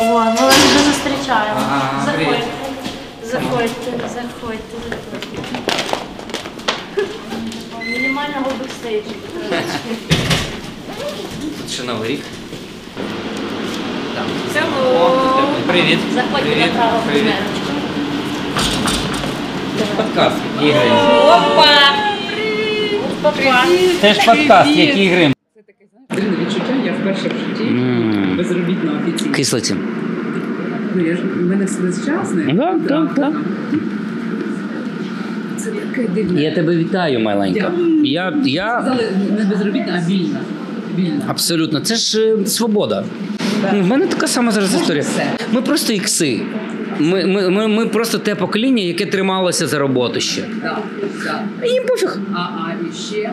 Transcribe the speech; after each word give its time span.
О, 0.00 0.04
ми 0.04 0.30
вас 0.40 0.54
вже 0.56 0.78
зустрічаємо. 0.78 1.60
Ага, 1.60 2.02
Заходьте. 2.04 2.42
Заходьте, 3.24 4.08
заходьте, 4.14 4.76
заходьте. 4.88 5.42
Мінімального 7.84 8.50
бекстейджу. 8.60 9.10
Тут 11.58 11.70
ще 11.72 11.82
новий 11.82 12.08
рік. 12.10 12.20
О, 14.90 15.10
Привіт. 15.66 15.98
Заходьте 16.14 16.42
Привіт. 16.50 16.66
направо 16.74 16.98
Привіт. 17.06 17.24
кузерочку. 17.24 17.72
Подкаст, 19.96 20.36
який 20.60 20.72
грим. 20.72 20.92
Опа! 20.92 21.66
Папа. 23.22 23.64
Теж 24.00 24.16
подкаст, 24.26 24.70
який 24.70 25.08
грим. 25.08 25.34
Дивне 26.16 26.30
відчуття, 26.46 26.74
я 26.86 26.92
вперше 26.92 27.28
в 27.28 27.58
житті 27.58 27.72
безробітна 28.36 28.92
офіційно. 29.06 29.32
Кислоті. 29.34 29.74
Ну, 30.94 31.06
я 31.06 31.16
ж 31.16 31.22
у 31.40 31.46
мене 31.46 31.64
все 31.64 31.80
весь 31.80 32.06
час 32.06 32.34
не 32.34 32.52
Да, 32.54 32.78
да, 32.88 33.08
да. 33.16 33.32
Це 35.56 35.70
таке 35.70 36.08
дивне. 36.08 36.42
Я 36.42 36.54
тебе 36.54 36.76
вітаю, 36.76 37.20
маленька. 37.20 37.72
Я, 38.04 38.34
я 38.44 38.80
Сказали 38.80 39.08
не 39.38 39.44
безробітна, 39.44 40.02
а 40.06 40.10
вільна. 40.10 40.40
Вільна. 40.98 41.24
абсолютно. 41.28 41.80
Це 41.80 41.94
ж 41.96 42.20
е, 42.20 42.46
свобода. 42.46 43.04
У 43.72 43.86
мене 43.86 44.06
така 44.06 44.26
сама 44.26 44.52
зараз 44.52 44.74
історія. 44.74 45.02
все. 45.02 45.22
Ми 45.52 45.62
просто 45.62 45.92
ікси. 45.92 46.40
Ми, 46.98 47.26
ми, 47.26 47.48
ми, 47.50 47.68
ми 47.68 47.86
просто 47.86 48.18
те 48.18 48.34
покоління, 48.34 48.82
яке 48.82 49.06
трималося 49.06 49.66
за 49.66 49.78
роботу 49.78 50.20
ще. 50.20 50.42
Так, 50.62 50.82
так. 51.24 51.70
Їм 51.70 51.82
пофіг. 51.86 52.18
А, 52.34 52.38
а 52.38 52.72
і 52.90 52.94
ще 53.14 53.30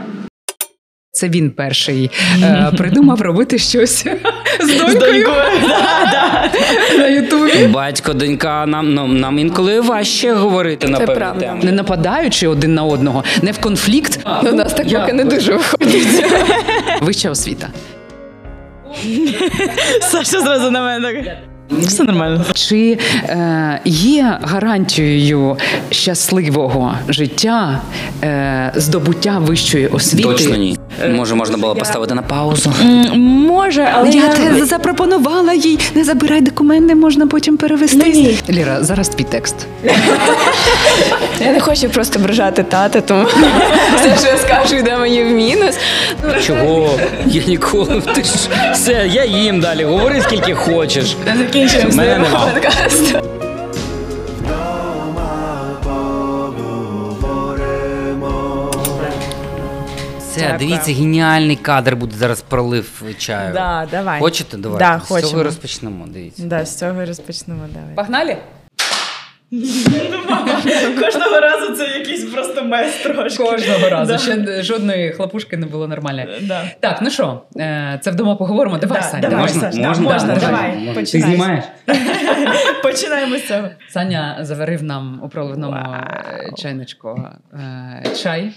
Це 1.16 1.30
він 1.30 1.52
перший 1.52 2.12
е, 2.44 2.72
придумав 2.78 3.22
робити 3.22 3.58
щось 3.58 4.06
з 4.60 4.94
донькою 4.94 5.28
на 6.98 7.08
Ютубі. 7.08 7.68
Батько, 7.68 8.14
донька, 8.14 8.66
нам, 8.66 8.94
нам, 8.94 9.20
нам 9.20 9.40
інколи 9.40 9.82
важче 9.82 10.34
говорити 10.34 10.88
на 10.88 11.00
правда. 11.00 11.58
Не 11.64 11.72
нападаючи 11.72 12.48
один 12.48 12.74
на 12.74 12.84
одного, 12.84 13.24
не 13.42 13.52
в 13.52 13.58
конфлікт. 13.58 14.20
У 14.44 14.52
нас 14.52 14.74
так 14.74 14.90
поки 14.90 15.14
не 15.14 15.26
дуже 15.26 15.54
виходить. 15.54 16.26
Вища 17.02 17.30
освіта. 17.30 17.68
Саша 20.02 20.42
зразу 20.42 20.72
на 20.72 20.82
мене 20.82 21.14
так. 21.14 21.38
Все 21.80 22.04
нормально. 22.04 22.46
Чи 22.54 22.98
е, 23.24 23.80
є 23.86 24.38
гарантією 24.42 25.58
щасливого 25.90 26.98
життя 27.10 27.82
е, 28.24 28.72
здобуття 28.76 29.40
вищої 29.40 29.88
освіти? 29.88 30.24
Точно 30.30 30.56
ні. 30.56 30.78
Може, 31.10 31.36
можна 31.36 31.58
було 31.58 31.76
поставити 31.76 32.14
на 32.14 32.22
паузу. 32.22 32.74
Може, 33.16 33.90
але 33.94 34.10
Я 34.10 34.24
я, 34.26 34.34
те 34.34 34.66
запропонувала 34.66 35.54
їй, 35.54 35.80
не 35.96 36.04
забирай 36.04 36.42
документи, 36.42 36.96
можна 36.96 37.28
потім 37.28 37.58
перевести. 37.58 38.38
Ліра, 38.50 38.84
зараз 38.84 39.10
твій 39.10 39.24
текст. 39.24 39.56
я 41.40 41.52
не 41.52 41.60
хочу 41.60 41.90
просто 41.90 42.20
ображати 42.20 42.64
тата, 42.64 43.02
тому 43.02 43.26
все, 43.96 44.18
що 44.18 44.28
я 44.28 44.38
скажу, 44.38 44.76
йде 44.76 44.98
мені 44.98 45.24
в 45.24 45.28
мінус. 45.28 45.76
Чого? 46.48 47.00
Я 47.26 47.44
ніколи. 47.44 48.02
Ти 48.16 48.24
ж 48.24 48.30
все, 48.74 49.10
я 49.14 49.26
їм 49.26 49.60
далі. 49.60 49.84
Говори 49.84 50.22
скільки 50.22 50.54
хочеш. 50.54 51.16
Закінчуємо 51.38 52.26
подкаст. 52.54 53.16
Все, 60.36 60.42
Дякую. 60.48 60.60
дивіться, 60.70 60.92
геніальний 60.94 61.56
кадр 61.56 61.96
буде 61.96 62.16
зараз 62.16 62.42
пролив 62.42 63.04
чаю. 63.18 63.54
Да, 63.54 63.88
давай. 63.92 64.20
Хочете? 64.20 64.58
Давайте. 64.58 64.86
Да, 64.86 65.00
З 65.00 65.08
цього 65.08 65.22
хочемо. 65.22 65.42
і 65.42 65.44
розпочнемо. 65.44 66.06
Дивіться. 66.08 66.44
Да, 66.46 66.66
з 66.66 66.78
цього 66.80 67.02
і 67.04 67.06
розпочнемо. 67.06 67.62
Давай. 67.74 67.96
Погнали? 67.96 68.38
Кожного 71.02 71.40
разу 71.40 71.76
це 71.76 71.88
якийсь 71.88 72.24
просто 72.26 72.64
мес 72.66 72.96
трошки. 73.04 73.44
Кожного 73.44 73.90
разу. 73.90 74.12
Да. 74.12 74.18
Ще 74.18 74.64
жодної 74.64 75.12
хлопушки 75.12 75.58
не 75.58 75.66
було 75.66 75.88
нормальної. 75.88 76.28
Да. 76.42 76.64
Так, 76.80 77.00
ну 77.02 77.10
що, 77.10 77.42
е, 77.58 78.00
це 78.04 78.12
вдома 78.12 78.36
поговоримо. 78.36 78.78
Давай, 78.78 79.02
Да, 79.02 79.08
Саня. 79.08 79.22
давай, 79.30 79.42
Можна? 79.42 79.62
Саш, 79.62 79.76
да, 79.76 79.88
Можна? 79.88 80.36
Давай. 80.36 80.40
давай, 80.42 80.86
Ти 80.88 80.94
починай. 80.94 81.30
знімаєш? 81.30 81.64
Починаємо 82.84 83.38
з 83.38 83.48
цього. 83.48 83.68
Саня 83.90 84.38
заварив 84.42 84.84
нам 84.84 85.20
у 85.24 85.30
проливному 85.30 85.72
Вау. 85.74 85.94
е, 85.94 86.52
чайничку 86.58 87.30
е, 87.54 88.04
чай. 88.24 88.52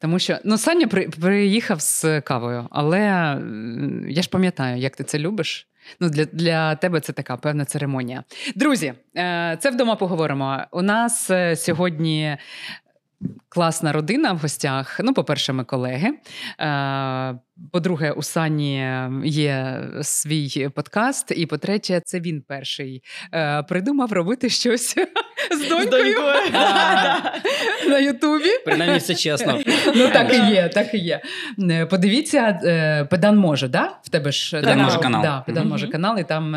Тому 0.00 0.18
що 0.18 0.38
ну, 0.44 0.58
Саня 0.58 0.86
при, 0.86 1.08
приїхав 1.08 1.80
з 1.80 2.20
кавою, 2.20 2.66
але 2.70 3.00
я 4.08 4.22
ж 4.22 4.28
пам'ятаю, 4.28 4.78
як 4.78 4.96
ти 4.96 5.04
це 5.04 5.18
любиш. 5.18 5.68
Ну, 6.00 6.08
для, 6.10 6.24
для 6.24 6.74
тебе 6.74 7.00
це 7.00 7.12
така 7.12 7.36
певна 7.36 7.64
церемонія. 7.64 8.24
Друзі, 8.56 8.94
е, 9.16 9.56
це 9.60 9.70
вдома 9.70 9.96
поговоримо. 9.96 10.58
У 10.70 10.82
нас 10.82 11.30
е, 11.30 11.56
сьогодні 11.56 12.36
класна 13.48 13.92
родина 13.92 14.32
в 14.32 14.38
гостях. 14.38 15.00
Ну, 15.04 15.14
по-перше, 15.14 15.52
ми 15.52 15.64
колеги. 15.64 16.08
Е, 16.60 17.38
По-друге, 17.72 18.12
у 18.12 18.22
Сані 18.22 18.92
є 19.24 19.84
свій 20.02 20.68
подкаст. 20.74 21.32
І 21.36 21.46
по-третє, 21.46 22.00
це 22.04 22.20
він 22.20 22.42
перший 22.48 23.02
е, 23.34 23.62
придумав 23.62 24.12
робити 24.12 24.48
щось 24.48 24.94
з 25.50 25.68
донькою. 25.68 26.18
На 27.88 27.98
Ютубі. 27.98 28.50
Принаймні 28.64 28.98
все 28.98 29.14
чесно. 29.14 29.60
Ну 29.94 30.08
так 30.08 30.34
і 30.34 30.52
є, 30.52 30.68
так 30.68 30.94
і 30.94 30.98
є. 30.98 31.20
Е, 31.70 31.86
Подивіться, 31.86 32.60
Педан 33.10 33.38
може, 33.38 33.68
да? 33.68 33.98
В 34.02 34.08
тебе 34.08 34.32
ж 34.32 34.60
Педан 34.60 34.78
може 34.82 34.98
канал. 34.98 35.44
Педан 35.46 35.68
може 35.68 35.88
канал, 35.88 36.18
і 36.18 36.24
там 36.24 36.56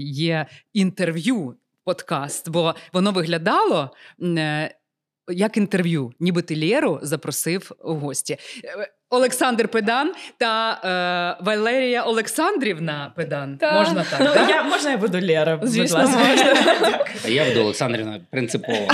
є 0.00 0.46
інтерв'ю. 0.72 1.54
Подкаст, 1.84 2.50
бо 2.50 2.74
воно 2.92 3.12
виглядало 3.12 3.90
як 5.28 5.56
інтерв'ю, 5.56 6.12
ніби 6.20 6.42
ти 6.42 6.56
Лєру 6.60 6.98
запросив 7.02 7.70
у 7.84 7.94
гості. 7.94 8.36
Е, 8.64 8.88
Олександр 9.10 9.68
Педан 9.68 10.12
та 10.38 10.80
е, 11.40 11.44
Валерія 11.44 12.02
Олександрівна 12.02 13.12
Педан. 13.16 13.58
Так. 13.58 13.74
Можна 13.74 14.04
так, 14.10 14.20
Ну, 14.20 14.26
да? 14.34 14.48
я, 14.48 14.62
можна 14.62 14.90
я 14.90 14.96
буду 14.96 15.20
Лера? 15.26 15.56
будь 15.56 15.76
ласка? 15.78 15.98
можна. 16.02 17.04
А 17.24 17.28
я 17.28 17.44
буду 17.44 17.60
Олександрівна 17.60 18.20
принципово. 18.30 18.88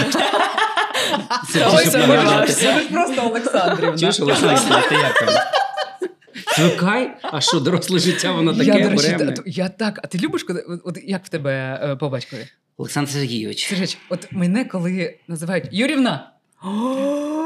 Ж 2.49 2.88
просто 2.93 3.26
Олександрівна. 3.26 3.99
Чуєш, 3.99 4.20
Олександрівна, 4.20 4.82
ти 4.88 4.94
як 4.94 5.19
там? 5.19 5.28
Звикай, 6.56 7.10
а 7.22 7.41
що 7.41 7.60
доросле 7.60 7.99
життя, 7.99 8.32
воно 8.32 8.54
таке 8.54 8.64
я, 8.64 9.19
та- 9.19 9.43
я 9.47 9.69
так. 9.69 10.00
А 10.03 10.06
ти 10.06 10.19
любиш, 10.19 10.43
коли 10.44 10.60
от, 10.60 10.81
от 10.84 10.99
як 11.04 11.25
в 11.25 11.28
тебе 11.28 11.81
е, 11.82 11.97
по 11.97 12.09
батькові? 12.09 12.47
Олександр 12.76 13.10
Сергійович. 13.10 13.66
Скажіть, 13.66 13.98
от 14.08 14.32
мене 14.32 14.64
коли 14.64 15.18
називають 15.28 15.68
Юрівна. 15.72 16.32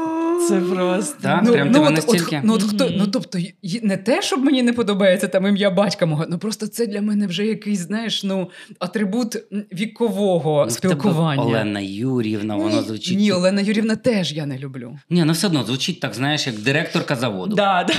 Це 0.47 0.59
просто. 0.59 1.15
Так, 1.21 1.51
прям 1.51 1.71
тебе 1.71 1.85
от, 1.87 1.95
настільки. 1.95 2.37
От, 2.37 2.43
ну, 2.43 2.53
от, 2.53 2.63
хто, 2.63 2.89
ну, 2.97 3.07
тобто, 3.07 3.39
не 3.81 3.97
те, 3.97 4.21
щоб 4.21 4.43
мені 4.43 4.63
не 4.63 4.73
подобається 4.73 5.27
там 5.27 5.47
ім'я 5.47 5.69
батька 5.69 6.05
мого, 6.05 6.25
ну 6.29 6.37
просто 6.37 6.67
це 6.67 6.87
для 6.87 7.01
мене 7.01 7.27
вже 7.27 7.45
якийсь, 7.45 7.79
знаєш, 7.79 8.23
ну, 8.23 8.49
атрибут 8.79 9.35
вікового 9.73 10.63
Ну, 10.65 10.71
спілкування. 10.71 11.43
Олена 11.43 11.79
Юрівна, 11.79 12.55
воно 12.55 12.81
звучить. 12.81 13.17
Ні, 13.17 13.31
Олена 13.31 13.61
Юрівна 13.61 13.95
теж 13.95 14.33
я 14.33 14.45
не 14.45 14.57
люблю. 14.57 14.99
Ні, 15.09 15.23
ну 15.23 15.33
все 15.33 15.47
одно 15.47 15.63
звучить 15.63 15.99
так, 15.99 16.13
знаєш, 16.13 16.47
як 16.47 16.59
директорка 16.59 17.15
заводу. 17.15 17.55
Да, 17.55 17.87
да. 17.87 17.93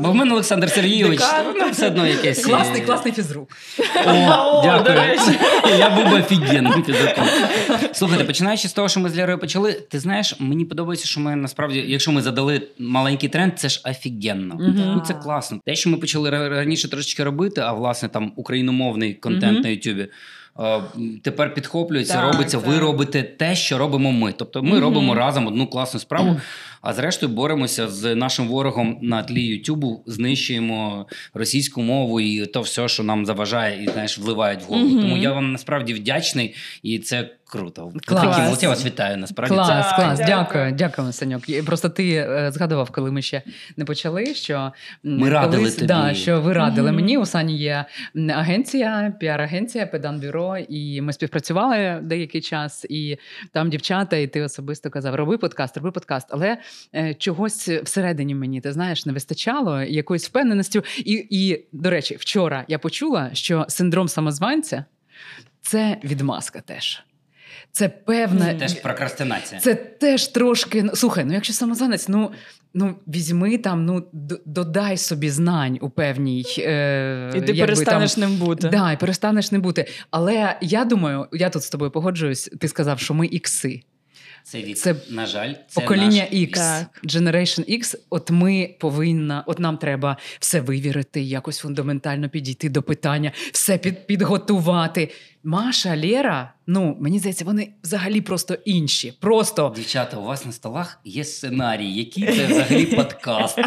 Бо 0.00 0.10
в 0.10 0.14
мене 0.14 0.32
Олександр 0.32 0.70
Сергійович, 0.70 1.20
Декан. 1.20 1.46
ну 1.60 1.70
все 1.70 1.86
одно 1.86 2.06
якесь. 2.06 2.44
Класний, 2.44 2.80
класний 2.80 3.14
фізрук. 3.14 3.48
О, 4.06 4.10
О, 4.10 4.62
дякую. 4.64 4.96
Я 5.78 5.90
був 5.90 6.14
офігенним 6.14 6.82
фізиком. 6.84 7.24
Слухайте, 7.96 8.24
починаючи 8.24 8.68
з 8.68 8.72
того, 8.72 8.88
що 8.88 9.00
ми 9.00 9.08
з 9.08 9.16
Лярою 9.16 9.38
почали, 9.38 9.72
ти 9.72 10.00
знаєш, 10.00 10.36
мені 10.40 10.64
подобається, 10.64 11.06
що 11.06 11.20
ми 11.20 11.36
насправді, 11.36 11.84
якщо 11.86 12.12
ми 12.12 12.22
задали 12.22 12.62
маленький 12.78 13.28
тренд, 13.28 13.58
це 13.58 13.68
ж 13.68 13.82
офігенно. 13.84 14.56
Ну 14.58 15.02
це 15.06 15.14
класно. 15.14 15.60
Те, 15.64 15.74
що 15.74 15.90
ми 15.90 15.96
почали 15.96 16.30
раніше 16.30 16.90
трошечки 16.90 17.24
робити, 17.24 17.60
а 17.60 17.72
власне 17.72 18.08
там 18.08 18.32
україномовний 18.36 19.14
контент 19.14 19.64
на 19.64 19.68
Ютубі. 19.68 20.08
Тепер 21.22 21.54
підхоплюється, 21.54 22.14
Так, 22.14 22.32
робиться. 22.32 22.58
Ви 22.58 22.78
робите 22.78 23.22
те, 23.22 23.54
що 23.54 23.78
робимо 23.78 24.12
ми. 24.12 24.34
Тобто 24.36 24.62
ми 24.62 24.80
робимо 24.80 25.14
разом 25.14 25.46
одну 25.46 25.66
класну 25.66 26.00
справу, 26.00 26.40
а 26.86 26.92
зрештою 26.92 27.32
боремося 27.32 27.88
з 27.88 28.14
нашим 28.14 28.48
ворогом 28.48 28.98
на 29.02 29.22
тлі 29.22 29.42
Ютубу, 29.42 30.02
знищуємо 30.06 31.06
російську 31.34 31.82
мову 31.82 32.20
і 32.20 32.46
то 32.46 32.60
все, 32.60 32.88
що 32.88 33.02
нам 33.02 33.26
заважає, 33.26 33.84
і 33.84 33.88
знаєш, 33.88 34.18
вливають 34.18 34.62
в 34.62 34.64
голову. 34.64 35.00
Тому 35.00 35.16
я 35.16 35.32
вам 35.32 35.52
насправді 35.52 35.94
вдячний, 35.94 36.54
і 36.82 36.98
це 36.98 37.30
круто. 37.46 37.92
Клас. 38.06 38.36
Такі 38.36 38.62
я 38.62 38.68
вас 38.68 38.84
вітаю. 38.84 39.16
Насправді 39.16 39.54
Клас, 39.54 39.68
це 39.90 39.96
клас, 39.96 40.18
дякую. 40.18 40.28
дякую, 40.28 40.72
дякую, 40.72 41.12
Саньок. 41.12 41.48
І 41.48 41.62
Просто 41.62 41.88
ти 41.88 42.10
е, 42.14 42.50
згадував, 42.52 42.90
коли 42.90 43.10
ми 43.10 43.22
ще 43.22 43.42
не 43.76 43.84
почали, 43.84 44.34
що 44.34 44.72
Ми 45.02 45.30
радили 45.30 45.56
колись, 45.56 45.74
тобі. 45.74 45.86
Да, 45.86 46.14
що 46.14 46.40
ви 46.40 46.52
радили 46.52 46.88
Мгм. 46.88 46.96
мені. 46.96 47.18
У 47.18 47.26
Сані 47.26 47.56
є 47.58 47.84
агенція, 48.34 49.14
піар-агенція, 49.20 49.86
педан-бюро, 49.86 50.66
і 50.68 51.00
ми 51.00 51.12
співпрацювали 51.12 52.00
деякий 52.02 52.40
час. 52.40 52.86
І 52.90 53.16
там 53.52 53.70
дівчата, 53.70 54.16
і 54.16 54.26
ти 54.26 54.42
особисто 54.42 54.90
казав: 54.90 55.14
роби 55.14 55.38
подкаст, 55.38 55.76
роби 55.76 55.90
подкаст. 55.90 56.28
Але 56.30 56.56
чогось 57.18 57.68
всередині 57.68 58.34
мені, 58.34 58.60
ти 58.60 58.72
знаєш, 58.72 59.06
не 59.06 59.12
вистачало 59.12 59.82
якоїсь 59.82 60.28
впевненості. 60.28 60.82
І, 60.98 61.26
і, 61.30 61.66
до 61.72 61.90
речі, 61.90 62.16
вчора 62.16 62.64
я 62.68 62.78
почула, 62.78 63.30
що 63.32 63.66
синдром 63.68 64.08
самозванця 64.08 64.84
це 65.62 65.96
відмазка 66.04 66.60
теж. 66.60 67.02
Це 67.72 67.88
певне. 67.88 68.54
Теж 68.54 68.74
прокрастинація. 68.74 69.60
Це 69.60 69.74
теж 69.74 70.26
трошки. 70.26 70.82
ну, 70.82 70.96
Слухай, 70.96 71.24
ну 71.24 71.32
якщо 71.32 71.52
самозванець, 71.52 72.08
ну. 72.08 72.32
Ну, 72.78 72.94
візьми 73.06 73.58
там, 73.58 73.84
ну 73.84 74.08
додай 74.46 74.96
собі 74.96 75.30
знань 75.30 75.78
у 75.80 75.90
певній. 75.90 76.44
Е, 76.58 77.32
І 77.36 77.40
ти 77.40 77.52
якби 77.52 77.60
перестанеш 77.60 78.14
там, 78.14 78.20
ним 78.20 78.38
бути. 78.38 78.68
Да, 78.68 78.92
і 78.92 78.96
перестанеш 78.96 79.52
ним 79.52 79.62
бути. 79.62 79.86
Але 80.10 80.58
я 80.60 80.84
думаю, 80.84 81.26
я 81.32 81.50
тут 81.50 81.62
з 81.62 81.70
тобою 81.70 81.90
погоджуюсь. 81.90 82.50
Ти 82.60 82.68
сказав, 82.68 83.00
що 83.00 83.14
ми 83.14 83.26
ікси. 83.26 83.82
Це 84.46 84.62
вік. 84.62 84.76
Це 84.76 84.94
на 85.10 85.26
жаль, 85.26 85.54
це 85.68 85.80
Покоління 85.80 86.28
наш... 86.32 86.40
X, 86.40 86.52
Так. 86.52 87.00
Generation 87.04 87.78
X, 87.78 87.94
от 88.10 88.30
ми 88.30 88.76
повинна, 88.80 89.44
от 89.46 89.58
нам 89.58 89.78
треба 89.78 90.16
все 90.40 90.60
вивірити, 90.60 91.22
якось 91.22 91.58
фундаментально 91.58 92.28
підійти 92.28 92.68
до 92.68 92.82
питання, 92.82 93.32
все 93.52 93.78
під, 93.78 94.06
підготувати. 94.06 95.10
Маша, 95.50 95.96
Лєра, 95.96 96.52
ну 96.66 96.96
мені 97.00 97.18
здається, 97.18 97.44
вони 97.44 97.68
взагалі 97.84 98.20
просто 98.20 98.54
інші. 98.64 99.12
Просто 99.20 99.72
Дівчата, 99.76 100.16
у 100.16 100.22
вас 100.22 100.46
на 100.46 100.52
столах 100.52 100.98
є 101.04 101.24
сценарій, 101.24 101.92
який 101.92 102.24
це 102.36 102.46
взагалі 102.46 102.86
подкаст. 102.86 103.58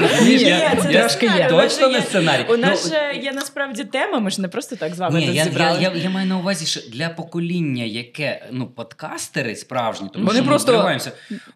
Розумієш? 0.00 0.42
Я-. 0.42 1.48
Точно 1.48 1.88
не 1.88 2.00
сценарій. 2.00 2.44
У 2.48 2.56
нас 2.56 2.84
Ну, 2.84 2.90
же 2.90 3.20
є 3.22 3.32
насправді 3.32 3.84
тема, 3.84 4.18
ми 4.20 4.30
ж 4.30 4.40
не 4.42 4.48
просто 4.48 4.76
так 4.76 4.94
з 4.94 4.98
вами 4.98 5.22
тут 5.26 5.34
зібрали. 5.44 5.82
я, 5.82 5.92
я 5.94 6.10
маю 6.10 6.26
на 6.26 6.38
увазі, 6.38 6.66
що 6.66 6.80
для 6.90 7.08
покоління, 7.08 7.84
яке 7.84 8.48
ну 8.52 8.66
подкастери 8.66 9.56
справжні, 9.56 10.08
тому 10.12 10.26
Вони 10.26 10.38
що 10.40 10.46
просто- 10.48 10.98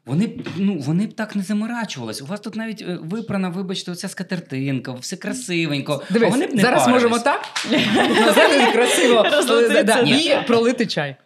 вони 0.07 0.31
ну 0.57 0.79
вони 0.79 1.07
б 1.07 1.13
так 1.13 1.37
не 1.37 1.43
заморачувались. 1.43 2.23
У 2.23 2.27
вас 2.27 2.41
тут 2.41 2.57
навіть 2.57 2.83
е, 2.83 2.99
випрана, 3.03 3.49
вибачте, 3.49 3.93
оця 3.93 4.09
скатертинка, 4.09 4.93
все 4.93 5.17
красивенько. 5.17 6.03
дивись, 6.11 6.31
вони 6.31 6.47
б 6.47 6.55
не 6.55 6.63
зараз 6.63 6.89
можемо 6.89 7.19
так 7.19 7.41
красиво 8.73 9.27
да, 9.75 9.83
да. 9.83 10.01
і 10.01 10.47
пролити 10.47 10.87
чай. 10.87 11.17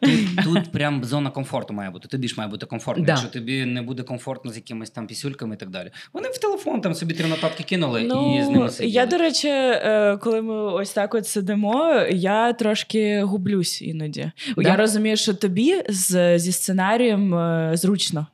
Тут 0.44 0.73
прям 0.73 1.05
зона 1.05 1.31
комфорту 1.31 1.75
має 1.75 1.91
бути. 1.91 2.08
Тобі 2.08 2.29
ж 2.29 2.35
має 2.38 2.50
бути 2.50 2.67
комфортно. 2.67 3.05
Да. 3.05 3.12
Якщо 3.12 3.29
тобі 3.29 3.64
не 3.64 3.82
буде 3.82 4.02
комфортно 4.02 4.52
з 4.52 4.56
якимись 4.56 4.91
там 4.91 5.06
пісюльками 5.06 5.55
і 5.55 5.58
так 5.58 5.70
далі. 5.70 5.91
Вони 6.12 6.29
в 6.29 6.38
телефон 6.38 6.81
там 6.81 6.94
собі 6.94 7.14
три 7.14 7.29
нотатки 7.29 7.62
кинули 7.62 8.02
і 8.02 8.43
з 8.43 8.49
ними 8.49 8.70
сиділи. 8.70 8.88
Ну, 8.88 8.94
я, 8.94 9.06
до 9.06 9.19
речі, 9.19 9.49
е, 9.49 10.19
коли 10.20 10.43
ми 10.43 10.55
ось 10.55 10.93
так 10.93 11.14
от 11.14 11.26
сидимо, 11.26 12.06
я 12.11 12.52
трошки 12.52 13.23
гублюсь 13.23 13.82
іноді. 13.82 14.31
Да? 14.56 14.62
Я 14.62 14.76
розумію, 14.76 15.17
що 15.17 15.35
тобі 15.35 15.82
з, 15.88 16.38
зі 16.38 16.52
сценарієм 16.52 17.35
е, 17.35 17.70
зручно. 17.75 18.26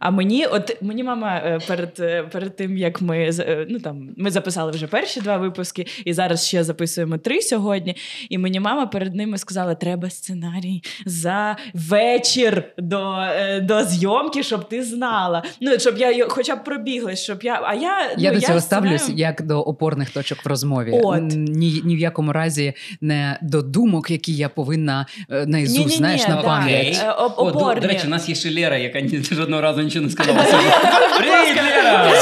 А 0.00 0.10
мені, 0.10 0.46
от 0.46 0.82
мені 0.82 1.04
мама 1.04 1.36
е, 1.44 1.58
перед, 1.68 1.96
е, 2.00 2.22
перед 2.22 2.56
тим, 2.56 2.76
як 2.76 3.00
ми 3.02 3.32
з- 3.32 3.40
е, 3.40 3.66
ну 3.70 3.78
там 3.80 4.08
ми 4.16 4.30
записали 4.30 4.70
вже 4.72 4.86
перші 4.86 5.20
два 5.20 5.36
випуски, 5.36 5.86
і 6.04 6.12
зараз 6.12 6.46
ще 6.46 6.64
записуємо 6.64 7.18
три 7.18 7.40
сьогодні. 7.42 7.96
І 8.30 8.38
мені 8.38 8.60
мама 8.60 8.86
перед 8.86 9.14
ними 9.14 9.38
сказала: 9.38 9.74
треба 9.74 10.10
сценарій 10.10 10.82
за 11.06 11.56
вечір 11.74 12.64
до, 12.78 13.16
до 13.62 13.82
зйомки, 13.84 14.42
щоб 14.42 14.68
ти 14.68 14.82
знала. 14.82 15.42
Ну 15.60 15.78
щоб 15.78 15.98
я 15.98 16.26
хоча 16.28 16.56
б 16.56 16.64
пробіглась, 16.64 17.22
щоб 17.22 17.42
я. 17.42 17.60
А 17.64 17.74
я, 17.74 18.10
Я 18.18 18.32
ну, 18.32 18.40
до 18.40 18.46
цього 18.46 18.58
сценарієм- 18.60 18.98
ставлюсь 18.98 19.18
як 19.20 19.42
до 19.42 19.60
опорних 19.60 20.10
точок 20.10 20.44
в 20.44 20.48
розмові. 20.48 21.00
От. 21.02 21.22
Ні, 21.36 21.80
ні 21.84 21.96
в 21.96 21.98
якому 21.98 22.32
разі 22.32 22.72
не 23.00 23.38
до 23.42 23.62
думок, 23.62 24.10
які 24.10 24.32
я 24.34 24.48
повинна 24.48 25.06
наізусть, 25.46 25.96
знаєш, 25.96 26.28
на 26.28 26.36
да. 26.36 26.42
пам'ять. 26.42 27.04
О, 27.36 27.50
до, 27.50 27.80
до 27.80 27.88
речі, 27.88 28.06
у 28.06 28.10
нас 28.10 28.28
є 28.28 28.34
ще 28.34 28.54
Лера, 28.54 28.76
яка 28.76 29.00
ні, 29.00 29.22
жодного 29.30 29.62
разу 29.62 29.89
нічого 29.90 30.06
не 30.06 30.10
сказала. 30.10 30.42
Привіт, 31.18 31.62
Лера! 31.62 32.14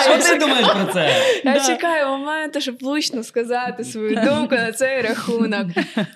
Що 0.00 0.18
ти 0.18 0.38
думаєш 0.38 0.66
про 0.66 0.92
це? 0.92 1.10
Я 1.44 1.66
чекаю 1.66 2.08
моменту, 2.08 2.60
щоб 2.60 2.76
влучно 2.80 3.24
сказати 3.24 3.84
свою 3.84 4.16
думку 4.16 4.54
на 4.54 4.72
цей 4.72 5.02
рахунок. 5.02 5.66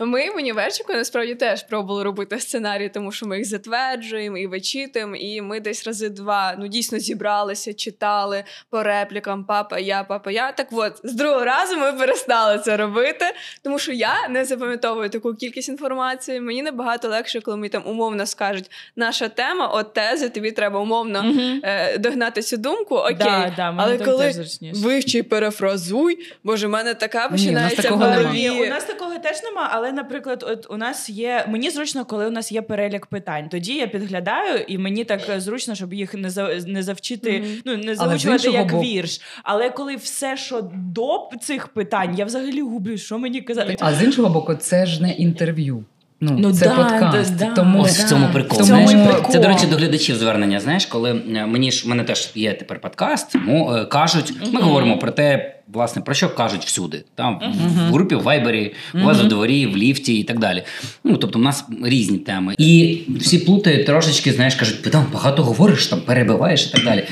Ми 0.00 0.30
в 0.30 0.36
університеті 0.36 0.98
насправді 0.98 1.34
теж 1.34 1.62
пробували 1.62 2.04
робити 2.04 2.40
сценарії, 2.40 2.88
тому 2.88 3.12
що 3.12 3.26
ми 3.26 3.38
їх 3.38 3.48
затверджуємо 3.48 4.38
і 4.38 4.46
вичитуємо. 4.46 5.16
І 5.16 5.42
ми 5.42 5.60
десь 5.60 5.86
рази 5.86 6.08
два 6.08 6.54
ну 6.58 6.68
дійсно 6.68 6.98
зібралися, 6.98 7.74
читали 7.74 8.44
по 8.70 8.82
реплікам 8.82 9.44
папа, 9.44 9.78
я, 9.78 10.04
папа, 10.04 10.30
я. 10.30 10.52
Так 10.52 10.66
от, 10.72 11.00
з 11.04 11.12
другого 11.12 11.44
разу 11.44 11.76
ми 11.76 11.92
перестали 11.92 12.58
це 12.58 12.76
робити, 12.76 13.24
тому 13.62 13.78
що 13.78 13.92
я 13.92 14.28
не 14.28 14.44
запам'ятовую 14.44 15.08
таку 15.08 15.34
кількість 15.34 15.68
інформації. 15.68 16.40
Мені 16.40 16.62
набагато 16.62 17.08
легше, 17.08 17.40
коли 17.40 17.56
мені 17.56 17.68
там 17.68 17.82
умовно 17.86 18.26
скажуть, 18.26 18.70
наша 18.96 19.28
тема, 19.28 19.66
от 19.66 19.92
тези, 19.92 20.28
тобі 20.28 20.52
треба 20.52 20.80
умовно 20.80 20.93
Мгм. 21.02 21.60
е, 21.64 21.98
догнати 21.98 22.42
цю 22.42 22.56
думку. 22.56 22.94
Окей, 22.94 23.16
Да, 23.18 23.52
да, 23.56 23.74
але 23.76 23.98
коли 23.98 24.32
вивчи 24.74 25.22
перефразуй, 25.22 26.18
боже, 26.44 26.66
в 26.66 26.70
мене 26.70 26.94
така 26.94 27.28
починається 27.28 27.90
в. 27.90 27.94
Голові. 27.98 28.50
у 28.50 28.66
нас 28.66 28.84
такого 28.84 29.18
теж 29.18 29.42
нема, 29.42 29.68
але, 29.72 29.92
наприклад, 29.92 30.44
от 30.48 30.66
у 30.70 30.76
нас 30.76 31.10
є. 31.10 31.44
Мені 31.48 31.70
зручно, 31.70 32.04
коли 32.04 32.26
у 32.26 32.30
нас 32.30 32.52
є 32.52 32.62
перелік 32.62 33.06
питань. 33.06 33.48
Тоді 33.48 33.74
я 33.74 33.86
підглядаю, 33.86 34.64
і 34.68 34.78
мені 34.78 35.04
так 35.04 35.20
е, 35.30 35.40
зручно, 35.40 35.74
щоб 35.74 35.94
їх 35.94 36.14
не 36.14 36.30
за 36.30 36.48
не 36.66 36.82
завчити, 36.82 37.32
Мгм. 37.40 37.62
ну 37.64 37.76
не 37.76 37.94
заучувати 37.94 38.50
як 38.50 38.66
боку- 38.72 38.82
вірш. 38.82 39.20
Але 39.42 39.70
коли 39.70 39.96
все, 39.96 40.36
що 40.36 40.70
до 40.74 41.28
цих 41.42 41.68
питань, 41.68 42.14
я 42.18 42.24
взагалі 42.24 42.60
гублю, 42.60 42.98
що 42.98 43.18
мені 43.18 43.40
казати. 43.40 43.76
А 43.80 43.94
з 43.94 44.02
іншого 44.02 44.28
боку, 44.28 44.54
це 44.54 44.86
ж 44.86 45.02
не 45.02 45.12
інтерв'ю. 45.12 45.84
Ну, 46.20 46.36
Ну 46.38 46.52
це 46.52 46.64
да, 46.68 46.74
подкаст. 46.74 47.36
да, 47.36 47.44
да. 47.46 47.54
тому 47.54 47.80
Ось 47.82 47.98
в 48.00 48.08
цьому 48.08 48.28
прикол. 48.32 48.60
в 48.60 48.64
знаєш. 48.64 48.90
цьому 48.90 49.06
прикол. 49.06 49.32
Це, 49.32 49.38
до 49.38 49.48
речі, 49.48 49.66
до 49.66 49.76
глядачів 49.76 50.16
звернення. 50.16 50.60
Знаєш, 50.60 50.86
коли 50.86 51.10
е, 51.36 51.46
мені 51.46 51.72
ж 51.72 51.84
в 51.84 51.88
мене 51.88 52.04
теж 52.04 52.30
є 52.34 52.52
тепер 52.52 52.80
подкаст, 52.80 53.32
тому 53.32 53.72
е, 53.72 53.84
кажуть, 53.84 54.32
ми 54.52 54.60
говоримо 54.60 54.98
про 54.98 55.10
те, 55.10 55.54
власне, 55.72 56.02
про 56.02 56.14
що 56.14 56.34
кажуть 56.34 56.64
всюди. 56.64 57.04
Там 57.14 57.40
в 57.88 57.92
групі 57.92 58.14
в 58.14 58.22
Вайбері, 58.22 58.74
у 58.94 58.98
вас 58.98 59.18
в 59.18 59.28
дворі, 59.28 59.66
в 59.66 59.76
ліфті 59.76 60.18
і 60.18 60.24
так 60.24 60.38
далі. 60.38 60.62
Ну 61.04 61.16
тобто, 61.16 61.38
в 61.38 61.42
нас 61.42 61.64
різні 61.84 62.18
теми. 62.18 62.54
І 62.58 63.00
всі 63.20 63.38
плутають 63.38 63.86
трошечки, 63.86 64.32
знаєш, 64.32 64.54
кажуть, 64.54 64.82
ти 64.82 64.90
там 64.90 65.06
багато 65.12 65.42
говориш, 65.42 65.86
там 65.86 66.00
перебиваєш 66.00 66.66
і 66.66 66.70
так 66.72 66.84
далі. 66.84 67.04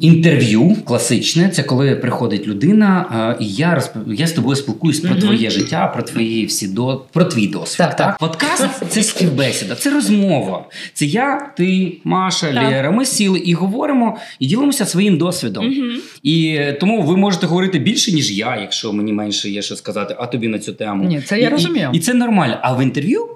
Інтерв'ю 0.00 0.76
класичне 0.84 1.48
це 1.48 1.62
коли 1.62 1.96
приходить 1.96 2.46
людина, 2.46 3.36
е, 3.40 3.44
і 3.44 3.48
я 3.48 3.74
розп... 3.74 3.90
я 4.06 4.26
з 4.26 4.32
тобою 4.32 4.56
спілкуюсь 4.56 5.00
про 5.00 5.14
твоє 5.14 5.50
життя, 5.50 5.86
про 5.86 6.02
твої 6.02 6.46
всі 6.46 6.68
до 6.68 7.02
про 7.12 7.24
твій 7.24 7.46
досвід. 7.46 7.78
Так, 7.78 7.96
так. 7.96 8.18
Подкаст 8.18 8.68
це 8.88 9.02
співбесіда, 9.02 9.74
це 9.74 9.90
розмова. 9.90 10.64
Це 10.94 11.06
я, 11.06 11.52
ти, 11.56 11.92
Маша, 12.04 12.52
Так. 12.52 12.70
Лєра. 12.70 12.90
Ми 12.90 13.04
сіли 13.04 13.38
і 13.38 13.54
говоримо, 13.54 14.18
і 14.38 14.46
ділимося 14.46 14.86
своїм 14.86 15.18
досвідом. 15.18 15.74
І 16.22 16.60
тому 16.80 17.02
ви 17.02 17.16
можете 17.16 17.46
говорити 17.46 17.78
більше, 17.78 18.12
ніж 18.12 18.38
я, 18.38 18.60
якщо 18.60 18.92
мені 18.92 19.12
менше 19.12 19.50
є 19.50 19.62
що 19.62 19.76
сказати, 19.76 20.16
а 20.18 20.26
тобі 20.26 20.48
на 20.48 20.58
цю 20.58 20.72
тему. 20.72 21.04
Ні, 21.04 21.20
це 21.20 21.40
я 21.40 21.48
І- 21.48 21.50
розумію. 21.50 21.90
І, 21.92 21.96
і 21.96 22.00
це 22.00 22.14
нормально. 22.14 22.58
А 22.62 22.74
в 22.76 22.82
інтерв'ю, 22.82 23.28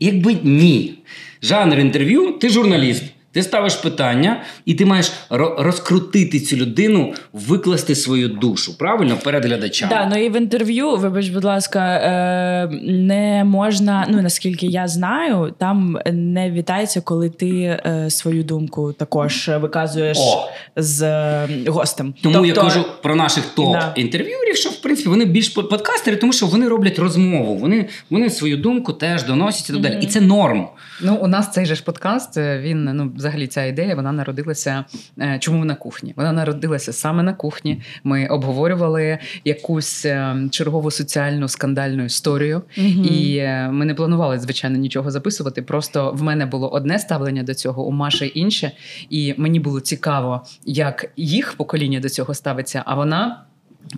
якби 0.00 0.36
ні. 0.42 0.94
Жанр 1.42 1.78
інтерв'ю, 1.78 2.32
ти 2.32 2.48
журналіст. 2.48 3.04
Ти 3.32 3.42
ставиш 3.42 3.74
питання, 3.74 4.42
і 4.64 4.74
ти 4.74 4.84
маєш 4.86 5.12
ро- 5.30 5.62
розкрутити 5.62 6.40
цю 6.40 6.56
людину, 6.56 7.14
викласти 7.32 7.94
свою 7.94 8.28
душу, 8.28 8.78
правильно, 8.78 9.16
перед 9.24 9.44
глядачами. 9.44 9.92
Да, 9.94 10.10
ну 10.14 10.24
і 10.24 10.28
в 10.30 10.36
інтерв'ю, 10.36 10.96
вибач, 10.96 11.28
будь 11.28 11.44
ласка, 11.44 11.80
е, 11.80 12.68
не 12.92 13.44
можна, 13.44 14.06
ну 14.10 14.22
наскільки 14.22 14.66
я 14.66 14.88
знаю, 14.88 15.54
там 15.58 15.98
не 16.12 16.50
вітається, 16.50 17.00
коли 17.00 17.30
ти 17.30 17.48
е, 17.86 18.06
свою 18.10 18.44
думку 18.44 18.92
також 18.92 19.48
виказуєш 19.60 20.18
О! 20.20 20.48
з 20.76 21.02
е, 21.02 21.48
гостем. 21.66 22.14
Тому 22.22 22.46
я 22.46 22.54
Тобто- 22.54 22.68
кажу 22.68 22.84
про 23.02 23.16
наших 23.16 23.44
Да. 23.56 23.62
топ-інтерв'юерів, 23.62 24.56
що 24.56 24.70
в 24.70 24.76
принципі 24.82 25.08
вони 25.08 25.24
більш 25.24 25.48
подкастери, 25.48 26.16
тому 26.16 26.32
що 26.32 26.46
вони 26.46 26.68
роблять 26.68 26.98
розмову. 26.98 27.56
Вони, 27.56 27.88
вони 28.10 28.30
свою 28.30 28.56
думку 28.56 28.92
теж 28.92 29.22
доносять 29.22 29.70
і 29.70 29.72
так 29.72 29.82
далі. 29.82 29.98
І 30.02 30.06
це 30.06 30.20
норм. 30.20 30.66
Ну, 31.02 31.14
у 31.22 31.26
нас 31.26 31.52
цей 31.52 31.66
же 31.66 31.74
ж 31.74 31.84
подкаст. 31.84 32.36
Він 32.36 32.84
ну, 32.84 33.12
взагалі 33.20 33.46
ця 33.46 33.64
ідея 33.64 33.94
вона 33.94 34.12
народилася. 34.12 34.84
е, 35.20 35.38
Чому 35.40 35.64
на 35.64 35.74
кухні? 35.74 36.14
Вона 36.16 36.32
народилася 36.32 36.92
саме 36.92 37.22
на 37.22 37.32
кухні. 37.32 37.82
Ми 38.04 38.26
обговорювали 38.26 39.18
якусь 39.44 40.04
е, 40.06 40.36
чергову 40.50 40.90
соціальну 40.90 41.48
скандальну 41.48 42.04
історію, 42.04 42.62
Мгм. 42.76 43.04
і 43.04 43.36
е, 43.36 43.68
ми 43.72 43.84
не 43.84 43.94
планували 43.94 44.38
звичайно 44.38 44.78
нічого 44.78 45.10
записувати. 45.10 45.62
Просто 45.62 46.12
в 46.12 46.22
мене 46.22 46.46
було 46.46 46.68
одне 46.68 46.98
ставлення 46.98 47.42
до 47.42 47.54
цього, 47.54 47.86
у 47.86 47.90
Маші 47.90 48.32
інше. 48.34 48.72
І 49.10 49.34
мені 49.36 49.60
було 49.60 49.80
цікаво, 49.80 50.44
як 50.64 51.12
їх 51.16 51.54
покоління 51.56 52.00
до 52.00 52.08
цього 52.08 52.34
ставиться. 52.34 52.82
А 52.86 52.94
вона. 52.94 53.44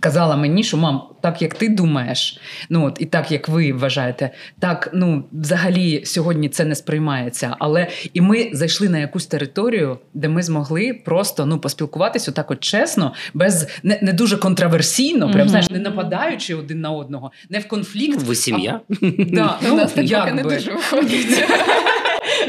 Казала 0.01 0.37
мені, 0.37 0.65
що 0.65 0.77
мам, 0.77 1.03
так 1.21 1.43
як 1.43 1.55
ти 1.55 1.69
думаєш, 1.69 2.41
ну 2.71 2.87
от 2.87 2.97
і 3.01 3.07
так 3.07 3.33
як 3.33 3.49
ви 3.49 3.73
вважаєте, 3.73 4.31
так 4.59 4.91
ну 4.95 5.25
взагалі 5.33 6.05
сьогодні 6.05 6.49
це 6.49 6.65
не 6.65 6.75
сприймається. 6.75 7.57
Але 7.59 7.87
і 8.15 8.21
ми 8.21 8.51
зайшли 8.53 8.89
на 8.89 8.99
якусь 8.99 9.27
територію, 9.27 9.99
де 10.15 10.29
ми 10.29 10.43
змогли 10.43 11.01
просто 11.05 11.47
ну 11.47 11.59
поспілкуватися 11.59 12.31
отак 12.31 12.51
от 12.51 12.61
чесно, 12.61 13.15
без 13.35 13.69
не, 13.83 13.99
не 14.03 14.13
дуже 14.13 14.37
контроверсійно, 14.37 15.27
прям 15.27 15.39
Мгм. 15.39 15.49
знаєш, 15.49 15.71
не 15.71 15.79
нападаючи 15.79 16.55
один 16.55 16.81
на 16.81 16.91
одного, 16.91 17.33
не 17.51 17.59
в 17.59 17.69
конфлікт. 17.69 18.23
Ви 18.23 18.35
сім'я? 18.35 18.81
А, 18.91 18.95
да, 19.19 19.59
У 19.63 19.69
ну, 19.69 19.77
нас 19.77 19.93
так 19.93 20.35
не 20.35 20.43
дуже 20.43 20.73
виходить. 20.73 21.45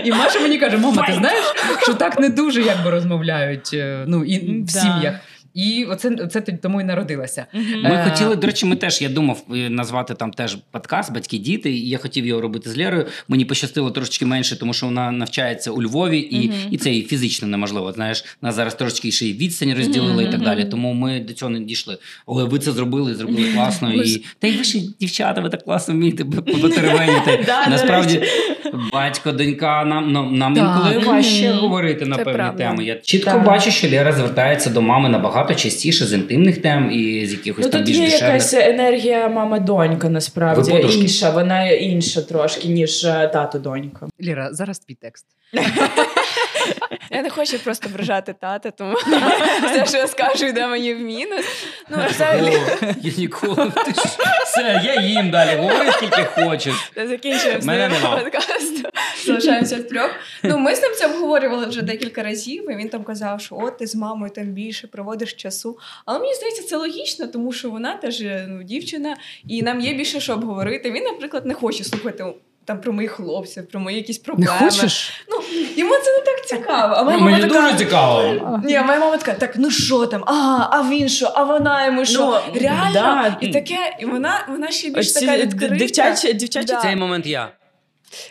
І 0.04 0.12
Маша 0.12 0.40
мені 0.40 0.58
каже: 0.58 0.78
мама, 0.78 1.08
ти 1.08 1.14
знаєш, 1.14 1.44
що 1.82 1.94
так 1.94 2.20
не 2.20 2.30
дуже 2.30 2.62
якби 2.62 2.90
розмовляють 2.90 3.70
е, 3.74 4.06
ну, 4.08 4.24
і 4.24 4.62
в 4.62 4.70
сім'ях. 4.70 5.16
І 5.54 5.86
оце, 5.90 6.28
це 6.28 6.42
тому 6.42 6.82
і 6.82 6.84
народилася. 6.84 7.46
Ми 7.54 7.90
Е, 7.90 8.10
хотіли, 8.10 8.36
до 8.36 8.48
речі, 8.48 8.66
ми 8.66 8.76
теж, 8.76 9.02
я 9.02 9.10
думав 9.10 9.44
е, 9.52 9.70
назвати 9.70 10.14
там 10.14 10.32
теж 10.32 10.58
подкаст 10.72 11.14
Батьки 11.14 11.38
діти. 11.38 11.72
І 11.72 11.90
я 11.90 11.98
хотів 11.98 12.26
його 12.26 12.42
робити 12.42 12.70
з 12.70 12.78
Лєрою. 12.78 13.06
Мені 13.28 13.46
пощастило 13.46 13.92
трошечки 13.92 14.26
менше, 14.26 14.60
тому 14.60 14.74
що 14.74 14.86
вона 14.86 15.12
навчається 15.12 15.72
у 15.72 15.82
Львові, 15.82 16.20
і, 16.20 16.52
і 16.72 16.78
це 16.78 16.94
і 16.94 17.02
фізично 17.02 17.48
неможливо. 17.48 17.92
Знаєш, 17.92 18.26
нас 18.42 18.56
зараз 18.56 18.76
трошечки 18.76 19.12
ще 19.12 19.26
й 19.26 19.34
відстань 19.34 19.74
розділили 19.74 20.24
і 20.24 20.32
так 20.32 20.42
далі. 20.42 20.66
Тому 20.66 20.94
ми 20.94 21.20
до 21.20 21.34
цього 21.34 21.52
не 21.52 21.60
дійшли. 21.60 21.98
Але 22.28 22.44
ви 22.44 22.60
це 22.60 22.72
зробили, 22.72 23.16
зробили 23.16 23.54
класно. 23.54 23.94
І 23.94 24.24
та 24.40 24.48
й 24.48 24.58
ви 24.58 24.64
ж 24.64 24.80
дівчата, 25.00 25.42
ви 25.42 25.50
так 25.50 25.64
класно 25.64 25.94
вмієте 25.94 26.26
потеревеніти. 26.26 27.46
Насправді, 27.70 28.22
батько, 28.94 29.32
донька, 29.32 29.86
нам 29.86 30.12
ну, 30.12 30.32
нам 30.32 30.58
інколи 30.58 30.98
важче 30.98 31.52
говорити 31.52 32.06
на 32.06 32.18
певні 32.18 32.34
правда. 32.34 32.70
теми. 32.70 32.86
Я 32.86 32.96
чітко 32.96 33.44
бачу, 33.46 33.72
що 33.72 33.90
Лєра 33.90 34.12
звертається 34.14 34.70
до 34.70 34.82
мами 34.82 35.10
набагато 35.10 35.43
частіше 35.56 36.06
з 36.06 36.14
інтимних 36.14 36.62
тем 36.62 36.92
і 36.92 37.26
з 37.26 37.32
якихось 37.32 37.66
Ну 37.66 37.72
там 37.72 37.80
тут 37.82 37.88
більш 37.88 37.98
є 37.98 38.06
душевних. 38.06 38.28
якась 38.34 38.54
енергія 38.54 39.28
мама-донька, 39.30 40.10
насправді 40.10 40.72
Ви 40.72 40.78
подружки? 40.78 41.02
інша. 41.02 41.30
Вона 41.30 41.70
інша 41.70 42.22
трошки, 42.22 42.68
ніж 42.68 43.06
е, 43.06 43.32
тато-донька. 43.34 44.08
Ліра, 44.22 44.50
зараз 44.54 44.80
твій 44.80 44.96
текст. 45.02 45.26
Я 47.12 47.22
не 47.22 47.30
хочу 47.30 47.60
просто 47.60 47.90
ображати 47.90 48.36
тата, 48.42 48.72
тому 48.72 48.94
все, 49.66 49.86
що 49.88 49.98
я 49.98 50.08
скажу, 50.08 50.46
йде 50.46 50.68
мені 50.68 50.94
в 50.94 51.00
мінус. 51.00 51.46
Ну, 51.90 51.98
взагалі, 52.10 52.58
я 53.02 53.12
ніколи. 53.18 53.72
Ти 53.86 53.92
ж- 53.92 54.18
Все, 54.46 54.82
я 54.86 55.02
їм 55.02 55.30
далі. 55.32 55.58
Говори 55.58 55.92
скільки 55.92 56.24
хочеш. 56.24 56.74
закінчуємо 57.08 57.62
з 57.62 57.66
Мене 57.66 57.90
ним 57.90 58.02
нема. 58.02 58.18
подкаст. 58.18 58.86
Залишаємося 59.26 59.76
втрьох. 59.76 60.10
Ну, 60.44 60.58
ми 60.58 60.76
з 60.76 60.82
ним 60.82 60.92
це 60.98 61.06
обговорювали 61.08 61.66
вже 61.66 61.82
декілька 61.82 62.24
разів, 62.24 62.72
і 62.72 62.76
він 62.76 62.90
там 62.90 63.04
казав, 63.04 63.42
що 63.42 63.56
от 63.60 63.78
ти 63.78 63.88
з 63.88 63.96
мамою 63.96 64.32
там 64.36 64.44
більше 64.46 64.88
проводиш 64.88 65.33
часу. 65.36 65.78
Але 66.06 66.20
мені 66.20 66.34
здається, 66.34 66.64
це 66.64 66.78
логічно, 66.78 67.28
тому 67.28 67.52
що 67.54 67.70
вона 67.70 67.96
теж 67.96 68.24
ну, 68.48 68.64
дівчина, 68.64 69.18
і 69.48 69.62
нам 69.64 69.82
є 69.82 69.94
більше 69.94 70.20
що 70.20 70.34
обговорити. 70.34 70.92
Він, 70.92 71.04
наприклад, 71.04 71.46
не 71.46 71.54
хоче 71.54 71.84
слухати. 71.84 72.26
Там 72.66 72.82
про 72.82 72.94
моїх 72.94 73.12
хлопців, 73.12 73.68
про 73.68 73.80
мої 73.80 73.98
якісь 73.98 74.20
Не 74.20 74.24
проблеми. 74.24 74.58
хочеш? 74.60 75.26
Ну, 75.30 75.38
йому 75.76 75.94
це 76.04 76.12
не 76.12 76.20
так 76.26 76.46
цікаво. 76.48 76.94
А 76.98 77.04
моя 77.04 77.18
мама 77.18 77.32
Мені 77.32 77.42
така, 77.50 77.62
дуже 77.62 77.78
цікаво. 77.78 78.24
ні, 78.64 78.80
моя 78.80 78.84
мама 79.00 79.18
така, 79.18 79.34
так 79.34 79.54
ну 79.58 79.72
що 79.72 80.06
там? 80.06 80.24
А, 80.26 80.68
а 80.72 80.90
він 80.90 81.10
що? 81.10 81.32
А 81.36 81.44
вона 81.44 81.86
йому 81.86 82.06
що? 82.06 82.42
Ну, 82.54 82.60
Реально? 82.62 82.94
да. 82.94 83.38
І 83.42 83.48
таке, 83.52 83.96
і 84.00 84.06
вона, 84.06 84.46
вона 84.50 84.72
ще 84.72 84.90
більш 84.90 85.08
Оці 85.10 85.26
така 85.26 85.38
відкрита. 85.38 85.76
дівчачі, 85.76 86.34
дівчачі 86.34 86.66
Да. 86.68 86.82
Цей 86.82 86.96
момент 86.96 87.26
я. 87.26 87.52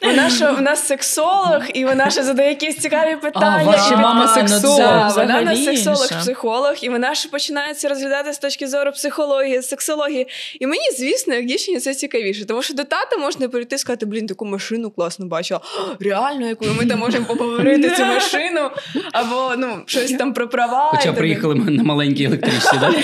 Вона 0.02 0.30
що 0.30 0.52
вона 0.54 0.76
сексолог, 0.76 1.62
і 1.74 1.84
вона 1.84 2.10
ще 2.10 2.22
задає 2.22 2.48
якісь 2.48 2.76
цікаві 2.76 3.16
питання. 3.16 3.64
ваша 3.64 3.96
мама 3.96 4.28
сексолог. 4.28 4.76
Да, 4.78 5.12
вона 5.16 5.40
не 5.42 5.56
сексолог-психолог, 5.56 6.74
і 6.80 6.88
вона 6.88 7.14
ще 7.14 7.28
починається 7.28 7.88
розглядати 7.88 8.32
з 8.32 8.38
точки 8.38 8.68
зору 8.68 8.92
психології, 8.92 9.62
сексології. 9.62 10.28
І 10.60 10.66
мені, 10.66 10.82
звісно, 10.98 11.34
як 11.34 11.46
дівчині 11.46 11.78
це 11.80 11.94
цікавіше, 11.94 12.44
тому 12.44 12.62
що 12.62 12.74
до 12.74 12.84
тата 12.84 13.16
можна 13.16 13.48
прийти 13.48 13.76
і 13.76 13.78
сказати, 13.78 14.06
блін, 14.06 14.26
таку 14.26 14.44
машину 14.46 14.90
класно 14.90 15.26
бачила. 15.26 15.60
Реально, 16.00 16.48
яку 16.48 16.64
ми 16.78 16.86
там 16.86 16.98
можемо 16.98 17.24
поговорити 17.24 17.90
цю 17.96 18.04
машину, 18.06 18.70
або 19.12 19.52
ну 19.58 19.82
щось 19.86 20.12
там 20.12 20.32
про 20.32 20.48
права. 20.48 20.90
Хоча 20.94 21.12
приїхали 21.12 21.54
ми 21.54 21.70
на 21.70 21.82
маленькій 21.82 22.24
електричці, 22.24 22.76
так? 22.80 22.94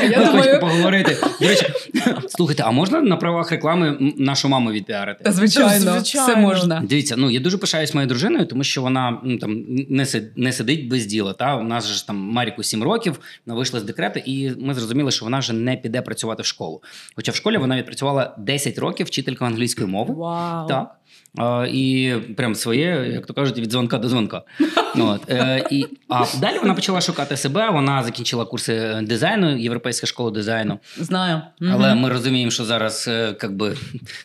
Я 0.10 0.24
думаю- 0.24 0.60
поговорити. 0.60 1.16
До 1.40 1.48
речі, 1.48 1.66
слухайте, 2.28 2.62
а 2.66 2.70
можна 2.70 3.00
на 3.00 3.16
правах 3.16 3.50
реклами 3.50 3.96
нашу 4.16 4.48
маму 4.48 4.70
відпіарити? 4.72 5.32
Звичайно, 5.32 6.02
звичайно. 6.16 6.48
все 6.50 6.58
можна. 6.58 6.82
Дивіться, 6.88 7.14
ну 7.18 7.30
я 7.30 7.40
дуже 7.40 7.58
пишаюсь 7.58 7.94
моєю 7.94 8.08
дружиною, 8.08 8.46
тому 8.46 8.64
що 8.64 8.82
вона 8.82 9.20
ну, 9.24 9.38
там 9.38 9.64
не, 9.88 10.06
си- 10.06 10.32
не 10.36 10.52
сидить 10.52 10.88
без 10.88 11.06
діла. 11.06 11.32
Та 11.32 11.56
у 11.56 11.62
нас 11.62 11.86
же 11.86 11.94
ж 11.94 12.06
там 12.06 12.16
Маріку 12.16 12.62
7 12.62 12.82
років, 12.82 13.20
вона 13.46 13.56
вийшла 13.58 13.80
з 13.80 13.82
декрету, 13.82 14.20
і 14.24 14.52
ми 14.58 14.74
зрозуміли, 14.74 15.10
що 15.10 15.24
вона 15.24 15.38
вже 15.38 15.52
не 15.52 15.76
піде 15.76 16.02
працювати 16.02 16.42
в 16.42 16.46
школу. 16.46 16.82
Хоча 17.16 17.32
в 17.32 17.34
школі 17.34 17.56
вона 17.56 17.76
відпрацювала 17.76 18.34
10 18.38 18.78
років 18.78 19.06
вчителькою 19.06 19.50
англійської 19.50 19.88
мови. 19.88 20.14
Вау. 20.14 20.68
Так. 20.68 20.96
А, 21.36 21.66
і 21.72 22.14
прям 22.36 22.54
своє, 22.54 23.10
як 23.12 23.26
то 23.26 23.34
кажуть, 23.34 23.58
від 23.58 23.70
дзвонка 23.70 23.98
до 23.98 24.08
дзвонка. 24.08 24.42
От, 24.98 25.30
е, 25.30 25.64
і, 25.70 25.86
а 26.08 26.24
далі 26.40 26.58
вона 26.58 26.74
почала 26.74 27.00
шукати 27.00 27.36
себе. 27.36 27.70
Вона 27.70 28.02
закінчила 28.02 28.44
курси 28.44 28.98
дизайну, 29.02 29.56
Європейська 29.56 30.06
школа 30.06 30.30
дизайну. 30.30 30.78
Знаю. 30.96 31.40
Але 31.72 31.88
Мгм. 31.92 31.98
ми 31.98 32.08
розуміємо, 32.08 32.50
що 32.50 32.64
зараз 32.64 33.08
е, 33.08 33.32
как 33.32 33.56
би, 33.56 33.76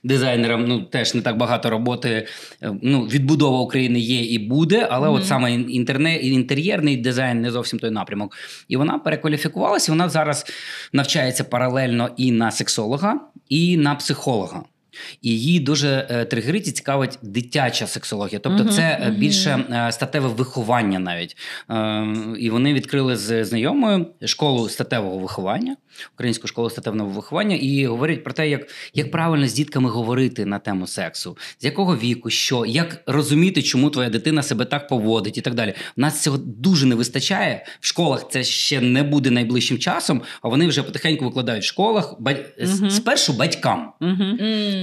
дизайнерам 0.03 0.65
ну, 0.68 0.82
теж 0.82 1.15
не 1.15 1.22
так 1.22 1.38
багато 1.38 1.70
роботи. 1.70 2.27
Е, 2.63 2.72
Ну, 2.82 3.01
відбудова 3.03 3.60
України 3.60 4.00
є 4.00 4.22
і 4.22 4.39
буде, 4.39 4.88
але 4.91 5.10
от 5.10 5.27
саме 5.27 5.53
інтерне, 5.53 6.15
інтер'єрний 6.15 6.98
дизайн 6.98 7.41
не 7.41 7.51
зовсім 7.51 7.80
той 7.80 7.91
напрямок. 7.91 8.38
І 8.68 8.77
вона 8.77 9.00
перекваліфікувалася. 9.00 9.91
Вона 9.91 10.10
зараз 10.10 10.46
навчається 10.94 11.44
паралельно 11.44 12.10
і 12.18 12.32
на 12.32 12.51
сексолога, 12.51 13.20
і 13.50 13.77
на 13.77 13.96
психолога. 13.96 14.63
І 15.21 15.29
її 15.29 15.60
дуже 15.60 16.07
е, 16.12 16.25
тригерить 16.25 16.67
і 16.67 16.71
цікавить 16.71 17.19
дитяча 17.21 17.88
сексологія. 17.88 18.39
Тобто, 18.39 18.63
Мгм, 18.63 18.74
це 18.74 18.98
е, 19.01 19.05
мгм. 19.10 19.15
більше 19.19 19.50
е, 19.71 19.91
статеве 19.91 20.27
виховання 20.27 21.00
навіть. 21.00 21.38
Е, 21.69 22.05
і 22.39 22.50
вони 22.50 22.74
відкрили 22.74 23.15
з 23.17 23.45
знайомою 23.45 24.05
школу 24.25 24.69
статевого 24.69 25.17
виховання, 25.17 25.75
українську 26.15 26.48
школу 26.48 26.69
статевного 26.69 27.10
виховання, 27.10 27.55
і 27.55 27.86
говорять 27.86 28.24
про 28.24 28.33
те, 28.33 28.50
як, 28.50 28.67
як 28.93 29.12
правильно 29.12 29.48
з 29.48 29.53
дітками 29.53 29.89
говорити 29.89 30.45
на 30.45 30.60
тему 30.60 30.88
сексу, 30.88 31.38
з 31.60 31.65
якого 31.65 31.98
віку, 31.98 32.29
що, 32.29 32.65
як 32.65 33.01
розуміти, 33.07 33.62
чому 33.63 33.89
твоя 33.89 34.10
дитина 34.10 34.43
себе 34.43 34.65
так 34.65 34.88
поводить, 34.88 35.38
і 35.38 35.41
так 35.41 35.53
далі. 35.53 35.74
У 35.98 36.01
нас 36.01 36.24
цього 36.24 36.38
дуже 36.38 36.86
не 36.86 36.95
вистачає. 36.95 37.65
В 37.79 37.88
школах 37.88 38.25
це 38.31 38.43
ще 38.43 38.81
не 38.81 39.03
буде 39.03 39.31
найближчим 39.31 39.77
часом, 39.77 40.21
а 40.41 40.48
вони 40.50 40.67
вже 40.67 40.83
потихеньку 40.83 41.25
викладають 41.25 41.63
в 41.63 41.67
школах 41.67 42.15
ба- 42.19 42.36
з- 42.62 42.81
Мгм. 42.81 42.89
спершу 42.91 43.33
батькам. 43.33 43.91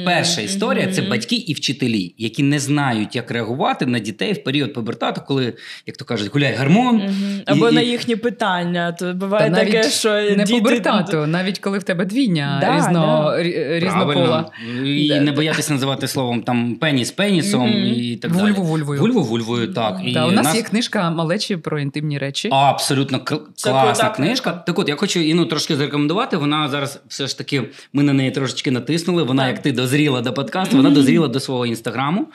Перша 0.04 0.40
історія 0.40 0.86
це 0.86 1.02
батьки 1.02 1.36
і 1.36 1.54
вчителі, 1.54 2.14
які 2.18 2.42
не 2.42 2.58
знають, 2.58 3.16
як 3.16 3.30
реагувати 3.30 3.86
на 3.86 3.98
дітей 3.98 4.32
в 4.32 4.44
період 4.44 4.72
пубертату, 4.74 5.20
коли, 5.26 5.54
як 5.86 5.96
то 5.96 6.04
кажуть, 6.04 6.32
гуляє 6.34 6.56
гормон. 6.56 6.96
Мгм. 6.96 7.40
Або 7.46 7.68
І- 7.68 7.72
на 7.74 7.80
їхні 7.80 8.16
питання. 8.16 8.92
То 8.92 9.14
буває 9.14 9.50
навіть 9.50 9.72
таке, 9.72 9.90
що 9.90 10.10
не 10.12 10.44
діти... 10.44 10.52
побертату, 10.60 11.26
навіть 11.26 11.58
коли 11.58 11.78
в 11.78 11.82
тебе 11.82 12.04
двійня 12.04 12.58
Да, 12.60 12.76
різно, 12.76 13.24
да. 13.36 13.42
різнопола. 13.78 14.50
І 14.84 15.08
Да. 15.08 15.20
не 15.20 15.32
боятися 15.32 15.72
називати 15.72 16.08
словом 16.08 16.42
там 16.42 16.74
пеніс 16.74 17.10
пенісом 17.10 17.68
Мгм. 17.70 17.94
і 17.96 18.16
так 18.16 18.30
Вульву 18.30 18.46
далі. 18.46 18.66
вульвою. 18.66 19.00
Вульву 19.00 19.22
вульвою, 19.22 19.72
так. 19.74 20.00
І 20.04 20.14
Та, 20.14 20.26
у 20.26 20.30
нас, 20.30 20.44
нас- 20.44 20.56
є 20.56 20.62
книжка 20.62 21.10
малечі 21.10 21.56
про 21.56 21.80
інтимні 21.80 22.18
речі. 22.18 22.48
Абсолютно 22.52 23.18
кл- 23.18 23.40
Це 23.54 23.70
класна 23.70 24.04
крута 24.04 24.16
книжка. 24.16 24.52
Так 24.52 24.78
от 24.78 24.88
я 24.88 24.96
хочу 24.96 25.20
Іну 25.20 25.44
трошки 25.46 25.76
зарекомендувати. 25.76 26.36
Вона 26.36 26.68
зараз 26.68 27.00
все 27.08 27.26
ж 27.26 27.38
таки 27.38 27.62
ми 27.92 28.02
на 28.02 28.12
неї 28.12 28.30
трошечки 28.30 28.70
натиснули. 28.70 29.22
Вона, 29.22 29.42
Так. 29.42 29.52
як 29.52 29.62
ти 29.62 29.72
дозріла 29.88 30.20
до 30.20 30.32
подкасту, 30.32 30.76
вона 30.76 30.90
дозріла 30.90 31.28
до 31.28 31.40
свого 31.40 31.66
інстаграму, 31.66 32.26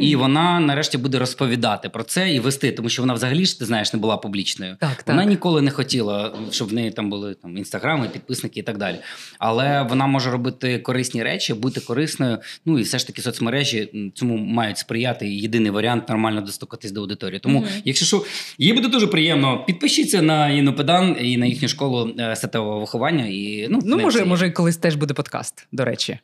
і 0.00 0.16
вона 0.16 0.60
нарешті 0.60 0.98
буде 0.98 1.18
розповідати 1.18 1.88
про 1.88 2.04
це 2.04 2.34
і 2.34 2.40
вести, 2.40 2.72
тому 2.72 2.88
що 2.88 3.02
вона 3.02 3.14
взагалі 3.14 3.46
ж 3.46 3.58
ти 3.58 3.64
знаєш 3.64 3.92
не 3.92 3.98
була 3.98 4.16
публічною. 4.16 4.76
Так, 4.80 5.04
Вона 5.06 5.24
ніколи 5.24 5.62
не 5.62 5.70
хотіла, 5.70 6.34
щоб 6.50 6.68
в 6.68 6.72
неї 6.72 6.90
там 6.90 7.10
були 7.10 7.34
там 7.34 7.56
інстаграми, 7.56 8.08
підписники 8.12 8.60
і 8.60 8.62
так 8.62 8.78
далі. 8.78 8.96
Але 9.38 9.82
вона 9.82 10.06
може 10.06 10.30
робити 10.30 10.78
корисні 10.78 11.22
речі, 11.22 11.54
бути 11.54 11.80
корисною. 11.80 12.38
Ну 12.66 12.78
і 12.78 12.82
все 12.82 12.98
ж 12.98 13.06
таки 13.06 13.22
соцмережі 13.22 14.10
цьому 14.14 14.36
мають 14.36 14.78
сприяти. 14.78 15.28
І 15.28 15.40
єдиний 15.40 15.70
варіант 15.70 16.08
нормально 16.08 16.40
достукатись 16.40 16.90
до 16.90 17.00
аудиторії. 17.00 17.40
Тому, 17.40 17.64
якщо 17.84 18.06
що, 18.06 18.24
їй 18.58 18.72
буде 18.72 18.88
дуже 18.88 19.06
приємно. 19.06 19.64
Підпишіться 19.64 20.22
на 20.22 20.48
Інопедан 20.48 21.16
і 21.20 21.36
на 21.36 21.46
їхню 21.46 21.68
школу 21.68 22.14
е, 22.18 22.36
статевого 22.36 22.80
виховання. 22.80 23.26
І 23.26 23.66
ну, 23.70 23.80
Ну, 23.84 23.98
може, 23.98 24.24
може, 24.24 24.50
колись 24.50 24.76
теж 24.76 24.94
буде 24.94 25.14
подкаст, 25.14 25.66
до 25.72 25.84
речі. 25.84 26.18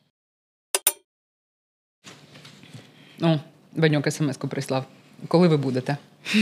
О, 3.23 3.39
Ваньок 3.75 4.11
смс-ку 4.11 4.47
прислав. 4.47 4.85
Коли 5.27 5.47
ви 5.47 5.57
будете? 5.57 5.97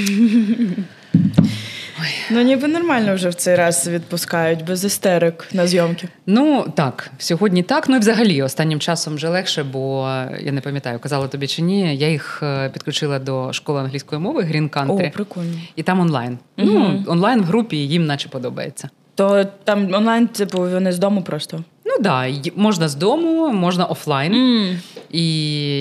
Ну, 2.31 2.41
ніби 2.41 2.67
нормально 2.67 3.15
вже 3.15 3.29
в 3.29 3.33
цей 3.33 3.55
раз 3.55 3.87
відпускають 3.87 4.65
без 4.65 4.85
істерик 4.85 5.47
на 5.53 5.67
зйомки. 5.67 6.07
Ну 6.25 6.65
так, 6.75 7.11
сьогодні 7.17 7.63
так. 7.63 7.89
Ну 7.89 7.95
і 7.95 7.99
взагалі 7.99 8.41
останнім 8.41 8.79
часом 8.79 9.15
вже 9.15 9.29
легше, 9.29 9.63
бо 9.63 10.07
я 10.41 10.51
не 10.51 10.61
пам'ятаю, 10.61 10.99
казала 10.99 11.27
тобі 11.27 11.47
чи 11.47 11.61
ні. 11.61 11.95
Я 11.95 12.09
їх 12.09 12.39
е, 12.43 12.69
підключила 12.69 13.19
до 13.19 13.53
школи 13.53 13.79
англійської 13.79 14.21
мови 14.21 14.43
Green 14.43 14.69
Country, 14.69 15.07
О, 15.07 15.11
прикольно. 15.11 15.53
і 15.75 15.83
там 15.83 15.99
онлайн. 15.99 16.37
Мгм. 16.57 16.69
Ну, 16.73 17.03
онлайн 17.07 17.41
в 17.41 17.45
групі 17.45 17.77
їм 17.77 18.05
наче 18.05 18.29
подобається. 18.29 18.89
То 19.15 19.45
там 19.63 19.93
онлайн, 19.93 20.27
типу, 20.27 20.57
вони 20.57 20.91
з 20.91 20.97
дому 20.99 21.21
просто. 21.21 21.63
Ну 21.91 22.03
так, 22.03 22.31
да, 22.41 22.51
можна 22.55 22.87
з 22.87 22.95
дому, 22.95 23.53
можна 23.53 23.85
офлайн. 23.85 24.33
Mm. 24.33 24.77
І 25.11 25.25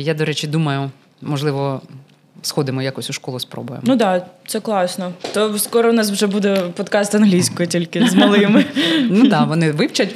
я, 0.03 0.15
до 0.15 0.25
речі, 0.25 0.47
думаю, 0.47 0.91
можливо, 1.23 1.81
сходимо 2.43 2.83
якось 2.83 3.11
у 3.11 3.13
школу, 3.13 3.41
спробуємо. 3.41 3.83
Ну 3.87 3.97
так, 3.97 4.23
да, 4.23 4.27
це 4.47 4.61
класно. 4.61 5.13
То 5.35 5.59
скоро 5.59 5.91
у 5.91 5.93
нас 5.93 6.11
вже 6.11 6.27
буде 6.27 6.57
подкаст 6.77 7.15
англійською, 7.15 7.69
тільки 7.69 8.09
з 8.09 8.15
малими. 8.15 8.65
Ну 9.11 9.29
так, 9.29 9.49
вони 9.49 9.73
вивчать. 9.73 10.15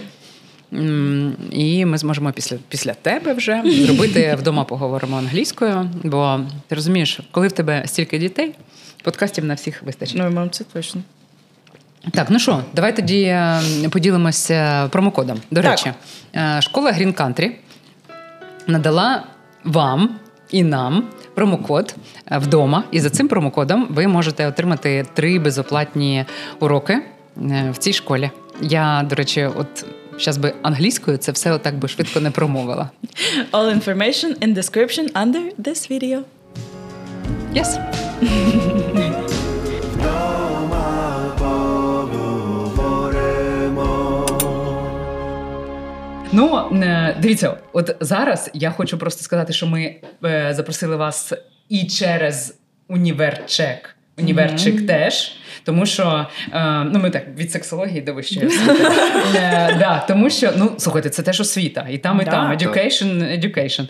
І 1.51 1.85
ми 1.85 1.99
зможемо 1.99 2.33
після, 2.33 2.57
після 2.69 2.95
тебе 2.95 3.33
вже 3.33 3.63
зробити 3.67 4.37
вдома 4.41 4.65
поговоримо 4.65 5.17
англійською. 5.17 5.91
Бо 6.03 6.41
ти 6.69 6.75
розумієш, 6.75 7.21
коли 7.31 7.49
в 7.49 7.53
тебе 7.53 7.83
стільки 7.87 8.19
дітей, 8.19 8.55
подкастів 9.03 9.45
на 9.45 9.55
всіх 9.55 9.83
вистачить. 9.83 10.17
Ну, 10.19 10.31
мам, 10.31 10.51
це 10.51 10.65
точно. 10.65 11.01
Так, 12.13 12.27
ну 12.31 12.39
що, 12.39 12.61
давай 12.75 12.97
тоді 12.97 13.23
е, 13.23 13.61
поділимося 13.91 14.89
промокодом. 14.93 15.41
До 15.51 15.63
Так. 15.63 15.71
речі, 15.71 15.93
е, 16.37 16.63
школа 16.63 16.93
Green 16.93 17.15
Country 17.15 17.51
надала 18.67 19.25
вам 19.65 20.11
і 20.51 20.63
нам 20.63 21.05
промокод 21.35 21.95
е, 22.33 22.39
вдома. 22.39 22.85
І 22.91 23.01
за 23.01 23.11
цим 23.11 23.29
промокодом 23.29 23.87
ви 23.91 24.07
можете 24.07 24.47
отримати 24.47 25.07
три 25.15 25.39
безоплатні 25.39 26.25
уроки 26.61 27.03
в 27.71 27.77
цій 27.79 27.93
школі. 27.93 28.31
Я, 28.61 29.07
до 29.09 29.15
речі, 29.15 29.45
от 29.57 29.87
зараз 30.19 30.37
би 30.37 30.53
англійською 30.63 31.17
це 31.17 31.33
все 31.33 31.53
отак 31.53 31.79
би 31.79 31.89
швидко 31.89 32.21
не 32.21 32.31
промовила. 32.31 32.91
All 33.53 33.81
information 33.81 34.39
in 34.39 34.55
description 34.55 35.13
under 35.13 35.43
this 35.59 35.91
video. 35.91 36.21
Yes. 37.55 37.79
Ну, 46.35 46.57
е, 46.57 47.17
дивіться, 47.21 47.57
от 47.73 47.97
зараз 48.01 48.51
я 48.55 48.71
хочу 48.71 48.99
просто 48.99 49.23
сказати, 49.23 49.53
що 49.53 49.67
ми 49.67 49.97
е, 50.25 50.55
запросили 50.55 50.97
вас 50.97 51.33
і 51.69 51.87
через 51.87 52.59
універчек. 52.89 53.97
Універчик 54.19 54.87
теж, 54.87 55.33
тому 55.65 55.87
що 55.87 56.27
е, 56.53 56.85
ну 56.93 56.99
ми 56.99 57.11
так 57.11 57.23
від 57.39 57.53
сексології 57.53 58.01
до 58.01 58.15
вищої 58.15 58.47
освіти. 58.47 58.83
Е, 59.35 59.77
да, 59.79 60.05
тому 60.09 60.31
що 60.31 60.51
ну 60.57 60.71
слухайте, 60.79 61.11
це 61.11 61.23
теж 61.23 61.41
освіта, 61.41 61.87
і 61.91 61.99
там, 61.99 62.21
і 62.21 62.25
Да. 62.25 62.31
там 62.31 62.53
education, 62.53 63.41
education. 63.41 63.89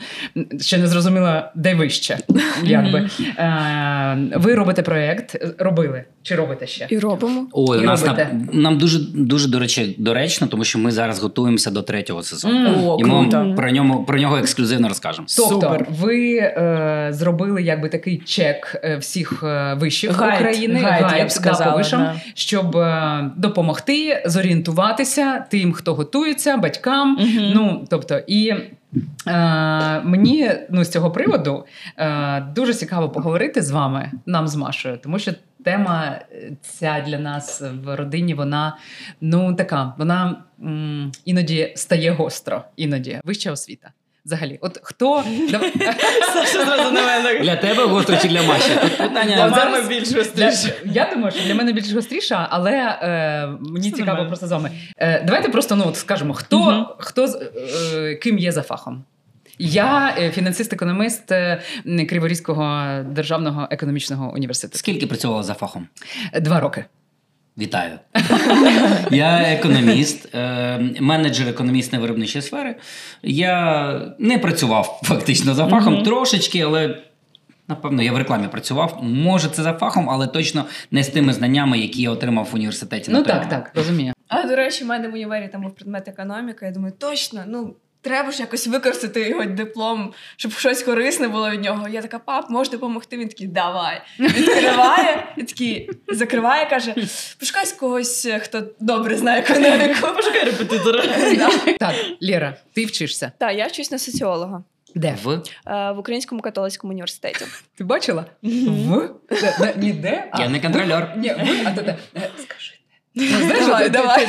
Ще 0.61 0.78
не 0.78 0.87
зрозуміла, 0.87 1.52
де 1.54 1.75
вище. 1.75 2.19
Якби 2.64 3.09
е, 3.38 4.16
ви 4.35 4.54
робите 4.54 4.83
проєкт, 4.83 5.37
робили 5.59 6.04
чи 6.23 6.35
робите 6.35 6.66
ще? 6.66 6.87
І 6.90 6.99
робимо. 6.99 7.47
Ой, 7.52 7.78
І 7.83 7.87
нас 7.87 8.07
нам, 8.07 8.16
нам 8.52 8.78
дуже 8.78 8.99
дуже 9.14 9.49
до 9.49 9.59
речі, 9.59 9.97
доречно, 9.99 10.47
тому 10.47 10.64
що 10.64 10.78
ми 10.78 10.90
зараз 10.90 11.21
готуємося 11.21 11.71
до 11.71 11.83
третього 11.83 12.23
сезону. 12.23 12.90
О, 12.90 12.97
І 13.00 13.04
ми 13.04 13.21
круто. 13.21 13.37
вам 13.37 13.54
про 13.54 13.71
ньому 13.71 14.04
про 14.04 14.19
нього 14.19 14.37
ексклюзивно 14.38 14.88
розкажемо. 14.88 15.26
Тобто, 15.37 15.54
Супер. 15.54 15.87
ви 16.00 16.37
е, 16.37 17.09
зробили 17.11 17.62
якби 17.62 17.88
такий 17.88 18.19
чек 18.19 18.83
всіх 18.99 19.43
вишів 19.76 20.12
Гайд, 20.12 20.40
України, 20.40 20.81
гайд, 20.81 21.19
я 21.19 21.25
б 21.25 21.31
сказала, 21.31 21.63
вишам, 21.71 22.02
да. 22.02 22.14
щоб 22.35 22.76
е, 22.76 23.30
допомогти 23.37 24.23
зорієнтуватися 24.26 25.44
тим, 25.50 25.73
хто 25.73 25.94
готується, 25.94 26.56
батькам. 26.56 27.18
Ну 27.54 27.87
тобто, 27.90 28.21
і 28.26 28.49
е, 28.49 30.00
мені 30.04 30.50
ну 30.71 30.85
з 30.85 30.88
цього 30.88 31.11
приводу 31.11 31.64
е, 31.99 32.40
дуже 32.40 32.75
цікаво 32.75 33.09
поговорити 33.09 33.62
з 33.62 33.71
вами, 33.71 34.11
нам 34.26 34.49
з 34.49 34.56
Машою, 34.56 34.99
тому 35.02 35.18
що. 35.18 35.33
Тема 35.64 36.18
е, 36.33 36.52
ця 36.61 37.04
для 37.06 37.18
нас 37.18 37.62
в 37.85 37.97
родині, 37.97 38.35
вона 38.35 38.76
ну 39.21 39.54
така, 39.54 39.94
вона 39.99 40.37
м, 40.62 41.12
іноді 41.25 41.73
стає 41.76 42.11
гостро, 42.11 42.64
іноді 42.76 43.21
вища 43.25 43.52
освіта. 43.52 43.90
Взагалі, 44.26 44.59
от 44.62 44.81
хто 44.83 45.23
Саша 46.33 46.64
зразу 46.64 46.93
на 46.93 47.02
мене. 47.02 47.40
Для 47.40 47.57
тебе 47.57 47.87
гостро 47.87 48.16
чи 48.23 48.28
для 48.28 48.43
Маші? 48.43 48.71
Питання. 48.99 49.35
Для 49.35 49.49
мами 49.49 49.88
більш 49.88 50.12
гостріше. 50.12 50.75
я 50.85 51.11
думаю, 51.14 51.33
що 51.33 51.45
для 51.45 51.54
мене 51.54 51.73
більш 51.73 51.93
гостріша, 51.93 52.47
але 52.50 52.73
е, 52.73 53.47
мені 53.61 53.90
цікаво 53.90 54.26
просто 54.26 54.47
з 54.47 54.50
вами. 54.52 54.71
Е, 54.99 55.23
давайте 55.26 55.49
просто 55.49 55.76
ну, 55.76 55.85
от 55.87 55.97
скажемо, 55.97 56.35
хто, 56.35 56.97
хто 56.99 57.25
е, 57.95 58.14
ким 58.14 58.38
є 58.38 58.52
за 58.52 58.62
фахом. 58.62 59.04
Я 59.59 60.14
фінансист-економіст 60.35 61.33
е, 61.33 61.62
Криворізького 62.09 62.85
державного 63.02 63.69
економічного 63.71 64.33
університету. 64.35 64.78
Скільки 64.78 65.07
працювала 65.07 65.43
за 65.43 65.54
фахом? 65.54 65.88
Два 66.40 66.61
роки. 66.61 66.85
Вітаю. 67.59 67.99
Я 69.11 69.39
економіст, 69.39 70.35
е, 70.35 70.79
менеджер 71.01 71.49
економічної 71.49 72.03
виробничої 72.03 72.43
сфери. 72.43 72.77
Я 73.23 74.15
не 74.19 74.39
працював 74.39 75.01
фактично 75.05 75.55
за 75.55 75.67
фахом 75.67 76.03
трошечки, 76.03 76.61
але. 76.61 77.03
Напевно, 77.69 78.03
я 78.03 78.13
в 78.13 78.17
рекламі 78.17 78.49
працював. 78.49 78.99
Може, 79.03 79.49
це 79.49 79.62
за 79.62 79.73
фахом, 79.73 80.11
але 80.11 80.27
точно 80.27 80.64
не 80.90 81.03
з 81.03 81.09
тими 81.09 81.33
знаннями, 81.33 81.79
які 81.79 82.03
я 82.03 82.11
отримав 82.11 82.49
в 82.53 82.55
університеті. 82.55 83.11
Ну 83.11 83.23
так, 83.23 83.49
так, 83.49 83.71
розумію. 83.75 84.12
А 84.29 84.43
до 84.43 84.57
речі, 84.57 84.85
в 84.85 84.87
мене 84.87 85.09
в 85.09 85.14
універі 85.14 85.49
там 85.49 85.62
був 85.62 85.75
предмет 85.75 86.09
економіка. 86.09 86.67
Я 86.67 86.73
думаю, 86.73 86.95
точно, 86.99 87.45
ну 87.47 87.75
треба 88.05 88.31
ж 88.31 88.40
якось 88.40 88.67
використати 88.67 89.29
його 89.29 89.45
диплом, 89.45 90.12
щоб 90.37 90.53
щось 90.53 90.83
корисне 90.83 91.29
було 91.29 91.51
від 91.51 91.62
нього. 91.62 91.88
Я 91.88 92.03
така, 92.03 92.19
пап, 92.19 92.51
можеш 92.51 92.71
допомогти? 92.73 93.17
Він 93.17 93.29
такий, 93.29 93.47
давай. 93.47 94.03
Відкриває 94.21 95.27
і 95.37 95.43
такий 95.43 95.90
закриває, 96.09 96.67
каже: 96.71 96.95
пошукай 97.40 97.64
когось, 97.81 98.29
хто 98.43 98.62
добре 98.81 99.17
знає 99.17 99.40
економіку. 99.40 100.07
Пошукай 100.17 100.45
репетитора. 100.45 101.05
Так, 101.81 101.95
Лєра, 102.23 102.57
ти 102.73 102.85
вчишся. 102.85 103.33
Так, 103.38 103.57
я 103.57 103.67
вчусь 103.67 103.90
на 103.90 103.99
соціолога 103.99 104.62
Де? 104.95 105.17
В 105.25 105.31
е, 105.67 105.93
в 105.93 105.99
Українському 105.99 106.40
католицькому 106.40 106.90
університеті. 106.93 107.45
Ти 107.79 107.85
бачила? 107.85 108.25
В? 108.43 109.11
Де- 109.31 109.57
де- 109.61 109.75
Ні, 109.77 109.93
де? 109.93 110.29
А, 110.31 110.43
я 110.43 110.49
не 110.49 110.61
контрольор. 110.61 111.09
Ні, 111.17 111.35
а 111.67 111.71
то 111.71 111.83
де? 111.83 111.97
Е, 112.17 112.31
Скажи. 112.43 112.74
Ну, 113.16 113.27
знаєш, 113.27 113.64
Давай, 113.66 113.90
давай. 113.90 114.27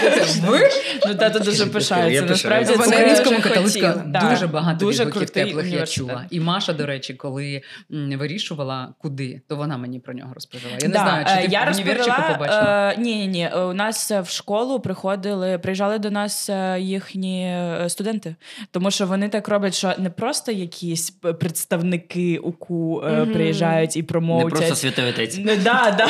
Ви? 0.48 0.60
Ну, 1.08 1.16
тато 1.16 1.40
дуже 1.40 1.66
пишається. 1.66 2.26
Насправді. 2.26 2.74
В 2.74 2.88
українському 2.88 3.38
дуже 3.38 3.50
католицькому 3.50 3.94
дуже 4.30 4.48
багато 4.48 4.86
дуже 4.86 5.06
відгуків 5.06 5.30
теплих 5.30 5.74
я 5.74 5.86
чула. 5.86 6.26
І 6.30 6.40
Маша, 6.40 6.74
до 6.74 6.86
речі, 6.86 7.14
коли 7.14 7.62
вирішувала, 7.90 8.94
куди, 8.98 9.42
то 9.48 9.56
вона 9.56 9.78
мені 9.78 10.00
про 10.00 10.14
нього 10.14 10.34
розповіла. 10.34 10.72
Я 10.82 10.88
не 10.88 10.94
знаю, 10.94 11.26
чи 11.26 11.34
е, 11.34 11.42
ти 11.42 11.52
я 11.52 11.64
в 11.64 12.34
побачила. 12.34 12.96
Ні, 12.98 13.16
ні, 13.16 13.28
ні. 13.28 13.50
У 13.58 13.74
нас 13.74 14.12
е, 14.12 14.22
в 14.22 14.30
школу 14.30 14.80
приходили, 14.80 15.58
приїжджали 15.58 16.00
до 16.00 16.12
нас 16.12 16.50
е, 16.50 16.78
їхні 16.80 17.66
студенти, 17.88 18.36
тому 18.72 18.92
що 18.92 19.06
вони 19.06 19.30
так 19.30 19.48
роблять, 19.48 19.76
що 19.76 19.94
не 19.98 20.10
просто 20.10 20.52
якісь 20.52 21.10
представники 21.10 22.38
УКУ 22.38 23.04
приїжджають 23.34 23.98
і 23.98 24.04
Не 24.44 24.50
просто 24.50 24.76
отець. 25.10 25.38
Ну, 25.40 25.52
да, 25.64 25.96
да. 25.98 26.08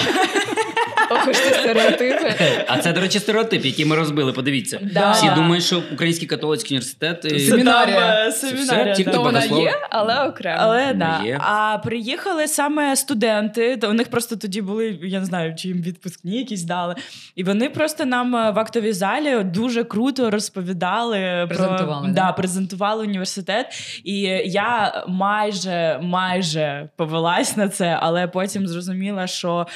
Ох, 1.12 1.36
стереотипи. 1.36 2.34
А 2.68 2.78
це, 2.78 2.94
до 2.94 3.02
речі, 3.02 3.20
стереотип, 3.20 3.66
який 3.66 3.86
ми 3.86 3.96
розбили. 3.96 4.34
Подивіться. 4.34 4.80
Да. 4.94 5.12
Всі 5.12 5.30
думають, 5.36 5.64
що 5.64 5.82
Український 5.94 6.28
католицький 6.28 6.78
університет. 6.78 7.26
і- 7.26 7.40
Семінарія. 7.40 8.26
Е, 8.28 8.32
Це 8.32 8.54
все 8.54 8.94
тільки. 8.98 9.12
То 9.12 9.22
вона 9.22 9.46
є, 9.46 9.74
але 9.90 10.24
окремо. 10.24 10.58
Але 10.60 10.94
да. 10.94 11.22
Є. 11.26 11.40
А 11.42 11.78
приїхали 11.78 12.48
саме 12.48 12.96
студенти, 12.96 13.78
то 13.78 13.90
у 13.90 13.94
них 13.94 14.08
просто 14.10 14.36
тоді 14.36 14.62
були, 14.62 15.00
я 15.04 15.20
не 15.20 15.26
знаю, 15.26 15.56
чи 15.56 15.68
їм 15.68 15.82
відпускні 15.82 16.38
якісь 16.38 16.64
дали. 16.64 16.96
І 17.36 17.44
вони 17.44 17.70
просто 17.70 18.06
нам 18.06 18.36
е, 18.36 18.52
в 18.52 18.60
актовій 18.60 18.94
залі 18.94 19.44
дуже 19.44 19.84
круто 19.84 20.30
розповідали 20.32 21.46
Презентували, 21.50 22.06
про 22.06 22.14
да? 22.14 22.22
да, 22.22 22.32
презентували 22.32 23.04
університет. 23.04 23.66
І 24.04 24.20
я 24.46 25.04
майже 25.08 26.00
майже 26.02 26.90
повелась 26.96 27.58
на 27.58 27.70
це, 27.70 27.98
але 28.02 28.28
потім 28.28 28.68
зрозуміла, 28.68 29.28
що 29.28 29.68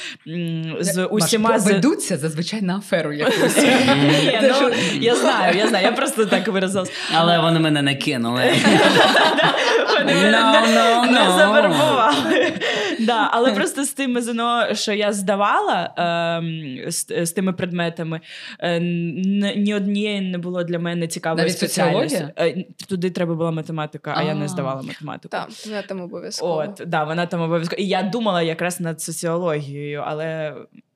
з 0.80 1.04
усіма 1.24 1.56
ведуться 1.56 2.16
зазвичай 2.16 2.62
на 2.62 2.76
аферу 2.76 3.12
якусь. 3.12 3.56
Ні, 3.56 4.38
ну, 4.42 4.70
я 5.00 5.16
знаю, 5.16 5.58
я 5.58 5.68
знаю, 5.68 5.84
я 5.84 5.92
просто 5.92 6.26
так 6.26 6.48
виразилась. 6.48 6.92
Але 7.14 7.38
вони 7.38 7.60
мене 7.60 7.82
не 7.82 7.94
кинули. 7.94 8.42
Вони 9.98 10.14
мене 10.14 11.06
не 11.10 11.32
завербували. 11.38 12.52
Але 13.30 13.52
просто 13.52 13.84
з 13.84 13.92
тим 13.92 14.20
ЗНО, 14.20 14.74
що 14.74 14.92
я 14.92 15.12
здавала 15.12 15.94
ем, 15.96 16.78
з, 16.90 17.26
з 17.26 17.32
тими 17.32 17.52
предметами, 17.52 18.20
е, 18.58 18.80
ні 19.56 19.74
однієї 19.74 20.20
не 20.20 20.38
було 20.38 20.64
для 20.64 20.78
мене 20.78 21.06
цікавої 21.06 21.50
спеціальності. 21.50 22.28
Е, 22.38 22.64
Туди 22.88 23.10
треба 23.10 23.34
була 23.34 23.50
математика, 23.50 24.14
а 24.16 24.22
я 24.22 24.34
не 24.34 24.48
здавала 24.48 24.82
математику. 24.82 25.28
Так, 25.28 25.48
вона 25.66 25.82
там 25.82 26.00
обов'язково. 26.00 26.56
От, 26.56 26.82
да, 26.86 27.04
вона 27.04 27.26
там 27.26 27.40
обов'язково. 27.40 27.82
І 27.82 27.86
я 27.86 28.02
думала 28.02 28.42
якраз 28.42 28.80
над 28.80 29.00
соціологією, 29.00 30.04
але 30.06 30.54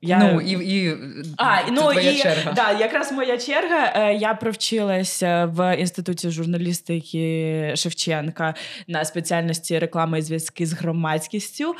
я. 0.08 0.18
Ну, 0.18 0.40
і, 0.40 0.50
і 0.84 0.96
А, 1.36 1.56
це 1.64 1.70
ну 1.72 1.80
твоя 1.80 2.10
і 2.10 2.16
черга. 2.16 2.52
Да, 2.52 2.72
якраз 2.72 3.12
моя 3.12 3.38
черга. 3.38 3.92
Е, 3.96 4.14
Я 4.14 4.34
провчилася 4.34 5.46
в 5.46 5.76
інституті 5.76 6.30
журналістики 6.30 7.72
Шевченка 7.76 8.54
на 8.88 9.04
спеціальності 9.04 9.78
реклами 9.78 10.18
і 10.18 10.22
зв'язки 10.22 10.66
з 10.66 10.72
громадськістю. 10.72 11.74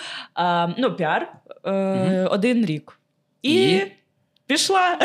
Ну, 0.78 0.94
піар 0.96 1.32
е, 1.64 1.70
Мгм. 1.72 2.28
один 2.30 2.66
рік. 2.66 2.98
І, 3.42 3.54
І? 3.54 3.92
Пішла. 4.46 4.98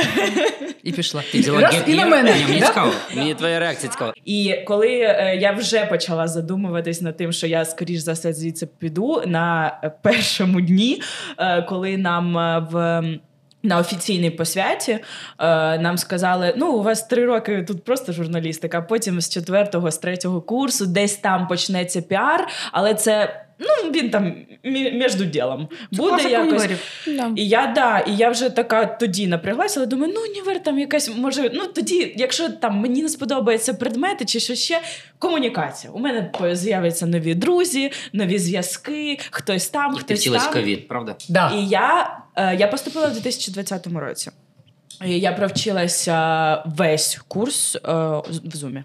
І 0.83 0.91
пішла. 0.91 1.23
Ти 1.31 1.39
взяла 1.39 1.61
Раз, 1.61 1.75
і 1.87 1.95
на 1.95 2.05
мене. 2.05 2.33
Ні, 2.35 2.45
Мені 2.45 2.61
цікаво. 2.61 2.91
Мені 3.15 3.33
твоя 3.33 3.59
реакція 3.59 3.91
цікава. 3.91 4.13
І 4.25 4.55
коли 4.67 4.87
е, 4.87 5.37
я 5.41 5.51
вже 5.51 5.85
почала 5.85 6.27
задумуватись 6.27 7.01
над 7.01 7.17
тим, 7.17 7.31
що 7.31 7.47
я 7.47 7.65
скоріш 7.65 7.99
за 7.99 8.13
все 8.13 8.33
звідси 8.33 8.65
піду 8.65 9.23
на 9.25 9.71
першому 10.01 10.61
дні, 10.61 11.01
е, 11.37 11.61
коли 11.61 11.97
нам 11.97 12.37
е, 12.37 12.67
в. 12.71 13.03
На 13.63 13.77
офіційній 13.77 14.29
посвяті 14.29 14.91
е, 14.91 14.99
нам 15.79 15.97
сказали: 15.97 16.53
ну, 16.57 16.71
у 16.71 16.83
вас 16.83 17.07
три 17.07 17.25
роки 17.25 17.63
тут 17.63 17.83
просто 17.83 18.13
журналістика, 18.13 18.81
потім 18.81 19.21
з 19.21 19.29
четвертого, 19.29 19.91
з 19.91 19.97
третього 19.97 20.41
курсу 20.41 20.85
десь 20.85 21.15
там 21.17 21.47
почнеться 21.47 22.01
піар, 22.01 22.47
але 22.71 22.93
це 22.93 23.45
ну, 23.59 23.91
він 23.91 24.09
там 24.09 24.35
між 24.63 25.15
ділом 25.15 25.67
буде 25.91 26.09
Класика 26.09 26.29
якось. 26.29 26.67
Да. 27.07 27.31
І 27.35 27.47
я 27.47 27.67
да, 27.75 27.99
і 27.99 28.15
я 28.15 28.29
вже 28.29 28.49
така 28.49 28.85
тоді 28.85 29.27
напряглася, 29.27 29.79
але 29.79 29.87
думаю, 29.87 30.13
ну 30.15 30.21
універ 30.21 30.63
там 30.63 30.79
якась 30.79 31.15
може. 31.15 31.51
Ну 31.53 31.67
тоді, 31.67 32.13
якщо 32.17 32.49
там 32.49 32.75
мені 32.77 33.01
не 33.03 33.09
сподобаються 33.09 33.73
предмети 33.73 34.25
чи 34.25 34.39
що 34.39 34.55
ще, 34.55 34.81
комунікація. 35.19 35.93
У 35.93 35.99
мене 35.99 36.21
по- 36.21 36.55
з'являться 36.55 37.05
нові 37.05 37.35
друзі, 37.35 37.91
нові 38.13 38.39
зв'язки, 38.39 39.19
хтось 39.31 39.69
там, 39.69 39.93
Ти 39.93 39.99
хтось 39.99 40.23
там. 40.23 40.53
ковід, 40.53 40.87
правда? 40.87 41.15
Да. 41.29 41.51
І 41.55 41.65
я, 41.67 42.19
е, 42.35 42.55
я 42.55 42.67
поступила 42.67 43.07
в 43.07 43.13
2020 43.13 43.87
році. 43.87 44.31
І 45.05 45.19
я 45.19 45.31
провчилася 45.31 46.63
весь 46.65 47.19
курс 47.27 47.75
е, 47.75 47.79
в 47.83 48.55
Зумі. 48.55 48.83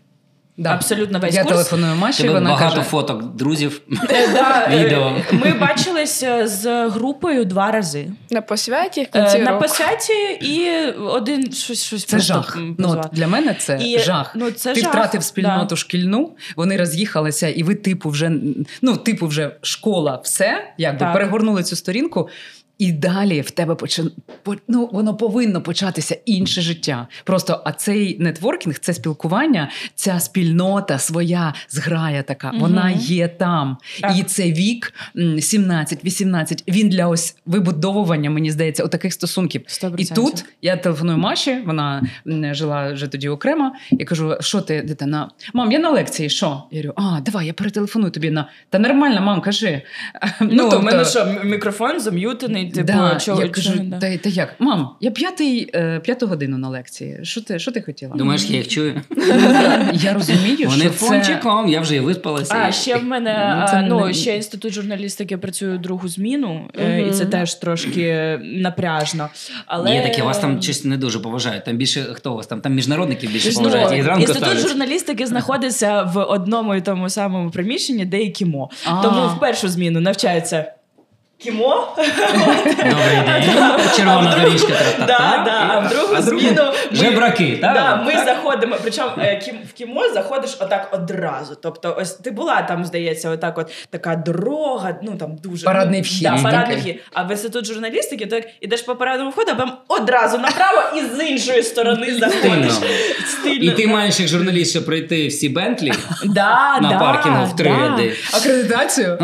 Да. 0.56 0.74
Абсолютно 0.74 1.18
весь 1.18 1.34
Я 1.34 1.42
курс. 1.42 1.54
телефоную 1.56 1.96
Маші, 1.96 2.22
Тебе 2.22 2.34
вона 2.34 2.50
багато 2.50 2.76
каже, 2.76 2.88
фоток 2.88 3.36
друзів. 3.36 3.80
Е, 4.10 4.28
е, 4.70 4.84
Відео. 4.84 5.16
Ми 5.32 5.52
бачилися 5.52 6.48
з 6.48 6.88
групою 6.88 7.44
два 7.44 7.70
рази. 7.70 8.10
На 8.30 8.40
посвяті 8.42 9.08
Е, 9.14 9.38
на 9.38 9.52
посвяті 9.52 10.12
і 10.40 10.70
один 10.96 11.52
щось 11.52 11.84
щось 11.84 12.04
це 12.04 12.18
жах. 12.18 12.58
Ну, 12.78 13.02
для 13.12 13.26
мене 13.26 13.54
це 13.54 13.78
І, 13.82 13.98
жах. 13.98 14.32
ну, 14.36 14.50
це 14.50 14.72
Ти 14.74 14.80
жах, 14.80 14.90
втратив 14.90 15.22
спільноту 15.22 15.66
да. 15.70 15.76
шкільну, 15.76 16.36
вони 16.56 16.76
роз'їхалися, 16.76 17.48
і 17.48 17.62
ви, 17.62 17.74
типу, 17.74 18.10
вже 18.10 18.32
ну, 18.82 18.96
типу, 18.96 19.26
вже 19.26 19.56
школа, 19.62 20.20
все, 20.24 20.72
якби 20.78 20.98
Так. 20.98 21.12
перегорнули 21.12 21.62
цю 21.62 21.76
сторінку. 21.76 22.28
І 22.78 22.92
далі 22.92 23.40
в 23.40 23.50
тебе 23.50 23.74
почин... 23.74 24.10
ну, 24.68 24.88
воно 24.92 25.16
повинно 25.16 25.62
початися 25.62 26.16
інше 26.24 26.60
життя. 26.60 27.06
Просто 27.24 27.62
а 27.64 27.72
цей 27.72 28.18
нетворкінг, 28.20 28.78
це 28.78 28.94
спілкування, 28.94 29.70
ця 29.94 30.20
спільнота 30.20 30.98
своя 30.98 31.54
зграя 31.68 32.22
така, 32.22 32.48
Мгм. 32.52 32.60
вона 32.60 32.90
є 32.90 33.28
там. 33.28 33.76
Так. 34.00 34.18
І 34.18 34.22
це 34.22 34.42
вік 34.52 34.92
м, 35.16 35.36
17-18, 35.40 36.62
Він 36.68 36.88
для 36.88 37.06
ось 37.08 37.36
вибудовування, 37.46 38.30
мені 38.30 38.50
здається, 38.50 38.84
отаких 38.84 39.12
стосунків. 39.12 39.62
100%. 39.66 39.94
І 39.98 40.04
тут 40.14 40.44
я 40.62 40.76
телефоную 40.76 41.18
Маші, 41.18 41.58
вона 41.66 42.02
жила 42.52 42.92
вже 42.92 43.06
тоді 43.06 43.28
окремо. 43.28 43.72
Я 43.90 44.04
кажу: 44.06 44.36
що 44.40 44.60
ти, 44.60 44.82
дитина? 44.82 45.30
Мам, 45.54 45.72
я 45.72 45.78
на 45.78 45.90
лекції. 45.90 46.30
Що? 46.30 46.62
Я 46.70 46.82
говорю, 46.82 46.92
а, 46.96 47.20
давай, 47.20 47.46
я 47.46 47.52
перетелефоную 47.52 48.10
тобі 48.10 48.30
на. 48.30 48.48
Та 48.70 48.78
нормально, 48.78 49.20
мам, 49.20 49.40
кажи. 49.40 49.82
Ну, 50.40 50.70
то 50.70 50.78
в 50.78 50.82
мене 50.84 51.04
тобто- 51.04 51.34
що, 51.34 51.44
мікрофон 51.44 52.00
зам'ютений, 52.00 52.63
типу, 52.70 52.86
да, 52.86 53.16
чого, 53.20 53.42
я 53.42 53.48
кажу, 53.48 53.72
чого, 53.72 53.84
да. 53.84 53.98
та, 53.98 54.16
та 54.16 54.28
як? 54.28 54.54
Мам, 54.58 54.90
я 55.00 55.10
п'ятий, 55.10 55.70
е, 55.74 56.00
п'яту 56.00 56.26
годину 56.26 56.58
на 56.58 56.68
лекції. 56.68 57.18
Що 57.22 57.40
ти, 57.40 57.58
що 57.58 57.72
ти 57.72 57.82
хотіла? 57.82 58.16
Думаєш, 58.16 58.50
я 58.50 58.56
їх 58.56 58.68
чую? 58.68 59.00
я 59.92 60.12
розумію, 60.14 60.68
Вони 60.68 60.80
що 60.84 60.90
це... 60.90 61.06
фончиком, 61.06 61.68
я 61.68 61.80
вже 61.80 61.96
і 61.96 62.00
виспалася. 62.00 62.54
А, 62.56 62.72
ще 62.72 62.96
в 62.96 63.04
мене 63.04 63.56
Ну, 63.60 63.66
це 63.70 63.82
ну, 63.88 64.06
не- 64.06 64.14
ще 64.14 64.36
інститут 64.36 64.72
журналістики 64.72 65.36
працює 65.36 65.78
другу 65.78 66.08
зміну, 66.08 66.70
е, 66.78 67.02
і 67.08 67.10
це 67.10 67.24
теж 67.24 67.54
трошки 67.54 68.38
напряжно. 68.42 69.28
Але... 69.66 69.90
Ні, 69.90 70.02
таке 70.02 70.22
вас 70.22 70.38
там 70.38 70.62
щось 70.62 70.84
не 70.84 70.96
дуже 70.96 71.18
поважають. 71.18 71.64
Там 71.64 71.76
більше 71.76 72.00
хто 72.12 72.32
у 72.32 72.36
вас 72.36 72.46
там? 72.46 72.60
Там 72.60 72.74
міжнародників 72.74 73.32
більше 73.32 73.50
Ну, 73.56 73.62
поважають. 73.62 74.06
Інститут 74.06 74.36
ставлять. 74.36 74.68
журналістики 74.68 75.26
знаходиться 75.26 76.02
в 76.02 76.18
одному 76.24 76.74
і 76.74 76.80
тому 76.80 77.10
самому 77.10 77.50
приміщенні, 77.50 78.04
де 78.04 78.22
і 78.22 78.30
кімо. 78.30 78.70
Тому 79.02 79.28
в 79.28 79.40
першу 79.40 79.68
зміну 79.68 80.00
навчаються 80.00 80.72
кімо, 81.44 81.88
Добрий 82.78 83.16
день. 83.26 83.54
Червона 83.96 84.38
доріжка. 84.42 84.72
да, 84.98 85.42
да, 85.44 85.70
а 85.70 85.78
в 85.78 85.88
другу 85.88 86.22
зміну 86.22 86.62
ми- 86.90 86.96
Жебраки, 86.96 87.58
так? 87.60 87.74
Да, 87.74 87.96
ми 87.96 88.24
заходимо. 88.24 88.76
Причому 88.82 89.10
е, 89.18 89.40
в 89.70 89.72
кімо 89.72 90.02
заходиш 90.14 90.56
отак 90.60 90.88
одразу. 90.92 91.56
Тобто, 91.62 91.96
ось 92.00 92.12
ти 92.12 92.30
була 92.30 92.62
там, 92.62 92.84
здається, 92.84 93.30
отак, 93.30 93.58
от 93.58 93.72
така 93.90 94.16
дорога, 94.16 94.96
ну 95.02 95.16
там 95.16 95.36
дуже 95.42 95.64
Парадний 95.64 96.02
вхід. 96.02 96.28
Парадний 96.42 96.76
вхід. 96.76 97.00
А 97.12 97.22
в 97.22 97.30
інститут 97.30 97.66
журналістики, 97.66 98.26
так 98.26 98.44
ідеш 98.60 98.82
по 98.82 98.96
парадному 98.96 99.30
входу, 99.30 99.52
а 99.58 99.94
одразу 99.94 100.38
направо 100.38 100.82
і 100.96 101.16
з 101.16 101.28
іншої 101.30 101.62
сторони 101.62 102.14
заходиш. 102.14 102.72
І 103.60 103.70
ти 103.70 103.86
маєш 103.86 104.20
як 104.20 104.28
журналіст 104.28 104.70
ще 104.70 104.80
пройти 104.80 105.26
всі 105.26 105.48
Бентлі 105.48 105.92
на 106.80 106.96
паркінгу 107.00 107.46
в 107.46 107.56
три 107.56 107.70
ряди. 107.70 108.12
Акредитацію? 108.34 109.18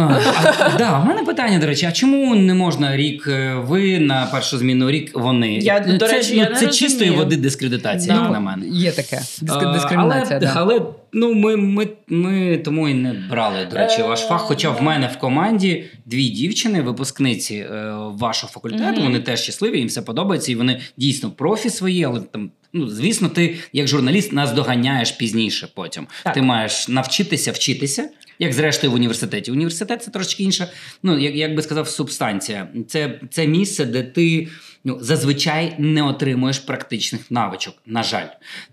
А, 0.81 1.01
у 1.05 1.09
мене 1.09 1.23
питання, 1.27 1.59
до 1.59 1.67
речі, 1.67 1.87
а 1.87 1.93
чому 1.93 2.10
не 2.18 2.55
можна 2.55 2.96
рік 2.96 3.27
е, 3.27 3.55
ви 3.55 3.99
на 4.01 4.27
першу 4.27 4.59
зміну, 4.59 4.90
рік 4.90 5.11
вони? 5.14 5.59
Я, 5.59 5.81
до 5.81 6.07
це, 6.07 6.12
речі, 6.12 6.33
ну, 6.35 6.42
я 6.42 6.51
не 6.51 6.61
чистої 6.61 6.88
розумію. 6.90 7.16
води 7.16 7.37
дискредитація, 7.37 8.14
Да. 8.14 8.23
як 8.23 8.31
на 8.33 8.40
мене. 8.40 8.66
Є 8.68 8.92
таке. 8.92 9.16
Диск- 9.42 9.73
Дискримінація, 9.73 10.38
але, 10.42 10.46
да. 10.46 10.53
але 10.57 10.83
ну, 11.12 11.35
ми, 11.35 11.57
ми, 11.57 11.88
ми 12.09 12.59
тому 12.64 12.88
і 12.88 12.94
не 12.94 13.14
брали, 13.31 13.66
до 13.70 13.77
речі, 13.77 14.03
ваш 14.03 14.20
фах. 14.20 14.40
Хоча 14.40 14.70
в 14.70 14.83
мене 14.83 15.11
в 15.14 15.18
команді 15.18 15.85
дві 16.07 16.29
дівчини, 16.29 16.83
випускниці 16.83 17.55
е, 17.55 17.92
вашого 18.12 18.53
факультету, 18.53 19.03
вони 19.03 19.20
теж 19.20 19.40
щасливі, 19.42 19.79
їм 19.79 19.88
все 19.88 20.03
подобається, 20.03 20.53
і 20.53 20.55
вони 20.55 20.81
дійсно 20.96 21.31
профі 21.31 21.70
свої, 21.70 22.05
але 22.05 22.20
там. 22.20 22.51
Ну, 22.73 22.88
звісно, 22.88 23.29
ти 23.29 23.57
як 23.73 23.88
журналіст 23.88 24.33
нас 24.33 24.53
доганяєш 24.53 25.11
пізніше. 25.12 25.68
Потім 25.75 26.07
Так. 26.25 26.35
ти 26.35 26.42
маєш 26.42 26.88
навчитися 26.88 27.53
вчитися, 27.53 28.09
як 28.40 28.53
зрештою 28.53 28.90
в 28.92 28.94
університеті. 28.94 29.53
Університет 29.53 30.03
це 30.03 30.11
трошки 30.11 30.42
інша, 30.42 30.68
ну 31.03 31.18
як, 31.18 31.35
як 31.35 31.55
би 31.55 31.62
сказав, 31.62 31.88
субстанція. 31.88 32.68
Це, 32.88 33.20
це 33.31 33.46
місце, 33.46 33.85
де 33.85 34.03
ти 34.03 34.48
ну, 34.85 34.98
зазвичай 35.00 35.74
не 35.79 36.03
отримуєш 36.03 36.59
практичних 36.59 37.31
навичок. 37.31 37.74
На 37.87 38.03
жаль, 38.03 38.26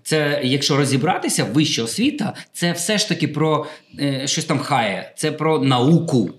це 0.03 0.41
якщо 0.43 0.77
розібратися, 0.77 1.43
вища 1.43 1.83
освіта 1.83 2.33
це 2.53 2.71
все 2.71 2.97
ж 2.97 3.09
таки 3.09 3.27
про 3.27 3.65
е, 3.99 4.27
щось 4.27 4.45
там 4.45 4.59
хає, 4.59 5.13
це 5.15 5.31
про 5.31 5.59
науку. 5.59 6.29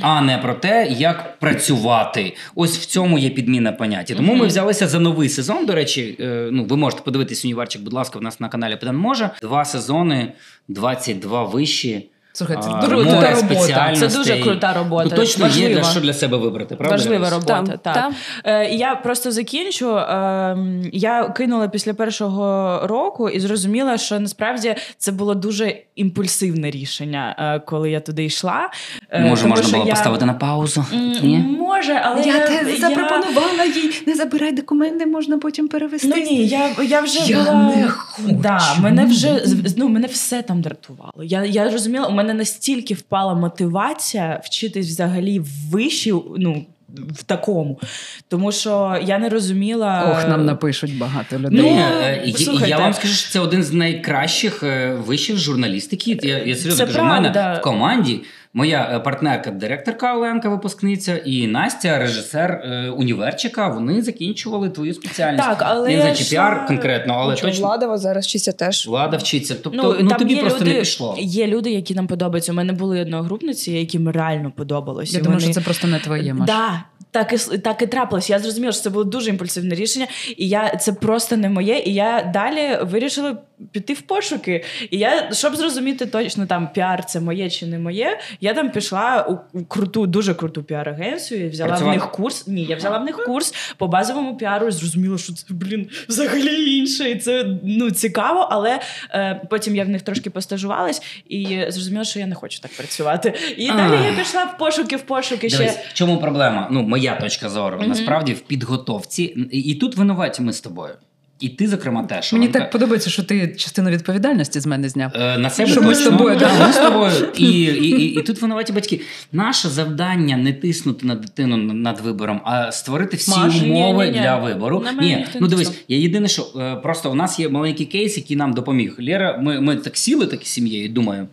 А 0.00 0.20
не 0.20 0.38
про 0.38 0.54
те, 0.54 0.88
як 0.98 1.38
працювати. 1.38 2.36
Ось 2.54 2.78
в 2.78 2.86
цьому 2.86 3.18
є 3.18 3.30
підміна 3.30 3.72
поняття. 3.72 4.14
Тому 4.14 4.34
ми 4.34 4.46
взялися 4.46 4.88
за 4.88 5.00
новий 5.00 5.28
сезон. 5.28 5.66
До 5.66 5.74
речі, 5.74 6.16
е, 6.20 6.48
ну 6.52 6.64
ви 6.64 6.76
можете 6.76 7.02
подивитись 7.02 7.44
уніварчик, 7.44 7.82
будь 7.82 7.92
ласка, 7.92 8.18
в 8.18 8.22
нас 8.22 8.40
на 8.40 8.48
каналі 8.48 8.76
Педан 8.76 8.96
може. 8.96 9.30
Два 9.42 9.64
сезони, 9.64 10.32
22 10.68 11.44
вищі. 11.44 12.10
Слухай, 12.38 12.56
це 12.62 12.68
а, 12.72 12.80
дуже 12.80 13.04
крута 13.04 13.34
робота. 13.34 13.94
Це 13.96 14.08
дуже 14.08 14.40
крута 14.40 14.72
робота. 14.72 15.08
Ну, 15.10 15.16
точно 15.16 15.46
є 15.48 15.68
для 15.68 15.82
що 15.82 16.00
для 16.00 16.12
себе 16.12 16.36
вибрати, 16.36 16.76
правда? 16.76 16.96
Важлива 16.96 17.30
робота, 17.30 17.54
Там, 17.54 17.66
так. 17.66 17.94
там. 17.94 18.14
Е, 18.44 18.64
я 18.64 18.94
просто 18.94 19.32
закінчу. 19.32 19.96
Е, 19.96 20.56
я 20.92 21.24
кинула 21.28 21.68
після 21.68 21.94
першого 21.94 22.80
року 22.86 23.28
і 23.28 23.40
зрозуміла, 23.40 23.98
що 23.98 24.20
насправді 24.20 24.74
це 24.98 25.12
було 25.12 25.34
дуже 25.34 25.76
імпульсивне 25.96 26.70
рішення, 26.70 27.36
е, 27.38 27.60
коли 27.66 27.90
я 27.90 28.00
туди 28.00 28.24
йшла. 28.24 28.70
Е, 29.10 29.20
Може, 29.20 29.42
тому 29.42 29.54
можна 29.54 29.78
було 29.78 29.88
я... 29.88 29.94
поставити 29.94 30.24
на 30.24 30.34
паузу? 30.34 30.84
Ні? 31.22 31.56
Може, 31.58 32.02
але 32.04 32.22
я 32.22 32.36
я, 32.36 32.46
те 32.46 32.76
запропонувала 32.76 33.64
їй, 33.64 34.02
не 34.06 34.14
забирай 34.14 34.52
документи, 34.52 35.06
можна 35.06 35.38
потім 35.38 35.68
перевести. 35.68 36.08
Ну 36.08 36.16
ні, 36.16 36.46
я, 36.46 36.70
я 36.82 37.00
вже 37.00 37.18
Я 37.32 37.38
була... 37.38 37.54
не 37.54 37.88
хочу. 37.88 38.32
Да, 38.32 38.60
мене 38.80 39.04
вже 39.04 39.44
ну, 39.76 39.88
мене 39.88 40.06
все 40.06 40.42
там 40.42 40.60
дратувало. 40.60 41.12
Я, 41.22 41.44
я 41.44 41.70
розуміла, 41.70 42.06
у 42.06 42.12
мене 42.12 42.27
настільки 42.34 42.94
впала 42.94 43.34
мотивація 43.34 44.40
вчитись 44.44 44.86
взагалі 44.86 45.40
в 45.40 45.70
виші, 45.70 46.14
ну 46.38 46.66
в 47.10 47.22
такому. 47.22 47.80
Тому 48.28 48.52
що 48.52 49.00
я 49.04 49.18
не 49.18 49.28
розуміла. 49.28 50.16
Ох, 50.18 50.28
нам 50.28 50.46
напишуть 50.46 50.98
багато 50.98 51.38
людей. 51.38 51.50
Ну, 51.62 51.78
е, 52.02 52.22
і- 52.26 52.30
і 52.30 52.68
я 52.68 52.78
вам 52.78 52.94
скажу, 52.94 53.14
що 53.14 53.30
це 53.30 53.40
один 53.40 53.62
з 53.62 53.72
найкращих 53.72 54.62
вищих 55.06 55.36
журналістиків. 55.36 56.20
журналістики. 56.20 56.28
Я, 56.28 56.38
я 56.38 56.56
серйозно 56.56 56.86
Це 56.86 56.92
кажу, 56.92 57.04
в 57.04 57.08
мене 57.08 57.58
в 57.58 57.62
команді 57.62 58.20
моя 58.54 58.90
е, 58.94 59.00
партнерка, 59.00 59.50
директорка 59.50 60.16
Оленка, 60.16 60.48
випускниця, 60.48 61.16
і 61.16 61.46
Настя, 61.46 61.98
режисер 61.98 62.50
е, 62.50 62.90
універчика. 62.90 63.68
Вони 63.68 64.02
закінчували 64.02 64.70
твою 64.70 64.94
спеціальність. 64.94 65.48
Так, 65.48 65.62
але 65.66 65.88
не 65.88 65.96
знаю, 65.96 66.16
чи 66.16 66.24
ж, 66.24 66.30
піар 66.30 66.66
конкретно, 66.66 67.14
але 67.14 67.34
Нічого, 67.34 67.50
точно 67.50 67.66
Владова 67.66 67.98
зараз 67.98 68.26
вчиться 68.26 68.52
теж. 68.52 68.86
влада 68.86 69.16
вчиться. 69.16 69.54
Тобто, 69.62 69.96
ну, 70.00 70.08
там 70.08 70.18
тобі 70.18 70.34
є 70.34 70.40
просто 70.40 70.60
люди, 70.60 70.72
не 70.72 70.80
пішло. 70.80 71.16
Є 71.18 71.46
люди, 71.46 71.70
які 71.70 71.94
нам 71.94 72.06
подобаються. 72.06 72.52
У 72.52 72.54
мене 72.54 72.72
були 72.72 73.00
одногрупниці, 73.00 73.72
яким 73.72 74.08
реально 74.08 74.52
подобалось. 74.56 75.14
Я 75.14 75.20
думаю, 75.20 75.40
вони... 75.40 75.52
що 75.52 75.60
це 75.60 75.64
просто 75.64 75.86
не 75.86 75.98
твоє 75.98 76.34
Маш. 76.34 76.46
Да. 76.46 76.84
Так 77.10 77.32
і 77.32 77.58
так 77.58 77.82
і 77.82 77.86
трапилось. 77.86 78.30
Я 78.30 78.38
зрозуміла, 78.38 78.72
що 78.72 78.82
це 78.82 78.90
було 78.90 79.04
дуже 79.04 79.30
імпульсивне 79.30 79.74
рішення, 79.74 80.06
і 80.36 80.48
я 80.48 80.76
це 80.76 80.92
просто 80.92 81.36
не 81.36 81.48
моє. 81.48 81.78
І 81.78 81.94
я 81.94 82.30
далі 82.34 82.78
вирішила 82.82 83.36
піти 83.72 83.92
в 83.92 84.00
пошуки. 84.00 84.64
І 84.90 84.98
я, 84.98 85.30
щоб 85.32 85.56
зрозуміти 85.56 86.06
точно 86.06 86.46
там 86.46 86.68
піар 86.74 87.04
це 87.04 87.20
моє 87.20 87.50
чи 87.50 87.66
не 87.66 87.78
моє, 87.78 88.18
я 88.40 88.54
там 88.54 88.70
пішла 88.70 89.38
у 89.52 89.64
круту, 89.64 90.06
дуже 90.06 90.34
круту 90.34 90.62
піар-агенцію. 90.62 91.46
і 91.46 91.48
Взяла 91.48 91.68
Працювала? 91.68 91.96
в 91.96 92.00
них 92.00 92.12
курс. 92.12 92.46
Ні, 92.46 92.64
я 92.64 92.76
взяла 92.76 92.98
в 92.98 93.04
них 93.04 93.24
курс 93.24 93.54
по 93.76 93.88
базовому 93.88 94.36
піару. 94.36 94.68
і 94.68 94.70
Зрозуміла, 94.70 95.18
що 95.18 95.32
це 95.32 95.44
блін 95.50 95.88
взагалі 96.08 96.76
інше. 96.76 97.10
І 97.10 97.16
це 97.16 97.46
ну 97.64 97.90
цікаво, 97.90 98.48
але 98.50 98.80
е, 99.10 99.40
потім 99.50 99.76
я 99.76 99.84
в 99.84 99.88
них 99.88 100.02
трошки 100.02 100.30
постажувалась 100.30 101.02
і 101.28 101.64
зрозуміла, 101.68 102.04
що 102.04 102.18
я 102.18 102.26
не 102.26 102.34
хочу 102.34 102.60
так 102.60 102.70
працювати. 102.76 103.34
І 103.56 103.68
А. 103.68 103.76
далі 103.76 104.04
я 104.04 104.12
пішла 104.18 104.44
в 104.44 104.58
пошуки, 104.58 104.96
в 104.96 105.02
пошуки 105.02 105.50
ще. 105.50 105.84
Чому 105.92 106.18
проблема? 106.18 106.68
Ну, 106.70 106.82
моя 106.98 107.14
точка 107.14 107.48
зору. 107.48 107.82
Насправді 107.86 108.32
в 108.32 108.40
підготовці. 108.40 109.22
І, 109.50 109.74
тут 109.74 109.96
винуваті 109.96 110.42
ми 110.42 110.52
з 110.52 110.60
тобою. 110.60 110.94
І 111.40 111.48
ти, 111.48 111.68
зокрема, 111.68 112.02
теж. 112.02 112.32
Мені 112.32 112.48
так 112.48 112.70
подобається, 112.70 113.10
що 113.10 113.22
ти 113.22 113.48
частину 113.48 113.90
відповідальності 113.90 114.60
з 114.60 114.66
мене 114.66 114.88
зняв. 114.88 115.12
Е, 115.14 115.38
На 115.38 115.50
себе 115.50 115.70
Що 115.70 115.82
ми 115.82 115.94
з 115.94 116.04
тобою, 116.04 116.36
Да, 116.38 116.50
да. 116.58 116.66
ми 116.66 116.72
з 116.72 116.76
тобою. 116.76 117.12
І, 117.36 117.44
і, 117.62 117.90
і, 117.90 118.14
і 118.14 118.22
тут 118.22 118.42
винуваті 118.42 118.72
батьки. 118.72 119.00
Наше 119.32 119.68
завдання 119.68 120.36
не 120.36 120.52
тиснути 120.52 121.06
на 121.06 121.14
дитину 121.14 121.56
над 121.56 122.00
вибором, 122.00 122.40
а 122.44 122.72
створити 122.72 123.16
всі 123.16 123.30
Маш, 123.30 123.62
умови 123.62 124.04
ні, 124.06 124.12
ні. 124.12 124.18
для 124.20 124.36
вибору. 124.38 124.80
На 124.80 124.92
Ні, 124.92 125.26
ну 125.40 125.46
дивись, 125.48 125.72
я 125.88 125.96
єдине, 125.98 126.28
що 126.28 126.46
е, 126.56 126.76
просто 126.76 127.10
у 127.10 127.14
нас 127.14 127.40
є 127.40 127.48
маленький 127.48 127.86
кейс, 127.86 128.16
який 128.16 128.36
нам 128.36 128.52
допоміг. 128.52 128.96
Лера, 129.00 129.38
ми, 129.42 129.60
ми 129.60 129.76
так 129.76 129.96
сіли 129.96 130.26
так 130.26 130.42
з 130.42 130.46
сім'єю, 130.46 130.84
і 130.84 130.88
думаю, 130.88 131.28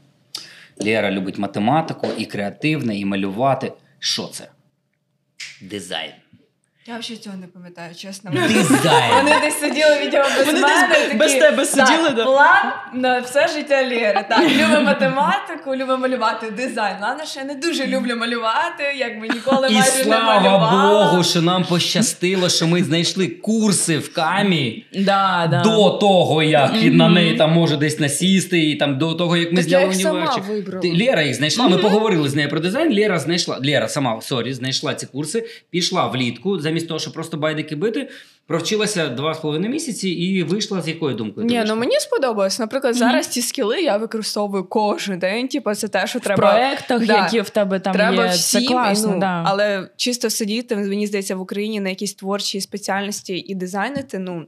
Лера 0.86 1.12
любить 1.12 1.38
математику 1.38 2.08
і 2.18 2.26
креативне, 2.26 3.00
і 3.00 3.06
малювати. 3.06 3.72
Що 4.00 4.24
це? 4.24 4.48
Дизайн. 5.62 6.14
Я 6.88 6.98
взагалі 7.00 7.22
цього 7.24 7.36
не 7.42 7.48
пам'ятаю, 7.48 7.96
чесно. 7.96 8.32
Дизайн. 8.32 9.14
Вони 9.16 9.32
десь 9.42 9.60
сиділи 9.60 10.00
відео 10.06 10.24
без 10.38 10.46
Вони 10.48 10.60
мене. 10.62 10.88
десь 10.90 11.00
такі, 11.04 11.18
без 11.18 11.34
тебе 11.34 11.66
сиділи, 11.66 12.06
Так, 12.06 12.16
да? 12.16 12.24
План 12.26 12.72
на 12.94 13.20
все 13.20 13.48
життя 13.48 13.76
Лєри. 13.90 14.26
Так, 14.30 14.44
любимо 14.50 14.82
математику, 14.82 15.76
любимо 15.76 15.98
малювати 15.98 16.52
дизайн. 16.52 16.96
Ладно, 17.02 17.24
що 17.26 17.40
я 17.40 17.46
не 17.46 17.56
дуже 17.56 17.88
люблю 17.88 18.16
малювати, 18.16 18.84
якби 18.98 19.28
ніколи 19.28 19.68
І 19.72 19.74
майже 19.74 19.98
не 19.98 20.04
слава 20.04 20.40
малювала. 20.42 21.06
Богу, 21.12 21.24
що 21.24 21.42
нам 21.42 21.64
пощастило, 21.64 22.50
що 22.50 22.68
ми 22.68 22.84
знайшли 22.84 23.28
курси 23.28 23.98
в 23.98 24.14
камі. 24.14 24.86
Да, 24.96 25.48
да. 25.52 25.62
До 25.62 25.90
того, 25.90 26.44
як 26.44 26.74
він 26.74 26.98
на 26.98 27.10
неї 27.10 27.38
там 27.38 27.52
може 27.52 27.78
десь 27.78 28.00
насісти, 28.00 28.60
і 28.70 28.76
там 28.76 28.98
до 28.98 29.14
того, 29.14 29.38
як 29.38 29.52
ми 29.52 29.58
Так 29.64 29.72
я 29.72 29.78
зняли 29.80 29.94
їх 29.94 30.02
сама 30.04 30.20
універчик. 30.20 30.44
вибрала. 30.48 30.82
Ти- 30.82 31.06
Лера 31.06 31.22
їх 31.24 31.36
знайшла. 31.36 31.68
Ми 31.68 31.78
поговорили 31.78 32.30
з 32.30 32.36
нею 32.36 32.50
про 32.50 32.60
дизайн. 32.60 32.94
Лера 32.96 33.20
знайшла 33.20 33.58
Лера 33.66 33.88
сама 33.88 34.22
sorry, 34.22 34.54
знайшла 34.54 34.94
ці 34.94 35.06
курси, 35.06 35.46
пішла 35.70 36.08
влітку, 36.08 36.60
замість 36.60 36.75
того, 36.84 37.00
щоб 37.00 37.14
просто 37.14 37.38
байдики 37.38 37.76
бити, 37.76 38.10
провчилася 38.48 39.08
два 39.08 39.34
з 39.34 39.40
половиною 39.40 39.72
місяці 39.72 40.10
і 40.10 40.44
вийшла 40.44 40.82
з 40.82 40.88
якою 40.88 41.16
думкою? 41.16 41.48
Ні, 41.48 41.64
ну 41.68 41.76
мені 41.76 42.00
сподобалось. 42.00 42.60
Наприклад, 42.60 42.96
зараз 42.96 43.28
ці 43.28 43.42
скіли 43.42 43.82
я 43.82 43.98
використовую 43.98 44.64
кожен 44.64 45.20
день. 45.20 45.48
Типу, 45.48 45.74
це 45.76 45.88
те, 45.88 46.08
що 46.08 46.20
в 46.20 46.22
треба. 46.22 46.42
проектах, 46.52 47.06
Да. 47.06 47.24
які 47.24 47.42
в 47.42 47.50
тебе 47.50 47.80
там 47.80 47.94
Треба 47.94 48.26
є. 48.26 48.32
всім, 48.32 48.62
це 48.62 48.68
класно, 48.68 49.12
ну, 49.14 49.20
да. 49.20 49.44
але 49.46 49.90
чисто 49.96 50.30
сидіти, 50.30 50.76
мені 50.76 51.08
здається, 51.08 51.36
в 51.36 51.42
Україні 51.42 51.80
на 51.80 51.90
якійсь 51.90 52.14
творчій 52.14 52.62
спеціальності 52.62 53.38
і 53.38 53.56
дизайнити, 53.56 54.20
ну. 54.20 54.46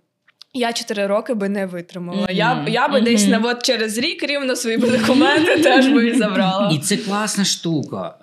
Я 0.58 0.74
чотири 0.74 1.08
роки 1.08 1.34
би 1.34 1.50
не 1.50 1.66
витримала. 1.66 2.22
Мгм. 2.22 2.28
Я, 2.32 2.66
я 2.68 2.88
би 2.88 3.02
десь 3.02 3.28
на 3.28 3.38
от 3.40 3.64
через 3.64 3.98
рік 3.98 4.24
рівно 4.24 4.56
свої 4.56 4.78
би 4.78 4.98
документи 4.98 5.58
теж 5.64 5.88
би 5.88 6.14
забрала. 6.14 6.72
І 6.74 6.78
це 6.78 6.98
класна 6.98 7.46
штука. 7.46 8.16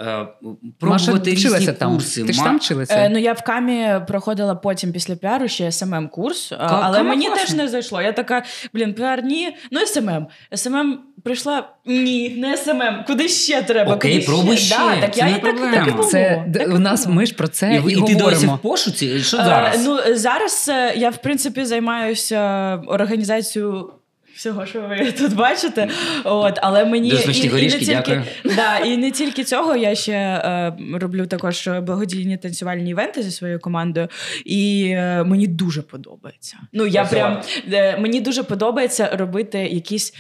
Пробувати 0.81 1.31
Маша 1.31 1.59
різні 1.59 1.73
там. 1.73 1.93
курси. 1.93 2.25
Ти 2.25 2.33
ж 2.33 2.43
там 2.45 2.59
вчилася? 2.59 2.95
Е, 2.95 3.09
ну 3.09 3.19
я 3.19 3.33
в 3.33 3.43
камі 3.43 4.01
проходила 4.09 4.55
потім 4.55 4.93
після 4.93 5.17
піару 5.17 5.49
ще 5.49 5.73
СММ 5.73 6.09
курс, 6.09 6.49
К- 6.49 6.81
але 6.83 7.03
мені 7.03 7.27
класна. 7.27 7.45
теж 7.45 7.55
не 7.55 7.69
зайшло. 7.69 8.03
Я 8.03 8.13
така, 8.13 8.43
блін, 8.75 8.95
піар 8.95 9.25
ні. 9.25 9.57
Ну 9.71 9.81
СММ. 9.81 10.27
СММ 10.55 10.99
прийшла 11.25 11.69
ні, 11.87 12.29
не 12.29 12.57
СММ. 12.57 13.05
Куди 13.07 13.29
ще 13.29 13.63
треба? 13.63 13.95
Окей, 13.95 14.15
Куди 14.15 14.27
пробуй 14.27 14.57
ще, 14.57 14.77
Да, 14.77 15.01
так 15.01 15.15
це 15.15 15.21
я 15.21 15.27
не 15.27 15.39
і 15.39 15.41
так, 15.41 15.61
так 15.61 15.95
і 16.01 16.03
Це 16.03 16.45
Так 16.55 16.69
і 16.69 16.71
у 16.71 16.79
нас 16.79 17.07
ми 17.07 17.27
ж 17.27 17.35
про 17.35 17.49
це 17.49 17.83
І, 17.87 17.91
і, 17.91 17.93
і 17.93 17.95
ти 17.95 18.01
досі 18.01 18.15
говоримо. 18.15 18.55
в 18.55 18.59
пошуці? 18.59 19.19
Що 19.21 19.37
Е, 19.37 19.45
зараз? 19.45 19.87
Ну 19.87 20.17
зараз 20.17 20.71
е, 20.73 20.95
я 20.97 21.11
в 21.11 21.17
принципі 21.17 21.65
займаюся 21.65 22.41
організацією. 22.87 23.91
Всього, 24.35 24.67
що 24.67 24.81
ви 24.81 25.13
тут 25.19 25.35
бачите, 25.35 25.89
от 26.25 26.59
але 26.63 26.85
мені 26.85 27.11
Дуже 27.11 27.23
смачні 27.23 27.49
горішки, 27.49 27.79
не 27.79 27.87
тільки, 27.87 27.93
дякую. 27.95 28.23
Да, 28.57 28.79
і 28.79 28.97
не 28.97 29.11
тільки 29.11 29.45
цього, 29.45 29.77
я 29.77 29.95
ще 29.95 30.13
е, 30.13 30.73
роблю 30.95 31.27
також 31.27 31.69
благодійні 31.83 32.37
танцювальні 32.37 32.91
івенти 32.91 33.23
зі 33.23 33.31
своєю 33.31 33.61
командою, 33.61 34.09
і 34.45 34.89
е, 34.91 35.25
мені 35.25 35.47
дуже 35.47 35.83
подобається. 35.83 36.57
Ну 36.73 36.87
я 36.87 37.05
прям 37.05 37.43
е, 37.73 37.97
мені 37.99 38.21
дуже 38.21 38.43
подобається 38.43 39.11
робити 39.13 39.59
якісь. 39.59 40.15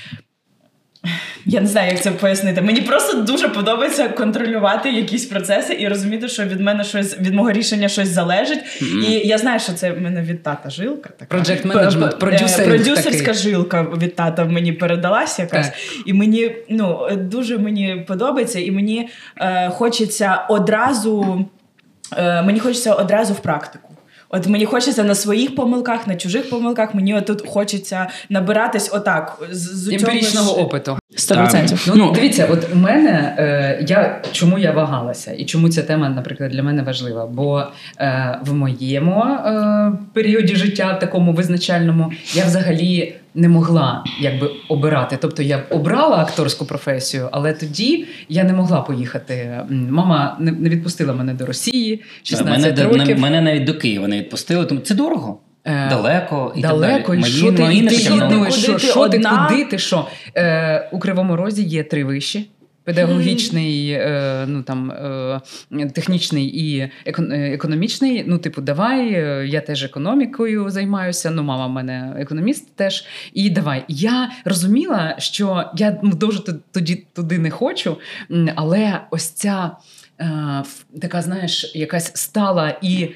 Я 1.46 1.60
не 1.60 1.66
знаю, 1.66 1.90
як 1.90 2.02
це 2.02 2.10
пояснити. 2.10 2.60
Мені 2.60 2.80
просто 2.80 3.20
дуже 3.22 3.48
подобається 3.48 4.08
контролювати 4.08 4.90
якісь 4.92 5.24
процеси 5.24 5.76
і 5.80 5.88
розуміти, 5.88 6.28
що 6.28 6.44
від 6.44 6.60
мене 6.60 6.84
щось 6.84 7.18
від 7.18 7.34
мого 7.34 7.52
рішення 7.52 7.88
щось 7.88 8.08
залежить. 8.08 8.60
І 9.08 9.10
я 9.12 9.38
знаю, 9.38 9.60
що 9.60 9.72
це 9.72 9.92
в 9.92 10.00
мене 10.00 10.22
від 10.22 10.42
тата 10.42 10.70
жилка. 10.70 11.10
Така. 11.18 11.36
Project 11.36 11.66
management, 11.66 12.18
п- 12.18 12.26
е, 12.60 12.64
продюсерська 12.66 13.10
такий. 13.10 13.34
жилка 13.34 13.82
від 13.82 14.16
тата 14.16 14.44
мені 14.44 14.72
передалась 14.72 15.38
якась. 15.38 15.66
Так. 15.66 15.76
І 16.06 16.12
мені 16.12 16.56
ну 16.68 17.08
дуже 17.16 17.58
мені 17.58 18.04
подобається, 18.08 18.60
і 18.60 18.70
мені 18.70 19.08
е, 19.40 19.68
хочеться 19.68 20.44
одразу. 20.48 21.44
Е, 22.16 22.42
мені 22.42 22.60
хочеться 22.60 22.94
одразу 22.94 23.34
в 23.34 23.40
практику. 23.40 23.93
От 24.28 24.46
мені 24.46 24.64
хочеться 24.64 25.04
на 25.04 25.14
своїх 25.14 25.56
помилках, 25.56 26.06
на 26.06 26.14
чужих 26.16 26.50
помилках. 26.50 26.94
Мені 26.94 27.14
отут 27.14 27.46
хочеться 27.48 28.06
набиратись 28.28 28.90
отак 28.92 29.38
з, 29.50 29.88
Емпірічного 29.88 30.54
ж- 30.54 30.60
опиту. 30.62 30.98
100%. 31.16 31.84
Ну, 31.86 31.94
Ну, 31.96 32.12
дивіться, 32.12 32.48
от 32.52 32.70
в 32.70 32.76
мене 32.76 33.34
е, 33.38 33.84
я 33.88 34.22
чому 34.32 34.58
я 34.58 34.72
вагалася, 34.72 35.32
і 35.32 35.44
чому 35.44 35.68
ця 35.68 35.82
тема, 35.82 36.08
наприклад, 36.08 36.50
для 36.50 36.62
мене 36.62 36.82
важлива? 36.82 37.26
Бо 37.26 37.64
е, 37.98 38.38
в 38.42 38.54
моєму 38.54 39.20
е, 39.24 39.92
періоді 40.12 40.56
життя, 40.56 40.94
такому 40.94 41.32
визначальному, 41.32 42.12
я 42.34 42.44
взагалі 42.44 43.14
не 43.34 43.48
могла 43.48 44.04
якби 44.20 44.50
обирати. 44.68 45.18
Тобто 45.20 45.42
я 45.42 45.58
б 45.58 45.62
обрала 45.70 46.16
акторську 46.16 46.64
професію, 46.64 47.28
але 47.32 47.52
тоді 47.52 48.06
я 48.28 48.44
не 48.44 48.52
могла 48.52 48.80
поїхати. 48.80 49.60
Мама 49.70 50.36
не, 50.40 50.52
відпустила 50.52 51.12
мене 51.12 51.34
до 51.34 51.46
Росії 51.46 52.02
16 52.22 52.76
мене, 52.78 52.98
років. 52.98 53.18
мене 53.18 53.40
навіть 53.40 53.64
до 53.64 53.74
Києва 53.74 54.08
не 54.08 54.18
відпустили, 54.18 54.66
тому 54.66 54.80
це 54.80 54.94
дорого. 54.94 55.40
Е, 55.66 55.88
Далеко 55.88 56.52
і 56.56 56.60
Далеко, 56.60 57.12
так 57.12 57.18
і 57.18 57.22
далі. 57.22 57.32
що 57.32 57.52
ти, 57.52 57.62
і 57.62 57.82
не 57.82 57.90
ти, 57.90 57.96
Куди 57.96 58.50
що, 58.50 58.72
ти 58.72 58.78
що 58.78 59.08
ти, 59.08 59.18
куди 59.18 59.64
ти, 59.64 59.78
що? 59.78 60.06
Е, 60.36 60.88
у 60.92 60.98
Кривому 60.98 61.36
Розі 61.36 61.62
є 61.62 61.84
три 61.84 62.04
виші. 62.04 62.50
Педагогічний, 62.84 63.90
е, 63.90 64.44
ну 64.48 64.62
там 64.62 64.90
е, 64.90 65.40
технічний 65.94 66.46
і 66.46 66.78
е, 66.78 66.90
економічний. 67.54 68.24
Ну, 68.26 68.38
типу, 68.38 68.60
давай, 68.60 69.10
я 69.50 69.60
теж 69.60 69.84
економікою 69.84 70.70
займаюся. 70.70 71.30
Ну, 71.30 71.42
мама 71.42 71.66
в 71.66 71.70
мене 71.70 72.16
економіст 72.18 72.76
теж. 72.76 73.04
І 73.32 73.50
давай. 73.50 73.84
Я 73.88 74.30
розуміла, 74.44 75.14
що 75.18 75.64
я 75.76 76.00
ну, 76.02 76.10
дуже 76.10 76.42
тоді 76.72 77.06
туди 77.12 77.38
не 77.38 77.50
хочу, 77.50 77.96
але 78.54 79.00
ось 79.10 79.30
ця. 79.30 79.70
Така, 81.00 81.22
знаєш, 81.22 81.72
якась 81.74 82.16
стала 82.16 82.78
і 82.82 83.08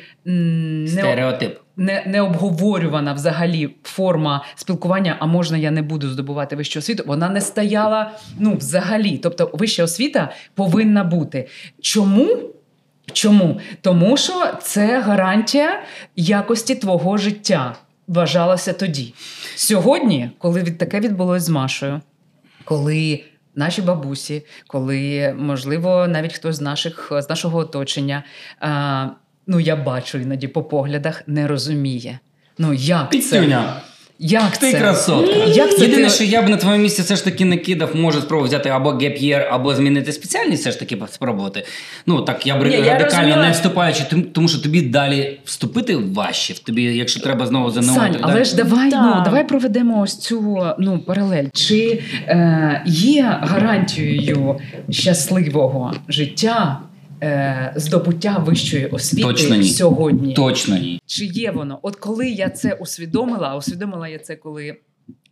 Стереотип. 0.86 1.58
Не, 1.78 2.04
не 2.06 2.20
обговорювана 2.20 3.12
взагалі 3.12 3.74
форма 3.82 4.44
спілкування, 4.54 5.16
а 5.20 5.26
можна 5.26 5.58
я 5.58 5.70
не 5.70 5.82
буду 5.82 6.08
здобувати 6.08 6.56
вищу 6.56 6.78
освіту, 6.78 7.04
вона 7.06 7.28
не 7.28 7.40
стояла 7.40 8.12
ну, 8.38 8.56
взагалі. 8.56 9.18
Тобто, 9.18 9.50
вища 9.52 9.84
освіта 9.84 10.32
повинна 10.54 11.04
бути. 11.04 11.48
Чому? 11.80 12.28
Чому? 13.12 13.60
Тому 13.80 14.16
що 14.16 14.46
це 14.62 15.00
гарантія 15.00 15.82
якості 16.16 16.74
твого 16.74 17.16
життя. 17.16 17.76
Вважалося 18.08 18.72
тоді. 18.72 19.14
Сьогодні, 19.54 20.30
коли 20.38 20.62
таке 20.62 21.00
відбулось 21.00 21.42
з 21.42 21.48
Машою, 21.48 22.00
коли 22.64 23.24
наші 23.54 23.82
бабусі, 23.82 24.46
коли, 24.66 25.34
можливо, 25.38 26.08
навіть 26.08 26.32
хтось 26.32 26.56
з 26.56 26.60
наших 26.60 27.12
з 27.12 27.28
нашого 27.28 27.58
оточення, 27.58 28.24
ну 29.48 29.60
я 29.60 29.76
бачу 29.76 30.18
іноді 30.18 30.48
по 30.48 30.62
поглядах, 30.62 31.22
не 31.26 31.46
розуміє. 31.48 32.18
Ну 32.58 32.72
як 32.74 33.12
це? 33.22 33.62
Як 34.20 34.56
Ти 34.56 34.72
це? 34.72 34.78
красотка. 34.78 35.36
Як 35.36 35.76
це 35.76 35.84
Єдине, 35.84 36.04
ти- 36.04 36.10
що 36.10 36.24
я 36.24 36.42
б 36.42 36.48
на 36.48 36.56
твоєму 36.56 36.82
місці 36.82 37.02
все 37.02 37.16
ж 37.16 37.24
таки 37.24 37.44
не 37.44 37.56
кидав, 37.56 37.96
може 37.96 38.20
спробувати 38.20 38.54
взяти 38.56 38.68
або 38.68 38.90
геп'єр, 38.90 39.48
або 39.50 39.74
змінити 39.74 40.12
спеціальність, 40.12 40.60
все 40.62 40.70
ж 40.70 40.78
таки 40.78 40.98
спробувати. 41.10 41.64
Ну 42.06 42.22
так 42.22 42.46
я 42.46 42.56
б 42.56 42.66
Ні, 42.66 42.76
радикально 42.76 43.04
розуміла. 43.04 43.36
не 43.46 43.50
вступаючи, 43.50 44.04
тим- 44.10 44.22
тому 44.22 44.48
що 44.48 44.58
тобі 44.58 44.82
далі 44.82 45.40
вступити 45.44 45.96
важче. 45.96 46.52
В 46.52 46.58
тобі, 46.58 46.82
якщо 46.82 47.20
треба 47.20 47.46
знову 47.46 47.70
ЗНО. 47.70 47.82
Сань, 47.94 48.12
так 48.12 48.20
але 48.24 48.32
далі. 48.32 48.44
ж 48.44 48.56
давай, 48.56 48.90
ну, 48.90 49.22
давай 49.24 49.48
проведемо 49.48 50.00
ось 50.00 50.18
цю 50.18 50.66
ну, 50.78 50.98
паралель. 50.98 51.44
Чи 51.52 52.02
е, 52.26 52.82
є 52.86 53.38
гарантією 53.40 54.56
щасливого 54.90 55.94
життя 56.08 56.80
е, 57.22 57.72
здобуття 57.76 58.38
вищої 58.46 58.86
освіти 58.86 59.22
Точно 59.28 59.56
ні. 59.56 59.64
сьогодні? 59.68 60.34
точно 60.34 60.78
ні. 60.78 61.00
Чи 61.06 61.24
є 61.24 61.50
воно? 61.50 61.78
От 61.82 61.96
коли 61.96 62.28
я 62.28 62.50
це 62.50 62.72
усвідомила, 62.72 63.48
а 63.48 63.56
усвідомила 63.56 64.08
я 64.08 64.18
це, 64.18 64.36
коли 64.36 64.76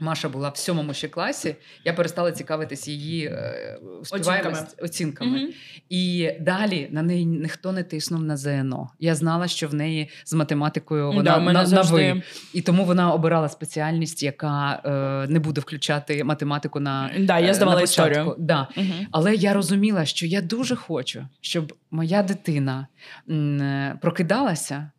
Маша 0.01 0.29
була 0.29 0.49
в 0.49 0.57
сьомому 0.57 0.95
ще 0.95 1.09
класі, 1.09 1.57
я 1.85 1.93
перестала 1.93 2.33
цікавитись 2.33 2.89
її 2.89 3.27
е, 3.27 3.79
співаємость 4.05 4.83
оцінками. 4.83 5.39
Мгм. 5.39 5.53
І 5.89 6.31
далі 6.41 6.89
на 6.91 7.03
неї 7.03 7.27
ніхто 7.27 7.73
не 7.73 7.83
тиснув 7.83 8.23
на 8.23 8.37
ЗНО. 8.37 8.91
Я 9.01 9.15
знала, 9.15 9.49
що 9.49 9.69
в 9.69 9.75
неї 9.75 10.11
з 10.25 10.33
математикою 10.33 11.12
вона 11.12 11.39
мене 11.39 11.62
на, 11.62 11.69
на 11.69 11.83
ви. 11.83 12.23
І 12.55 12.62
тому 12.62 12.85
вона 12.85 13.12
обирала 13.12 13.49
спеціальність, 13.49 14.23
яка 14.23 14.83
е, 14.85 15.33
не 15.33 15.39
буде 15.39 15.61
включати 15.61 16.25
математику 16.25 16.81
на 16.81 17.11
Да, 17.19 17.39
я 17.39 17.51
е, 17.51 17.55
здавала 17.55 17.77
на 17.77 17.83
історію. 17.83 18.35
Да. 18.39 18.69
Мгм. 18.77 19.07
Але 19.11 19.35
я 19.35 19.53
розуміла, 19.53 20.05
що 20.05 20.27
я 20.27 20.41
дуже 20.41 20.77
хочу, 20.77 21.27
щоб 21.41 21.73
моя 21.91 22.23
дитина 22.23 22.87
м, 23.31 23.61
е, 23.61 23.99
прокидалася 24.03 24.91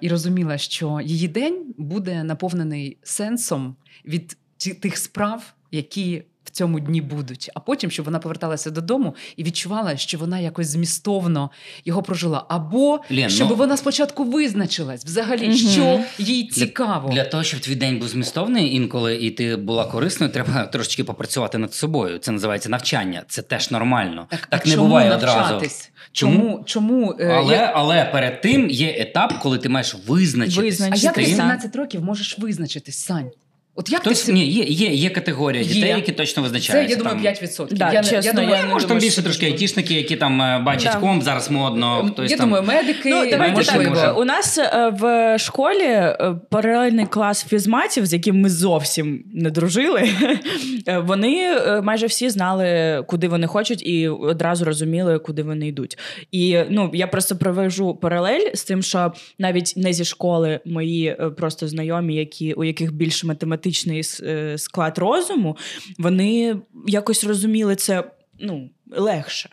і 0.00 0.08
розуміла, 0.08 0.58
що 0.58 1.00
її 1.04 1.28
день 1.28 1.74
буде 1.78 2.24
наповнений 2.24 2.96
сенсом 3.02 3.76
від 4.04 4.36
тих 4.80 4.96
справ, 4.96 5.54
які 5.70 6.22
в 6.44 6.50
цьому 6.50 6.80
дні 6.80 7.00
будуть. 7.00 7.50
А 7.54 7.60
потім, 7.60 7.90
щоб 7.90 8.04
вона 8.04 8.18
поверталася 8.18 8.70
додому 8.70 9.14
і 9.36 9.42
відчувала, 9.44 9.96
що 9.96 10.18
вона 10.18 10.38
якось 10.38 10.66
змістовно 10.68 11.50
його 11.84 12.02
прожила. 12.02 12.44
Або 12.48 13.00
Лен, 13.10 13.30
щоб 13.30 13.50
ну- 13.50 13.56
вона 13.56 13.76
спочатку 13.76 14.24
визначилась 14.24 15.04
взагалі, 15.04 15.46
Мгм. 15.48 15.56
що 15.56 16.00
їй 16.18 16.48
цікаво. 16.48 17.08
Для 17.12 17.24
того, 17.24 17.42
щоб 17.42 17.60
твій 17.60 17.74
день 17.74 17.98
був 17.98 18.08
змістовний 18.08 18.74
інколи 18.74 19.16
і 19.16 19.30
ти 19.30 19.56
була 19.56 19.84
корисною, 19.84 20.32
треба 20.32 20.64
трошечки 20.66 21.04
попрацювати 21.04 21.58
над 21.58 21.74
собою. 21.74 22.18
Це 22.18 22.32
називається 22.32 22.68
навчання. 22.68 23.22
Це 23.28 23.42
теж 23.42 23.70
нормально. 23.70 24.26
Так, 24.30 24.48
а 24.50 24.56
не 24.56 24.62
чому 24.72 24.86
буває 24.86 25.14
одразу. 25.14 25.38
навчатись? 25.38 25.90
Чому? 26.12 26.32
Чому? 26.42 26.62
чому 26.64 27.16
е, 27.20 27.26
Але, 27.26 27.54
я- 27.54 27.72
але 27.74 28.04
перед 28.04 28.40
тим 28.40 28.70
є 28.70 28.94
етап, 28.98 29.34
коли 29.42 29.58
ти 29.58 29.68
маєш 29.68 29.96
визначитись. 30.06 30.58
А 30.58 30.62
Визначитись. 30.62 31.02
як 31.04 31.14
Ти- 31.14 31.24
17 31.24 31.76
років 31.76 32.02
можеш 32.04 32.38
визначитись, 32.38 32.96
Сань? 32.98 33.30
От 33.80 33.90
як 33.90 34.00
Хтось 34.00 34.22
ти 34.22 34.32
ні, 34.32 34.46
є, 34.46 34.64
є, 34.64 34.94
є 34.94 35.10
категорія 35.10 35.62
Є. 35.62 35.68
дітей, 35.68 35.90
які 35.90 36.12
точно 36.12 36.50
Це, 36.60 36.86
я 36.90 36.96
думаю, 36.96 37.16
там. 37.22 37.34
5%. 37.34 37.74
Да, 37.74 37.92
я, 37.92 38.02
чесно, 38.02 38.18
я 38.18 38.32
думаю, 38.32 38.50
я 38.50 38.62
не 38.62 38.72
Може, 38.72 38.86
там 38.86 38.98
більше 38.98 39.22
трошки 39.22 39.46
айтішники, 39.46 39.94
які 39.94 40.16
там 40.16 40.42
е, 40.42 40.62
бачать 40.66 40.92
Да. 40.92 40.98
комп, 40.98 41.22
зараз 41.22 41.50
модно. 41.50 42.10
Хтось 42.12 42.30
я 42.30 42.36
там... 42.36 42.48
думаю, 42.48 42.64
медики. 42.66 43.10
Ну, 43.10 43.30
давайте 43.30 43.56
можливо, 43.56 43.84
так. 43.84 43.90
може. 43.90 44.10
У 44.10 44.24
нас 44.24 44.58
е, 44.58 44.92
в 45.00 45.38
школі 45.38 45.82
е, 45.82 46.36
паралельний 46.50 47.06
клас 47.06 47.44
фізматів, 47.44 48.06
з 48.06 48.12
яким 48.12 48.40
ми 48.40 48.50
зовсім 48.50 49.24
не 49.34 49.50
дружили. 49.50 50.08
Вони 51.04 51.60
майже 51.82 52.06
всі 52.06 52.30
знали, 52.30 53.02
куди 53.06 53.28
вони 53.28 53.46
хочуть, 53.46 53.86
і 53.86 54.08
одразу 54.08 54.64
розуміли, 54.64 55.18
куди 55.18 55.42
вони 55.42 55.68
йдуть. 55.68 55.98
І 56.32 56.58
ну 56.70 56.90
я 56.94 57.06
просто 57.06 57.36
провежу 57.36 57.94
паралель 57.94 58.50
з 58.54 58.64
тим, 58.64 58.82
що 58.82 59.12
навіть 59.38 59.72
не 59.76 59.92
зі 59.92 60.04
школи 60.04 60.60
мої 60.64 61.16
просто 61.36 61.68
знайомі, 61.68 62.14
які 62.14 62.52
у 62.52 62.64
яких 62.64 62.92
більш 62.92 63.24
математичний 63.24 63.69
с- 64.02 64.20
е, 64.22 64.58
склад 64.58 64.98
розуму, 64.98 65.56
вони 65.98 66.56
якось 66.86 67.24
розуміли 67.24 67.76
це 67.76 68.10
ну 68.40 68.70
легше. 68.90 69.48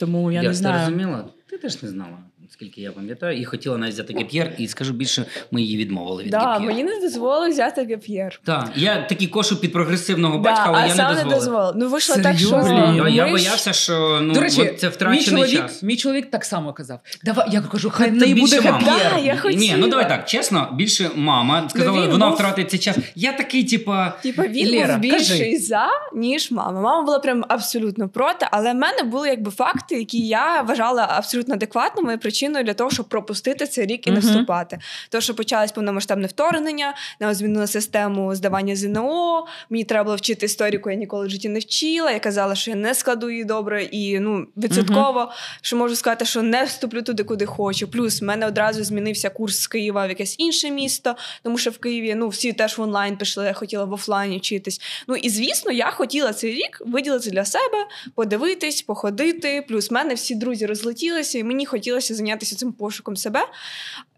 Тому 0.00 0.32
я 0.32 0.42
я 0.42 0.48
не 0.48 0.54
знаю. 0.54 0.78
Я 0.80 0.84
розуміла? 0.88 1.24
Ти 1.50 1.58
теж 1.58 1.82
не 1.82 1.88
знала, 1.88 2.18
наскільки 2.60 2.80
я 2.80 2.92
пам'ятаю, 2.92 3.40
і 3.40 3.44
хотіла 3.44 3.78
навіть 3.78 3.94
взяти 3.94 4.14
gap 4.14 4.28
year, 4.28 4.52
і 4.58 4.68
скажу 4.68 4.92
більше, 4.92 5.24
ми 5.50 5.62
її 5.62 5.76
відмовили 5.76 6.22
від 6.22 6.30
Да, 6.30 6.38
gap 6.52 6.56
year. 6.56 6.62
мені 6.70 6.84
не 6.84 7.00
дозволили 7.00 7.48
взяти 7.50 7.84
геп'єр. 7.84 8.40
Так, 8.44 8.70
я 8.76 9.02
такий 9.02 9.28
кошу 9.28 9.60
під 9.60 9.72
прогресивного 9.72 10.36
Да, 10.36 10.42
батька, 10.42 10.64
але 10.66 10.78
а 10.78 10.86
я 10.86 10.94
сам 10.94 11.14
не 11.14 11.24
не 11.24 11.30
дозволив. 11.30 11.38
дозволив. 11.38 11.72
Ну 11.76 11.88
вийшло 11.88 12.16
так, 12.22 12.38
що 12.38 12.48
Серйозно? 12.48 12.92
Ну, 12.96 13.02
ми 13.02 13.10
я 13.12 13.28
боявся, 13.30 13.72
що 13.72 14.18
ну, 14.22 14.34
До 14.34 14.40
речі, 14.40 14.62
от 14.62 14.80
це 14.80 14.86
мій 14.86 14.92
втрачений 14.92 15.24
чоловік, 15.24 15.60
час. 15.60 15.82
мій 15.82 15.96
чоловік 15.96 16.30
так 16.30 16.44
само 16.44 16.72
казав. 16.72 17.00
Давай, 17.24 17.48
я 17.52 17.60
кажу, 17.60 17.90
хай 17.90 18.10
не 18.10 18.34
буде 18.34 18.60
мама. 18.60 18.78
геп'єр. 18.78 19.12
Да, 19.12 19.18
я 19.18 19.54
Ні, 19.54 19.74
ну 19.78 19.88
давай 19.88 20.08
так, 20.08 20.28
чесно, 20.28 20.68
більше 20.74 21.10
мама 21.14 21.68
сказала, 21.68 22.02
він 22.02 22.10
вона 22.10 22.26
був- 22.26 22.34
втратить 22.34 22.70
цей 22.70 22.80
час. 22.80 22.96
Я 23.14 23.32
такий, 23.32 23.64
типа. 23.64 24.12
Типа 24.22 24.46
він 24.46 24.70
Лєра, 24.70 24.92
був 24.92 25.02
більший 25.02 25.38
кажи. 25.52 25.58
за, 25.58 25.86
ніж 26.14 26.50
мама. 26.50 26.80
Мама 26.80 27.02
була 27.02 27.18
прям 27.18 27.44
абсолютно 27.48 28.08
проти, 28.08 28.46
але 28.50 28.72
в 28.72 28.76
мене 28.76 29.02
були 29.02 29.28
якби 29.28 29.50
факти, 29.50 29.98
які 29.98 30.18
я 30.26 30.62
вважала 30.62 31.06
абсолютно 31.10 31.54
адекватними 31.54 32.14
і 32.14 32.16
причиною 32.46 32.64
для 32.64 32.74
того, 32.74 32.90
щоб 32.90 33.08
пропустити 33.08 33.66
цей 33.66 33.86
рік 33.86 34.06
і 34.06 34.10
не 34.10 34.20
вступати. 34.20 34.78
Тому 35.08 35.22
що 35.22 35.34
почалось 35.34 35.72
повномасштабне 35.72 36.26
вторгнення, 36.26 36.94
нам 37.20 37.34
змінили 37.34 37.66
систему 37.66 38.34
здавання 38.34 38.76
ЗНО. 38.76 39.46
Мені 39.70 39.84
треба 39.84 40.04
було 40.04 40.16
вчити 40.16 40.46
історіку, 40.46 40.90
я 40.90 40.96
ніколи 40.96 41.26
в 41.26 41.30
житті 41.30 41.48
не 41.48 41.58
вчила. 41.58 42.10
Я 42.10 42.18
казала, 42.18 42.54
що 42.54 42.70
я 42.70 42.76
не 42.76 42.94
складу 42.94 43.30
її 43.30 43.44
добре 43.44 43.82
і 43.82 44.20
ну 44.20 44.46
відсотково, 44.56 45.32
що 45.60 45.76
можу 45.76 45.96
сказати, 45.96 46.24
що 46.24 46.42
не 46.42 46.64
вступлю 46.64 47.02
туди, 47.02 47.24
куди 47.24 47.46
хочу. 47.46 47.88
Плюс 47.88 48.22
в 48.22 48.24
мене 48.24 48.46
одразу 48.46 48.84
змінився 48.84 49.30
курс 49.30 49.60
з 49.60 49.66
Києва 49.66 50.06
в 50.06 50.08
якесь 50.08 50.34
інше 50.38 50.70
місто, 50.70 51.14
тому 51.42 51.58
що 51.58 51.70
в 51.70 51.78
Києві 51.78 52.14
ну 52.14 52.28
всі 52.28 52.52
теж 52.52 52.78
в 52.78 52.82
онлайн 52.82 53.16
пішли. 53.16 53.46
Я 53.46 53.52
хотіла 53.52 53.84
в 53.84 53.92
офлайні 53.92 54.38
вчитись. 54.38 54.80
Ну 55.08 55.16
і 55.16 55.30
звісно, 55.30 55.72
я 55.72 55.90
хотіла 55.90 56.32
цей 56.32 56.50
рік 56.50 56.82
виділити 56.86 57.30
для 57.30 57.44
себе, 57.44 57.86
подивитись, 58.14 58.82
походити. 58.82 59.64
Плюс 59.68 59.90
в 59.90 59.94
мене 59.94 60.14
всі 60.14 60.34
друзі 60.34 60.66
розлетілися, 60.66 61.38
і 61.38 61.44
мені 61.44 61.66
хотілося 61.66 62.14
зайнятися 62.14 62.35
цим 62.44 62.72
пошуком 62.72 63.16
себе. 63.16 63.40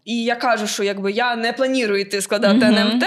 І 0.05 0.23
я 0.23 0.35
кажу, 0.35 0.67
що 0.67 0.83
якби 0.83 1.11
я 1.11 1.35
не 1.35 1.53
планую 1.53 1.99
йти 1.99 2.21
складати. 2.21 2.65
НМТ. 2.65 3.03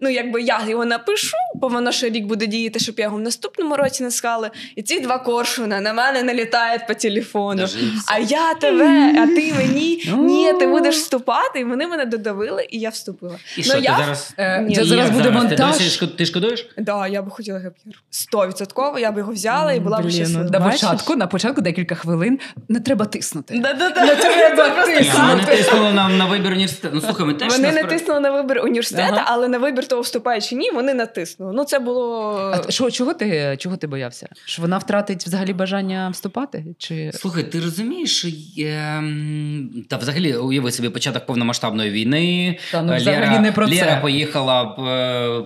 Ну, 0.00 0.08
якби 0.08 0.42
я 0.42 0.60
його 0.68 0.84
напишу, 0.84 1.36
бо 1.54 1.68
воно 1.68 1.92
ще 1.92 2.08
рік 2.10 2.26
буде 2.26 2.46
діяти, 2.46 2.78
щоб 2.78 2.94
я 2.98 3.04
його 3.04 3.16
в 3.16 3.20
наступному 3.20 3.76
році 3.76 4.02
не 4.02 4.10
склали. 4.10 4.50
І 4.76 4.82
ці 4.82 5.00
два 5.00 5.18
коршуна 5.18 5.80
на 5.80 5.92
мене 5.92 6.22
налітають 6.22 6.86
по 6.86 6.94
телефону. 6.94 7.66
А 8.06 8.18
я 8.18 8.54
тебе, 8.54 9.14
а 9.22 9.26
ти 9.26 9.52
мені 9.58 10.12
ні, 10.16 10.52
ти 10.52 10.66
будеш 10.66 10.96
вступати. 10.96 11.60
І 11.60 11.64
вони 11.64 11.86
мене 11.86 12.04
додавили, 12.04 12.66
і 12.70 12.78
я 12.78 12.88
вступила. 12.88 13.34
І 13.56 13.60
Ну, 13.60 13.64
що, 13.64 13.78
я- 13.78 13.96
ти 13.96 14.02
зараз. 14.02 14.34
Е, 14.38 14.62
Ні, 14.62 14.74
зараз 14.74 15.10
буде 15.10 15.24
Ти, 15.24 15.30
монтаж. 15.30 15.58
досі 15.78 16.06
ти 16.06 16.26
шкодуєш? 16.26 16.68
Да, 16.78 17.06
я 17.06 17.22
би 17.22 17.30
хотіла 17.30 17.58
геп'єр. 17.58 18.02
Стовідсотково, 18.10 18.98
я 18.98 19.12
б 19.12 19.18
його 19.18 19.32
взяла 19.32 19.72
і 19.72 19.80
була 19.80 19.98
б 19.98 20.02
Блін, 20.02 20.12
щаслива. 20.12 20.50
На 20.50 20.70
початку, 20.70 21.16
на 21.16 21.26
початку 21.26 21.60
декілька 21.60 21.94
хвилин 21.94 22.38
не 22.68 22.80
треба 22.80 23.04
тиснути. 23.04 23.54
Не 23.54 23.74
треба 23.74 24.86
тиснути. 24.86 25.56
тиснули 25.56 25.92
нам 25.92 26.18
на 26.18 26.26
вибір 26.26 26.52
університету. 26.52 26.94
Ну 26.94 27.00
слухай, 27.00 27.26
ми 27.26 27.34
теж 27.34 27.52
Вони 27.52 27.72
не 27.72 27.84
тиснули 27.84 28.20
на 28.20 28.30
вибір 28.30 28.60
університету, 28.64 29.20
але 29.24 29.48
на 29.48 29.58
вибір 29.58 29.86
того 29.86 30.02
вступає 30.02 30.40
чи 30.40 30.54
ні, 30.54 30.70
вони 30.70 30.94
натиснули. 30.94 31.43
Ну 31.52 31.64
це 31.64 31.78
було. 31.78 32.34
А 32.68 32.70
що, 32.70 32.90
чого, 32.90 33.14
ти, 33.14 33.56
чого 33.58 33.76
ти 33.76 33.86
боявся? 33.86 34.28
Що 34.44 34.62
вона 34.62 34.78
втратить 34.78 35.26
взагалі 35.26 35.52
бажання 35.52 36.08
вступати? 36.12 36.64
Чи... 36.78 37.10
Слухай, 37.14 37.44
ти 37.44 37.60
розумієш, 37.60 38.18
що 38.18 38.28
є... 38.54 38.70
м, 38.98 39.84
та 39.88 39.96
взагалі 39.96 40.36
уяви 40.36 40.72
собі 40.72 40.88
початок 40.88 41.26
повномасштабної 41.26 41.90
війни. 41.90 42.58
Та, 42.72 42.82
ну, 42.82 42.88
Лера, 42.88 42.98
взагалі 43.00 43.38
не 43.42 43.52
про 43.52 43.68
це. 43.68 43.74
Лера 43.74 43.96
поїхала, 44.00 44.64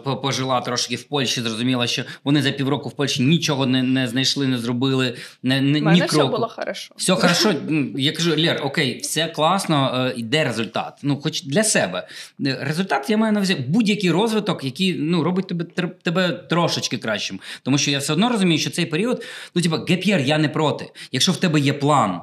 п- 0.05 0.15
пожила 0.15 0.61
трошки 0.61 0.97
в 0.97 1.03
Польщі, 1.03 1.41
зрозуміла, 1.41 1.87
що 1.87 2.03
вони 2.25 2.43
за 2.43 2.51
півроку 2.51 2.89
в 2.89 2.93
Польщі 2.93 3.23
нічого 3.23 3.67
не, 3.67 3.83
не 3.83 4.09
знайшли, 4.09 4.47
не 4.47 4.59
зробили, 4.59 5.15
не, 5.43 5.61
не, 5.61 5.81
мене 5.81 5.95
ні 6.01 6.07
все 6.07 6.17
кроку. 6.17 6.31
було 6.33 6.49
хорошо. 6.49 6.95
Все 6.97 7.15
хорошо. 7.15 7.55
Я 7.97 8.13
кажу, 8.13 8.35
Лєр, 8.39 8.61
окей, 8.65 8.99
все 9.01 9.27
класно, 9.27 10.05
е, 10.17 10.21
йде 10.21 10.45
результат. 10.45 10.99
Ну, 11.03 11.21
хоч 11.21 11.43
для 11.43 11.63
себе. 11.65 12.09
Е, 12.47 12.59
Результат 12.61 13.11
я 13.11 13.17
маю 13.17 13.33
на 13.33 13.39
увазі 13.39 13.55
будь-який 13.69 14.11
розвиток, 14.11 14.65
який 14.65 14.95
ну, 14.99 15.23
робить 15.23 15.47
тебе, 15.47 15.65
тебе 16.03 16.33
трошечки 16.33 16.98
кращим. 16.98 17.40
Тому 17.62 17.79
що 17.79 17.90
я 17.90 17.98
все 17.98 18.12
одно 18.12 18.29
розумію, 18.29 18.59
що 18.59 18.70
цей 18.70 18.87
період, 18.87 19.24
ну, 19.55 19.62
типа, 19.62 19.85
gap 19.88 20.01
year, 20.01 20.21
я 20.20 20.38
не 20.38 20.48
проти. 20.48 20.90
Якщо 21.12 21.33
в 21.33 21.37
тебе 21.37 21.61
є 21.61 21.72
план. 21.72 22.20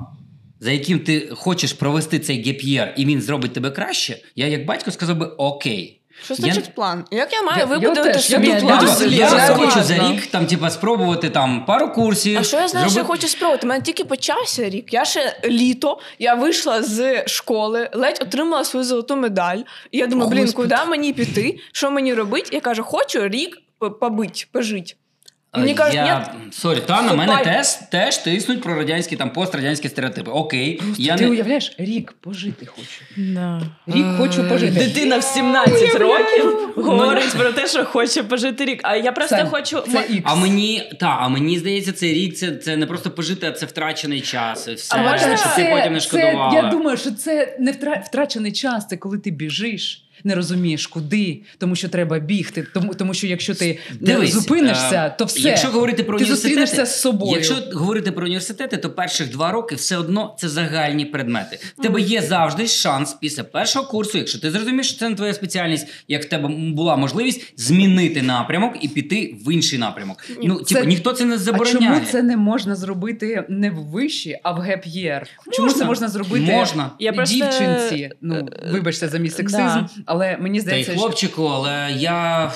За 0.59 0.71
яким 0.71 0.99
ти 0.99 1.29
хочеш 1.31 1.73
провести 1.73 2.19
цей 2.19 2.43
gap 2.43 2.62
year, 2.62 2.93
і 2.97 3.05
він 3.05 3.21
зробить 3.21 3.53
тебе 3.53 3.71
краще, 3.71 4.17
я 4.35 4.47
як 4.47 4.65
батько 4.65 4.91
сказав 4.91 5.17
би 5.17 5.25
окей. 5.25 6.01
Що 6.23 6.33
Я- 6.33 6.37
значить 6.37 6.75
план? 6.75 7.05
Як 7.11 7.33
я 7.33 7.41
маю 7.41 7.59
Я- 7.59 7.65
вибудувати 7.65 8.19
собі 8.19 8.47
я- 8.47 8.59
план? 8.59 8.87
Я, 9.01 9.07
я, 9.07 9.45
я 9.47 9.55
хочу 9.55 9.83
за 9.83 9.93
рік 9.93 10.25
там, 10.25 10.47
типа, 10.47 10.69
спробувати 10.69 11.29
там 11.29 11.65
пару 11.65 11.89
курсів. 11.89 12.37
А 12.39 12.43
що 12.43 12.57
я 12.57 12.67
знаю, 12.67 12.89
що 12.89 12.99
я 12.99 13.05
хочу 13.05 13.27
спробувати? 13.27 13.67
У 13.67 13.69
мене 13.69 13.81
тільки 13.81 14.03
почався 14.05 14.69
рік. 14.69 14.93
Я 14.93 15.05
ще 15.05 15.39
літо, 15.45 15.99
я 16.19 16.33
вийшла 16.33 16.83
з 16.83 17.27
школи, 17.27 17.89
ледь 17.93 18.19
отримала 18.21 18.63
свою 18.63 18.83
золоту 18.85 19.15
медаль. 19.15 19.57
І 19.91 19.97
я 19.97 20.07
думаю, 20.07 20.29
блін, 20.29 20.51
куди 20.51 20.75
мені 20.87 21.13
піти? 21.13 21.59
Що 21.71 21.91
мені 21.91 22.13
робити? 22.13 22.49
Я 22.51 22.59
кажу, 22.59 22.83
хочу 22.83 23.27
рік 23.27 23.57
побить, 23.99 24.47
пожити. 24.51 24.93
Мені 25.57 25.73
кажуть, 25.73 25.95
я... 25.95 26.33
Sorry, 26.51 26.79
та 26.85 27.01
на 27.01 27.13
мене 27.13 27.37
теж, 27.43 27.67
теж 27.91 28.17
тиснуть 28.17 28.61
про 28.61 28.75
радянські 28.75 29.15
там 29.15 29.29
пострадянські 29.29 29.89
стереотипи. 29.89 30.31
Окей, 30.31 30.81
я 30.97 31.15
ти 31.17 31.23
не... 31.23 31.29
уявляєш, 31.29 31.75
рік 31.77 32.13
пожити 32.21 32.65
хочу. 32.65 33.01
Да. 33.17 33.61
Рік 33.87 34.05
хочу 34.17 34.49
пожити. 34.49 34.71
Дитина 34.71 35.17
в 35.17 35.23
17 35.23 35.95
років 35.95 36.73
говорить 36.75 37.33
про 37.37 37.51
те, 37.51 37.67
що 37.67 37.85
хоче 37.85 38.23
пожити 38.23 38.65
рік. 38.65 38.79
А 38.83 38.95
я 38.95 39.11
просто 39.11 39.35
Сань, 39.35 39.49
хочу. 39.49 39.81
Це 39.91 39.97
м- 39.97 40.21
А 40.23 40.35
мені 40.35 40.91
та, 40.99 41.07
а 41.19 41.29
мені 41.29 41.59
здається, 41.59 41.91
цей 41.91 42.13
рік 42.13 42.35
це, 42.35 42.51
це 42.55 42.77
не 42.77 42.85
просто 42.85 43.11
пожити, 43.11 43.47
а 43.47 43.51
це 43.51 43.65
втрачений 43.65 44.21
час. 44.21 44.67
І 44.67 44.73
все, 44.73 44.95
А 44.97 45.11
можна 45.11 45.37
щоб 45.37 45.55
ти 45.55 45.69
потім 45.73 45.93
не 45.93 45.99
це- 45.99 46.05
шкодувала. 46.07 46.55
я 46.55 46.61
думаю, 46.61 46.97
що 46.97 47.11
це 47.11 47.55
не 47.59 47.71
втра- 47.71 48.05
втрачений 48.05 48.51
час, 48.51 48.87
це 48.87 48.97
коли 48.97 49.17
ти 49.17 49.31
біжиш. 49.31 50.01
Не 50.25 50.35
розумієш, 50.35 50.87
куди, 50.87 51.41
тому 51.57 51.75
що 51.75 51.89
треба 51.89 52.19
бігти. 52.19 52.67
Тому, 52.73 52.93
тому 52.93 53.13
що 53.13 53.27
якщо 53.27 53.55
ти 53.55 53.79
Дивись, 53.99 54.33
зупинишся, 54.33 55.05
е, 55.05 55.15
то 55.19 55.25
все. 55.25 55.39
Якщо 55.39 55.67
говорити 55.67 56.03
про 56.03 56.19
ти 56.19 56.25
зустрінешся 56.25 56.85
з 56.85 57.01
собою. 57.01 57.31
Якщо 57.33 57.55
говорити 57.73 58.11
про 58.11 58.25
університети, 58.25 58.77
то 58.77 58.89
перших 58.89 59.31
два 59.31 59.51
роки 59.51 59.75
все 59.75 59.97
одно 59.97 60.35
це 60.39 60.49
загальні 60.49 61.05
предмети. 61.05 61.59
В 61.77 61.81
тебе 61.81 62.01
є 62.01 62.21
завжди 62.21 62.67
шанс 62.67 63.13
після 63.13 63.43
першого 63.43 63.87
курсу, 63.87 64.17
якщо 64.17 64.39
ти 64.39 64.51
зрозумієш, 64.51 64.89
що 64.89 64.99
це 64.99 65.09
не 65.09 65.15
твоя 65.15 65.33
спеціальність, 65.33 65.87
як 66.07 66.23
в 66.23 66.29
тебе 66.29 66.49
була 66.73 66.95
можливість 66.95 67.53
змінити 67.57 68.21
напрямок 68.21 68.73
і 68.81 68.87
піти 68.87 69.35
в 69.45 69.53
інший 69.53 69.79
напрямок. 69.79 70.17
Ну, 70.43 70.59
Це- 70.59 70.75
типу, 70.75 70.87
ніхто 70.87 71.13
це 71.13 71.25
не 71.25 71.35
А 71.35 71.37
забороняє. 71.37 71.93
чому 71.93 72.11
це 72.11 72.23
не 72.23 72.37
можна 72.37 72.75
зробити 72.75 73.43
не 73.49 73.71
в 73.71 73.75
виші, 73.75 74.39
а 74.43 74.51
в 74.51 74.59
геп'єр? 74.59 75.27
Чому 75.51 75.71
це 75.73 75.85
можна 75.85 76.07
зробити 76.07 76.45
Можна. 76.45 76.91
Я 76.99 77.13
просто- 77.13 77.35
дівчинці? 77.35 78.09
Ну, 78.21 78.47
вибачте 78.71 79.07
за 79.07 79.17
мій 79.17 79.29
сексизм, 79.29 79.59
Да. 79.63 79.89
Але 80.15 80.37
мені 80.37 80.57
Та 80.57 80.61
й 80.61 80.65
здається, 80.65 80.91
що 80.91 81.01
хлопчику, 81.01 81.43
але 81.45 81.91
я 81.97 82.51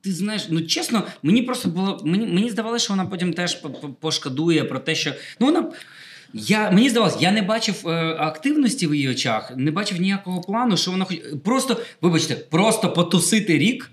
ти 0.00 0.12
знаєш, 0.12 0.46
ну 0.50 0.60
чесно, 0.62 1.02
мені 1.22 1.42
просто 1.42 1.68
було 1.68 2.00
мені, 2.04 2.26
мені 2.26 2.50
здавалося, 2.50 2.84
що 2.84 2.92
вона 2.94 3.06
потім 3.06 3.32
теж 3.32 3.54
по- 3.54 3.70
по- 3.70 3.88
пошкодує 3.88 4.64
про 4.64 4.78
те, 4.78 4.94
що 4.94 5.12
ну 5.40 5.46
вона. 5.46 5.64
Я 6.34 6.70
мені 6.70 6.90
здавалось, 6.90 7.16
я 7.20 7.30
не 7.32 7.42
бачив 7.42 7.88
е, 7.88 8.16
активності 8.18 8.86
в 8.86 8.94
її 8.94 9.08
очах, 9.08 9.52
не 9.56 9.70
бачив 9.70 10.00
ніякого 10.00 10.40
плану, 10.40 10.76
що 10.76 10.90
вона 10.90 11.04
хоч 11.04 11.16
просто, 11.44 11.76
вибачте, 12.02 12.34
просто 12.34 12.92
потусити 12.92 13.58
рік. 13.58 13.90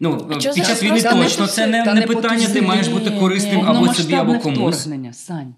Ну 0.00 0.26
А 0.30 0.34
під 0.34 0.42
час 0.66 0.82
війни 0.82 1.02
Та 1.02 1.14
не 1.14 1.28
це 1.28 1.66
не, 1.66 1.84
не 1.84 1.94
не 1.94 2.02
питання. 2.06 2.28
потуси. 2.34 2.52
Ти 2.52 2.62
маєш 2.62 2.88
бути 2.88 3.10
Ні, 3.10 3.20
корисним 3.20 3.56
ні. 3.56 3.62
або 3.66 3.94
собі, 3.94 4.14
або 4.14 4.38
комусь. 4.38 4.76
вторгнення, 4.76 5.12
Сань. 5.12 5.54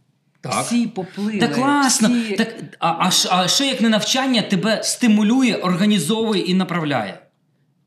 Так. 0.51 0.65
Всі 0.65 0.87
поплили. 0.87 1.39
Та 1.39 1.49
класно. 1.49 2.09
всі- 2.09 2.35
Так, 2.37 2.55
а, 2.79 2.89
а, 2.89 3.11
а 3.31 3.49
що 3.49 3.65
як 3.65 3.81
не 3.81 3.89
навчання 3.89 4.43
тебе 4.43 4.81
стимулює, 4.83 5.55
організовує 5.55 6.43
і 6.43 6.55
направляє? 6.55 7.19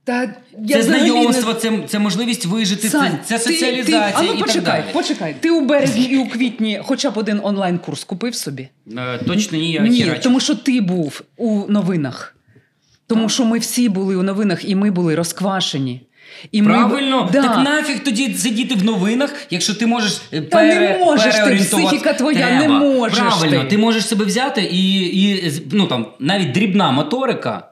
Та, 0.03 0.28
Це 0.28 0.34
я 0.66 0.84
знайомство, 0.84 1.53
не- 1.53 1.60
це, 1.60 1.80
це 1.88 1.99
можливість 1.99 2.45
вижити, 2.45 2.89
Сань, 2.89 3.20
це, 3.26 3.39
це 3.39 3.51
соціалізація 3.51 4.08
Ти, 4.12 4.14
а 4.16 4.22
ну, 4.22 4.28
і 4.34 4.38
так 4.38 4.45
почекай, 4.47 4.82
далі. 4.82 4.93
почекай. 4.93 5.36
Ти 5.39 5.49
у 5.51 5.66
березні 5.66 6.03
і 6.03 6.18
у 6.18 6.28
квітні 6.30 6.82
хоча 6.86 7.12
б 7.12 7.18
один 7.18 7.39
онлайн-курс 7.43 8.03
купив 8.03 8.36
собі? 8.36 8.68
Е, 8.97 9.18
Точно 9.28 9.58
ні, 9.58 9.72
я 9.72 9.82
Ні, 9.82 10.01
хірач. 10.03 10.24
тому 10.24 10.39
що 10.39 10.55
ти 10.55 10.82
був 10.82 11.22
у 11.38 11.66
новинах. 11.70 12.36
Тому 13.08 13.30
що 13.30 13.45
ми 13.45 13.60
всі 13.60 13.89
були 13.89 14.16
у 14.16 14.24
новинах 14.24 14.70
і 14.70 14.76
ми 14.76 14.91
були 14.91 15.16
розквашені. 15.16 16.01
І 16.51 16.61
ми- 16.61 16.73
Правильно, 16.73 17.30
Да. 17.34 17.41
так 17.41 17.57
нафіг 17.57 18.03
тоді 18.03 18.34
сидіти 18.34 18.75
в 18.75 18.84
новинах, 18.86 19.34
якщо 19.49 19.73
ти 19.73 19.88
можеш 19.88 20.13
Та 20.13 20.41
Та 20.41 20.63
не 20.63 20.97
можеш 21.05 21.36
ти, 21.36 21.55
психіка 21.55 22.13
твоя, 22.13 22.49
не 22.61 22.67
можеш 22.67 23.19
Правильно, 23.19 23.63
ти. 23.63 23.69
ти 23.69 23.78
можеш 23.78 24.07
себе 24.07 24.25
взяти 24.25 24.61
і, 24.71 24.99
і 25.23 25.51
ну 25.71 25.88
там 25.88 26.07
навіть 26.19 26.51
дрібна 26.51 26.91
моторика 26.91 27.63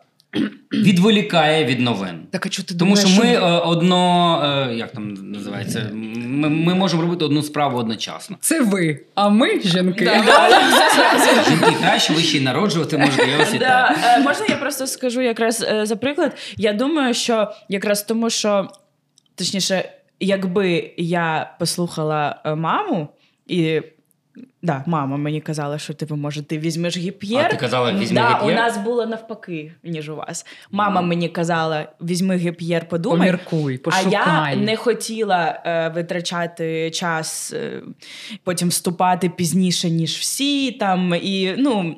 відволікає 0.74 1.66
від 1.66 1.80
новин. 1.80 2.28
Так, 2.32 2.46
а 2.46 2.50
чого 2.50 2.66
ти 2.68 2.76
Тому 2.76 2.98
що 2.98 3.10
ми 3.10 3.26
е, 3.26 3.40
одно, 3.40 4.42
е, 4.70 4.76
як 4.76 4.92
там 4.92 5.14
називається, 5.14 5.90
ми, 5.94 6.50
ми 6.50 6.76
можемо 6.76 7.02
робити 7.02 7.26
одну 7.26 7.44
справу 7.44 7.78
одночасно. 7.78 8.38
Це 8.40 8.62
ви, 8.62 9.00
а 9.16 9.30
ми 9.30 9.62
жінки. 9.62 10.06
Жінки 11.50 11.74
краще, 11.82 12.14
ви 12.14 12.22
ще 12.22 12.38
й 12.38 12.42
народжувати 12.42 12.98
можете, 12.98 13.28
я 13.28 13.38
вітаю. 13.38 13.60
Да, 13.60 13.96
е, 14.04 14.20
можна 14.20 14.46
я 14.50 14.56
просто 14.56 14.88
скажу 14.88 15.22
якраз 15.22 15.68
за 15.84 15.96
приклад. 15.96 16.38
Я 16.58 16.74
думаю, 16.74 17.14
що 17.14 17.52
якраз 17.70 18.04
тому, 18.04 18.30
що 18.30 18.70
точніше, 19.36 19.90
якби 20.20 20.94
я 20.98 21.56
послухала 21.60 22.42
маму 22.58 23.08
і. 23.48 23.82
Да, 24.62 24.84
мама 24.86 25.18
мені 25.18 25.42
казала, 25.42 25.78
що 25.78 25.94
типу, 25.94 26.16
може, 26.16 26.44
ти 26.44 26.58
візьмеш 26.58 26.98
гіп'єр. 26.98 27.46
А 27.46 27.50
ти 27.50 27.58
казала, 27.58 27.94
візьми 27.94 28.22
да, 28.22 28.28
гіп'єр? 28.28 28.52
У 28.52 28.56
нас 28.56 28.78
було 28.78 29.06
навпаки, 29.06 29.72
ніж 29.84 30.10
у 30.10 30.16
вас. 30.16 30.46
Мама 30.72 31.02
мені 31.02 31.30
казала, 31.30 31.88
візьми 32.02 32.36
гіп'єр, 32.38 32.88
подумай. 32.88 33.18
Поміркуй, 33.18 33.82
А 33.86 34.10
я 34.10 34.56
не 34.56 34.78
хотіла 34.78 35.62
е, 35.66 35.90
витрачати 35.90 36.92
час, 36.92 37.54
е, 37.54 37.82
потім 38.44 38.70
вступати 38.70 39.30
пізніше, 39.30 39.90
ніж 39.90 40.18
всі 40.18 40.72
там. 40.72 41.14
І 41.14 41.56
ну. 41.58 41.96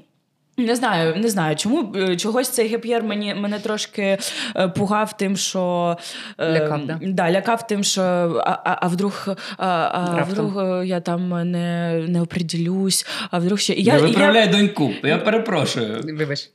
Не 0.59 0.75
знаю, 0.75 1.15
не 1.15 1.29
знаю, 1.29 1.55
чому 1.55 1.93
е, 1.95 2.15
чогось 2.15 2.49
цей 2.49 2.67
gap 2.67 2.83
year 2.83 3.03
мені 3.03 3.35
мене 3.35 3.59
трошки 3.59 4.17
е, 4.55 4.67
пугав 4.67 5.17
тим, 5.17 5.37
що 5.37 5.97
е, 6.37 6.51
Лякав, 6.53 6.85
да? 6.85 6.99
Да, 7.01 7.31
лякав 7.31 7.67
тим, 7.67 7.83
що 7.83 8.01
а, 8.45 8.51
а, 8.63 8.77
а 8.81 8.87
вдруг, 8.87 9.27
а, 9.57 9.65
а 9.93 10.23
вдруг 10.29 10.83
я 10.85 10.99
там 10.99 11.51
не, 11.51 11.93
не 12.07 12.21
оприділюсь, 12.21 13.05
а 13.31 13.39
вдруг 13.39 13.59
ще 13.59 13.73
і 13.73 13.83
я, 13.83 13.93
Я 13.93 13.99
виправляю 13.99 14.45
я, 14.45 14.51
доньку, 14.57 14.91
я 15.03 15.17
перепрошую. 15.17 16.01
Вибач. 16.03 16.49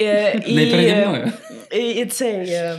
е, 0.00 0.42
і, 0.46 0.54
Не 0.56 0.66
переді 0.66 0.94
мною. 0.94 1.32
і, 1.72 1.90
і 1.90 2.04
цей. 2.06 2.48
е, 2.48 2.78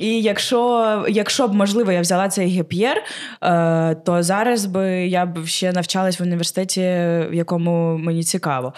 І 0.00 0.22
якщо, 0.22 1.04
якщо 1.08 1.48
б 1.48 1.54
можливо 1.54 1.92
я 1.92 2.00
взяла 2.00 2.28
цей 2.28 2.48
gap 2.48 2.68
year, 2.68 3.02
е, 3.42 3.94
то 3.94 4.22
зараз 4.22 4.64
би 4.66 4.88
я 5.06 5.26
б 5.26 5.46
ще 5.46 5.72
навчалась 5.72 6.20
в 6.20 6.22
університеті, 6.22 6.80
в 6.80 7.34
якому 7.34 7.96
мені 7.98 8.22
цікаво. 8.22 8.72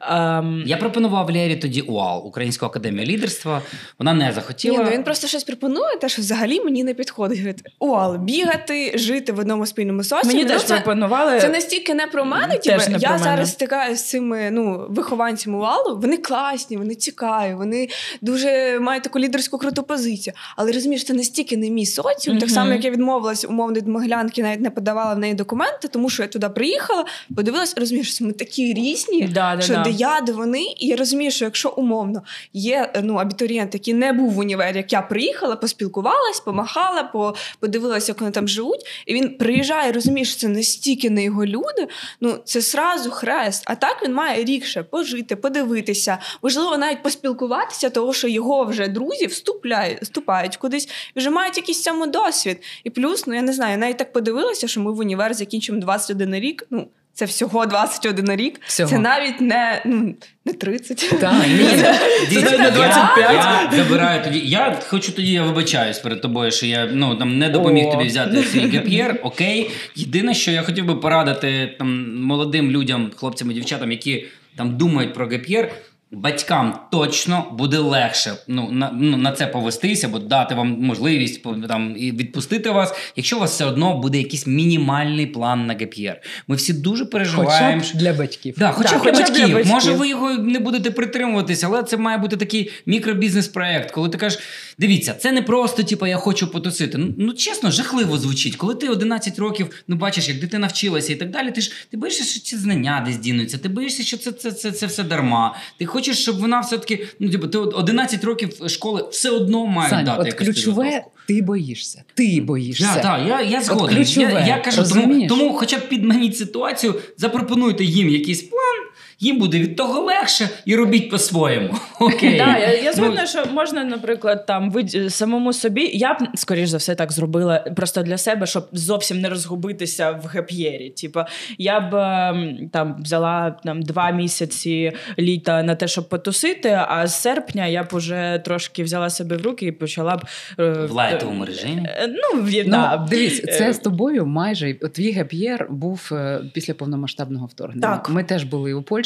Ем, 0.00 0.62
Я 0.66 0.76
пропонував 0.76 1.30
Лєрі 1.30 1.56
тоді 1.56 1.80
УАЛ, 1.80 2.26
Українську 2.26 2.66
академію 2.66 3.06
лідерства. 3.06 3.62
Вона 3.98 4.14
не 4.14 4.26
Ні, 4.26 4.32
захотіла. 4.32 4.78
ну 4.84 4.90
він 4.90 5.02
просто 5.04 5.26
щось 5.26 5.44
пропонує, 5.44 5.96
те, 6.00 6.08
що 6.08 6.22
взагалі 6.22 6.60
мені 6.60 6.84
не 6.84 6.94
підходить. 6.94 7.38
Говорить, 7.38 7.62
Уал, 7.78 8.16
бігати, 8.16 8.92
жити 8.98 9.32
в 9.32 9.38
одному 9.38 9.66
спільному 9.66 10.04
соціумі. 10.04 10.34
мені 10.34 10.44
ну, 10.44 10.50
теж 10.54 10.62
це, 10.64 10.74
пропонували. 10.74 11.40
це 11.40 11.48
настільки 11.48 11.94
не 11.94 12.06
про 12.06 12.24
мене. 12.24 12.58
Теж 12.58 12.84
Типу, 12.84 12.92
не 12.92 12.98
я 12.98 13.08
про 13.08 13.18
мене. 13.18 13.24
зараз 13.24 13.50
стикаюся 13.52 14.02
з 14.02 14.08
цими 14.08 14.50
ну, 14.50 14.86
вихованцями 14.88 15.58
УАЛу. 15.58 15.98
Вони 16.00 16.16
класні, 16.16 16.76
вони 16.76 16.94
цікаві, 16.94 17.54
вони 17.54 17.88
дуже 18.22 18.78
мають 18.80 19.02
таку 19.02 19.18
лідерську 19.18 19.58
круту 19.58 19.82
позицію. 19.82 20.34
Але 20.56 20.65
розумієш, 20.72 21.04
це 21.04 21.14
настільки 21.14 21.56
не 21.56 21.70
мій 21.70 21.86
соціум. 21.86 22.38
Так 22.38 22.50
само, 22.50 22.72
як 22.72 22.84
я 22.84 22.90
відмовилась 22.90 23.44
умовно 23.44 23.76
від 23.76 23.88
Моглянки, 23.88 24.42
навіть 24.42 24.60
не 24.60 24.70
подавала 24.70 25.14
в 25.14 25.18
неї 25.18 25.34
документи, 25.34 25.88
тому 25.88 26.10
що 26.10 26.22
я 26.22 26.28
туди 26.28 26.48
приїхала, 26.48 27.04
подивилась, 27.36 27.74
розумієш, 27.76 28.14
що 28.14 28.24
ми 28.24 28.32
такі 28.32 28.74
різні. 28.74 29.28
Да, 29.34 29.60
що 29.60 29.74
да. 29.74 29.82
де 29.82 29.90
я, 29.90 30.20
де 30.20 30.32
вони, 30.32 30.62
і 30.62 30.86
я 30.86 30.96
розумію, 30.96 31.30
що 31.30 31.44
якщо 31.44 31.74
умовно 31.76 32.22
є 32.52 32.90
е, 32.94 33.02
ну, 33.02 33.14
абітурієнт, 33.14 33.74
який 33.74 33.94
не 33.94 34.12
був 34.12 34.32
в 34.32 34.38
універі, 34.38 34.76
як 34.76 34.92
я 34.92 35.02
приїхала, 35.02 35.56
поспілкувалась, 35.56 36.40
помахала, 36.44 37.02
по, 37.02 37.34
подивилася, 37.60 38.12
як 38.12 38.20
вони 38.20 38.32
там 38.32 38.48
живуть, 38.48 38.86
і 39.06 39.14
він 39.14 39.38
приїжджає, 39.38 39.92
розуміє, 39.92 40.24
що 40.24 40.40
це 40.40 40.48
настільки 40.48 41.10
не 41.10 41.24
його 41.24 41.46
люди. 41.46 41.88
Ну 42.20 42.38
це 42.44 42.62
сразу 42.62 43.10
хрест. 43.10 43.62
А 43.66 43.74
так 43.74 44.02
він 44.02 44.14
має 44.14 44.44
рік 44.44 44.64
ще 44.64 44.82
пожити, 44.82 45.36
подивитися, 45.36 46.18
можливо, 46.42 46.76
навіть 46.76 47.02
поспілкуватися, 47.02 47.90
того 47.90 48.12
що 48.12 48.28
його 48.28 48.64
вже 48.64 48.88
друзі 48.88 49.26
вступляють, 49.26 50.02
вступають 50.02 50.55
кудись 50.56 50.88
і 51.14 51.18
вже 51.18 51.30
мають 51.30 51.56
якийсь 51.56 51.82
цьому 51.82 52.06
досвід. 52.06 52.62
І 52.84 52.90
плюс, 52.90 53.26
ну 53.26 53.34
я 53.34 53.42
не 53.42 53.52
знаю, 53.52 53.70
я 53.72 53.76
навіть 53.76 53.96
так 53.96 54.12
подивилася, 54.12 54.68
що 54.68 54.80
ми 54.80 54.92
в 54.92 54.98
універ 54.98 55.34
закінчимо 55.34 55.80
21 55.80 56.34
рік. 56.34 56.66
Ну 56.70 56.88
це 57.16 57.24
всього 57.24 57.66
21 57.66 58.36
рік. 58.36 58.60
Всього. 58.66 58.90
Це 58.90 58.98
навіть 58.98 59.40
не, 59.40 59.82
ну, 59.86 60.14
не 60.44 60.52
30. 60.52 61.14
Так, 61.20 61.34
ні. 61.48 61.68
Це 62.42 62.58
не 62.58 62.70
25. 62.70 63.18
Я, 63.18 63.32
я 63.32 63.70
забираю 63.76 64.24
тоді. 64.24 64.38
Я 64.38 64.80
хочу 64.88 65.12
тоді, 65.12 65.32
я 65.32 65.42
вибачаюсь 65.42 65.98
перед 65.98 66.20
тобою, 66.20 66.50
що 66.50 66.66
я 66.66 66.88
ну 66.92 67.16
там 67.16 67.38
не 67.38 67.48
допоміг 67.48 67.86
О. 67.86 67.92
тобі 67.92 68.04
взяти 68.04 68.42
свій 68.42 68.60
gap 68.76 68.93
year. 68.93 69.20
Окей. 69.22 69.70
Єдине, 69.94 70.34
що 70.34 70.50
я 70.50 70.62
хотів 70.62 70.84
би 70.84 70.94
порадити 70.94 71.74
там 71.78 72.20
молодим 72.22 72.70
людям, 72.70 73.10
хлопцям 73.16 73.50
і 73.50 73.54
дівчатам, 73.54 73.92
які 73.92 74.26
там 74.56 74.76
думають 74.76 75.14
про 75.14 75.26
gap 75.26 75.43
year. 75.43 75.72
Батькам 76.16 76.78
точно 76.92 77.46
буде 77.52 77.78
легше 77.78 78.32
ну 78.48 78.68
на, 78.72 78.90
ну, 78.94 79.16
на 79.16 79.32
це 79.32 79.46
повестися, 79.46 80.08
бо 80.08 80.18
дати 80.18 80.54
вам 80.54 80.76
можливість 80.80 81.42
там 81.68 81.94
і 81.98 82.12
відпустити 82.12 82.70
вас, 82.70 82.94
якщо 83.16 83.36
у 83.36 83.40
вас 83.40 83.50
все 83.52 83.64
одно 83.64 83.98
буде 83.98 84.18
якийсь 84.18 84.46
мінімальний 84.46 85.26
план 85.26 85.66
на 85.66 85.74
gap 85.74 85.91
year. 85.91 86.20
Ми 86.48 86.56
всі 86.56 86.72
дуже 86.72 87.04
Хоча 87.04 87.12
переживаємо. 87.12 87.82
б 87.82 87.84
для 87.94 88.12
батьків. 88.12 88.54
Да, 88.58 88.72
хоча 88.72 88.88
так, 88.90 88.98
хоча 88.98 89.12
батьків. 89.18 89.46
для 89.46 89.54
батьків. 89.54 89.72
Може, 89.72 89.92
ви 89.92 90.08
його 90.08 90.30
не 90.30 90.58
будете 90.58 90.90
притримуватися, 90.90 91.66
але 91.66 91.82
це 91.82 91.96
має 91.96 92.18
бути 92.18 92.36
такий 92.36 92.70
мікробізнес-проект, 92.86 93.90
коли 93.90 94.08
ти 94.08 94.18
кажеш: 94.18 94.42
дивіться, 94.78 95.14
це 95.14 95.32
не 95.32 95.42
просто, 95.42 95.82
типу, 95.82 96.06
я 96.06 96.16
хочу 96.16 96.50
потусити. 96.50 96.98
Ну, 96.98 97.14
ну 97.18 97.32
чесно, 97.32 97.70
жахливо 97.70 98.18
звучить. 98.18 98.56
Коли 98.56 98.74
ти 98.74 98.88
11 98.88 99.38
років 99.38 99.84
ну 99.88 99.96
бачиш, 99.96 100.28
як 100.28 100.40
дитина 100.40 100.66
вчилася 100.66 101.12
і 101.12 101.16
так 101.16 101.30
далі, 101.30 101.50
ти 101.50 101.60
ж 101.60 101.72
ти 101.90 101.96
боїшся, 101.96 102.24
що 102.24 102.40
ці 102.40 102.56
знання 102.56 103.02
десь 103.06 103.16
дінуться, 103.16 103.58
ти 103.58 103.68
боїшся, 103.68 104.02
що 104.02 104.16
це, 104.16 104.32
це, 104.32 104.52
це, 104.52 104.72
це 104.72 104.86
все 104.86 105.02
дарма. 105.02 105.56
Ти 105.78 105.86
хочеш, 105.86 106.18
щоб 106.18 106.38
вона 106.38 106.60
все-таки, 106.60 107.08
ну, 107.20 107.30
типу, 107.30 107.48
ти 107.48 107.58
от 107.58 107.74
11 107.74 108.24
років 108.24 108.50
школи 108.66 109.08
все 109.10 109.30
одно 109.30 109.66
має 109.66 109.90
Сань, 109.90 110.04
дати 110.04 110.20
от 110.20 110.26
якусь 110.26 110.46
ключове, 110.46 111.04
ти 111.28 111.42
боїшся. 111.42 112.02
Ти 112.14 112.40
боїшся. 112.40 112.94
Так, 112.94 113.02
так, 113.02 113.28
я, 113.28 113.40
я 113.40 113.62
згоден. 113.62 113.96
ключове, 113.96 114.32
я, 114.32 114.46
я 114.46 114.58
кажу, 114.58 114.84
тому, 114.94 115.26
тому 115.26 115.52
хоча 115.52 115.78
б 115.78 115.88
підманіть 115.88 116.36
ситуацію, 116.36 116.94
запропонуйте 117.16 117.84
їм 117.84 118.08
якийсь 118.08 118.42
план. 118.42 118.85
Їм 119.20 119.38
буде 119.38 119.58
від 119.58 119.76
того 119.76 120.00
легше 120.00 120.48
і 120.64 120.76
робіть 120.76 121.10
по-своєму. 121.10 121.74
Окей. 122.00 122.38
Да, 122.38 122.58
я, 122.58 122.72
я 122.74 122.82
Ну, 122.90 122.92
згодна, 122.92 123.26
що 123.26 123.44
можна, 123.52 123.84
наприклад, 123.84 124.46
там 124.46 124.70
вид... 124.70 125.12
самому 125.14 125.52
собі. 125.52 125.90
Я 125.94 126.14
б, 126.14 126.16
скоріш 126.34 126.68
за 126.68 126.76
все, 126.76 126.94
так 126.94 127.12
зробила 127.12 127.58
просто 127.58 128.02
для 128.02 128.18
себе, 128.18 128.46
щоб 128.46 128.68
зовсім 128.72 129.20
не 129.20 129.28
розгубитися 129.28 130.10
в 130.10 130.26
геп'єрі. 130.26 130.90
Типа, 130.90 131.26
я 131.58 131.80
б 131.80 131.94
ем, 131.94 132.68
там 132.72 132.96
взяла 133.02 133.50
там 133.64 133.82
два 133.82 134.10
місяці 134.10 134.92
літа 135.18 135.62
на 135.62 135.74
те, 135.74 135.88
щоб 135.88 136.08
потусити, 136.08 136.78
а 136.88 137.06
з 137.06 137.20
серпня 137.22 137.66
я 137.66 137.82
б 137.82 137.88
уже 137.92 138.42
трошки 138.44 138.82
взяла 138.82 139.10
себе 139.10 139.36
в 139.36 139.42
руки 139.42 139.66
і 139.66 139.72
почала 139.72 140.16
б 140.16 140.20
е, 140.58 140.70
В 140.70 140.90
лайтовому 140.92 141.44
режимі. 141.44 141.82
е, 141.86 142.06
Ну, 142.08 142.42
в- 142.42 142.52
Ну, 142.64 142.70
да. 142.70 143.06
дивись, 143.10 143.42
Е, 143.48 143.52
це 143.58 143.72
з 143.72 143.78
тобою 143.78 144.26
майже 144.26 144.74
твій 144.74 145.10
геп'єр 145.12 145.66
був 145.70 146.08
е, 146.12 146.40
після 146.54 146.74
повномасштабного 146.74 147.46
вторгнення. 147.46 147.80
Так. 147.88 148.10
Ми 148.10 148.24
теж 148.24 148.44
були 148.44 148.74
у 148.74 148.82
Польщі, 148.82 149.05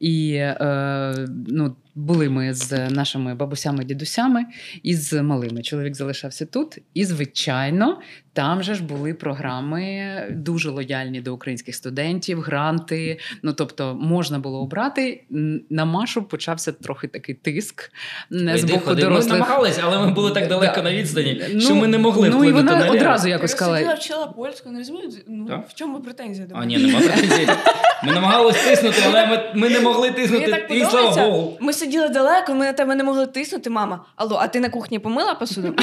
і 0.00 0.32
е, 0.34 1.26
ну, 1.48 1.76
були 1.94 2.28
ми 2.28 2.54
з 2.54 2.88
нашими 2.90 3.34
бабусями, 3.34 3.84
дідусями 3.84 4.44
і 4.82 4.94
з 4.94 5.22
малими. 5.22 5.62
Чоловік 5.62 5.94
залишався 5.94 6.46
тут. 6.46 6.78
І, 6.94 7.04
звичайно, 7.04 8.00
там 8.32 8.62
же 8.62 8.74
ж 8.74 8.82
були 8.84 9.14
програми 9.14 10.14
дуже 10.30 10.70
лояльні 10.70 11.20
до 11.20 11.34
українських 11.34 11.74
студентів, 11.74 12.40
гранти. 12.40 13.18
Ну 13.42 13.52
тобто, 13.52 13.94
можна 14.00 14.38
було 14.38 14.60
обрати. 14.60 15.24
На 15.70 15.84
Машу 15.84 16.22
почався 16.22 16.72
трохи 16.72 17.08
такий 17.08 17.34
тиск 17.34 17.92
м, 18.32 18.58
з 18.58 18.64
боку 18.64 18.80
ходи. 18.84 19.02
Ми 19.02 19.08
дорослих. 19.08 19.32
намагалися, 19.32 19.82
але 19.84 19.98
ми 20.06 20.12
були 20.12 20.30
так 20.30 20.48
далеко 20.48 20.72
Да. 20.76 20.82
на 20.82 20.94
відстані, 20.94 21.42
Ну, 21.54 21.60
що 21.60 21.74
ми 21.74 21.88
не 21.88 21.98
могли 21.98 22.30
Ну 22.30 22.44
і 22.44 22.52
вона 22.52 22.76
на 22.76 22.90
одразу 22.90 23.28
якось 23.28 23.50
Я 23.50 23.56
сказала. 23.56 23.78
сиділа, 23.78 23.94
вчила 23.94 24.26
польську, 24.26 24.70
не 24.70 24.78
розумію, 24.78 25.10
ну, 25.28 25.46
Так? 25.46 25.68
в 25.68 25.74
чому 25.74 26.00
претензія 26.00 26.46
до 26.46 26.54
А 26.54 26.64
ні, 26.64 26.78
нема 26.78 27.00
претензій. 27.00 27.48
Ми 28.06 28.12
намагалися 28.12 28.68
тиснути, 28.70 28.96
але 29.06 29.26
ми, 29.26 29.42
ми 29.54 29.68
не 29.68 29.80
могли 29.80 30.10
Мені 30.10 30.16
тиснути. 30.22 30.46
так 30.50 30.70
І 30.70 30.84
слава. 30.84 31.24
Богу. 31.30 31.56
Ми 31.60 31.72
сиділи 31.84 32.08
далеко, 32.08 32.54
ми 32.54 32.64
на 32.64 32.72
тебе 32.72 32.94
не 32.94 33.04
могли 33.04 33.26
тиснути, 33.26 33.70
мама. 33.70 34.04
Алло, 34.16 34.38
а 34.42 34.48
ти 34.48 34.60
на 34.60 34.68
кухні 34.68 34.98
помила 34.98 35.34
посуду? 35.34 35.74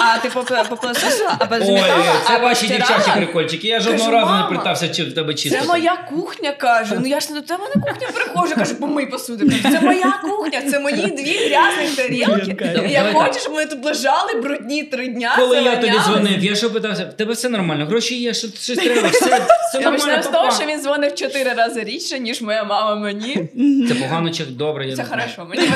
А 0.00 0.18
ти 0.18 0.30
попилососила, 0.68 1.36
а 1.38 1.46
Ой, 1.50 1.82
це 2.26 2.38
ваші 2.38 2.66
дівчачі 2.66 3.10
прикольчики. 3.16 3.68
Я 3.68 3.80
жодного 3.80 4.10
разу 4.10 4.34
не 4.34 4.56
питався, 4.58 4.88
чи 4.88 5.04
в 5.04 5.14
тебе 5.14 5.34
чисто. 5.34 5.58
Це 5.58 5.66
моя 5.66 5.96
кухня, 5.96 6.52
каже. 6.52 6.98
Ну 7.00 7.06
я 7.06 7.20
ж 7.20 7.32
не 7.32 7.40
до 7.40 7.46
тебе 7.46 7.64
на 7.74 7.82
кухню 7.82 8.08
приходжу, 8.14 8.54
кажу, 8.54 8.74
помий 8.74 9.06
посуду. 9.06 9.50
Це 9.62 9.80
моя 9.80 10.20
кухня, 10.22 10.62
це 10.70 10.78
мої 10.78 11.06
дві 11.06 11.48
грязні 11.48 11.96
тарілки. 11.96 12.88
Я 12.88 13.12
хочу, 13.12 13.40
щоб 13.40 13.52
вони 13.52 13.66
тут 13.66 13.84
лежали 13.84 14.34
брудні 14.42 14.82
три 14.82 15.08
дня. 15.08 15.32
Коли 15.36 15.62
я 15.62 15.76
тоді 15.76 15.98
дзвонив, 15.98 16.44
я 16.44 16.54
що 16.54 16.70
питався, 16.70 17.04
в 17.04 17.12
тебе 17.12 17.32
все 17.32 17.48
нормально, 17.48 17.86
гроші 17.86 18.14
є, 18.20 18.34
що 18.34 18.48
щось 18.48 18.78
треба, 18.78 19.08
все, 19.08 19.46
все 19.68 19.80
нормально. 19.80 20.22
з 20.22 20.26
того, 20.26 20.50
що 20.50 20.66
він 20.66 20.80
дзвонив 20.80 21.14
чотири 21.14 21.52
рази 21.52 21.84
рідше, 21.84 22.18
ніж 22.18 22.42
моя 22.42 22.64
мама 22.64 22.94
мені. 22.94 23.48
Це 23.88 23.94
погано 23.94 24.30
чи 24.30 24.44
добре, 24.44 24.88
я 24.88 24.96
Це 24.96 25.02
не 25.02 25.08
знаю. 25.08 25.20
Хорошо, 25.36 25.50
мені. 25.50 25.68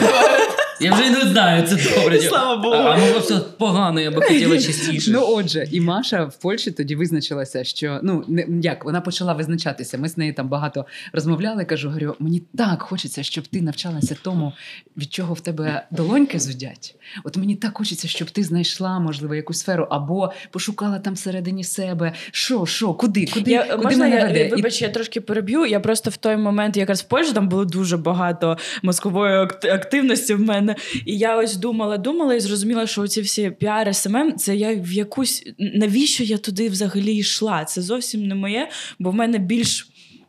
Я 0.80 0.92
вже 0.92 1.10
не 1.10 1.20
знаю, 1.20 1.66
це 1.66 1.76
добре. 2.00 2.20
Слава 2.28 2.56
Богу. 2.56 2.74
А 2.74 2.98
ну 2.98 3.18
все 3.18 3.36
погано, 3.58 4.00
я 4.00 4.10
би 4.10 4.22
хотіла 4.22 4.58
частіше. 4.58 5.10
Ну, 5.10 5.24
отже, 5.28 5.68
і 5.72 5.80
Маша 5.80 6.24
в 6.24 6.36
Польщі 6.36 6.70
тоді 6.70 6.96
визначилася, 6.96 7.64
що 7.64 8.00
ну 8.02 8.24
не 8.28 8.46
як 8.62 8.84
вона 8.84 9.00
почала 9.00 9.32
визначатися. 9.32 9.98
Ми 9.98 10.08
з 10.08 10.16
нею 10.16 10.34
там 10.34 10.48
багато 10.48 10.86
розмовляли. 11.12 11.64
Кажу, 11.64 11.88
говорю, 11.88 12.16
мені 12.18 12.42
так 12.58 12.82
хочеться, 12.82 13.22
щоб 13.22 13.46
ти 13.46 13.62
навчалася 13.62 14.16
тому, 14.22 14.52
від 14.96 15.12
чого 15.12 15.34
в 15.34 15.40
тебе 15.40 15.86
долоньки 15.90 16.38
зудять. 16.38 16.94
От 17.24 17.36
мені 17.36 17.56
так 17.56 17.78
хочеться, 17.78 18.08
щоб 18.08 18.30
ти 18.30 18.42
знайшла, 18.42 18.98
можливо, 18.98 19.34
якусь 19.34 19.58
сферу 19.58 19.86
або 19.90 20.32
пошукала 20.50 20.98
там 20.98 21.14
всередині 21.14 21.64
себе. 21.64 22.12
Що, 22.30 22.66
що, 22.66 22.94
куди, 22.94 23.26
куди, 23.34 23.50
Я, 23.50 23.64
куди 23.64 23.84
можна 23.84 24.04
мене 24.04 24.16
я, 24.16 24.26
веде? 24.26 24.46
І- 24.46 24.50
вибач, 24.50 24.82
я 24.82 24.88
трошки 24.88 25.20
переб'ю. 25.20 25.66
Я 25.66 25.80
просто 25.80 26.10
в 26.10 26.16
той 26.16 26.36
момент, 26.36 26.76
якраз 26.76 27.00
в 27.00 27.04
Польщі, 27.04 27.32
там 27.32 27.48
було 27.48 27.64
дуже 27.64 27.96
багато 27.96 28.58
мозкової 28.82 29.49
активності 29.50 30.34
в 30.34 30.40
мене. 30.40 30.76
І 31.06 31.18
я 31.18 31.36
ось 31.36 31.56
думала, 31.56 31.96
думала 31.96 32.34
і 32.34 32.40
зрозуміла, 32.40 32.86
що 32.86 33.08
ці 33.08 33.20
всі 33.20 33.50
піари 33.50 33.94
СММ, 33.94 34.36
це 34.36 34.56
я 34.56 34.74
в 34.74 34.92
якусь. 34.92 35.44
Навіщо 35.58 36.24
я 36.24 36.38
туди 36.38 36.68
взагалі 36.68 37.14
йшла? 37.16 37.64
Це 37.64 37.82
зовсім 37.82 38.26
не 38.26 38.34
моє, 38.34 38.68
бо 38.98 39.10
в 39.10 39.14
мене 39.14 39.38
більш. 39.38 39.86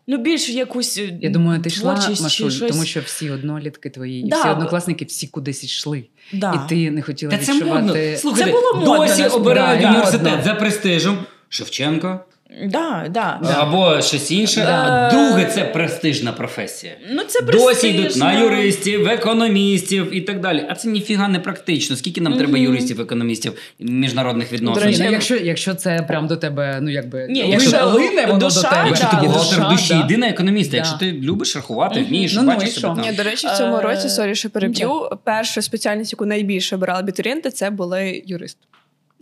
Ну, 0.07 0.17
більш 0.17 0.49
якусь 0.49 0.97
е, 0.97 1.17
Я 1.21 1.29
думаю, 1.29 1.61
ти 1.61 1.69
йшла, 1.69 1.93
Машуль, 1.93 2.49
щось. 2.49 2.71
тому 2.71 2.85
що 2.85 3.01
всі 3.01 3.29
однолітки 3.29 3.89
твої, 3.89 4.21
і 4.27 4.31
всі 4.31 4.49
однокласники, 4.49 5.05
всі 5.05 5.27
кудись 5.27 5.63
йшли. 5.63 6.03
Да. 6.33 6.53
І 6.65 6.69
ти 6.69 6.91
не 6.91 7.01
хотіла 7.01 7.31
Та 7.31 7.37
це 7.37 7.53
відчувати. 7.53 7.81
модно. 7.85 8.17
Слухайте, 8.17 8.45
Це 8.45 8.51
було 8.51 8.73
модно, 8.73 9.07
досі 9.07 9.23
обирають 9.23 9.81
Да, 9.81 9.89
університет 9.89 10.43
за 10.43 10.53
престижем. 10.53 11.17
Шевченко 11.49 12.19
Да, 12.67 13.07
да. 13.09 13.39
або 13.57 14.01
щось 14.01 14.31
інше. 14.31 14.61
Да. 14.65 15.09
Друге 15.11 15.45
це 15.45 15.63
престижна 15.63 16.31
професія. 16.31 16.93
Ну, 17.11 17.23
це 17.23 17.41
Досі 17.41 17.87
йдуть 17.87 18.15
на 18.15 18.39
юристів, 18.39 19.07
економістів 19.07 20.15
і 20.15 20.21
так 20.21 20.39
далі. 20.39 20.65
А 20.69 20.75
це 20.75 20.87
ніфіга 20.87 21.27
не 21.27 21.39
практично. 21.39 21.95
Скільки 21.95 22.21
нам 22.21 22.33
треба 22.33 22.57
юристів, 22.57 23.01
економістів, 23.01 23.53
міжнародних 23.79 24.53
відносин? 24.53 24.83
Речі, 24.83 25.03
ну, 25.03 25.11
якщо, 25.11 25.35
якщо 25.35 25.73
це 25.73 26.05
прям 26.07 26.27
до 26.27 26.37
тебе, 26.37 26.79
ну 26.81 26.89
якби 26.89 27.27
Ні, 27.29 27.39
якщо 27.49 27.85
лине 27.85 28.25
воно 28.25 28.39
душа, 28.39 28.61
до 28.61 28.67
тебе. 28.67 28.87
Якщо 28.87 29.07
ти 29.07 29.15
бухгалтер 29.15 29.69
душі, 29.69 29.93
да. 29.93 30.05
йди 30.05 30.17
на 30.17 30.27
економіста. 30.27 30.71
Да. 30.71 30.77
Якщо 30.77 30.97
ти 30.97 31.11
любиш 31.11 31.55
рахувати, 31.55 32.03
вмієш, 32.03 32.33
Ну, 32.35 32.41
ну, 32.41 32.47
бачиш 32.47 32.77
і 32.77 32.79
себе. 32.79 33.01
Ні, 33.01 33.17
до 33.17 33.23
речі, 33.23 33.47
в 33.47 33.57
цьому 33.57 33.77
Е, 33.77 33.81
році, 33.81 34.09
sorry, 34.09 34.35
що 34.35 34.49
переб'ю, 34.49 35.09
перша 35.23 35.61
спеціальність, 35.61 36.13
яку 36.13 36.25
найбільше 36.25 36.75
обирали 36.75 36.99
абітурієнти, 36.99 37.51
це 37.51 37.69
були 37.69 38.23
юрист. 38.25 38.57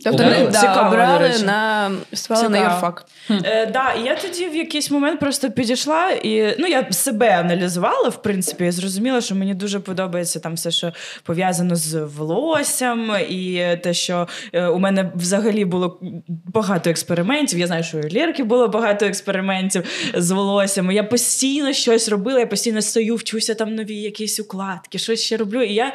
Тобто 0.04 0.22
Обрали? 0.22 0.50
да, 0.50 0.60
Цікаво, 0.60 0.88
обрали 0.88 1.30
наставали 1.44 2.48
на 2.48 2.58
юрфак. 2.58 3.06
Е, 3.30 3.66
да, 3.66 3.92
і 3.92 4.04
я 4.04 4.16
тоді 4.16 4.48
в 4.48 4.56
якийсь 4.56 4.90
момент 4.90 5.20
просто 5.20 5.50
підійшла 5.50 6.10
і 6.10 6.56
ну 6.58 6.66
я 6.66 6.92
себе 6.92 7.30
аналізувала, 7.40 8.08
в 8.08 8.22
принципі, 8.22 8.66
і 8.66 8.70
зрозуміла, 8.70 9.20
що 9.20 9.34
мені 9.34 9.54
дуже 9.54 9.80
подобається 9.80 10.40
там 10.40 10.54
все, 10.54 10.70
що 10.70 10.92
пов'язано 11.22 11.76
з 11.76 11.94
волоссям, 12.16 13.12
і 13.28 13.64
те, 13.82 13.94
що 13.94 14.28
е, 14.52 14.66
у 14.66 14.78
мене 14.78 15.12
взагалі 15.14 15.64
було 15.64 16.00
багато 16.28 16.90
експериментів. 16.90 17.58
Я 17.58 17.66
знаю, 17.66 17.84
що 17.84 17.98
у 17.98 18.00
Лєрки 18.14 18.42
було 18.44 18.68
багато 18.68 19.06
експериментів 19.06 19.84
з 20.14 20.30
волоссям. 20.30 20.90
Я 20.90 21.04
постійно 21.04 21.72
щось 21.72 22.08
робила, 22.08 22.38
я 22.40 22.46
постійно 22.46 22.82
стою, 22.82 23.16
вчуся 23.16 23.54
там 23.54 23.74
нові 23.74 23.96
якісь 23.96 24.40
укладки, 24.40 24.98
щось 24.98 25.22
ще 25.22 25.36
роблю. 25.36 25.62
І 25.62 25.74
я 25.74 25.94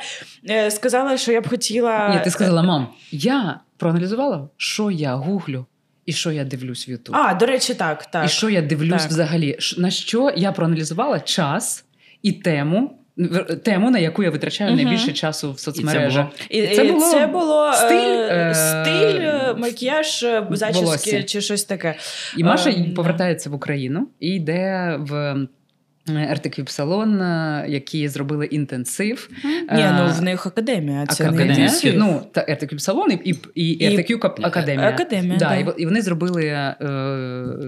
е, 0.49 0.71
сказала, 0.71 1.17
що 1.17 1.31
я 1.31 1.41
б 1.41 1.49
хотіла. 1.49 2.09
Ні, 2.09 2.23
ти 2.23 2.31
сказала, 2.31 2.63
мам, 2.63 2.87
я 3.11 3.59
проаналізувала, 3.77 4.49
що 4.57 4.91
я 4.91 5.15
гуглю 5.15 5.65
і 6.05 6.13
що 6.13 6.31
я 6.31 6.43
дивлюсь 6.43 6.87
в 6.87 6.91
Ютуб. 6.91 7.15
А, 7.15 7.33
до 7.33 7.45
речі, 7.45 7.73
так. 7.73 8.05
так. 8.05 8.25
І 8.25 8.29
що 8.29 8.49
я 8.49 8.61
дивлюсь 8.61 9.01
Так. 9.01 9.11
взагалі? 9.11 9.57
На 9.77 9.89
що 9.89 10.31
я 10.35 10.51
проаналізувала 10.51 11.19
час 11.19 11.85
і 12.21 12.31
тему, 12.31 12.99
тему, 13.63 13.91
на 13.91 13.99
яку 13.99 14.23
я 14.23 14.29
витрачаю 14.31 14.71
Мгм. 14.73 14.83
найбільше 14.83 15.13
часу 15.13 15.51
в 15.51 15.59
соцмережах. 15.59 16.27
І, 16.49 16.61
Це 16.67 16.75
це, 16.75 16.83
було 16.83 16.93
було, 16.99 17.11
це 17.11 17.27
було 17.27 17.73
стиль, 17.73 17.95
е, 17.95 18.49
е, 18.49 18.53
стиль, 18.55 19.21
е, 19.21 19.55
макіяж, 19.57 20.23
е, 20.23 20.47
зачіски 20.51 20.85
волосся. 20.85 21.23
чи 21.23 21.41
щось 21.41 21.63
таке. 21.63 21.95
І 22.37 22.43
Маша 22.43 22.69
Е, 22.69 22.83
повертається 22.95 23.49
в 23.49 23.53
Україну 23.53 24.07
і 24.19 24.27
йде 24.29 24.95
в. 24.99 25.35
Ертеквіп 26.09 26.69
салон, 26.69 27.19
які 27.67 28.07
зробили 28.07 28.45
інтенсив. 28.45 29.29
Ні, 29.45 29.81
Е, 29.81 29.95
ну 29.99 30.13
в 30.19 30.21
них 30.21 30.45
академія. 30.45 31.05
Це 31.05 31.23
не 31.23 31.29
Академія. 31.29 31.55
інтенсив. 31.55 31.93
Ну, 31.97 32.21
та 32.31 32.41
салон 32.79 33.11
і, 33.11 33.15
і, 33.15 33.35
і 33.55 33.71
І- 33.71 33.85
академія. 34.41 34.89
Академія, 34.89 35.37
Да, 35.37 35.49
да. 35.49 35.55
і, 35.77 35.85
вони 35.85 36.01
зробили 36.01 36.43
е, 36.45 36.75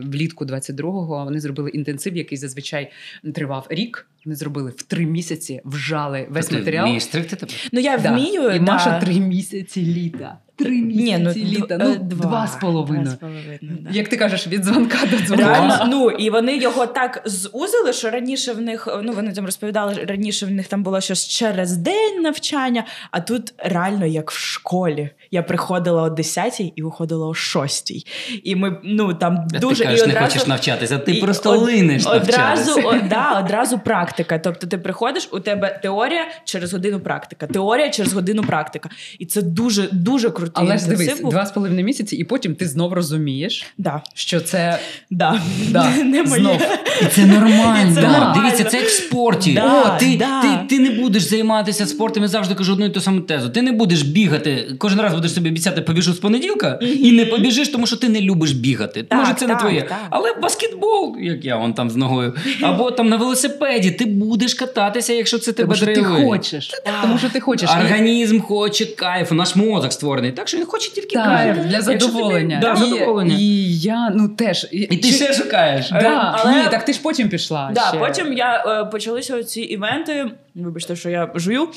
влітку 0.06 0.46
22-го, 0.46 1.24
вони 1.26 1.40
зробили 1.40 1.70
інтенсив, 1.70 2.18
який 2.18 2.38
зазвичай 2.38 2.92
тривав 3.36 3.68
рік. 3.70 4.08
Вони 4.26 4.36
зробили 4.36 4.72
в 4.78 4.82
три 4.84 5.06
місяці, 5.06 5.62
вжали 5.66 6.28
весь 6.30 6.48
Ти 6.48 6.56
матеріал. 6.58 6.86
вмієш 6.86 7.04
стригти 7.04 7.36
тебе? 7.36 7.52
Ну 7.72 7.80
я 7.80 7.98
Да. 7.98 8.12
вмію. 8.12 8.50
І 8.52 8.60
да. 8.60 8.72
Маша 8.72 9.00
три 9.00 9.14
місяці 9.20 9.82
літа. 9.82 10.38
Три 10.58 10.72
місяці 10.72 11.04
Ні, 11.04 11.18
ну, 11.18 11.32
літа. 11.50 11.78
д- 11.78 11.84
Ну, 11.86 11.92
е, 11.92 11.96
два, 11.96 12.48
з 12.48 12.56
половиною. 12.56 13.04
Два 13.06 13.12
з 13.14 13.16
половиною, 13.16 13.60
да. 13.62 13.90
Як 13.92 14.08
ти 14.08 14.18
кажеш, 14.18 14.48
від 14.48 14.62
дзвонка 14.66 14.98
до 15.12 15.18
дзвонка. 15.18 15.46
Реально, 15.46 15.86
ну 15.90 16.10
і 16.12 16.30
вони 16.30 16.58
його 16.58 16.88
так 16.88 17.22
зузили, 17.26 17.94
що 17.94 18.10
раніше 18.10 18.54
в 18.54 18.62
них, 18.62 18.88
ну 19.04 19.12
вони 19.14 19.34
там 19.34 19.46
розповідали, 19.46 19.94
раніше 20.08 20.46
в 20.46 20.52
них 20.52 20.68
там 20.68 20.84
було 20.84 21.02
щось 21.02 21.28
через 21.28 21.78
день 21.78 22.22
навчання, 22.22 22.84
а 23.12 23.20
тут 23.20 23.54
реально 23.58 24.06
як 24.06 24.32
в 24.32 24.38
школі. 24.38 25.10
Я 25.32 25.44
приходила 25.44 26.04
о 26.04 26.10
10 26.10 26.60
і 26.76 26.82
виходила 26.82 27.28
о 27.28 27.34
6. 27.34 28.08
І 28.44 28.56
ми 28.56 28.78
ну 28.84 29.14
там 29.14 29.48
А 29.56 29.60
дуже 29.60 29.76
ти 29.84 29.84
кажеш, 29.90 30.04
і 30.04 30.08
не 30.08 30.20
хочеш 30.22 30.48
навчатися, 30.48 30.98
ти 30.98 31.12
і 31.12 31.22
просто 31.22 31.50
од- 31.52 31.62
линеш 31.62 32.06
одразу, 32.06 32.72
навчатися. 32.76 33.06
о, 33.06 33.10
да, 33.10 33.40
одразу 33.40 33.80
практика. 33.80 34.40
Тобто 34.40 34.68
ти 34.68 34.78
приходиш, 34.78 35.30
у 35.32 35.40
тебе 35.40 35.80
теорія 35.84 36.26
через 36.46 36.74
годину 36.74 37.00
практика, 37.00 37.48
теорія 37.48 37.90
через 37.90 38.14
годину 38.14 38.44
практика. 38.44 38.90
І 39.20 39.26
це 39.26 39.42
дуже 39.42 39.90
дуже 39.92 40.30
крутий 40.30 40.52
Але 40.54 40.78
ж 40.78 40.84
інтенсив 40.84 41.06
дивись, 41.08 41.22
був. 41.22 41.32
два 41.32 41.46
з 41.46 41.52
половиною 41.52 41.86
місяці, 41.86 42.16
і 42.16 42.24
потім 42.24 42.56
ти 42.56 42.68
знов 42.68 42.94
розумієш, 42.94 43.66
Да, 43.78 44.02
що 44.14 44.40
це 44.42 44.80
да. 45.10 45.42
Да, 45.70 45.96
не 46.04 46.24
моє. 46.24 46.42
знов. 46.42 46.62
І 47.02 47.06
це 47.06 47.26
нормально. 47.26 47.96
Це 47.96 48.02
Да. 48.02 48.08
нормально. 48.12 48.34
Дивіться, 48.42 48.64
це 48.64 48.78
як 48.78 48.86
в 48.88 48.92
спорті. 48.92 49.54
Да, 49.54 49.96
О, 49.96 50.00
ти, 50.00 50.18
да. 50.18 50.42
ти, 50.42 50.48
ти 50.70 50.80
не 50.80 50.90
будеш 51.02 51.24
займатися 51.24 51.86
спортом, 51.86 52.24
я 52.24 52.30
завжди 52.30 52.56
кажу 52.56 52.74
одну 52.74 52.86
і 52.86 52.90
ту 52.90 53.02
саму 53.02 53.22
тезу. 53.22 53.50
Ти 53.50 53.62
не 53.62 53.72
будеш 53.72 54.02
бігати. 54.02 54.76
Кожен 54.80 55.00
раз 55.02 55.14
будеш 55.18 55.34
собі 55.34 55.50
обіцяти, 55.50 55.82
побіжу 55.82 56.14
з 56.14 56.20
понеділка, 56.20 56.80
і 56.82 57.12
не 57.12 57.26
побіжиш, 57.26 57.70
тому 57.70 57.88
що 57.88 57.96
ти 57.96 58.10
не 58.10 58.22
любиш 58.22 58.52
бігати. 58.52 59.04
Так, 59.04 59.20
Може, 59.20 59.34
це 59.34 59.48
не 59.48 59.56
твоє. 59.56 59.82
так. 59.82 59.98
Але 60.10 60.34
баскетбол, 60.34 61.16
як 61.20 61.46
я 61.46 61.56
вон 61.56 61.74
там 61.74 61.90
з 61.90 61.96
ногою, 61.96 62.34
або 62.62 62.92
там 62.92 63.10
на 63.10 63.18
велосипеді, 63.18 63.92
ти 63.92 64.06
будеш 64.06 64.54
кататися, 64.54 65.14
якщо 65.14 65.40
це 65.40 65.52
тебе 65.54 65.76
Тому 65.76 65.76
що 65.76 65.86
ти 65.86 66.04
хочеш. 66.04 66.72
Тому 67.02 67.18
що 67.18 67.30
ти 67.30 67.40
хочеш. 67.40 67.70
Організм 67.70 68.40
хоче 68.40 68.86
кайфу, 68.86 69.36
наш 69.36 69.56
мозок 69.56 69.94
створений. 69.94 70.32
Так 70.32 70.48
що 70.48 70.58
він 70.58 70.66
хоче 70.66 70.92
тільки 70.92 71.16
Так, 71.16 71.26
кайфу. 71.26 71.62
для 71.70 71.82
задоволення. 71.82 72.60
Да, 72.62 72.74
І- 72.74 72.78
задоволення. 72.78 73.36
І 73.40 73.74
я, 73.78 74.10
ну 74.16 74.30
теж. 74.30 74.68
І 74.72 74.98
ти 74.98 75.08
ще 75.08 75.34
шукаєш. 75.34 75.90
Да. 75.90 76.36
Але- 76.38 76.56
Ні, 76.64 76.70
так 76.72 76.86
ти 76.86 76.94
ж 76.94 77.00
потім 77.04 77.30
пішла. 77.30 77.72
Да, 77.76 77.82
ще. 77.82 77.98
потім 77.98 78.34
я 78.34 78.64
е, 78.68 78.86
почалися 78.92 79.44
ці 79.44 79.62
івенти. 79.62 80.26
Вибачте, 80.58 80.96
що 80.96 81.10
я 81.10 81.32
жую. 81.36 81.68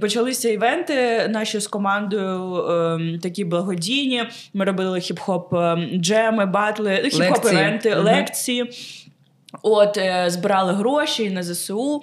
Почалися 0.00 0.48
івенти 0.48 1.28
наші 1.28 1.60
з 1.60 1.66
командою 1.66 2.56
ем, 2.56 3.18
такі 3.22 3.44
благодійні. 3.44 4.24
Ми 4.54 4.64
робили 4.64 4.98
хіп-хоп 4.98 5.72
ем, 5.72 6.00
джеми, 6.00 6.46
батли, 6.46 7.00
ну, 7.04 7.10
хіп-хоп 7.10 7.52
івенти, 7.52 7.94
лекції. 7.94 8.70
От 9.62 9.96
е, 9.96 10.24
збирали 10.28 10.72
гроші 10.72 11.30
на 11.30 11.42
ЗСУ. 11.42 12.02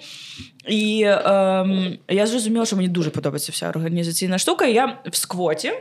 І 0.68 1.04
ем, 1.06 1.98
я 2.08 2.26
зрозуміла, 2.26 2.66
що 2.66 2.76
мені 2.76 2.88
дуже 2.88 3.10
подобається 3.10 3.52
вся 3.52 3.68
організаційна 3.68 4.38
штука. 4.38 4.66
Я 4.66 4.98
в 5.10 5.16
сквоті. 5.16 5.72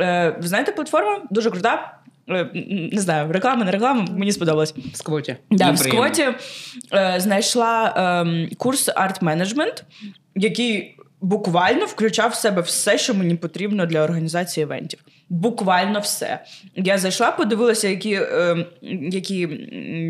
Е, 0.00 0.36
ви 0.40 0.48
знаєте, 0.48 0.72
платформа 0.72 1.20
дуже 1.30 1.50
крута. 1.50 1.97
Е, 2.30 2.50
Не 2.92 3.00
знаю, 3.00 3.32
реклама, 3.32 3.64
не 3.64 3.70
реклама, 3.70 4.06
мені 4.10 4.32
сподобалось. 4.32 4.74
в 4.92 4.96
сквоті. 4.96 5.36
Да, 5.50 5.70
в. 5.70 5.78
Скоті 5.78 6.24
е, 6.94 7.14
знайшла 7.18 7.94
ем, 8.26 8.48
курс 8.58 8.88
арт-менеджмент, 8.88 9.82
який 10.34 10.94
буквально 11.20 11.84
включав 11.84 12.30
в 12.30 12.34
себе 12.34 12.62
все, 12.62 12.98
що 12.98 13.14
мені 13.14 13.34
потрібно 13.34 13.86
для 13.86 14.00
організації 14.02 14.64
івентів. 14.64 14.98
Буквально 15.28 16.00
все. 16.00 16.38
Я 16.74 16.98
зайшла, 16.98 17.30
подивилася, 17.32 17.88
які, 17.88 18.14
ем, 18.32 18.64
які 19.12 19.46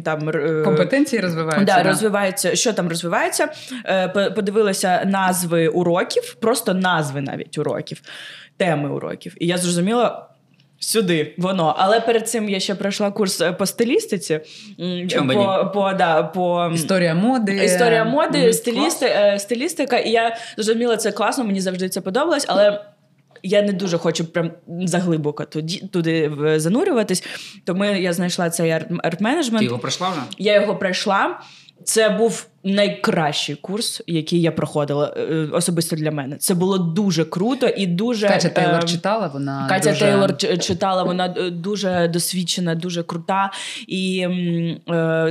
там 0.05 0.29
е, 0.29 0.63
Компетенції 0.65 1.23
розвиваються. 1.23 1.65
Да, 1.65 1.83
розвивається, 1.83 2.57
що 2.57 2.73
там 2.73 2.89
розвивається. 2.89 3.49
Е, 3.85 4.09
по- 4.09 4.35
Подивилася 4.35 5.03
назви 5.07 5.69
уроків, 5.69 6.35
просто 6.41 6.75
назви 6.75 7.21
навіть 7.21 7.59
уроків, 7.59 8.03
теми 8.57 8.89
уроків. 8.91 9.35
І 9.41 9.47
я 9.47 9.59
зрозуміла. 9.59 10.28
Сюди 10.81 11.35
воно, 11.39 11.75
але 11.79 12.01
перед 12.01 12.29
цим 12.29 12.49
я 12.49 12.61
ще 12.61 12.75
пройшла 12.75 13.11
курс 13.11 13.41
е, 13.41 13.53
по 13.53 13.67
стилістиці. 13.67 14.41
Чому 15.11 15.33
по, 15.33 15.71
по, 15.75 15.93
да, 15.93 16.23
по 16.23 16.71
Історія 16.75 17.15
моди. 17.15 17.65
історія 17.65 18.05
моди, 18.05 18.53
стилісти, 18.53 19.07
е, 19.07 19.39
стилістика. 19.39 19.99
І 19.99 20.11
я 20.11 20.37
зрозуміла, 20.57 20.97
це 20.97 21.13
класно, 21.13 21.45
мені 21.45 21.61
завжди 21.61 21.89
це 21.89 22.01
подобалось, 22.01 22.45
але. 22.49 22.85
Я 23.43 23.63
не 23.63 23.73
дуже 23.73 23.99
хочу 23.99 24.25
прям 24.25 24.51
заглибоко 24.85 25.45
туди, 25.45 25.83
туди 25.93 26.33
занурюватись. 26.57 27.25
Тому 27.65 27.85
я 27.85 28.13
знайшла 28.13 28.51
цей 28.51 28.71
арт- 28.71 28.99
Ти 29.59 29.65
його 29.65 29.79
пройшла 29.79 30.09
вже? 30.11 30.21
Я 30.39 30.61
його 30.61 30.77
пройшла. 30.77 31.41
Це 31.85 32.09
був 32.09 32.47
найкращий 32.65 33.55
курс, 33.55 34.03
який 34.07 34.41
я 34.41 34.53
проходила 34.53 35.15
е, 35.17 35.49
особисто 35.53 35.97
для 35.97 36.11
мене. 36.11 36.37
Це 36.37 36.55
було 36.55 36.79
дуже 36.79 37.25
круто 37.25 37.67
і 37.67 37.87
дуже 37.87 38.29
Катя 38.29 38.49
Тейлор 38.49 38.85
е, 38.85 38.87
читала, 38.87 39.27
вона. 39.27 39.67
Катя 39.69 39.91
дуже... 39.91 40.05
Тейлор 40.05 40.37
читала, 40.37 41.03
вона 41.03 41.35
е, 41.39 41.51
дуже 41.51 42.09
досвідчена, 42.09 42.75
дуже 42.75 43.03
крута. 43.03 43.51
І 43.87 44.27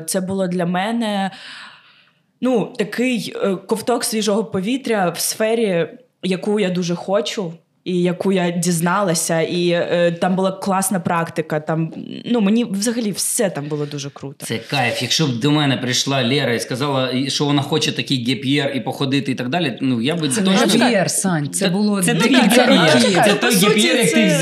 це 0.05 0.21
було 0.21 0.47
для 0.47 0.65
мене 0.65 1.31
ну, 2.41 2.73
такий 2.77 3.35
ковток 3.67 4.03
свіжого 4.03 4.45
повітря 4.45 5.09
в 5.09 5.19
сфері, 5.19 5.89
яку 6.23 6.59
я 6.59 6.69
дуже 6.69 6.95
хочу. 6.95 7.53
І 7.87 8.01
яку 8.01 8.31
я 8.31 8.51
дізналася, 8.51 9.41
і 9.41 9.69
е, 9.69 10.17
там 10.21 10.35
була 10.35 10.51
класна 10.51 10.99
практика. 10.99 11.59
Там 11.59 11.93
ну 12.25 12.41
мені 12.41 12.65
взагалі 12.65 13.11
все 13.11 13.49
там 13.49 13.65
було 13.65 13.85
дуже 13.85 14.09
круто. 14.09 14.45
Це 14.45 14.57
кайф. 14.57 15.01
Якщо 15.01 15.27
б 15.27 15.39
до 15.39 15.51
мене 15.51 15.77
прийшла 15.77 16.23
Лера 16.23 16.53
і 16.53 16.59
сказала, 16.59 17.29
що 17.29 17.45
вона 17.45 17.61
хоче 17.61 17.91
такий 17.91 18.25
gap 18.25 18.45
year 18.45 18.71
і 18.75 18.79
походити 18.79 19.31
і 19.31 19.35
так 19.35 19.49
далі, 19.49 19.77
ну 19.81 20.01
я 20.01 20.15
би 20.15 20.29
Це 20.29 20.41
точно... 20.41 20.65
не 20.65 20.85
gap 20.85 20.95
year, 20.95 21.11
Сань, 21.11 21.49
це 21.49 21.69
було 21.69 22.03
це 22.03 22.13
декілька 22.13 22.61
gap 22.61 22.84
year. 22.84 23.23
Це 23.25 23.33
той 23.33 23.55
gap 23.55 23.70
year, 23.70 23.95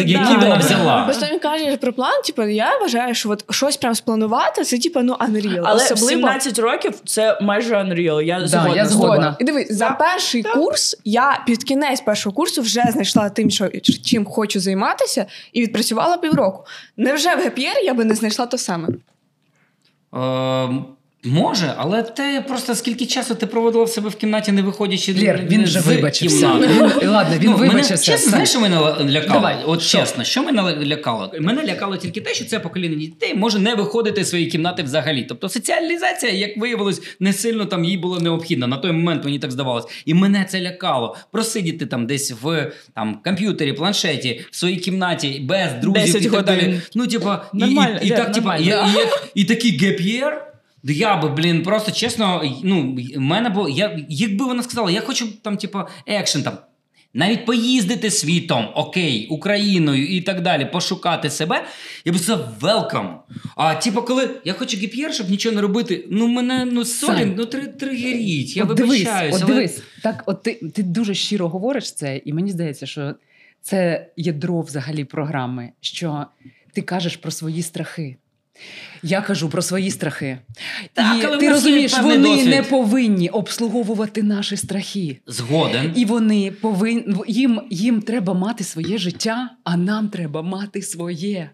який 0.06 0.36
вона 0.38 0.56
взяла. 0.56 1.04
Просто 1.04 1.26
він 1.32 1.40
каже 1.40 1.78
про 1.78 1.94
план, 1.94 2.22
типу, 2.26 2.44
я 2.44 2.78
вважаю, 2.78 3.16
що 3.16 3.30
от 3.30 3.46
щось 3.50 3.78
прям 3.78 3.96
спланувати, 3.96 4.64
це 4.64 4.78
типу, 4.78 5.00
ну 5.00 5.14
unreal. 5.14 5.62
Але 5.64 5.80
в 5.80 5.86
Особливо 5.86 6.10
17 6.10 6.60
років 6.60 6.94
це 7.06 7.38
майже 7.42 7.76
unreal. 7.76 8.22
Я 8.22 8.40
Да, 8.40 8.48
згодна. 8.48 8.76
я 8.76 8.86
згодна. 8.86 9.36
І 9.40 9.44
дивись, 9.44 9.72
за 9.72 9.90
перший 9.90 10.44
курс 10.44 10.98
я 11.06 11.44
під 11.48 11.64
кінець 11.64 12.02
першого 12.02 12.36
курсу 12.36 12.62
вже 12.62 12.84
знайшла 12.92 13.30
тим, 13.36 13.50
що 13.50 13.70
чим 14.06 14.26
хочу 14.26 14.60
займатися, 14.60 15.26
і 15.54 15.62
відпрацювала 15.62 16.18
півроку. 16.18 16.66
Невже 16.98 17.36
в 17.36 17.40
gap 17.40 17.57
year 17.57 17.80
і 17.80 17.86
я 17.86 17.94
би 17.94 18.06
не 18.06 18.16
знайшла 18.16 18.46
то 18.46 18.58
саме? 18.58 18.88
Може, 21.26 21.74
але 21.78 22.04
те 22.04 22.44
просто 22.48 22.76
скільки 22.76 23.06
часу 23.06 23.36
ти 23.36 23.46
проводила 23.46 23.84
в 23.84 23.90
себе 23.90 24.10
в 24.10 24.16
кімнаті, 24.16 24.52
не 24.52 24.62
виходячи 24.62 25.14
Лєр, 25.14 25.42
він 25.50 25.64
вже 25.64 25.80
вибачився. 25.80 26.52
Він- 26.54 27.10
Ладно, 27.10 27.36
він 27.40 27.50
Ну, 27.52 27.58
вибачився. 27.58 27.98
чесно, 27.98 28.30
знаєш, 28.30 28.50
що 28.50 28.60
мене 28.60 28.76
лякало? 29.10 29.34
Давай, 29.34 29.56
От 29.66 29.82
що? 29.82 29.98
чесно, 29.98 30.24
що 30.24 30.44
мене 30.44 30.86
лякало? 30.86 31.32
Мене 31.40 31.64
лякало 31.64 31.98
тільки 31.98 32.22
те, 32.22 32.34
що 32.34 32.46
це 32.46 32.60
покоління 32.60 32.96
дітей 32.96 33.36
може 33.36 33.60
не 33.60 33.76
виходити 33.76 34.24
з 34.24 34.30
своєї 34.30 34.50
кімнати 34.52 34.84
взагалі. 34.84 35.24
Тобто 35.30 35.50
соціалізація, 35.50 36.32
як 36.32 36.58
виявилось, 36.58 37.02
не 37.20 37.34
сильно 37.34 37.66
там 37.66 37.86
їй 37.86 37.98
було 37.98 38.20
необхідна. 38.20 38.68
На 38.68 38.78
той 38.78 38.92
момент 38.92 39.26
мені 39.26 39.40
так 39.40 39.52
здавалось. 39.52 39.86
І 40.06 40.14
мене 40.14 40.46
це 40.50 40.62
лякало. 40.62 41.16
Просидіти 41.32 41.86
там 41.86 42.08
десь 42.08 42.34
в 42.42 42.72
там, 42.96 43.20
комп'ютері, 43.24 43.74
планшеті, 43.74 44.46
в 44.52 44.56
своїй 44.56 44.78
кімнаті, 44.78 45.42
без 45.44 45.74
друзів 45.82 46.02
10 46.14 46.26
і 46.26 46.30
так 46.30 46.46
далі. 46.46 46.82
Ну, 46.96 47.08
типа, 47.08 47.46
і, 47.54 47.58
і, 47.58 48.08
і, 48.08 48.10
так, 48.10 48.32
типа, 48.32 48.58
і, 48.58 48.66
і, 48.66 48.72
і 49.36 49.44
такий 49.44 49.78
геп'єр. 49.78 50.42
Да 50.86 50.94
Я 50.94 51.18
би, 51.18 51.30
блін, 51.30 51.64
просто 51.64 51.92
чесно, 51.92 52.44
ну, 52.64 52.98
мене 53.18 53.50
було. 53.50 53.70
Я, 53.70 54.00
якби 54.10 54.46
вона 54.46 54.64
сказала, 54.64 54.92
я 54.92 55.02
хочу 55.02 55.28
там, 55.42 55.58
типу, 55.58 55.80
екшен 56.06 56.44
там. 56.44 56.58
Навіть 57.14 57.46
поїздити 57.46 58.12
світом, 58.12 58.70
окей, 58.76 59.28
Україною 59.28 60.08
і 60.08 60.22
так 60.22 60.42
далі, 60.42 60.66
пошукати 60.66 61.30
себе, 61.30 61.66
я 62.06 62.12
б 62.12 62.18
сказав 62.18 62.58
welcome. 62.62 63.16
А 63.56 63.76
типу, 63.76 64.02
коли 64.02 64.30
я 64.46 64.54
хочу 64.54 64.78
гіп'єр, 64.78 65.14
щоб 65.14 65.30
нічого 65.30 65.56
не 65.56 65.62
робити, 65.62 66.06
ну 66.10 66.28
мене 66.28 66.66
ну 66.66 66.86
Сань. 66.86 67.34
ну 67.38 67.46
три, 67.46 67.68
тригеріть, 67.68 68.58
я 68.58 68.64
от 68.64 68.78
дивись, 68.78 69.00
вибачаюсь. 69.00 69.36
от 69.36 69.44
але... 69.44 69.54
дивись, 69.54 69.82
так, 70.04 70.24
от 70.26 70.44
ти, 70.44 70.54
ти 70.54 70.84
дуже 70.84 71.14
щиро 71.14 71.50
говориш 71.50 71.94
це, 71.94 72.22
і 72.26 72.34
мені 72.34 72.52
здається, 72.52 72.86
що 72.86 73.16
це 73.62 74.08
ядро 74.18 74.62
взагалі 74.62 75.04
програми, 75.04 75.72
що 75.82 76.26
ти 76.74 76.82
кажеш 76.82 77.18
про 77.18 77.32
свої 77.32 77.62
страхи. 77.62 78.18
Я 79.04 79.22
кажу 79.22 79.50
про 79.50 79.62
свої 79.62 79.92
страхи. 79.92 80.38
Так, 80.94 81.18
і 81.24 81.26
але 81.26 81.38
ти 81.38 81.50
розумієш, 81.50 82.00
вони 82.02 82.18
досвід. 82.18 82.48
не 82.48 82.64
повинні 82.64 83.30
обслуговувати 83.30 84.24
наші 84.24 84.58
страхи. 84.58 85.18
Згоден. 85.28 85.94
І 85.96 86.06
вони 86.06 86.52
повинні 86.52 87.16
їм, 87.28 87.62
їм 87.70 88.02
треба 88.02 88.34
мати 88.34 88.64
своє 88.64 88.98
життя, 88.98 89.50
а 89.64 89.78
нам 89.78 90.10
треба 90.10 90.42
мати 90.42 90.82
своє. 90.82 91.50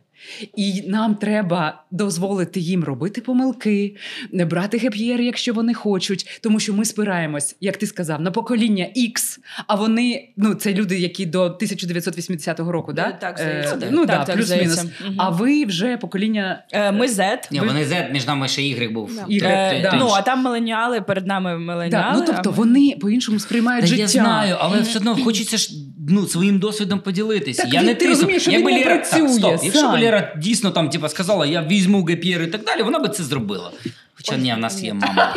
І 0.55 0.83
нам 0.87 1.15
треба 1.15 1.83
дозволити 1.91 2.59
їм 2.59 2.83
робити 2.83 3.21
помилки, 3.21 3.95
не 4.31 4.45
брати 4.45 4.77
геп'єр, 4.77 5.21
якщо 5.21 5.53
вони 5.53 5.73
хочуть, 5.73 6.39
тому 6.41 6.59
що 6.59 6.73
ми 6.73 6.85
спираємось, 6.85 7.55
як 7.61 7.77
ти 7.77 7.87
сказав, 7.87 8.21
на 8.21 8.31
покоління 8.31 8.87
X, 8.97 9.37
а 9.67 9.75
вони 9.75 10.29
ну 10.37 10.53
це 10.53 10.73
люди, 10.73 10.99
які 10.99 11.25
до 11.25 11.41
1980 11.41 12.59
року, 12.59 12.93
да? 12.93 13.11
Так, 13.11 13.37
здається. 13.37 13.75
Е, 13.75 13.89
ну 13.91 14.05
Так, 14.05 14.19
да, 14.19 14.25
так, 14.25 14.35
плюс-мінус. 14.35 14.83
Мгм. 14.83 15.15
А 15.17 15.29
ви 15.29 15.65
вже 15.65 15.97
покоління 15.97 16.63
Е, 16.71 16.91
Ми 16.91 17.07
Z. 17.07 17.37
Ні, 17.51 17.59
вони 17.59 17.83
Z, 17.83 18.11
між 18.11 18.27
нами 18.27 18.47
ще 18.47 18.61
Y 18.61 18.93
був. 18.93 19.11
Е, 19.31 19.81
да. 19.83 19.95
Ну, 19.99 20.09
а 20.15 20.21
там 20.21 20.41
меленіали, 20.43 21.01
перед 21.01 21.27
нами 21.27 21.57
меленіали. 21.57 22.13
Да, 22.13 22.19
ну 22.19 22.23
тобто 22.27 22.49
ми- 22.51 22.57
вони 22.57 22.97
по-іншому 23.01 23.39
сприймають 23.39 23.81
Та 23.81 23.87
життя. 23.87 24.01
я 24.01 24.07
знаю, 24.07 24.55
але 24.59 24.81
все 24.81 24.99
одно 24.99 25.15
хочеться 25.15 25.57
ж 25.57 25.69
ну, 26.09 26.27
своїм 26.27 26.59
досвідом 26.59 26.99
поділитися. 26.99 27.63
Так 27.63 27.73
я 27.73 27.79
він- 27.79 27.87
не 27.87 27.95
ти 27.95 28.07
розумієш, 28.07 28.41
що 28.41 28.51
він 28.51 28.63
не 28.63 28.83
працює, 28.83 29.29
стоп. 29.29 29.63
Якщо 29.63 29.97
б 30.11 30.13
Лера 30.13 30.33
дійсно 30.37 30.71
там 30.71 30.89
типа, 30.89 31.09
сказала, 31.09 31.45
я 31.45 31.63
візьму 31.63 32.03
ГПР 32.03 32.41
і 32.41 32.47
так 32.47 32.63
далі, 32.65 32.83
вона 32.83 32.99
би 32.99 33.09
це 33.09 33.23
зробила. 33.23 33.71
Хоча 34.25 34.37
ні, 34.37 34.53
в 34.53 34.57
нас 34.57 34.83
є 34.83 34.93
мама. 34.93 35.35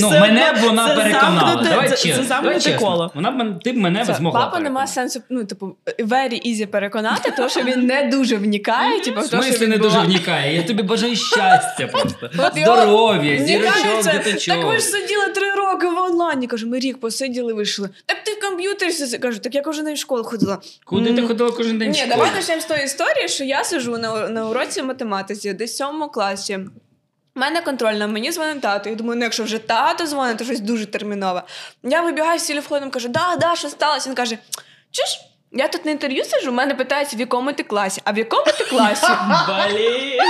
Ну, 0.00 0.10
Це- 0.10 0.20
мене 0.20 0.52
б 0.52 0.56
вона 0.62 0.88
переконала. 0.88 1.62
Давай 1.62 1.88
це- 1.88 1.96
чесно. 1.96 2.24
давай 2.28 2.60
чесно. 2.60 2.78
коло. 2.78 3.10
Вона 3.14 3.30
б 3.30 3.62
ти 3.62 3.72
б 3.72 3.76
мене 3.76 4.04
Це, 4.06 4.14
змогла. 4.14 4.40
папа 4.40 4.60
нема 4.60 4.86
сенсу, 4.86 5.20
ну, 5.30 5.44
типу, 5.44 5.76
very 5.98 6.46
easy 6.48 6.66
переконати, 6.66 7.32
тому 7.36 7.48
що 7.48 7.60
він 7.62 7.86
не 7.86 8.02
дуже 8.02 8.36
вникає, 8.36 9.00
типу, 9.00 9.20
В 9.20 9.24
в 9.24 9.28
те, 9.30 9.36
що 9.36 9.42
смислі 9.42 9.66
не 9.66 9.76
дуже 9.76 9.88
відбувається. 9.88 10.18
вникає. 10.18 10.56
Я 10.56 10.62
тобі 10.62 10.82
бажаю 10.82 11.16
щастя 11.16 11.86
просто. 11.92 12.30
Здоров'я, 12.56 13.46
зірочок, 13.46 14.12
діточок. 14.12 14.54
Так 14.56 14.66
ви 14.66 14.74
ж 14.78 14.80
сиділи 14.84 15.28
три 15.34 15.50
роки 15.54 15.86
в 15.88 15.98
онлайні. 15.98 16.46
Кажу, 16.46 16.68
ми 16.68 16.78
рік 16.78 17.00
посиділи, 17.00 17.52
вийшли. 17.52 17.88
Так 18.06 18.16
ти 18.24 18.32
в 18.32 18.40
комп'ютері 18.40 18.92
сиди». 18.92 19.18
Кажу, 19.18 19.38
так 19.38 19.54
я 19.54 19.62
кожен 19.62 19.84
день 19.84 19.94
в 19.94 19.98
школу 19.98 20.24
ходила. 20.24 20.58
Куди 20.84 21.12
ти 21.14 21.22
ходила 21.22 21.50
кожен 21.50 21.78
день? 21.78 21.88
в 21.88 21.92
Ні, 21.92 21.98
школу? 21.98 22.12
давай 22.16 22.30
почнемо 22.36 22.60
з 22.60 22.64
тої 22.64 22.84
історії, 22.84 23.28
що 23.28 23.44
я 23.44 23.64
сижу 23.64 23.98
на, 23.98 24.28
на 24.28 24.48
уроці 24.48 24.82
математиці, 24.82 25.52
десь 25.52 25.72
в 25.72 25.76
сьомому 25.76 26.08
класі. 26.08 26.58
У 27.38 27.40
мене 27.40 27.60
контрольна, 27.60 28.06
мені 28.06 28.32
дзвонить 28.32 28.60
тато. 28.60 28.88
Я 28.90 28.94
думаю, 28.94 29.18
ну 29.18 29.24
якщо 29.24 29.44
вже 29.44 29.58
тато 29.58 30.06
дзвонить, 30.06 30.38
то 30.38 30.44
щось 30.44 30.60
дуже 30.60 30.86
термінове. 30.86 31.42
Я 31.82 32.00
вибігаю 32.00 32.38
з 32.38 32.46
телефоном, 32.46 32.90
кажу, 32.90 33.08
да, 33.08 33.36
да, 33.40 33.56
що 33.56 33.68
сталося? 33.68 34.08
Він 34.08 34.16
каже: 34.16 34.38
Чуєш, 34.90 35.20
Я 35.52 35.68
тут 35.68 35.84
на 35.84 35.90
інтерв'ю 35.90 36.24
сижу, 36.24 36.52
мене 36.52 36.74
питають, 36.74 37.14
в 37.14 37.20
якому 37.20 37.52
ти 37.52 37.62
класі, 37.62 38.00
а 38.04 38.12
в 38.12 38.18
якому 38.18 38.44
ти 38.44 38.64
класі? 38.64 39.06
Блін. 39.48 40.20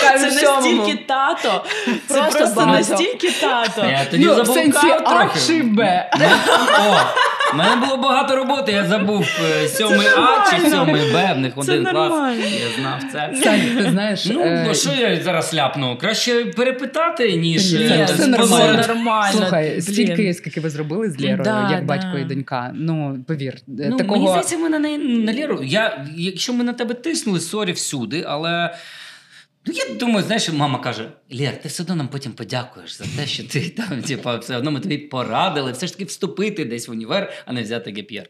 Це 0.00 0.18
настільки 0.56 1.04
тато. 1.08 1.64
Це 2.08 2.22
Просто 2.22 2.66
настільки 2.66 3.30
тато. 3.30 3.84
Я 3.86 4.04
тоді 4.10 4.24
Ну, 4.24 4.34
забув 4.34 4.54
сенсі 4.54 4.86
в 7.52 7.56
мене 7.56 7.76
було 7.86 7.96
багато 7.96 8.36
роботи, 8.36 8.72
я 8.72 8.84
забув 8.84 9.26
е, 9.64 9.68
сьомий 9.68 10.06
А 10.16 10.50
чи 10.50 10.70
сьомий 10.70 11.12
Б, 11.12 11.32
в 11.34 11.38
них 11.38 11.52
один 11.56 11.84
клас. 11.84 12.36
Я 12.38 12.82
знав 12.82 13.02
це. 13.12 13.30
Сань, 13.42 13.60
ти 13.76 13.90
знаєш, 13.90 14.26
Ну, 14.26 14.40
е, 14.40 14.64
ну, 14.68 14.74
що 14.74 14.90
я 15.00 15.20
зараз 15.22 15.54
ляпну? 15.54 15.98
Краще 16.00 16.44
перепитати, 16.44 17.32
ніж 17.36 17.72
Ні, 17.72 18.06
це 18.16 18.26
нормально. 18.26 18.84
нормально. 18.88 19.38
Слухай, 19.38 19.70
Блін. 19.70 19.82
стільки, 19.82 20.34
скільки 20.34 20.60
ви 20.60 20.70
зробили 20.70 21.10
з 21.10 21.20
Лєрою, 21.20 21.42
Да, 21.44 21.68
як 21.70 21.80
да. 21.80 21.86
батько 21.86 22.18
і 22.18 22.24
донька. 22.24 22.70
Ну, 22.74 23.18
повір, 23.26 23.54
е, 23.54 23.60
Ну, 23.68 23.98
Мені 24.08 24.28
здається, 24.28 24.58
ми 24.58 24.68
на 24.68 24.78
неї 24.78 24.98
на 24.98 25.32
Лєру. 25.34 25.60
Я, 25.62 26.06
якщо 26.16 26.52
ми 26.52 26.64
на 26.64 26.72
тебе 26.72 26.94
тиснули, 26.94 27.40
sorry 27.40 27.72
всюди, 27.72 28.24
але. 28.28 28.74
Ну, 29.68 29.74
я 29.74 29.94
думаю, 29.94 30.26
знаєш, 30.26 30.48
мама 30.52 30.78
каже: 30.78 31.08
Лєр, 31.32 31.60
ти 31.62 31.68
все 31.68 31.82
одно 31.82 31.94
нам 31.94 32.08
потім 32.08 32.32
подякуєш 32.32 32.92
за 32.96 33.04
те, 33.16 33.26
що 33.26 33.44
ти 33.44 33.60
там, 33.70 34.02
типа, 34.02 34.36
все 34.36 34.56
одно 34.56 34.70
ми 34.70 34.80
тобі 34.80 34.98
порадили, 34.98 35.72
все 35.72 35.86
ж 35.86 35.92
таки 35.92 36.04
вступити 36.04 36.64
десь 36.64 36.88
в 36.88 36.90
універ, 36.90 37.32
а 37.46 37.52
не 37.52 37.62
взяти 37.62 37.90
геп'єр. 37.92 38.26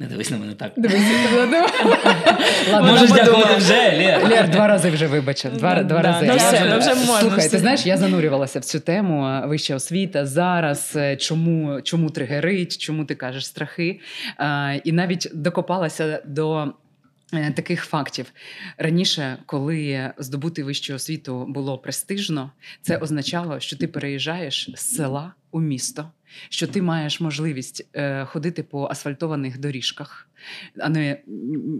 Не 0.00 0.06
дивись 0.06 0.30
на 0.30 0.38
мене 0.38 0.54
так. 0.54 0.72
Дивись, 0.76 1.02
Можеш 2.72 3.10
дякувати 3.10 3.54
вже, 3.56 3.74
Лєр. 3.98 4.28
Лєр 4.30 4.50
два 4.50 4.66
рази 4.66 4.90
вже 4.90 5.06
вибачив. 5.06 5.56
Два, 5.56 5.82
два 5.82 6.02
Да, 6.02 6.12
рази. 6.12 6.26
ну 6.26 6.36
все, 6.36 6.50
вже- 6.56 6.64
ну 6.74 6.78
вже 6.78 6.88
можна 6.94 7.20
Слухай, 7.20 7.38
все. 7.38 7.48
ти 7.48 7.58
знаєш, 7.58 7.86
я 7.86 7.96
занурювалася 7.96 8.60
в 8.60 8.64
цю 8.64 8.80
тему 8.80 9.42
вища 9.44 9.74
освіта 9.74 10.26
зараз. 10.26 10.92
е, 10.96 11.16
Чому, 11.16 11.80
чому 11.82 12.10
тригерить, 12.10 12.78
чому 12.78 13.04
ти 13.04 13.14
кажеш 13.14 13.46
страхи? 13.46 14.00
А, 14.36 14.74
І 14.84 14.92
навіть 14.92 15.28
докопалася 15.34 16.22
до. 16.26 16.72
Е, 17.32 17.52
Таких 17.52 17.84
фактів. 17.84 18.32
Раніше, 18.78 19.38
коли 19.46 20.12
здобути 20.18 20.64
вищу 20.64 20.94
освіту 20.94 21.46
було 21.48 21.78
престижно, 21.78 22.50
це 22.82 22.96
означало, 22.96 23.60
що 23.60 23.76
ти 23.76 23.88
переїжджаєш 23.88 24.70
з 24.74 24.96
села 24.96 25.34
у 25.50 25.60
місто, 25.60 26.10
що 26.48 26.66
ти 26.66 26.82
маєш 26.82 27.20
можливість 27.20 27.88
е, 27.94 28.24
ходити 28.24 28.62
по 28.62 28.88
асфальтованих 28.90 29.58
доріжках, 29.60 30.28
а 30.80 30.88
не 30.88 31.18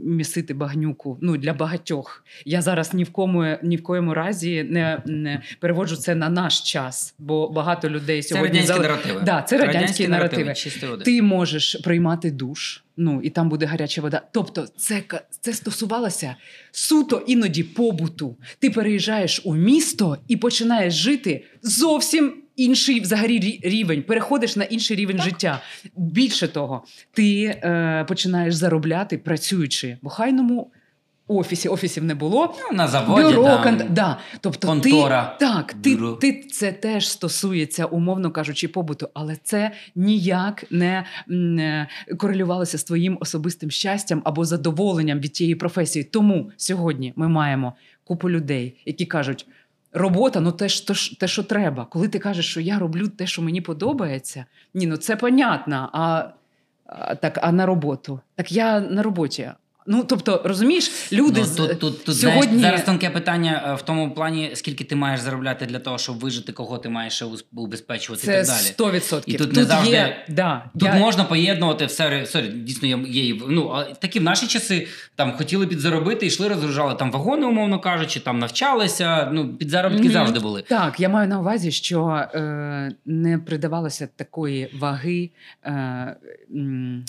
місити 0.05 0.55
багнюку. 0.55 1.19
Ну 1.21 1.37
для 1.37 1.55
багатьох. 1.55 2.25
Я 2.45 2.63
зараз 2.63 2.95
ні 2.95 3.05
в 3.05 3.11
кому 3.13 3.57
ні 3.63 3.77
в 3.77 3.83
коєму 3.83 4.15
разі 4.15 4.63
не, 4.71 5.03
не 5.07 5.43
переводжу 5.61 5.97
це 5.97 6.15
на 6.15 6.29
наш 6.29 6.61
час, 6.61 7.15
бо 7.19 7.49
багато 7.49 7.91
людей 7.91 8.23
сьогодні 8.23 8.49
Це 8.49 8.67
радянські 8.67 8.73
зали- 8.73 8.83
наративи. 8.83 9.21
Да, 9.21 9.43
це 9.43 9.59
радянські 9.59 10.09
наративи. 10.09 10.55
чистої 10.55 10.93
води. 10.93 11.05
Ти 11.05 11.23
можеш 11.23 11.77
приймати 11.85 12.31
душ, 12.31 12.83
ну 12.97 13.21
і 13.23 13.31
там 13.31 13.49
буде 13.49 13.67
гаряча 13.67 14.03
вода. 14.03 14.23
Тобто, 14.33 14.67
це 14.77 15.03
це 15.41 15.53
стосувалося 15.53 16.37
суто 16.73 17.23
іноді 17.27 17.63
побуту. 17.63 18.37
Ти 18.59 18.71
переїжджаєш 18.71 19.41
у 19.45 19.55
місто 19.55 20.19
і 20.29 20.37
починаєш 20.37 20.95
жити 20.95 21.45
зовсім. 21.63 22.43
Інший 22.59 23.01
взагалі 23.01 23.61
рівень, 23.63 24.03
переходиш 24.03 24.57
на 24.57 24.65
інший 24.65 24.97
рівень 24.97 25.23
життя. 25.23 25.61
Більше 25.97 26.49
того, 26.49 26.85
ти 27.13 27.45
е, 27.45 28.05
починаєш 28.09 28.55
заробляти 28.55 29.19
працюючи 29.19 29.99
в 30.03 30.07
охайному 30.07 30.71
офісі. 31.29 31.69
Офісів 31.69 32.05
не 32.05 32.15
було. 32.15 32.55
Ну, 32.71 32.77
на 32.77 32.89
заводі, 32.89 33.23
Бюро, 33.23 33.45
там, 33.45 33.63
кон... 33.63 33.87
да. 33.91 34.19
тобто 34.41 34.69
контора, 34.69 35.37
ти, 35.39 35.47
так, 35.47 35.73
ти, 35.73 35.97
бюро. 35.97 36.13
ти 36.13 36.33
це 36.53 36.73
теж 36.73 37.09
стосується, 37.09 37.87
умовно 37.87 38.31
кажучи, 38.31 38.69
побуту, 38.69 39.09
але 39.15 39.37
це 39.43 39.71
ніяк 39.95 40.65
не 40.71 41.05
м, 41.31 41.59
е, 41.59 41.89
корелювалося 42.19 42.79
з 42.79 42.85
твоїм 42.85 43.19
особистим 43.21 43.71
щастям 43.71 44.23
або 44.25 44.45
задоволенням 44.45 45.21
від 45.21 45.33
тієї 45.33 45.55
професії. 45.55 46.05
Тому 46.05 46.51
сьогодні 46.57 47.13
ми 47.17 47.29
маємо 47.29 47.73
купу 48.05 48.31
людей, 48.31 48.83
які 48.85 49.07
кажуть. 49.07 49.47
Робота, 49.93 50.41
ну 50.41 50.53
те, 50.53 50.69
ж- 50.69 51.21
те, 51.21 51.29
що 51.29 51.43
треба. 51.43 51.85
Коли 51.85 52.09
ти 52.09 52.19
кажеш, 52.19 52.51
що 52.51 52.61
я 52.61 52.79
роблю 52.79 53.09
те, 53.09 53.27
що 53.27 53.43
мені 53.43 53.61
подобається, 53.61 54.45
ні, 54.75 54.87
ну 54.87 54.97
це 54.97 55.17
понятно. 55.17 55.91
А, 55.93 56.29
а, 56.87 57.15
так, 57.15 57.39
а 57.43 57.53
на 57.53 57.67
роботу? 57.67 58.21
Так 58.35 58.53
я 58.53 58.81
на 58.81 59.03
роботі. 59.03 59.51
Ну, 59.91 60.05
тобто, 60.09 60.43
розумієш, 60.45 61.13
люди 61.13 61.41
Ну, 61.41 61.67
тут, 61.67 61.81
тут, 61.81 62.05
тут 62.05 62.17
сьогодні 62.17 62.59
знаєш, 62.59 62.63
зараз 62.63 62.85
тонке 62.85 63.11
питання 63.11 63.65
е, 63.67 63.75
в 63.75 63.83
тому 63.83 64.15
плані, 64.15 64.51
скільки 64.55 64.85
ти 64.85 64.97
маєш 64.97 65.21
заробляти 65.21 65.67
для 65.67 65.79
того, 65.79 65.99
щоб 65.99 66.19
вижити, 66.19 66.53
кого 66.53 66.79
ти 66.79 66.89
маєш 66.89 67.23
убезпечувати 67.57 68.23
і 68.23 68.27
це 68.27 68.45
так 68.45 68.47
далі. 68.47 68.93
100%. 68.99 69.23
І 69.27 69.35
тут 69.35 69.57
не 69.57 69.65
завжди- 69.65 69.91
є, 69.91 70.25
да, 70.29 70.65
Тут 70.73 70.83
я, 70.83 70.95
можна 70.95 71.25
поєднувати 71.25 71.87
все. 71.87 72.27
Sorry, 72.27 72.49
дійсно, 72.49 72.89
є, 73.09 73.37
ну, 73.49 73.85
такі 74.01 74.19
в 74.19 74.23
наші 74.23 74.47
часи 74.47 74.87
там 75.17 75.33
хотіли 75.33 75.67
підзаробити, 75.67 76.27
йшли, 76.27 76.49
розгружали 76.49 76.95
там 76.95 77.13
вагони, 77.13 77.47
умовно 77.47 77.81
кажучи, 77.81 78.21
там 78.21 78.39
навчалися. 78.39 79.31
Ну, 79.33 79.55
підзаробітки 79.55 80.05
Мгм. 80.05 80.13
завжди 80.13 80.39
були. 80.41 80.63
Так, 80.63 81.01
я 81.01 81.09
маю 81.09 81.29
на 81.29 81.41
увазі, 81.41 81.73
що 81.73 82.07
е, 82.35 82.93
не 83.07 83.39
придавалося 83.39 84.09
такої 84.17 84.71
ваги 84.79 85.31
е, 85.65 86.17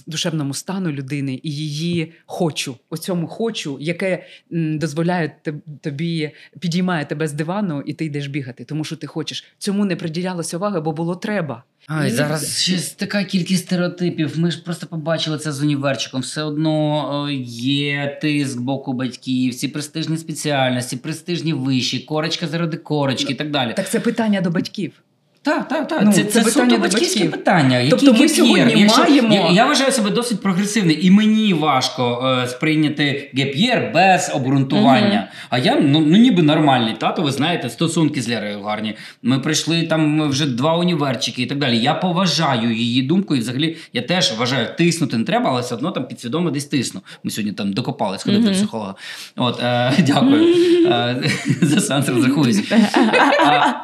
душевному 0.08 0.54
стану 0.54 0.92
людини 0.92 1.40
і 1.44 1.52
її 1.52 2.14
хочу, 2.26 2.69
оцьому 2.90 3.28
хочу, 3.28 3.78
яке 3.82 4.26
дозволяє 4.52 5.36
тобі, 5.82 6.32
підіймає 6.60 7.06
тебе 7.06 7.28
з 7.28 7.34
дивану, 7.34 7.82
і 7.82 7.94
ти 7.94 8.06
йдеш 8.06 8.28
бігати, 8.28 8.66
тому 8.66 8.84
що 8.84 8.96
ти 8.96 9.08
хочеш. 9.08 9.46
Цьому 9.58 9.86
не 9.86 9.96
приділялося 9.96 10.58
уваги, 10.58 10.80
бо 10.80 10.92
було 10.92 11.16
треба. 11.16 11.64
Ай, 11.88 12.12
зараз 12.12 12.62
ще 12.62 12.96
така 12.96 13.24
кількість 13.24 13.66
стереотипів. 13.66 14.40
Ми 14.40 14.52
ж 14.52 14.64
просто 14.64 14.88
побачили 14.88 15.38
це 15.38 15.52
з 15.52 15.62
універчиком. 15.62 16.22
Все 16.22 16.44
одно 16.44 17.28
е, 17.30 17.34
є 17.34 18.20
тиск 18.22 18.50
з 18.50 18.56
боку 18.56 18.94
батьків, 18.94 19.56
ці 19.56 19.68
престижні 19.68 20.18
спеціальності, 20.18 20.98
престижні 20.98 21.54
виші, 21.54 22.00
корочка 22.00 22.48
заради 22.48 22.78
корочки 22.78 23.34
і 23.34 23.36
так 23.36 23.52
далі. 23.52 23.74
Так 23.76 23.90
це 23.90 24.00
питання 24.00 24.42
до 24.42 24.50
батьків. 24.50 24.94
Так, 25.42 25.68
так, 25.68 25.88
так. 25.88 26.02
Ну, 26.04 26.12
це, 26.14 26.24
це 26.24 26.44
це, 26.44 26.52
суто 26.52 26.78
батьківське 26.78 27.20
батьків. 27.20 27.32
питання. 27.32 27.88
Тобто 27.90 28.14
ми 28.14 28.30
сьогодні 28.30 28.82
Якщо- 28.82 29.02
маємо- 29.02 29.34
Я, 29.34 29.50
я 29.52 29.66
вважаю 29.66 29.92
себе 29.92 30.10
досить 30.10 30.42
прогресивний, 30.42 31.06
і 31.08 31.12
мені 31.12 31.54
важко 31.54 32.36
е, 32.44 32.48
сприйняти 32.48 33.32
геп'єр 33.38 33.92
без 33.94 34.32
обґрунтування. 34.36 35.28
А 35.50 35.58
я 35.58 35.76
ну, 35.82 36.00
ну 36.00 36.18
ніби 36.18 36.44
нормальний. 36.44 36.94
Тато, 36.94 37.22
ви 37.22 37.32
знаєте, 37.32 37.70
стосунки 37.70 38.22
з 38.22 38.30
Лярою 38.30 38.62
гарні. 38.62 38.96
Ми 39.24 39.40
прийшли 39.40 39.84
там 39.84 40.30
вже 40.30 40.46
два 40.46 40.78
універчики 40.78 41.42
і 41.42 41.46
так 41.46 41.58
далі. 41.58 41.78
Я 41.78 41.94
поважаю 41.94 42.76
її 42.76 43.02
думку, 43.02 43.36
і 43.36 43.40
взагалі 43.40 43.78
я 43.94 44.02
теж 44.02 44.34
вважаю, 44.38 44.68
тиснути 44.78 45.18
не 45.18 45.24
треба, 45.24 45.50
але 45.50 45.62
все 45.62 45.76
одно 45.76 45.92
там 45.92 46.08
підсвідомо 46.08 46.52
десь 46.52 46.66
тисну. 46.66 47.02
Ми 47.24 47.32
сьогодні 47.32 47.54
там 47.54 47.74
докопались 47.74 48.24
ходити 48.24 48.44
до 48.44 48.52
психолога. 48.52 48.96
От, 49.36 49.60
е, 49.64 49.94
дякую. 50.08 50.56
Е, 50.86 51.24
за 51.62 51.82
сеанс 51.82 52.10
розрахуюсь. 52.10 52.72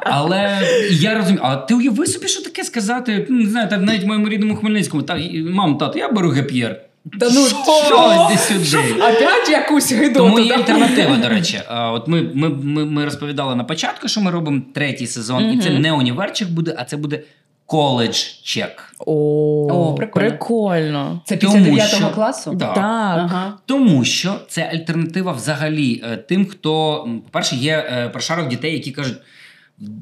Але 0.02 0.58
я 0.90 1.14
розумію, 1.14 1.40
а 1.46 1.56
ти 1.56 1.74
уяви 1.74 2.06
собі, 2.06 2.28
що 2.28 2.42
таке 2.42 2.64
сказати? 2.64 3.26
Ну, 3.30 3.38
Не 3.38 3.50
знаю, 3.50 3.68
так 3.68 3.82
навіть 3.82 4.06
моєму 4.06 4.28
рідному 4.28 4.56
Хмельницькому, 4.56 5.02
та 5.02 5.18
мам, 5.50 5.78
тато, 5.78 5.98
я 5.98 6.08
беру 6.08 6.30
геп'єр. 6.30 6.80
Та 7.20 7.26
ну 7.30 7.46
Що 7.46 8.30
сюди? 8.38 8.92
Опять 8.94 9.48
якусь 9.48 9.92
гидоту. 9.92 10.18
Тому 10.18 10.40
є 10.40 10.54
альтернатива, 10.54 11.16
до 11.16 11.28
речі. 11.28 11.60
А, 11.68 11.92
От 11.92 12.08
ми, 12.08 12.22
ми, 12.34 12.48
ми, 12.48 12.84
ми 12.84 13.04
розповідали 13.04 13.56
на 13.56 13.64
початку, 13.64 14.08
що 14.08 14.20
ми 14.20 14.30
робимо 14.30 14.62
третій 14.74 15.06
сезон, 15.06 15.52
і 15.52 15.58
це 15.58 15.70
не 15.70 15.92
універчик 15.92 16.48
буде, 16.48 16.74
а 16.78 16.84
це 16.84 16.96
буде 16.96 17.22
коледж 17.66 18.16
чек. 18.42 18.94
О, 18.98 19.12
О, 19.70 19.94
прикольно. 19.94 20.28
прикольно. 20.28 21.20
Це 21.24 21.36
після 21.36 21.52
Тому 21.52 21.64
9 21.64 22.14
класу? 22.14 22.50
Так. 22.50 22.74
Так. 22.74 22.84
Ага. 22.84 23.52
Тому 23.66 24.04
що 24.04 24.34
це 24.48 24.70
альтернатива 24.72 25.32
взагалі 25.32 26.02
е, 26.04 26.16
тим, 26.16 26.46
хто, 26.46 27.02
по-перше, 27.24 27.56
є 27.56 27.88
е, 27.92 28.08
прошарок 28.08 28.48
дітей, 28.48 28.72
які 28.72 28.90
кажуть. 28.90 29.18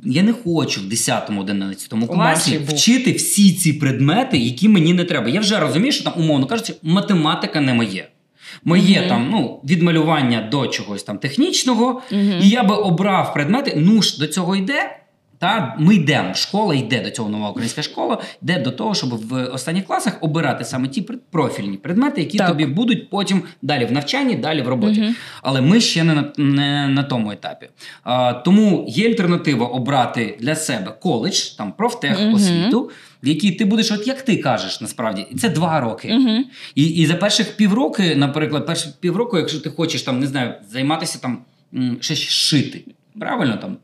Я 0.05 0.23
не 0.23 0.33
хочу 0.33 0.81
в 0.81 0.85
10-11 0.85 2.07
класі 2.07 2.59
вчити 2.69 3.13
всі 3.13 3.53
ці 3.53 3.73
предмети, 3.73 4.39
які 4.39 4.69
мені 4.69 4.95
не 4.95 5.05
треба. 5.05 5.29
Я 5.29 5.41
вже 5.41 5.61
розумію, 5.61 5.93
що 5.93 6.05
там, 6.05 6.13
умовно 6.17 6.47
кажучи, 6.47 6.75
математика 6.83 7.61
не 7.61 7.75
моє. 7.75 8.09
Моє 8.65 8.99
Мгм. 9.01 9.09
там 9.09 9.29
ну, 9.31 9.61
від 9.65 9.83
малювання 9.83 10.49
до 10.53 10.67
чогось 10.67 11.03
там 11.03 11.19
технічного, 11.19 12.03
Мгм. 12.13 12.39
і 12.43 12.49
я 12.49 12.63
би 12.63 12.75
обрав 12.75 13.35
предмети. 13.35 13.75
Ну 13.77 14.03
ж 14.03 14.19
до 14.19 14.27
цього 14.27 14.57
йде. 14.57 14.97
Та 15.45 15.77
ми 15.79 15.95
йдемо. 15.95 16.35
Школа 16.35 16.75
йде 16.75 17.01
до 17.01 17.11
цього 17.11 17.29
нова 17.29 17.51
українська 17.51 17.83
школа, 17.83 18.23
йде 18.43 18.59
до 18.59 18.71
того, 18.71 18.95
щоб 18.95 19.29
в 19.29 19.45
останніх 19.45 19.85
класах 19.87 20.19
обирати 20.21 20.65
саме 20.65 20.89
ті 20.89 21.03
профільні 21.31 21.77
предмети, 21.77 22.21
які 22.21 22.39
Так. 22.39 22.49
тобі 22.49 22.67
будуть 22.67 23.11
потім 23.11 23.43
далі 23.63 23.85
в 23.85 23.93
навчанні, 23.93 24.35
далі 24.35 24.63
в 24.63 24.69
роботі. 24.69 25.01
Мгм. 25.01 25.15
Але 25.43 25.61
ми 25.61 25.81
ще 25.81 26.05
не 26.05 26.15
на, 26.15 26.33
не 26.39 26.89
на 26.89 27.03
тому 27.03 27.33
етапі. 27.33 27.69
А, 28.05 28.33
тому 28.33 28.85
є 28.89 29.09
альтернатива 29.09 29.67
обрати 29.67 30.37
для 30.41 30.55
себе 30.57 30.93
коледж, 31.03 31.41
там 31.41 31.73
профтех 31.73 32.21
Мгм. 32.21 32.35
освіту, 32.35 32.91
в 33.23 33.29
якій 33.29 33.51
ти 33.51 33.65
будеш, 33.65 33.91
от 33.93 34.07
як 34.07 34.23
ти 34.23 34.37
кажеш, 34.37 34.81
насправді, 34.81 35.27
і 35.31 35.35
це 35.35 35.49
два 35.49 35.81
роки. 35.81 36.15
Мгм. 36.15 36.45
І, 36.75 36.85
і 36.85 37.07
за 37.07 37.15
перших 37.15 37.57
півроки, 37.57 38.17
наприклад, 38.17 38.67
перші 38.67 38.89
півроку, 39.01 39.39
якщо 39.39 39.61
ти 39.61 39.71
хочеш 39.71 40.03
там, 40.03 40.21
не 40.21 40.27
знаю, 40.27 40.55
займатися 40.71 41.19
там 41.23 41.39
щось 42.01 42.19
шити. 42.19 42.85
Правильно, 43.21 43.57
там 43.57 43.77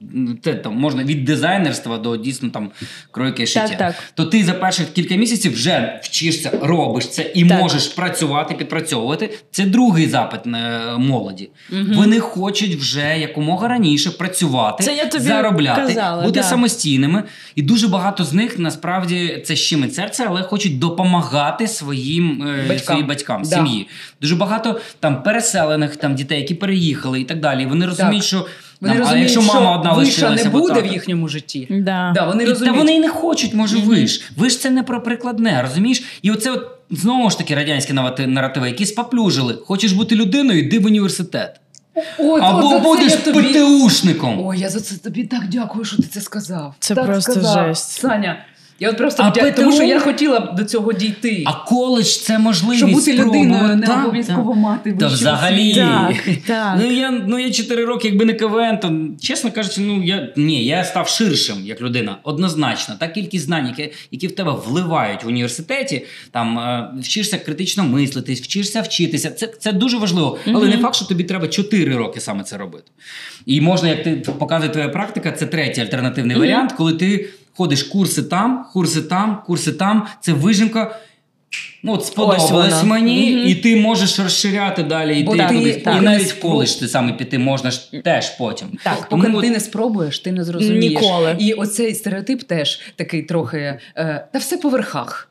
це 0.43 0.55
там 0.55 0.77
можна 0.77 1.05
від 1.05 1.25
дизайнерства 1.25 1.99
до 1.99 2.17
дійсно 2.17 2.51
там 2.51 2.71
кройки 3.11 3.47
шиття. 3.47 3.69
Так, 3.69 3.79
так. 3.79 3.95
То 4.15 4.25
ти 4.25 4.45
за 4.45 4.53
перших 4.55 4.93
кілька 4.93 5.15
місяців 5.17 5.53
вже 5.53 6.01
вчишся, 6.03 6.51
робиш 6.63 7.09
це 7.09 7.31
і 7.35 7.45
Так. 7.49 7.61
можеш 7.61 7.89
працювати, 7.89 8.55
підпрацьовувати. 8.55 9.31
Це 9.51 9.67
другий 9.67 10.09
запит 10.09 10.47
на 10.47 10.95
молоді. 10.99 11.51
Вони 11.95 12.21
хочуть 12.21 12.75
вже 12.75 13.19
якомога 13.19 13.69
раніше 13.69 14.11
працювати, 14.11 14.85
Це 14.85 14.95
я 14.97 15.07
тобі 15.07 15.25
заробляти, 15.25 15.81
казала, 15.87 16.23
бути 16.23 16.41
да. 16.41 16.47
самостійними. 16.47 17.23
І 17.55 17.63
дуже 17.63 17.89
багато 17.89 18.25
з 18.25 18.33
них 18.33 18.59
насправді 18.59 19.43
це 19.47 19.57
щемить 19.57 19.95
серце, 19.95 20.25
але 20.29 20.43
хочуть 20.43 20.79
допомагати 20.79 21.69
своїм 21.69 22.43
е, 22.43 22.57
Батькам. 22.69 22.79
своїм 22.79 23.07
батькам, 23.07 23.43
Да. 23.43 23.49
сім'ї. 23.57 23.89
Дуже 24.21 24.37
багато 24.37 24.81
там 25.01 25.23
переселених 25.23 25.97
там 25.97 26.15
дітей, 26.15 26.41
які 26.41 26.55
переїхали 26.55 27.21
і 27.21 27.25
так 27.25 27.41
далі. 27.41 27.67
Вони 27.67 27.87
розуміють, 27.87 28.25
що 28.25 28.47
Вони 28.81 28.95
там, 28.95 29.03
розуміють, 29.03 29.31
якщо 29.31 29.55
мама 29.55 29.71
що 29.71 29.79
одна 29.81 29.93
виша 29.93 30.11
лишилася, 30.11 30.45
не 30.45 30.51
бо 30.51 30.59
буде 30.59 30.75
так. 30.75 30.91
в 30.91 30.93
їхньому 30.93 31.29
житті. 31.29 31.67
Да. 31.71 32.13
Да, 32.15 32.27
вони 32.27 32.45
і, 32.45 32.47
розуміють. 32.47 32.75
Та 32.75 32.81
вони 32.81 32.95
і 32.97 33.01
не 33.01 33.09
хочуть, 33.09 33.55
може, 33.55 33.77
виш. 33.79 34.23
Виш 34.37 34.59
це 34.59 34.71
не 34.71 34.83
про 34.83 35.03
прикладне, 35.03 35.63
розумієш? 35.63 36.03
І 36.23 36.31
оце 36.31 36.51
от 36.51 36.67
знову 36.91 37.31
ж 37.31 37.39
таки 37.39 37.55
радянські 37.55 37.93
навати- 37.93 38.27
наративи, 38.27 38.69
які 38.69 38.87
споплюжили. 38.87 39.55
Хочеш 39.67 39.93
бути 39.93 40.17
людиною, 40.17 40.59
йди 40.59 40.79
в 40.79 40.87
університет. 40.87 41.61
Ой, 42.19 42.41
Або 42.45 42.79
будеш 42.79 43.13
тобі- 43.13 43.43
ПТУшником. 43.43 44.47
Ой, 44.47 44.59
я 44.59 44.69
за 44.69 44.81
це 44.81 44.97
тобі 44.97 45.25
так 45.25 45.49
дякую, 45.49 45.85
що 45.85 45.97
ти 45.97 46.03
це 46.03 46.21
сказав. 46.21 46.75
Це 46.79 46.95
так 46.95 47.07
просто 47.07 47.33
сказав. 47.33 47.69
жесть. 47.69 47.91
Саня, 47.91 48.45
я 48.81 48.91
от 48.91 48.97
просто 48.97 49.23
А 49.23 49.31
вдя... 49.31 49.51
тому 49.51 49.73
що 49.73 49.83
я 49.83 50.01
хотіла 50.01 50.41
б 50.41 50.55
до 50.55 50.65
цього 50.65 50.93
дійти. 50.93 51.43
А 51.47 51.53
коледж 51.53 52.07
це 52.07 52.39
можливість 52.39 52.79
Щоб 52.79 52.91
бути 52.91 53.13
людиною, 53.13 53.77
не 53.77 53.87
Так, 53.87 54.05
обов'язково 54.05 54.53
так. 54.53 54.63
мати 54.63 54.93
Та 54.93 55.07
взагалі. 55.07 55.75
Так, 55.75 56.15
так. 56.47 56.79
Ну 56.81 56.91
я 56.91 57.11
ну 57.11 57.39
я 57.39 57.51
4 57.51 57.85
роки, 57.85 58.09
якби 58.09 58.25
не 58.25 58.33
КВН, 58.33 58.79
то 58.83 58.93
чесно 59.21 59.51
кажучи, 59.51 59.81
ну 59.81 60.05
я 60.05 60.33
ні, 60.37 60.65
я 60.65 60.85
став 60.85 61.09
ширшим 61.09 61.57
як 61.65 61.81
людина. 61.81 62.17
Однозначно, 62.23 62.95
та 63.01 63.09
кількість 63.09 63.45
знань, 63.45 63.67
які, 63.67 63.93
які 64.11 64.27
в 64.27 64.35
тебе 64.35 64.53
вливають 64.67 65.25
в 65.25 65.29
університеті, 65.29 66.05
там 66.31 66.59
е, 66.59 66.91
вчишся 67.01 67.39
критично 67.39 67.85
мислитись, 67.85 68.41
вчишся 68.41 68.81
вчитися. 68.81 69.31
Це, 69.31 69.47
це 69.47 69.73
дуже 69.73 69.97
важливо. 69.97 70.39
Але 70.47 70.69
не 70.69 70.79
факт, 70.79 70.95
що 70.95 71.05
тобі 71.05 71.25
треба 71.25 71.49
4 71.49 71.97
роки 71.97 72.21
саме 72.21 72.43
це 72.43 72.57
робити. 72.57 72.91
І 73.47 73.61
можна, 73.61 73.89
як 73.89 74.03
ти 74.03 74.13
показує 74.17 74.71
твоя 74.71 74.89
практика, 74.89 75.33
це 75.33 75.47
третій 75.47 75.81
альтернативний 75.81 76.37
варіант, 76.37 76.73
коли 76.73 76.93
ти 76.93 77.29
ходиш 77.57 77.83
курси 77.83 78.23
там, 78.23 78.67
курси 78.73 79.03
там, 79.03 79.43
курси 79.47 79.73
там. 79.73 80.07
Це 80.21 80.33
вижимка. 80.33 80.97
Ну, 81.83 81.93
от 81.93 82.05
сподобалось 82.07 82.83
мені, 82.85 83.37
Мгм. 83.37 83.49
і 83.49 83.55
ти 83.55 83.77
можеш 83.77 84.19
розширяти 84.21 84.83
далі 84.83 85.23
Бо 85.23 85.37
ти- 85.37 85.45
кудись. 85.49 85.83
так. 85.83 85.97
І 85.99 86.05
навіть 86.05 86.27
в 86.33 86.41
коледж 86.41 86.71
ти 86.71 86.89
саме 86.89 87.13
піти 87.13 87.39
можна 87.39 87.71
ж 87.71 87.91
теж 88.05 88.31
потім. 88.39 88.69
Так, 88.85 89.09
Тому 89.11 89.23
Поки 89.23 89.37
от- 89.37 89.43
ти 89.43 89.51
не 89.51 89.61
спробуєш, 89.61 90.19
ти 90.19 90.33
не 90.33 90.45
зрозумієш. 90.45 91.03
Ніколи. 91.03 91.37
І 91.39 91.53
оцей 91.53 91.95
стереотип 91.95 92.43
теж 92.43 92.81
такий 92.97 93.23
трохи. 93.23 93.59
Е, 93.97 94.27
та 94.33 94.39
все 94.39 94.57
по 94.57 94.69
верхах. 94.69 95.31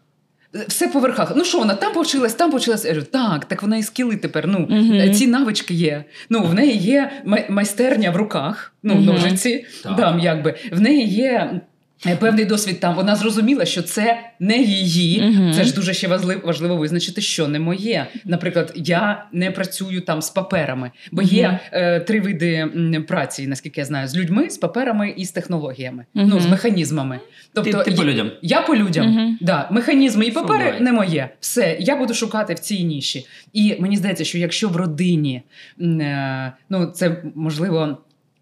Е, 0.55 0.65
Все 0.67 0.87
по 0.87 0.99
верхах. 0.99 1.33
Ну 1.35 1.43
що 1.45 1.59
вона 1.59 1.75
там 1.75 1.93
повчилась, 1.93 2.33
там 2.33 2.51
повчилась. 2.51 2.85
Я 2.85 2.93
кажу, 2.93 3.05
так, 3.11 3.45
так 3.45 3.61
вона 3.61 3.77
і 3.77 3.83
скіли 3.83 4.15
тепер. 4.15 4.47
Ну 4.47 4.67
е, 4.95 5.09
ці 5.13 5.27
навички 5.27 5.73
є. 5.73 6.03
Ну 6.29 6.43
в 6.43 6.53
неї 6.53 6.77
є 6.77 7.11
май- 7.25 7.45
майстерня 7.51 8.11
в 8.11 8.15
руках, 8.15 8.73
ну 8.83 8.93
Мгм. 8.93 9.05
ножиці. 9.05 9.65
Там 9.97 10.19
якби 10.19 10.55
в 10.71 10.81
неї 10.81 11.07
є. 11.07 11.61
Е, 12.05 12.15
Певний 12.15 12.45
досвід 12.45 12.79
там 12.79 12.95
вона 12.95 13.15
зрозуміла, 13.15 13.65
що 13.65 13.81
це 13.81 14.19
не 14.39 14.57
її. 14.57 15.21
Мгм. 15.21 15.53
Це 15.53 15.63
ж 15.63 15.73
дуже 15.73 15.93
ще 15.93 16.07
важливо, 16.07 16.41
важливо 16.47 16.77
визначити, 16.77 17.21
що 17.21 17.47
не 17.47 17.59
моє. 17.59 18.07
Наприклад, 18.25 18.71
я 18.75 19.25
не 19.31 19.51
працюю 19.51 20.01
там 20.01 20.21
з 20.21 20.29
паперами, 20.29 20.91
бо 21.11 21.21
є 21.21 21.59
е, 21.71 21.99
три 21.99 22.21
види 22.21 22.69
праці, 23.07 23.47
наскільки 23.47 23.81
я 23.81 23.85
знаю, 23.85 24.07
з 24.07 24.17
людьми, 24.17 24.49
з 24.49 24.57
паперами 24.57 25.13
і 25.17 25.25
з 25.25 25.31
технологіями, 25.31 26.05
ну 26.13 26.39
з 26.39 26.45
механізмами. 26.45 27.19
Тобто 27.53 27.83
ти, 27.83 27.91
ти 27.91 27.97
по 27.97 28.05
людям. 28.05 28.31
я 28.41 28.61
по 28.61 28.75
людям, 28.75 29.37
да, 29.41 29.67
механізми 29.71 30.25
і 30.25 30.31
папери 30.31 30.63
давай. 30.63 30.81
не 30.81 30.91
моє. 30.91 31.29
Все, 31.39 31.77
я 31.79 31.95
буду 31.95 32.13
шукати 32.13 32.53
в 32.53 32.59
цій 32.59 32.83
ніші. 32.83 33.27
І 33.53 33.75
мені 33.79 33.97
здається, 33.97 34.23
що 34.23 34.37
якщо 34.37 34.69
в 34.69 34.75
родині, 34.75 35.41
е, 35.81 36.53
ну 36.69 36.85
це 36.85 37.23
можливо 37.35 37.97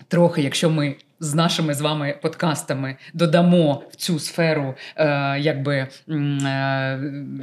трохи, 0.07 0.41
якщо 0.41 0.69
ми. 0.69 0.95
З 1.19 1.33
нашими 1.33 1.73
з 1.73 1.81
вами 1.81 2.15
подкастами 2.21 2.95
додамо 3.13 3.83
в 3.91 3.95
цю 3.95 4.19
сферу 4.19 4.75
е, 4.95 5.39
якби 5.39 5.75
е, 5.75 5.87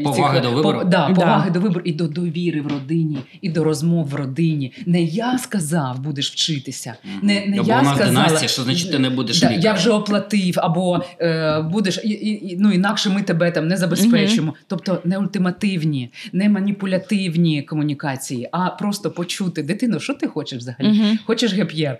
Поваги 0.04 0.40
до 0.40 0.50
вибору? 0.50 0.78
По, 0.78 0.84
да, 0.84 1.08
Да. 1.08 1.14
поваги 1.14 1.50
до 1.50 1.60
вибору 1.60 1.80
і 1.84 1.92
до 1.92 2.08
довіри 2.08 2.60
в 2.60 2.66
родині, 2.66 3.18
і 3.40 3.48
до 3.48 3.64
розмов 3.64 4.06
в 4.08 4.14
родині. 4.14 4.72
Не 4.86 5.02
я 5.02 5.38
сказав, 5.38 6.00
будеш 6.00 6.30
вчитися. 6.32 6.94
Не, 7.22 7.46
не 7.46 7.58
Або 7.58 7.68
я 7.68 7.84
сказала, 7.84 8.06
династія, 8.06 8.48
що 8.48 8.62
значить 8.62 8.92
ти 8.92 8.98
не 8.98 9.10
будеш 9.10 9.40
Да, 9.40 9.46
лікарем. 9.46 9.64
я 9.64 9.72
вже 9.72 9.90
оплатив, 9.90 10.54
або 10.58 11.02
е, 11.20 11.60
будеш 11.60 12.00
і, 12.04 12.08
і, 12.10 12.56
ну 12.60 12.72
інакше 12.72 13.10
ми 13.10 13.22
тебе 13.22 13.50
там 13.50 13.68
не 13.68 13.76
забезпечимо. 13.76 14.54
Тобто 14.66 15.00
не 15.04 15.18
ультимативні, 15.18 16.12
не 16.32 16.48
маніпулятивні 16.48 17.62
комунікації, 17.62 18.48
а 18.52 18.70
просто 18.70 19.10
почути 19.10 19.62
дитину, 19.62 20.00
що 20.00 20.14
ти 20.14 20.26
хочеш 20.26 20.58
взагалі? 20.58 20.98
Мгм. 21.00 21.18
Хочеш 21.24 21.52
геп'єр? 21.54 21.98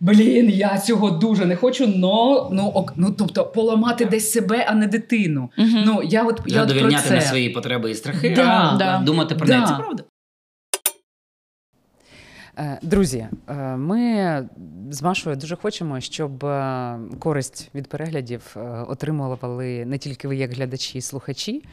Блін, 0.00 0.50
я 0.50 0.78
цього 0.78 1.10
дуже 1.10 1.46
не 1.46 1.56
хочу, 1.56 1.86
но 1.86 2.48
ну 2.52 2.66
ок, 2.66 2.92
ну 2.96 3.14
тобто 3.18 3.44
поламати 3.44 4.04
десь 4.04 4.32
себе, 4.32 4.66
а 4.68 4.74
не 4.74 4.86
дитину. 4.86 5.50
Мгм. 5.58 5.82
Ну 5.86 6.02
я 6.02 6.22
от 6.22 6.40
я 6.46 6.62
от 6.62 6.80
про 6.80 6.92
це. 6.92 7.14
на 7.14 7.20
свої 7.20 7.50
потреби 7.50 7.90
і 7.90 7.94
страхи, 7.94 8.32
Да, 8.36 8.70
а 8.74 8.76
да. 8.76 8.98
думати 9.04 9.34
про 9.34 9.46
Да. 9.46 9.52
неї. 9.54 9.66
Це 9.66 9.74
правда. 9.74 10.04
Е, 12.58 12.78
Друзі, 12.82 13.26
е, 13.48 13.54
ми 13.76 14.48
з 14.90 15.02
Машою 15.02 15.36
дуже 15.36 15.56
хочемо, 15.56 16.00
щоб 16.00 16.44
е, 16.44 16.98
користь 17.18 17.70
від 17.74 17.86
переглядів 17.88 18.56
отримували 18.88 19.84
не 19.84 19.98
тільки 19.98 20.28
ви, 20.28 20.36
як 20.36 20.52
глядачі 20.52 20.98
і 20.98 21.00
слухачі, 21.00 21.64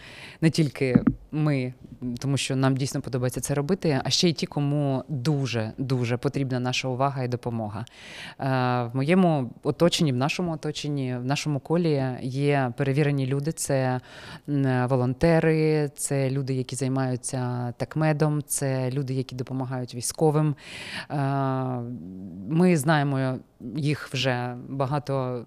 не 0.42 0.50
тільки 0.50 1.04
ми, 1.34 1.74
тому 2.20 2.38
що 2.38 2.56
нам 2.56 2.78
дійсно 2.78 3.02
подобається 3.02 3.42
це 3.42 3.54
робити, 3.54 4.02
а 4.04 4.10
ще 4.10 4.30
й 4.30 4.34
ті, 4.34 4.46
кому 4.46 5.04
дуже 5.08 5.72
дуже 5.78 6.18
потрібна 6.18 6.60
наша 6.60 6.88
увага 6.88 7.24
і 7.24 7.28
допомога. 7.28 7.86
Е, 8.40 8.44
В 8.84 8.92
моєму 8.94 9.50
оточенні, 9.64 10.12
в 10.12 10.16
нашому 10.16 10.52
оточенні, 10.52 11.16
в 11.18 11.26
нашому 11.26 11.60
колі 11.60 12.04
є 12.22 12.74
перевірені 12.78 13.26
люди. 13.26 13.52
Це 13.52 14.00
волонтери, 14.90 15.92
це 15.96 16.30
люди, 16.30 16.54
які 16.54 16.76
займаються 16.76 17.74
такмедом, 17.78 18.42
це 18.48 18.92
люди, 18.92 19.14
які 19.14 19.36
допомагають 19.36 19.96
військовим. 19.96 20.56
Е, 21.12 21.16
Ми 22.50 22.78
знаємо 22.78 23.38
їх 23.76 24.10
вже 24.14 24.56
багато 24.70 25.46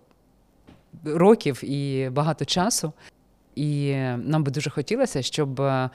років 1.05 1.65
і 1.65 2.11
багато 2.11 2.45
часу. 2.45 2.93
І 3.57 3.97
нам 4.17 4.45
би 4.45 4.51
дуже 4.51 4.71
хотілося, 4.71 5.23
щоб 5.23 5.61
е, 5.61 5.91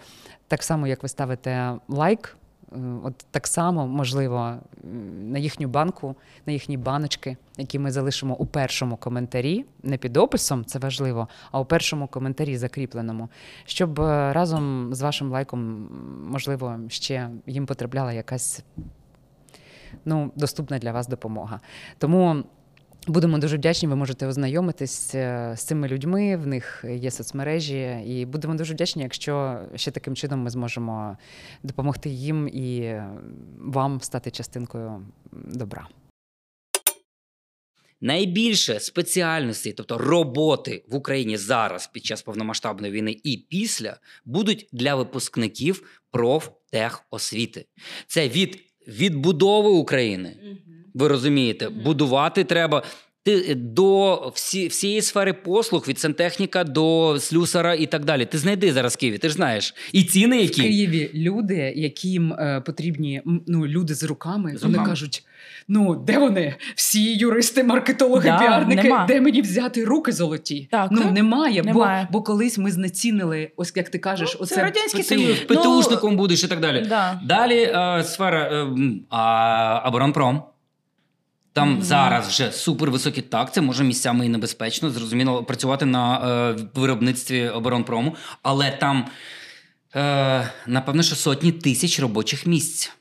так 0.48 0.64
само, 0.64 0.88
як 0.88 1.04
ви 1.04 1.10
ставите 1.10 1.74
лайк, 1.88 2.38
е, 2.72 2.76
от 3.04 3.26
так 3.32 3.48
само, 3.48 3.88
можливо, 3.88 4.56
на 5.22 5.40
їхню 5.40 5.68
банку, 5.68 6.16
на 6.46 6.54
їхні 6.54 6.78
баночки, 6.78 7.38
які 7.58 7.80
ми 7.80 7.92
залишимо 7.92 8.36
у 8.36 8.46
першому 8.46 8.98
коментарі, 8.98 9.66
не 9.84 9.98
під 9.98 10.18
описом, 10.18 10.66
це 10.66 10.80
важливо, 10.80 11.28
а 11.52 11.60
у 11.60 11.66
першому 11.66 12.08
коментарі 12.08 12.58
закріпленому, 12.58 13.30
щоб 13.66 14.00
е, 14.02 14.34
разом 14.34 14.94
з 14.94 15.02
вашим 15.02 15.32
лайком, 15.32 15.90
можливо, 16.30 16.80
ще 16.88 17.30
їм 17.48 17.66
потрапляла 17.66 18.14
якась 18.14 18.64
ну, 20.06 20.32
доступна 20.36 20.80
для 20.80 20.92
вас 20.92 21.08
допомога. 21.08 21.60
Тому 21.98 22.44
будемо 23.08 23.38
дуже 23.38 23.58
вдячні. 23.58 23.88
Ви 23.88 23.96
можете 23.96 24.28
ознайомитись 24.28 25.16
е, 25.16 25.54
з 25.58 25.64
цими 25.64 25.88
людьми. 25.88 26.38
В 26.38 26.48
них 26.48 26.86
є 26.90 27.12
соцмережі, 27.12 28.04
і 28.06 28.26
будемо 28.26 28.56
дуже 28.56 28.74
вдячні, 28.74 29.04
якщо 29.04 29.60
ще 29.76 29.92
таким 29.92 30.16
чином 30.16 30.40
ми 30.40 30.50
зможемо 30.50 31.18
допомогти 31.64 32.10
їм 32.10 32.48
і 32.48 32.96
вам 33.58 34.02
стати 34.02 34.32
частинкою 34.32 35.06
добра. 35.32 35.88
Найбільше 38.04 38.80
спеціальностей, 38.80 39.74
тобто 39.74 39.98
роботи 39.98 40.84
в 40.88 40.96
Україні 40.96 41.38
зараз 41.38 41.88
під 41.88 42.06
час 42.06 42.22
повномасштабної 42.22 42.94
війни 42.94 43.18
і 43.24 43.38
після, 43.38 43.98
будуть 44.26 44.70
для 44.72 44.96
випускників 44.96 46.02
профтехосвіти. 46.12 47.66
Це 48.08 48.30
від 48.30 48.60
відбудови 48.88 49.70
України. 49.70 50.58
Ви 50.94 51.08
розумієте, 51.08 51.70
будувати 51.70 52.44
треба. 52.44 52.84
Ти 53.24 53.56
до 53.56 54.16
всі, 54.36 54.68
всієї 54.68 55.02
сфери 55.02 55.34
послуг 55.34 55.86
від 55.88 56.00
сантехніка 56.00 56.64
до 56.64 57.18
слюсара 57.20 57.74
і 57.74 57.86
так 57.86 58.06
далі. 58.06 58.26
Ти 58.26 58.38
знайди 58.38 58.74
зараз 58.74 58.94
в 58.94 58.98
Києві, 58.98 59.18
ти 59.18 59.30
ж 59.30 59.36
знаєш. 59.36 59.74
І 59.92 60.04
ціни, 60.04 60.46
В 60.46 60.52
Києві 60.56 61.12
люди, 61.14 61.74
яким 61.76 62.34
е, 62.34 62.62
потрібні 62.66 63.22
ну, 63.48 63.68
люди 63.68 63.94
з 63.94 64.04
руками, 64.04 64.58
З 64.58 64.62
вони 64.64 64.74
руками. 64.74 64.90
кажуть: 64.90 65.24
ну 65.68 65.96
де 65.96 66.18
вони? 66.18 66.56
Всі 66.76 67.14
юристи, 67.18 67.64
маркетологи, 67.64 68.30
Да, 68.30 68.40
піарники, 68.40 68.84
нема. 68.84 69.06
де 69.08 69.22
мені 69.22 69.42
взяти 69.42 69.86
руки 69.86 70.12
золоті? 70.12 70.68
Так, 70.72 70.88
ну 70.92 71.02
так. 71.02 71.12
немає, 71.12 71.64
Немає. 71.64 72.08
Бо, 72.12 72.20
бо 72.20 72.24
колись 72.24 72.58
ми 72.58 72.72
знецінили, 72.72 73.52
ось 73.56 73.74
як 73.76 73.90
ти 73.90 74.00
кажеш, 74.00 74.34
Ну, 74.36 74.40
оце 74.44 74.62
радянський 74.64 75.02
оце- 75.02 75.16
союз, 75.18 75.38
Ну, 76.04 76.12
будеш 76.16 76.44
і 76.44 76.48
так 76.48 76.60
далі. 76.60 76.86
Да. 76.90 77.22
Далі 77.26 77.58
е, 77.64 78.04
сфера 78.04 78.68
е, 79.84 79.88
оборонпром. 79.88 80.42
Там 81.54 81.84
зараз 81.84 82.28
вже 82.28 82.52
супервисокі 82.52 83.22
так, 83.22 83.54
це 83.54 83.62
може 83.62 83.84
місцями 83.84 84.26
і 84.26 84.30
небезпечно, 84.30 84.90
зрозуміло, 84.90 85.44
працювати 85.44 85.86
на 85.86 86.18
е, 86.18 86.68
виробництві 86.74 87.50
оборонпрому, 87.50 88.16
але 88.44 88.72
там, 88.72 89.08
е, 89.96 90.52
напевно, 90.68 91.04
що 91.04 91.16
сотні 91.16 91.52
тисяч 91.52 92.00
робочих 92.00 92.46
місць. 92.46 92.92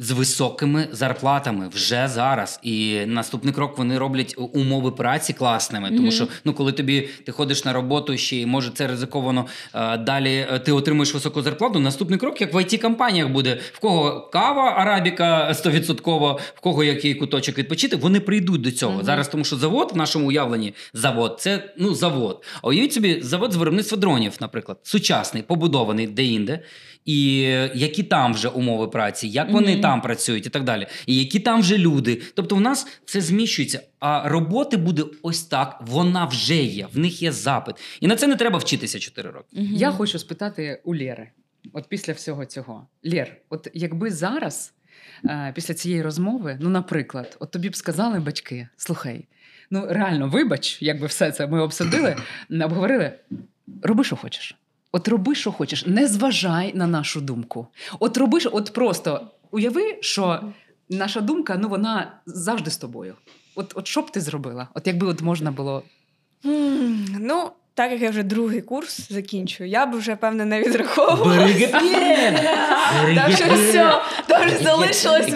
З 0.00 0.10
високими 0.10 0.88
зарплатами 0.92 1.68
вже 1.68 2.08
зараз. 2.08 2.60
І 2.62 3.00
наступний 3.06 3.54
крок 3.54 3.78
вони 3.78 3.98
роблять 3.98 4.34
умови 4.38 4.90
праці 4.90 5.32
класними. 5.32 5.90
Тому 5.90 6.10
що 6.10 6.28
ну, 6.44 6.52
коли 6.52 6.72
тобі 6.72 7.08
ти 7.26 7.32
ходиш 7.32 7.64
на 7.64 7.72
роботу 7.72 8.16
ще 8.16 8.36
й 8.36 8.46
може 8.46 8.70
це 8.74 8.86
ризиковано 8.86 9.46
е, 9.74 9.96
далі 9.96 10.46
е, 10.52 10.58
ти 10.58 10.72
отримуєш 10.72 11.14
високу 11.14 11.42
зарплату. 11.42 11.80
Наступний 11.80 12.18
крок, 12.18 12.40
як 12.40 12.54
в 12.54 12.56
it 12.56 12.82
компаніях 12.82 13.28
буде, 13.28 13.58
в 13.72 13.78
кого 13.78 14.30
кава 14.32 14.70
арабіка 14.70 15.50
100%, 15.52 16.38
в 16.54 16.60
кого 16.60 16.84
який 16.84 17.14
куточок 17.14 17.58
відпочити, 17.58 17.96
вони 17.96 18.20
прийдуть 18.20 18.60
до 18.60 18.70
цього. 18.70 19.04
Зараз, 19.04 19.28
тому 19.28 19.44
що 19.44 19.56
завод 19.56 19.90
в 19.94 19.96
нашому 19.96 20.28
уявленні 20.28 20.74
завод 20.92 21.36
це 21.40 21.74
ну 21.78 21.94
завод. 21.94 22.44
А 22.62 22.68
уявіть 22.68 22.92
собі, 22.92 23.20
завод 23.22 23.52
з 23.52 23.56
виробництва 23.56 23.98
дронів, 23.98 24.32
наприклад, 24.40 24.78
сучасний, 24.82 25.42
побудований 25.42 26.06
де-інде. 26.06 26.60
І 27.08 27.40
які 27.74 28.02
там 28.02 28.34
вже 28.34 28.48
умови 28.48 28.88
праці, 28.88 29.28
як 29.28 29.50
вони 29.50 29.72
Мгм. 29.72 29.80
там 29.80 30.00
працюють, 30.00 30.46
і 30.46 30.50
так 30.50 30.64
далі, 30.64 30.86
і 31.06 31.16
які 31.16 31.40
там 31.40 31.60
вже 31.60 31.78
люди. 31.78 32.22
Тобто, 32.34 32.56
в 32.56 32.60
нас 32.60 32.86
все 33.04 33.20
зміщується. 33.20 33.80
А 34.00 34.28
роботи 34.28 34.76
буде 34.76 35.04
ось 35.22 35.42
так. 35.42 35.78
Вона 35.86 36.24
вже 36.24 36.56
є, 36.56 36.86
в 36.92 36.98
них 36.98 37.22
є 37.22 37.32
запит, 37.32 37.76
і 38.00 38.06
на 38.06 38.16
це 38.16 38.26
не 38.26 38.36
треба 38.36 38.58
вчитися 38.58 38.98
4 38.98 39.30
роки. 39.30 39.46
Я 39.52 39.90
хочу 39.90 40.18
спитати 40.18 40.80
у 40.84 40.94
Лєри, 40.94 41.30
от 41.72 41.88
після 41.88 42.12
всього 42.12 42.44
цього. 42.44 42.86
Лєр, 43.04 43.36
от 43.50 43.68
якби 43.74 44.10
зараз, 44.10 44.74
е, 45.24 45.52
після 45.54 45.74
цієї 45.74 46.02
розмови, 46.02 46.58
ну, 46.60 46.68
наприклад, 46.68 47.36
от 47.40 47.50
тобі 47.50 47.68
б 47.68 47.76
сказали 47.76 48.20
батьки: 48.20 48.68
слухай, 48.76 49.24
ну 49.70 49.86
реально, 49.90 50.28
вибач, 50.28 50.78
якби 50.82 51.06
все 51.06 51.32
це 51.32 51.46
ми 51.46 51.60
обсудили, 51.60 52.16
обговорили, 52.50 53.12
роби, 53.82 54.04
що 54.04 54.16
хочеш. 54.16 54.57
От 54.92 55.08
роби, 55.08 55.34
що 55.34 55.52
хочеш, 55.52 55.86
не 55.86 56.06
зважай 56.06 56.72
на 56.74 56.86
нашу 56.86 57.20
думку. 57.20 57.66
От 58.00 58.16
роби, 58.16 58.38
от 58.52 58.72
просто 58.72 59.30
уяви, 59.50 59.98
що 60.00 60.40
наша 60.88 61.20
думка, 61.20 61.56
ну 61.60 61.68
вона 61.68 62.12
завжди 62.26 62.70
з 62.70 62.76
тобою. 62.76 63.14
От, 63.54 63.72
от 63.74 63.86
що 63.86 64.02
б 64.02 64.10
ти 64.10 64.20
зробила? 64.20 64.68
От 64.74 64.86
якби 64.86 65.06
от 65.06 65.22
можна 65.22 65.50
було 65.50 65.82
Mm, 66.44 67.16
Ну, 67.20 67.50
так 67.78 67.92
як 67.92 68.00
я 68.00 68.10
вже 68.10 68.22
другий 68.22 68.60
курс 68.60 69.00
закінчую, 69.10 69.70
я 69.70 69.86
б 69.86 69.94
вже 69.94 70.16
певно 70.16 70.44
не 70.44 70.62
відраховувала. 70.62 71.48
Там 73.14 73.32
ще 73.32 73.44
все, 73.54 74.00
там 74.26 74.46
вже 74.46 74.58
залишилось 74.58 75.26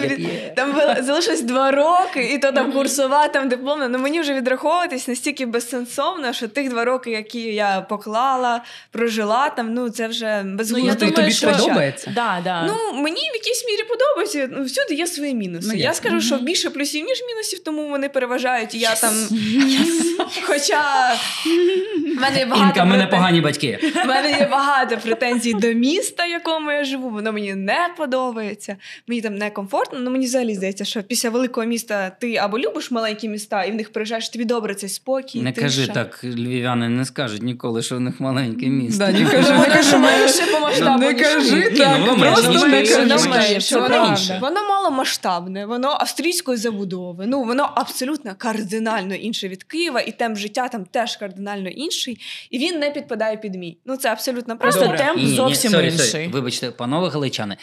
там 0.55 0.75
залишилось 1.01 1.41
два 1.41 1.71
роки, 1.71 2.23
і 2.33 2.37
то 2.37 2.51
там 2.51 2.71
курсова, 2.71 3.27
там 3.27 3.49
дипломна. 3.49 3.87
Ну 3.87 3.99
мені 3.99 4.21
вже 4.21 4.33
відраховуватись 4.33 5.07
настільки 5.07 5.45
безсенсовно, 5.45 6.33
що 6.33 6.47
тих 6.47 6.69
два 6.69 6.85
роки, 6.85 7.11
які 7.11 7.41
я 7.41 7.81
поклала, 7.81 8.63
прожила 8.91 9.49
там, 9.49 9.73
ну 9.73 9.89
це 9.89 10.07
вже 10.07 10.43
безглуздо. 10.45 11.05
я 11.05 11.11
тобі 11.11 11.31
що- 11.31 11.51
подобається? 11.51 12.11
Да, 12.15 12.41
да. 12.43 12.63
Ну, 12.63 13.01
мені 13.01 13.21
в 13.21 13.35
якійсь 13.35 13.65
мірі 13.65 13.87
подобається. 13.89 14.49
Ну, 14.51 14.63
всюди 14.63 14.93
є 14.93 15.07
свої 15.07 15.33
мінуси. 15.33 15.67
Ну, 15.71 15.79
я 15.79 15.93
скажу, 15.93 16.21
що 16.21 16.37
більше 16.37 16.69
плюсів, 16.69 17.05
ніж 17.05 17.21
мінусів, 17.27 17.59
тому 17.59 17.89
вони 17.89 18.09
переважають. 18.09 18.75
І 18.75 18.79
я 18.79 18.95
там. 19.01 19.13
Хоча 20.45 21.13
в 22.17 22.19
мене 22.33 22.39
є 22.39 22.45
багато 22.45 22.67
Інка, 22.67 22.83
в 22.83 22.87
мене 22.87 23.07
погані 23.07 23.41
батьки. 23.41 23.79
в 24.03 24.07
мене 24.07 24.31
є 24.31 24.47
багато 24.51 24.97
претензій 24.97 25.53
до 25.53 25.67
міста, 25.73 26.25
в 26.25 26.29
якому 26.29 26.71
я 26.71 26.83
живу. 26.83 27.09
Воно 27.09 27.33
мені 27.33 27.55
не 27.55 27.89
подобається. 27.97 28.75
Мені 29.07 29.21
там 29.21 29.35
некомфортно. 29.35 29.99
Ну 29.99 30.11
мені 30.11 30.25
взагалі 30.25 30.55
здається, 30.55 30.85
що 30.85 31.03
після 31.03 31.29
великого 31.29 31.67
міста 31.67 32.09
ти 32.09 32.35
або 32.35 32.59
любиш 32.59 32.91
маленькі 32.91 33.29
міста, 33.29 33.63
і 33.63 33.71
в 33.71 33.75
них 33.75 33.91
приїжджаєш, 33.91 34.29
тобі 34.29 34.45
добре 34.45 34.75
цей 34.75 34.89
спокій. 34.89 35.41
Не 35.41 35.51
тиша. 35.51 35.67
кажи 35.67 35.87
так, 35.87 36.23
львів'яни 36.23 36.89
не 36.89 37.05
скажуть 37.05 37.43
ніколи, 37.43 37.81
що 37.81 37.95
в 37.95 37.99
них 37.99 38.19
маленьке 38.19 38.65
місто. 38.65 39.05
Да, 39.05 39.11
не 39.11 39.29
кажи, 39.29 39.53
не 39.53 39.65
кажи. 39.65 39.97
менше 39.97 40.43
по 40.51 40.59
масштабу. 40.59 40.99
Не 40.99 41.13
кажи 41.13 41.69
так, 41.69 41.97
ну, 41.99 42.05
воно 42.05 42.21
менше, 42.21 42.41
просто 42.41 42.69
не 42.69 43.89
кажи. 43.89 44.37
Воно 44.41 44.53
воно 44.53 44.67
маломасштабне, 44.67 45.65
воно 45.65 45.97
австрійської 45.99 46.57
забудови. 46.57 47.25
Ну 47.27 47.43
воно 47.43 47.71
абсолютно 47.75 48.35
кардинально 48.37 49.15
інше 49.15 49.47
від 49.47 49.63
Києва, 49.63 50.01
і 50.01 50.11
темп 50.11 50.37
життя 50.37 50.67
там 50.67 50.85
теж 50.85 51.17
кардинально 51.17 51.69
інший. 51.69 52.17
І 52.49 52.57
він 52.57 52.79
не 52.79 52.91
підпадає 52.91 53.37
під 53.37 53.55
мій. 53.55 53.77
Ну 53.85 53.97
це 53.97 54.09
абсолютно 54.09 54.57
Просто 54.57 54.81
правда. 54.81 54.97
темп 55.03 55.17
Ні, 55.17 55.23
ні, 55.23 55.35
зовсім 55.35 55.71
sorry, 55.71 55.85
інший. 55.85 55.99
sorry. 56.05 56.27
Вибачте, 56.33 56.71
панове 56.71 57.09
галичани. 57.09 57.57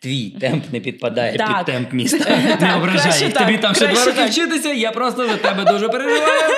Твій 0.00 0.30
темп 0.40 0.64
не 0.72 0.80
підпадає 0.80 1.36
Так. 1.36 1.56
під 1.56 1.74
темп 1.74 1.92
міста. 1.92 2.38
Не 2.60 2.74
ображай. 2.76 3.02
краще 3.02 3.28
Тобі 3.28 3.58
там 3.58 3.74
ще 3.74 3.86
два 3.86 4.04
роки 4.04 4.24
вчитися, 4.24 4.72
я 4.72 4.90
просто 4.90 5.26
за 5.28 5.36
тебе 5.36 5.64
дуже 5.72 5.88
переживаю. 5.88 6.54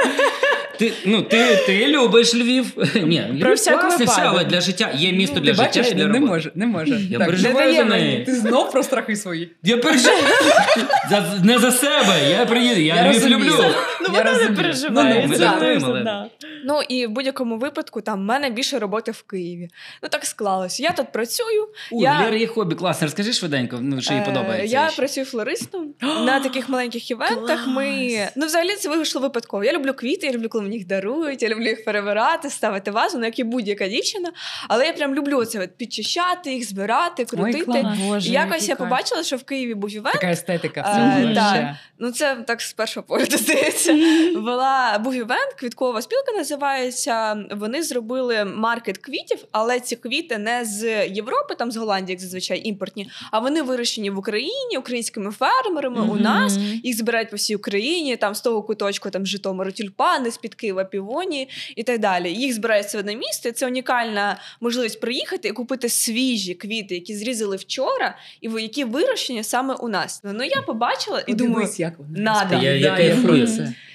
Ти, 0.79 0.93
ну, 1.07 1.23
ти, 1.23 1.57
ти 1.67 1.87
любиш 1.89 2.35
Львів. 2.35 2.67
Ні, 2.95 3.25
Львів 3.33 3.65
класний, 3.81 4.07
все, 4.09 4.23
але 4.25 4.45
для 4.45 4.61
життя 4.61 4.91
є 4.95 5.13
місто 5.13 5.35
Ти 5.35 5.41
для 5.41 5.51
життя 5.53 5.63
бачиш, 5.65 5.87
і 5.87 5.95
для 5.95 6.07
не, 6.07 6.13
роботи. 6.13 6.27
може, 6.33 6.51
не 6.55 6.67
може. 6.67 7.01
Я 7.11 7.19
Так, 7.19 7.27
переживаю 7.27 7.73
не 7.73 7.79
за 7.79 7.85
неї. 7.85 8.25
Ти 8.25 8.35
знов 8.35 8.71
про 8.73 8.83
страхи 8.83 9.17
свої. 9.17 9.51
Я 9.63 9.77
переживаю. 9.79 10.23
За- 11.11 11.41
Не 11.45 11.59
за 11.59 11.73
себе. 11.73 12.15
Я 12.39 12.47
приїду, 12.47 12.81
я, 12.81 12.95
Я 12.95 13.03
Львів 13.03 13.13
розумію. 13.15 13.39
люблю. 13.39 13.65
Ну, 14.13 14.19
вона 14.19 14.33
не 14.33 14.57
переживає. 14.57 15.15
Ну, 15.15 15.21
ну, 15.23 15.29
ми 15.29 15.37
це 15.37 15.45
так 15.45 16.05
да. 16.05 16.31
Ну 16.65 16.83
і 16.89 17.07
в 17.07 17.11
будь-якому 17.11 17.57
випадку 17.59 18.01
там 18.01 18.19
в 18.19 18.23
мене 18.23 18.51
більше 18.51 18.79
роботи 18.79 19.11
в 19.11 19.23
Києві. 19.23 19.69
Ну 20.03 20.09
так 20.09 20.25
склалось. 20.25 20.81
Я 20.81 20.93
тут 20.93 21.13
працюю. 21.13 21.69
У 21.93 22.03
я... 22.03 22.21
Лєри 22.21 22.41
є 22.41 22.47
хобі 22.47 22.75
класне. 22.75 23.07
Розкажи 23.07 23.33
швиденько, 23.33 23.79
ну, 23.81 24.01
що 24.01 24.15
їй 24.15 24.21
Е, 24.21 24.25
подобається. 24.25 24.77
Я 24.77 24.89
ще. 24.89 24.97
працюю 24.97 25.27
флористом 25.27 25.95
на 26.03 26.41
таких 26.41 26.69
маленьких 26.69 27.11
івентах. 27.11 27.67
Ми 27.67 28.19
ну 28.37 28.47
взагалі 28.47 28.75
це 28.77 28.89
вийшло 28.89 29.21
випадково. 29.21 29.65
Я 29.65 29.73
люблю 29.73 29.95
квіти, 29.95 30.27
я 30.27 30.33
люблю, 30.33 30.49
коли 30.49 30.65
мені 30.65 30.77
їх 30.77 30.87
дарують, 30.87 31.43
я 31.43 31.49
люблю 31.49 31.69
їх 31.69 31.85
перебирати, 31.85 32.51
ставити 32.51 32.91
вазу, 32.91 33.19
ну 33.19 33.25
як 33.25 33.39
і 33.39 33.45
будь-яка 33.45 33.89
дівчина. 33.89 34.33
Але 34.69 34.87
я 34.87 34.93
прям 34.93 35.15
люблю 35.15 35.45
це 35.45 35.61
от 35.61 35.77
підчищати 35.77 36.53
їх, 36.53 36.69
збирати, 36.69 37.25
крутити. 37.25 37.65
клас. 37.65 37.99
Боже, 37.99 38.29
І 38.29 38.33
якось 38.33 38.69
я 38.69 38.77
побачила, 38.77 39.23
що 39.23 39.37
в 39.37 39.43
Києві 39.45 39.75
був 39.75 39.95
івент. 39.95 40.15
Така 40.15 40.31
естетика 40.31 40.81
Е. 40.81 41.79
Ну, 41.99 42.11
це 42.11 42.37
так 42.47 42.61
з 42.61 42.73
першого 42.73 43.07
погляду 43.07 43.37
здається. 43.37 43.93
Була 44.35 44.99
був 45.05 45.15
івент, 45.15 45.53
квіткова 45.57 46.03
спілка 46.03 46.33
називається. 46.37 47.45
Вони 47.51 47.83
зробили 47.83 48.45
маркет 48.45 48.99
квітів, 48.99 49.39
але 49.53 49.81
ці 49.81 49.97
квіти 49.97 50.39
не 50.39 50.65
з 50.65 51.07
Європи, 51.07 51.55
там 51.59 51.73
з 51.73 51.77
Голландії, 51.77 52.13
як 52.15 52.21
зазвичай 52.21 52.69
імпортні, 52.69 53.11
а 53.31 53.39
вони 53.39 53.63
вирощені 53.63 54.11
в 54.11 54.19
Україні 54.19 54.79
українськими 54.79 55.31
фермерами. 55.31 56.01
У 56.01 56.17
нас 56.17 56.59
їх 56.85 56.97
збирають 56.97 57.31
по 57.31 57.37
всій 57.37 57.57
Україні, 57.57 58.17
там 58.17 58.35
з 58.35 58.41
того 58.41 58.63
куточку, 58.63 59.11
там 59.11 59.27
Житомиру 59.27 59.73
тюльпани, 59.73 60.31
з 60.31 60.39
під 60.39 60.55
Києва 60.55 60.85
півоні 60.85 61.49
і 61.77 61.83
так 61.83 61.99
далі. 62.01 62.33
Їх 62.33 62.55
збирається 62.55 62.97
в 62.99 63.01
одне 63.01 63.15
місце. 63.17 63.53
Це 63.53 63.67
унікальна 63.67 64.37
можливість 64.61 65.01
приїхати 65.01 65.49
і 65.49 65.53
купити 65.53 65.89
свіжі 65.89 66.55
квіти, 66.55 66.95
які 66.95 67.17
зрізали 67.17 67.57
вчора, 67.57 68.17
і 68.41 68.49
ви- 68.49 68.63
які 68.63 68.85
вирощені 68.85 69.43
саме 69.45 69.75
у 69.75 69.89
нас. 69.89 70.21
Ну 70.25 70.45
я 70.45 70.63
побачила 70.63 71.23
і 71.27 71.35
думаю, 71.35 71.69
як 71.77 71.99
вона 71.99 72.11
надо. 72.21 72.41
розповідає 72.41 72.81
Я- 72.81 72.87
я 72.91 72.97
кайфую. 72.97 73.47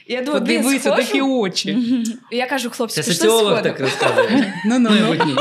Я 0.07 0.21
думаю, 0.21 0.41
Подивися, 0.41 0.89
схожу. 0.89 1.07
такі 1.07 1.21
очі. 1.21 1.77
Я 2.31 2.45
кажу, 2.45 2.69
хлопці, 2.69 3.01
Це 3.01 3.11
пішли 3.11 3.27
соціолог 3.27 3.61
так 3.61 3.79
розказує. 3.79 4.53
Ну, 4.65 4.79
ну, 4.79 4.89
ну. 5.25 5.35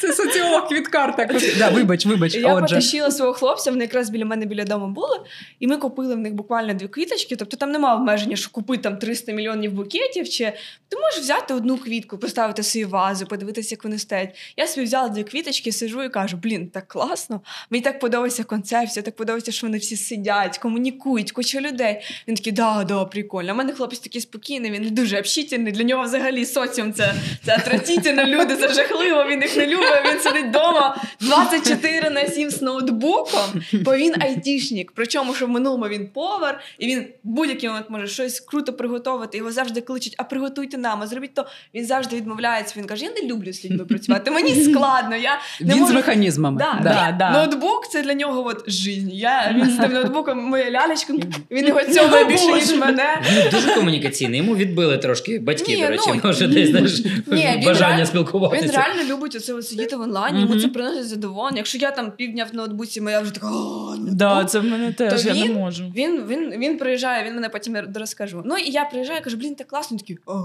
Це 0.00 0.12
соціолог 0.12 0.68
квіткар 0.68 1.16
так. 1.16 1.36
Да, 1.58 1.68
вибач, 1.68 2.06
вибач. 2.06 2.34
Я 2.34 2.54
Отже. 2.54 2.60
потащила 2.60 3.10
свого 3.10 3.32
хлопця, 3.32 3.70
вони 3.70 3.84
якраз 3.84 4.10
біля 4.10 4.24
мене 4.24 4.46
біля 4.46 4.64
дому 4.64 4.88
були, 4.88 5.20
і 5.60 5.66
ми 5.66 5.76
купили 5.76 6.14
в 6.14 6.18
них 6.18 6.34
буквально 6.34 6.74
дві 6.74 6.88
квіточки. 6.88 7.36
Тобто 7.36 7.56
там 7.56 7.72
немає 7.72 7.96
обмеження, 7.96 8.36
що 8.36 8.50
купити 8.50 8.82
там 8.82 8.96
300 8.96 9.32
мільйонів 9.32 9.72
букетів. 9.72 10.28
Чи 10.28 10.52
ти 10.88 10.96
можеш 10.96 11.20
взяти 11.20 11.54
одну 11.54 11.78
квітку, 11.78 12.18
поставити 12.18 12.62
свою 12.62 12.88
вазу, 12.88 13.26
подивитися, 13.26 13.74
як 13.74 13.84
вони 13.84 13.98
стоять. 13.98 14.36
Я 14.56 14.66
собі 14.66 14.86
взяла 14.86 15.08
дві 15.08 15.24
квіточки, 15.24 15.72
сижу 15.72 16.02
і 16.02 16.08
кажу: 16.08 16.36
блін, 16.36 16.68
так 16.68 16.88
класно. 16.88 17.40
Мені 17.70 17.82
так 17.82 18.00
подобається 18.00 18.44
концепція, 18.44 19.02
так 19.02 19.16
подобається, 19.16 19.52
що 19.52 19.66
вони 19.66 19.78
всі 19.78 19.96
сидять, 19.96 20.58
комунікують, 20.58 21.32
куча 21.32 21.60
людей. 21.60 22.00
Він 22.28 22.34
такий, 22.34 22.52
да, 22.52 22.84
да, 22.84 23.04
прикольно. 23.22 23.52
У 23.52 23.56
мене 23.56 23.72
хлопець 23.72 23.98
такий 23.98 24.20
спокійний, 24.20 24.70
він 24.70 24.82
не 24.82 24.90
дуже 24.90 25.18
общительний. 25.18 25.72
Для 25.72 25.84
нього 25.84 26.04
взагалі 26.04 26.46
соціум 26.46 26.92
це, 26.92 27.14
це 27.44 27.56
отвратительно, 27.56 28.24
люди, 28.24 28.56
це 28.56 28.68
жахливо, 28.74 29.24
він 29.30 29.42
їх 29.42 29.56
не 29.56 29.66
любить, 29.66 29.88
він 30.12 30.20
сидить 30.20 30.46
вдома 30.46 30.96
24 31.20 32.10
на 32.10 32.26
7 32.26 32.50
з 32.50 32.62
ноутбуком, 32.62 33.62
бо 33.72 33.96
він 33.96 34.14
айтішник. 34.22 34.92
Причому, 34.94 35.34
що 35.34 35.46
в 35.46 35.48
минулому 35.48 35.88
він 35.88 36.08
повар, 36.08 36.60
і 36.78 36.86
він 36.86 37.06
будь-який 37.24 37.68
момент 37.68 37.86
може 37.90 38.06
щось 38.06 38.40
круто 38.40 38.72
приготувати. 38.72 39.38
Його 39.38 39.52
завжди 39.52 39.80
кличуть, 39.80 40.14
а 40.18 40.24
приготуйте 40.24 40.78
нам, 40.78 41.02
а 41.02 41.06
зробіть 41.06 41.34
то. 41.34 41.46
Він 41.74 41.86
завжди 41.86 42.16
відмовляється. 42.16 42.74
Він 42.76 42.84
каже: 42.86 43.04
Я 43.04 43.10
не 43.22 43.28
люблю 43.28 43.52
з 43.52 43.64
людьми 43.64 43.84
працювати. 43.84 44.30
Мені 44.30 44.64
складно. 44.64 45.16
Я 45.16 45.40
не 45.60 45.74
Він 45.74 45.78
з 45.78 45.80
можу 45.80 45.94
механізмами. 45.94 46.58
Да, 46.58 46.80
Да. 46.82 46.90
Да, 46.90 47.16
да. 47.18 47.30
Ноутбук 47.30 47.88
це 47.88 48.02
для 48.02 48.14
нього 48.14 48.46
от 48.46 48.70
жизнь. 48.70 49.10
Я 49.10 49.54
він 49.56 49.70
з 49.70 49.76
тим 49.78 49.92
ноутбуком, 50.00 50.38
моя 50.38 50.70
лялечка, 50.70 51.12
він 51.50 51.66
його 51.68 51.82
цьому 51.82 52.24
більше, 52.24 52.52
ніж 52.52 52.74
мене. 52.74 53.09
Він 53.32 53.50
дуже 53.50 53.74
комунікаційний. 53.74 54.38
Йому 54.38 54.56
відбили 54.56 54.98
трошки 54.98 55.38
батьки, 55.38 55.74
Ні, 55.76 55.82
до 55.82 55.88
речі, 55.88 56.04
ну, 56.14 56.20
може, 56.24 56.46
десь 56.46 56.70
знаєш, 56.70 56.98
Ні, 57.26 57.50
він 57.56 57.64
бажання 57.64 57.88
реально- 57.88 58.06
спілкуватися. 58.06 58.64
Він 58.64 58.70
реально 58.72 59.14
любить 59.14 59.34
оце 59.36 59.62
сидіти 59.62 59.96
в 59.96 60.00
онлайні, 60.00 60.40
йому 60.40 60.60
це 60.60 60.68
приносить 60.68 61.08
задоволення. 61.08 61.56
Якщо 61.56 61.78
я 61.78 61.90
там 61.90 62.12
півдня 62.12 62.46
в 62.52 62.56
ноутбуці, 62.56 63.00
моя 63.00 63.20
вже 63.20 63.30
така. 63.34 63.50
Ну, 63.50 64.08
Да, 64.12 64.42
ну». 64.42 64.48
це 64.48 64.58
в 64.58 64.64
мене 64.64 64.92
теж, 64.92 65.26
я 65.26 65.34
не 65.34 65.42
він- 65.42 65.52
можу. 65.54 65.92
Він, 65.96 66.24
він, 66.28 66.50
він 66.50 66.78
приїжджає, 66.78 67.24
він 67.24 67.34
мене 67.34 67.48
потім 67.48 67.76
розкажу. 67.94 68.42
Ну 68.44 68.56
і 68.56 68.70
я 68.70 68.84
приїжджаю, 68.84 69.20
кажу, 69.24 69.36
блін, 69.36 69.54
так 69.54 69.66
класно. 69.66 69.98
Такий, 69.98 70.18
о. 70.26 70.42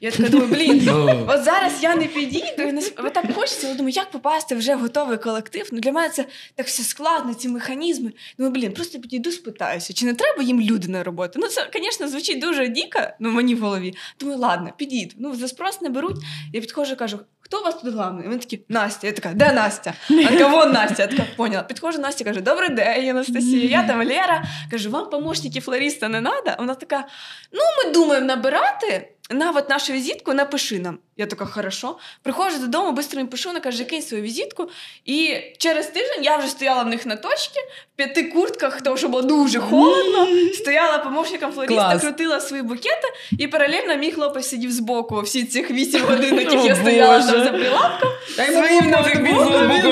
Я 0.00 0.10
така 0.10 0.28
думаю, 0.28 0.50
блін, 0.54 0.88
от 1.26 1.44
зараз 1.44 1.72
я 1.82 1.96
не 1.96 2.04
підійду, 2.04 2.44
не 2.72 2.82
от 2.96 3.12
так 3.12 3.24
хочеться. 3.34 3.68
Я 3.68 3.74
думаю, 3.74 3.92
як 3.96 4.10
попасти 4.10 4.54
вже 4.54 4.74
в 4.74 4.80
готовий 4.80 5.18
колектив. 5.18 5.68
Ну 5.72 5.80
для 5.80 5.92
мене 5.92 6.08
це 6.08 6.24
так 6.54 6.66
все 6.66 6.82
складно, 6.82 7.34
ці 7.34 7.48
механізми. 7.48 8.12
Думаю, 8.38 8.54
блін, 8.54 8.72
просто 8.72 8.98
підійду, 9.00 9.30
спитаюся, 9.30 9.92
чи 9.92 10.06
не 10.06 10.14
треба 10.14 10.42
їм 10.42 10.60
люди 10.60 10.88
на 10.88 11.02
роботу. 11.02 11.38
Ну 11.42 11.46
це, 11.48 11.68
звісно, 11.74 11.93
звучить 12.00 12.40
дуже 12.40 12.68
дико, 12.68 13.00
ну 13.20 13.30
мені 13.30 13.54
в 13.54 13.60
голові. 13.60 13.94
Думаю, 14.20 14.38
ладно, 14.38 14.70
підійду. 14.76 15.14
Ну 15.18 15.36
за 15.36 15.48
спрос 15.48 15.80
не 15.80 15.88
беруть. 15.88 16.16
Я 16.52 16.60
підходжу, 16.60 16.96
кажу. 16.96 17.18
Хто 17.40 17.60
у 17.60 17.64
вас 17.64 17.74
тут 17.74 17.94
главний? 17.94 18.24
Вони 18.24 18.38
такі, 18.38 18.60
Настя. 18.68 19.06
Я 19.06 19.12
така, 19.12 19.32
де 19.34 19.52
Настя? 19.52 19.94
А 20.10 20.36
кого 20.38 20.66
Настя? 20.66 21.02
Я 21.02 21.08
така, 21.08 21.24
поняла. 21.36 21.62
Підходжу 21.62 21.98
Настя, 21.98 22.24
каже, 22.24 22.40
добрий 22.40 22.68
день, 22.68 23.08
Анастасія. 23.08 23.70
Я 23.70 23.86
там 23.86 23.98
Лера. 23.98 24.44
Кажу, 24.70 24.90
вам 24.90 25.10
помощники 25.10 25.60
флориста 25.60 26.08
не 26.08 26.22
треба? 26.22 26.56
Вона 26.58 26.74
така, 26.74 27.04
ну 27.52 27.60
ми 27.84 27.92
думаємо 27.92 28.26
набирати. 28.26 29.13
На 29.30 29.50
от 29.50 29.70
нашу 29.70 29.92
візитку 29.92 30.34
напиши 30.34 30.78
нам. 30.78 30.98
Я 31.16 31.26
така, 31.26 31.44
хорошо. 31.44 31.96
Приходжу 32.22 32.58
додому, 32.58 32.92
швидко 32.92 33.18
їм 33.18 33.26
пишу, 33.26 33.48
вона 33.48 33.60
каже, 33.60 33.84
кинь 33.84 34.02
свою 34.02 34.22
візитку. 34.22 34.68
І 35.04 35.36
через 35.58 35.86
тиждень 35.86 36.22
я 36.24 36.36
вже 36.36 36.48
стояла 36.48 36.82
в 36.82 36.86
них 36.86 37.06
на 37.06 37.16
точці, 37.16 37.60
в 37.94 37.96
п'яти 37.96 38.22
куртках, 38.22 38.82
тому 38.82 38.96
що 38.96 39.08
було 39.08 39.22
дуже 39.22 39.58
холодно. 39.60 40.28
Стояла 40.54 40.98
помощником 40.98 41.52
флориста, 41.52 41.74
Клас. 41.74 42.02
крутила 42.02 42.40
свої 42.40 42.62
букети, 42.62 43.08
і 43.38 43.46
паралельно 43.46 43.96
мій 43.96 44.12
хлопець 44.12 44.48
сидів 44.48 44.72
збоку 44.72 45.20
всі 45.20 45.44
цих 45.44 45.70
вісім 45.70 46.02
годин, 46.02 46.34
яких 46.38 46.64
я 46.64 46.76
стояла 46.76 47.18
там 47.18 47.44
за 47.44 47.50
прилавком. 47.52 48.10
Своїм 48.34 48.84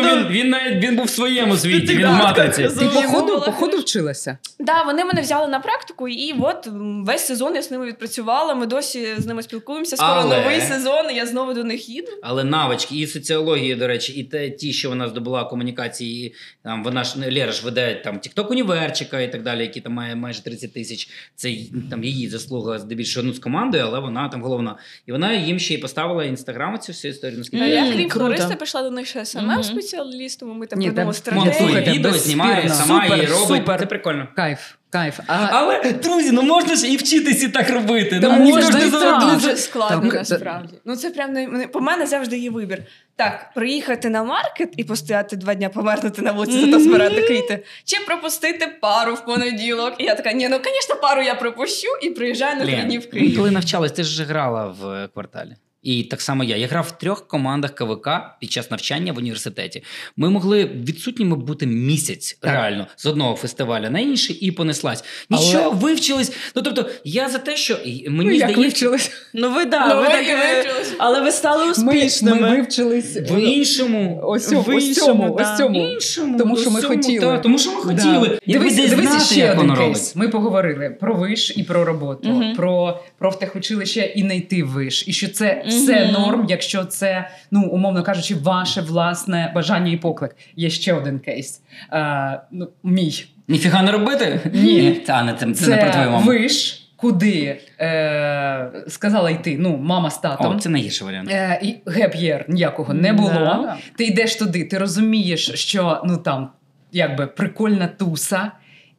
він, 0.02 0.26
він, 0.30 0.50
навіть 0.50 0.84
він 0.84 0.96
був 0.96 1.04
в 1.06 1.10
своєму 1.10 1.56
світі, 1.56 1.94
він 1.96 2.06
в 2.06 2.10
Так, 2.10 2.22
матриці. 2.22 2.62
так, 2.62 2.78
Ти 2.78 2.84
походу, 2.84 3.42
походу 3.46 3.76
вчилася. 3.78 4.38
Да, 4.58 4.82
вони 4.82 5.04
мене 5.04 5.20
взяли 5.20 5.48
на 5.48 5.60
практику, 5.60 6.08
і 6.08 6.34
от 6.40 6.68
весь 7.06 7.26
сезон 7.26 7.54
я 7.54 7.62
з 7.62 7.70
ними 7.70 7.86
відпрацювала. 7.86 8.54
Ми 8.54 8.66
досі 8.66 9.14
з 9.22 9.26
ними 9.26 9.42
спілкуємося. 9.42 9.96
Скоро 9.96 10.12
Але- 10.12 10.36
новий 10.38 10.60
сезон, 10.60 11.10
і 11.10 11.14
я 11.14 11.26
знову 11.26 11.54
до 11.54 11.64
них 11.64 11.88
їду. 11.88 12.08
Але 12.22 12.44
навички 12.44 12.96
і 12.96 13.06
соціології, 13.06 13.74
до 13.74 13.86
речі, 13.86 14.12
і 14.12 14.24
те, 14.24 14.50
ті, 14.50 14.72
що 14.72 14.88
вона 14.88 15.08
здобула 15.08 15.44
комунікації, 15.44 16.26
і, 16.26 16.34
там 16.64 16.84
вона 16.84 17.04
ж 17.04 17.30
Лера 17.30 17.52
ж 17.52 17.64
веде 17.64 18.00
там 18.04 18.16
TikTok 18.18 18.46
універчика 18.46 19.20
і 19.20 19.32
так 19.32 19.42
далі, 19.42 19.60
які 19.60 19.80
там 19.80 19.92
має 19.92 20.14
майже 20.16 20.42
30 20.42 20.72
тисяч. 20.72 21.08
Це 21.34 21.54
там 21.90 22.04
її 22.04 22.28
заслуга 22.28 22.78
здебільшого 22.78 23.26
ну, 23.26 23.32
з 23.32 23.38
командою, 23.38 23.84
але 23.86 24.00
вона 24.00 24.28
там 24.28 24.42
головна. 24.42 24.76
І 25.06 25.12
вона 25.12 25.32
їм 25.32 25.58
ще 25.58 25.74
й 25.74 25.78
поставила 25.78 26.24
інстаграм 26.24 26.78
цю 26.78 26.92
всю 26.92 27.12
історію. 27.12 27.38
Наскільки 27.38 27.64
А 27.64 27.68
я 27.68 27.86
я 27.86 27.92
крім 27.92 28.10
флориста 28.10 28.54
пішла 28.54 28.82
до 28.82 28.90
них 28.90 29.06
ще 29.06 29.18
smm 29.20 29.62
спеціалістом. 29.62 30.58
Ми 30.58 30.66
там 30.66 30.78
Ні, 30.78 30.86
придумали 30.86 31.14
стратегію. 31.14 31.52
монтує 31.62 31.92
відео, 31.94 32.12
знімає 32.12 32.68
сама 32.68 33.02
Супер, 33.04 33.18
і 33.22 33.26
робить. 33.26 33.48
супер. 33.48 33.80
Це 33.80 33.86
прикольно. 33.86 34.28
Кайф, 34.36 34.58
кайф. 34.92 35.20
А, 35.26 35.48
Але 35.50 35.92
друзі, 35.92 36.32
ну 36.32 36.42
можна 36.42 36.74
ж 36.74 36.88
і 36.88 36.96
вчитися 36.96 37.48
так 37.48 37.70
робити. 37.70 38.20
Та 38.20 38.38
ну, 38.38 38.44
можна 38.44 38.80
і 38.80 38.90
так. 38.90 39.34
Дуже 39.34 39.56
складно 39.56 40.10
Там, 40.10 40.18
насправді. 40.18 40.74
Ну 40.84 40.96
це 40.96 41.10
прям 41.10 41.32
не 41.32 41.68
по 41.68 41.80
мене 41.80 42.06
завжди 42.06 42.38
є 42.38 42.50
вибір. 42.50 42.82
Так, 43.16 43.50
приїхати 43.54 44.10
на 44.10 44.24
маркет 44.24 44.74
і 44.76 44.84
постояти 44.84 45.36
два 45.36 45.54
дня, 45.54 45.68
померзнути 45.68 46.22
на 46.22 46.32
вулиці, 46.32 46.60
зато 46.60 46.80
збирати 46.80 47.22
квіти. 47.22 47.64
Чи 47.84 47.96
пропустити 48.06 48.66
пару 48.80 49.14
в 49.14 49.24
понеділок. 49.24 49.94
І 49.98 50.04
я 50.04 50.14
така, 50.14 50.32
ні, 50.32 50.48
ну 50.48 50.56
звісно, 50.64 50.96
пару 51.02 51.22
я 51.22 51.34
пропущу 51.34 51.88
і 52.02 52.10
приїжджаю 52.10 52.56
на 52.56 52.64
три 52.64 52.76
дні 52.76 52.98
в 52.98 53.10
Київ. 53.10 53.36
коли 53.36 53.50
навчалась, 53.50 53.92
ти 53.92 54.04
ж 54.04 54.24
грала 54.24 54.66
в 54.80 55.08
кварталі. 55.14 55.56
І 55.82 56.02
так 56.02 56.20
само 56.20 56.44
я. 56.44 56.56
Я 56.56 56.66
грав 56.66 56.86
в 56.88 56.98
трьох 56.98 57.26
командах 57.26 57.70
КВК 57.74 58.08
під 58.40 58.52
час 58.52 58.70
навчання 58.70 59.12
в 59.12 59.18
університеті. 59.18 59.82
Ми 60.16 60.30
могли 60.30 60.64
відсутніми 60.64 61.36
бути 61.36 61.66
місяць 61.66 62.38
Так. 62.40 62.50
реально 62.52 62.86
з 62.96 63.06
одного 63.06 63.36
фестиваля 63.36 63.90
на 63.90 63.98
інший 64.00 64.36
і 64.36 64.50
понеслась. 64.52 65.04
Нічого, 65.30 65.64
Але- 65.64 65.74
вивчились. 65.74 66.32
Ну 66.56 66.62
тобто, 66.62 66.86
я 67.04 67.28
за 67.28 67.38
те, 67.38 67.56
що 67.56 67.78
мені 67.84 68.08
ну, 68.08 68.22
як 68.22 68.36
здається, 68.36 68.60
вивчились? 68.60 69.10
Ну 69.34 69.50
ви 69.54 69.64
да, 69.64 69.86
Ну, 69.88 69.94
ви 69.96 70.02
ви 70.02 70.08
так, 70.08 70.26
і 70.26 70.30
е, 70.30 70.36
вивчились. 70.54 70.94
але 70.98 71.20
ви 71.20 71.32
стали 71.32 71.70
успішними. 71.70 72.40
ми 72.40 72.56
вивчились 72.56 73.16
в 73.16 73.40
іншому. 73.40 74.20
ось 74.24 74.48
цьому, 74.48 74.60
в 74.62 74.68
ось 74.68 74.84
іншому, 74.84 75.22
цьому, 75.24 75.36
да. 75.38 75.56
цьому. 75.56 75.86
Іншому, 75.86 76.38
Тому 76.38 76.56
що 76.56 76.70
ми 76.70 76.78
усьому, 76.78 76.94
хотіли. 76.96 77.18
та, 77.20 77.38
тому 77.38 77.58
що 77.58 77.70
ми 77.70 77.76
хотіли. 77.76 78.28
Да. 78.28 78.52
Дивись, 78.52 78.76
дивись 78.76 78.90
знати, 79.08 79.24
ще 79.24 79.40
як 79.40 79.58
один 79.60 79.76
кейс. 79.76 80.16
Ми 80.16 80.28
поговорили 80.28 80.96
про 81.00 81.14
виш 81.14 81.52
і 81.56 81.62
про 81.62 81.84
роботу, 81.84 82.28
Мгм. 82.28 82.56
про 82.56 83.00
профтехучилище 83.18 84.00
і 84.16 84.22
не 84.22 84.36
йти 84.36 84.62
в 84.64 84.68
виш. 84.68 85.04
І 85.08 85.12
що 85.12 85.28
це 85.28 85.64
все 85.76 86.12
норм, 86.12 86.46
якщо 86.48 86.84
це, 86.84 87.28
ну 87.50 87.62
умовно 87.62 88.02
кажучи, 88.02 88.34
ваше 88.34 88.80
власне 88.80 89.52
бажання 89.54 89.92
і 89.92 89.96
поклик. 89.96 90.36
Є 90.56 90.70
ще 90.70 90.92
один 90.92 91.18
кейс. 91.18 91.62
Е, 91.92 92.40
ну, 92.50 92.68
мій. 92.82 93.24
Ніфіга 93.48 93.82
не 93.82 93.92
робити? 93.92 94.40
Ні. 94.52 94.92
Та, 94.92 95.22
не, 95.22 95.34
це, 95.34 95.52
це, 95.52 95.70
не 95.70 95.76
про 95.76 95.90
твою 95.90 96.10
маму. 96.10 96.26
виш, 96.26 96.88
куди 96.96 97.60
е, 97.80 98.70
сказала 98.88 99.30
йти. 99.30 99.56
Ну, 99.60 99.76
мама 99.76 100.10
з 100.10 100.18
татом. 100.18 100.56
О, 100.56 100.58
це 100.58 100.68
найгірший 100.68 101.06
варіант. 101.06 101.30
Е, 101.32 101.60
і 101.62 101.90
геп'єр 101.90 102.44
ніякого 102.48 102.94
не 102.94 103.12
було. 103.12 103.30
Да. 103.30 103.76
Ти 103.96 104.04
йдеш 104.04 104.36
туди, 104.36 104.64
ти 104.64 104.78
розумієш, 104.78 105.50
що 105.54 106.02
ну 106.04 106.16
там 106.16 106.50
якби 106.92 107.26
прикольна 107.26 107.86
туса, 107.86 108.52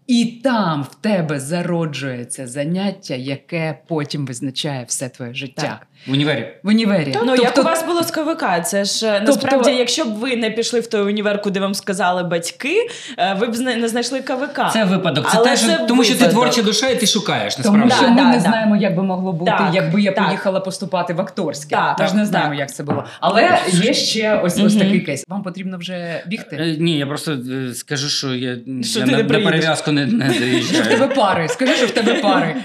і 0.07 0.25
там 0.25 0.83
в 0.83 0.95
тебе 0.95 1.39
зароджується 1.39 2.47
заняття, 2.47 3.15
яке 3.15 3.79
потім 3.87 4.25
визначає 4.25 4.85
все 4.87 5.09
твоє 5.09 5.33
життя. 5.33 5.61
Так. 5.61 5.87
В 6.07 6.11
універі. 6.11 6.47
В 6.63 6.67
універі. 6.67 7.15
Ну, 7.25 7.35
як 7.35 7.57
у 7.57 7.61
вас 7.61 7.85
було 7.85 8.03
з 8.03 8.11
КВК? 8.11 8.45
Це 8.65 8.85
ж 8.85 9.07
е, 9.07 9.23
насправді, 9.27 9.71
якщо 9.71 10.05
б 10.05 10.13
ви 10.13 10.35
не 10.35 10.51
пішли 10.51 10.79
в 10.79 10.87
той 10.87 11.01
універ, 11.01 11.41
куди 11.41 11.59
вам 11.59 11.73
сказали 11.73 12.23
батьки, 12.23 12.87
е, 13.17 13.37
ви 13.39 13.47
б 13.47 13.55
зна- 13.55 13.75
не 13.75 13.87
знайшли 13.87 14.21
КВК. 14.21 14.61
Це 14.73 14.83
випадок. 14.83 15.29
Це 15.31 15.37
Але 15.37 15.49
теж, 15.49 15.59
це 15.59 15.85
тому 15.87 16.03
що 16.03 16.15
ти 16.15 16.27
творча 16.27 16.61
душа, 16.61 16.89
і 16.89 16.99
ти 16.99 17.07
шукаєш 17.07 17.55
Тому 17.55 17.77
насправді. 17.77 17.95
що 17.95 18.03
Да, 18.05 18.09
ми 18.11 18.21
да, 18.21 18.27
не 18.29 18.35
да. 18.35 18.39
знаємо, 18.49 18.75
як 18.75 18.95
би 18.95 19.03
могло 19.03 19.33
бути, 19.33 19.51
Так, 19.51 19.69
якби 19.73 20.01
я 20.01 20.11
так. 20.11 20.25
поїхала 20.25 20.59
поступати 20.59 21.13
в 21.13 21.21
акторське. 21.21 21.75
Так, 21.75 21.99
Ми 21.99 22.07
ж 22.07 22.15
не 22.15 22.25
знаємо, 22.25 22.51
так. 22.51 22.59
як 22.59 22.73
це 22.73 22.83
було. 22.83 23.05
Але 23.19 23.59
є 23.67 23.93
ще 23.93 24.41
ось, 24.43 24.59
ось 24.59 24.75
такий 24.75 24.99
кейс. 24.99 25.25
Вам 25.27 25.43
потрібно 25.43 25.77
вже 25.77 26.23
бігти. 26.27 26.55
Е, 26.55 26.75
Ні, 26.79 26.97
я 26.97 27.05
просто 27.05 27.37
скажу, 27.73 28.09
що 28.09 28.35
я, 28.35 28.57
Що 28.83 28.99
я 28.99 29.05
на, 29.05 29.11
не 29.17 29.23
на 29.23 29.39
перев'язку 29.39 29.91
не, 29.91 30.05
не 30.05 30.33
Що 30.61 30.83
в 30.83 30.87
тебе 30.87 31.07
пари? 31.07 31.47
Скажи, 31.49 31.73
що 31.73 31.85
в 31.85 31.91
тебе 31.91 32.13
пари. 32.13 32.55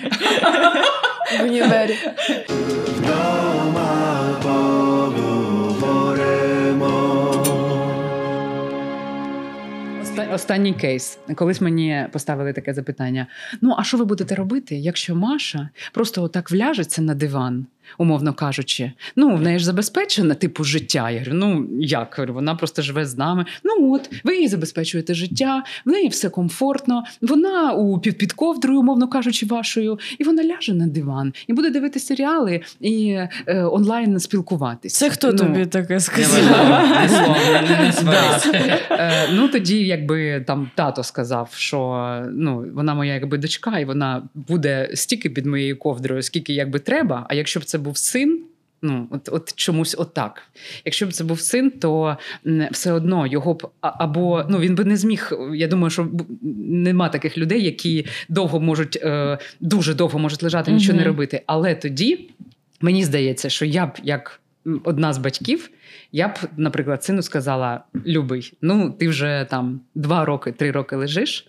В 1.41 1.43
універі. 1.45 1.95
Останній 10.39 10.74
кейс. 10.74 11.18
Колись 11.34 11.61
мені 11.61 12.07
поставили 12.12 12.53
таке 12.53 12.74
запитання: 12.74 13.26
ну, 13.61 13.74
а 13.78 13.84
що 13.84 13.97
ви 13.97 14.05
будете 14.05 14.34
робити, 14.34 14.76
якщо 14.76 15.14
Маша 15.14 15.68
просто 15.93 16.22
отак 16.22 16.51
вляжеться 16.51 17.03
на 17.03 17.14
диван, 17.14 17.66
умовно 17.99 18.34
кажучи? 18.34 18.93
Ну, 19.16 19.36
в 19.36 19.43
неї 19.43 19.59
ж 19.59 19.64
забезпечене 19.64 20.34
типу 20.34 20.64
життя. 20.64 21.11
Я 21.11 21.18
говорю, 21.18 21.34
ну 21.34 21.66
як? 21.80 22.18
Вона 22.28 22.55
просто 22.55 22.82
живе 22.82 23.07
з 23.07 23.16
нами. 23.16 23.45
Ну 23.64 23.93
от, 23.93 24.11
ви 24.24 24.36
їй 24.36 24.49
забезпечуєте 24.49 25.14
життя, 25.14 25.62
в 25.84 25.91
неї 25.91 26.09
все 26.09 26.28
комфортно, 26.28 27.05
вона 27.20 27.72
у 27.72 27.99
під, 27.99 28.18
під 28.18 28.32
ковдрою, 28.32 28.80
умовно 28.80 29.09
кажучи, 29.09 29.47
вашою, 29.47 29.99
і 30.18 30.24
вона 30.24 30.45
ляже 30.45 30.74
на 30.74 30.86
диван 30.86 31.32
і 31.47 31.53
буде 31.53 31.70
дивитися 31.70 32.07
серіали 32.07 32.61
і 32.80 33.18
е, 33.47 33.64
онлайн 33.64 34.20
спілкуватися. 34.20 34.99
Це 34.99 35.11
хто 35.11 35.32
Ну, 35.32 35.39
тобі 35.39 35.66
таке 35.66 36.01
сказав? 36.01 36.39
Е, 38.91 39.28
ну 39.32 39.49
тоді, 39.49 39.86
якби 39.86 40.45
там 40.47 40.70
тато 40.74 41.03
сказав, 41.03 41.51
що 41.55 42.09
ну 42.32 42.64
вона 42.74 42.95
моя 42.95 43.14
якби 43.14 43.39
дочка, 43.39 43.78
і 43.78 43.84
вона 43.84 44.22
буде 44.34 44.91
стільки 44.95 45.30
під 45.30 45.47
моєю 45.47 45.78
ковдрою, 45.78 46.22
скільки 46.22 46.53
якби 46.53 46.78
треба. 46.78 47.26
А 47.28 47.34
якщо 47.34 47.61
б 47.61 47.64
це 47.64 47.78
був 47.79 47.97
син. 47.97 48.45
Ну, 48.83 49.09
от, 49.11 49.29
от 49.33 49.55
чомусь 49.55 49.95
отак. 49.99 50.43
Якщо 50.85 51.07
б 51.07 51.12
це 51.12 51.24
був 51.24 51.41
син, 51.41 51.70
то 51.70 52.16
все 52.70 52.93
одно 52.93 53.26
його 53.26 53.55
б 53.55 53.68
або 53.81 54.45
ну 54.49 54.59
він 54.59 54.74
би 54.74 54.85
не 54.85 54.97
зміг. 54.97 55.33
Я 55.55 55.68
думаю, 55.68 55.91
що 55.91 56.09
нема 56.68 57.09
таких 57.09 57.39
людей, 57.39 57.64
які 57.64 58.07
довго 58.29 58.61
можуть 58.61 58.97
е, 59.03 59.39
дуже 59.61 59.95
довго 59.95 60.18
можуть 60.18 60.43
лежати, 60.43 60.72
нічого 60.72 60.99
не 60.99 61.05
робити. 61.05 61.43
Але 61.47 61.74
тоді 61.74 62.31
мені 62.81 63.05
здається, 63.05 63.49
що 63.49 63.64
я 63.64 63.87
б 63.87 63.99
як 64.03 64.41
одна 64.85 65.12
з 65.12 65.18
батьків, 65.18 65.70
я 66.13 66.29
б, 66.29 66.39
наприклад, 66.57 67.05
сину 67.05 67.23
сказала: 67.23 67.85
Любий, 68.07 68.53
ну 68.63 68.91
ти 68.91 69.09
вже 69.09 69.47
там 69.51 69.81
два 69.95 70.25
роки, 70.25 70.53
три 70.53 70.71
роки 70.71 70.97
лежиш. 70.97 71.47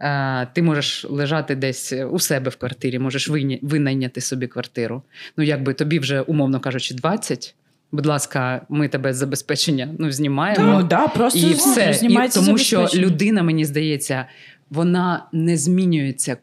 Е, 0.00 0.46
ти 0.52 0.62
можеш 0.62 1.04
лежати 1.04 1.54
десь 1.54 1.92
у 2.10 2.18
себе 2.18 2.50
в 2.50 2.56
квартирі, 2.56 2.98
можеш 2.98 3.30
винайняти 3.62 4.20
собі 4.20 4.46
квартиру. 4.46 5.02
Ну, 5.36 5.44
якби 5.44 5.74
тобі 5.74 5.98
вже, 5.98 6.20
умовно 6.20 6.60
кажучи, 6.60 6.94
20. 6.94 7.54
Будь 7.92 8.06
ласка, 8.06 8.60
ми 8.68 8.88
тебе 8.88 9.14
з 9.14 9.16
забезпечення 9.16 9.94
ну, 9.98 10.10
знімаємо. 10.10 10.78
Ну, 10.80 10.82
да, 10.82 11.08
просто 11.08 11.38
і 11.38 11.52
все. 11.52 11.98
І, 12.02 12.28
тому 12.34 12.58
що 12.58 12.88
людина, 12.94 13.42
мені 13.42 13.64
здається, 13.64 14.26
вона 14.70 15.26
не 15.32 15.56
змінюється 15.56 16.36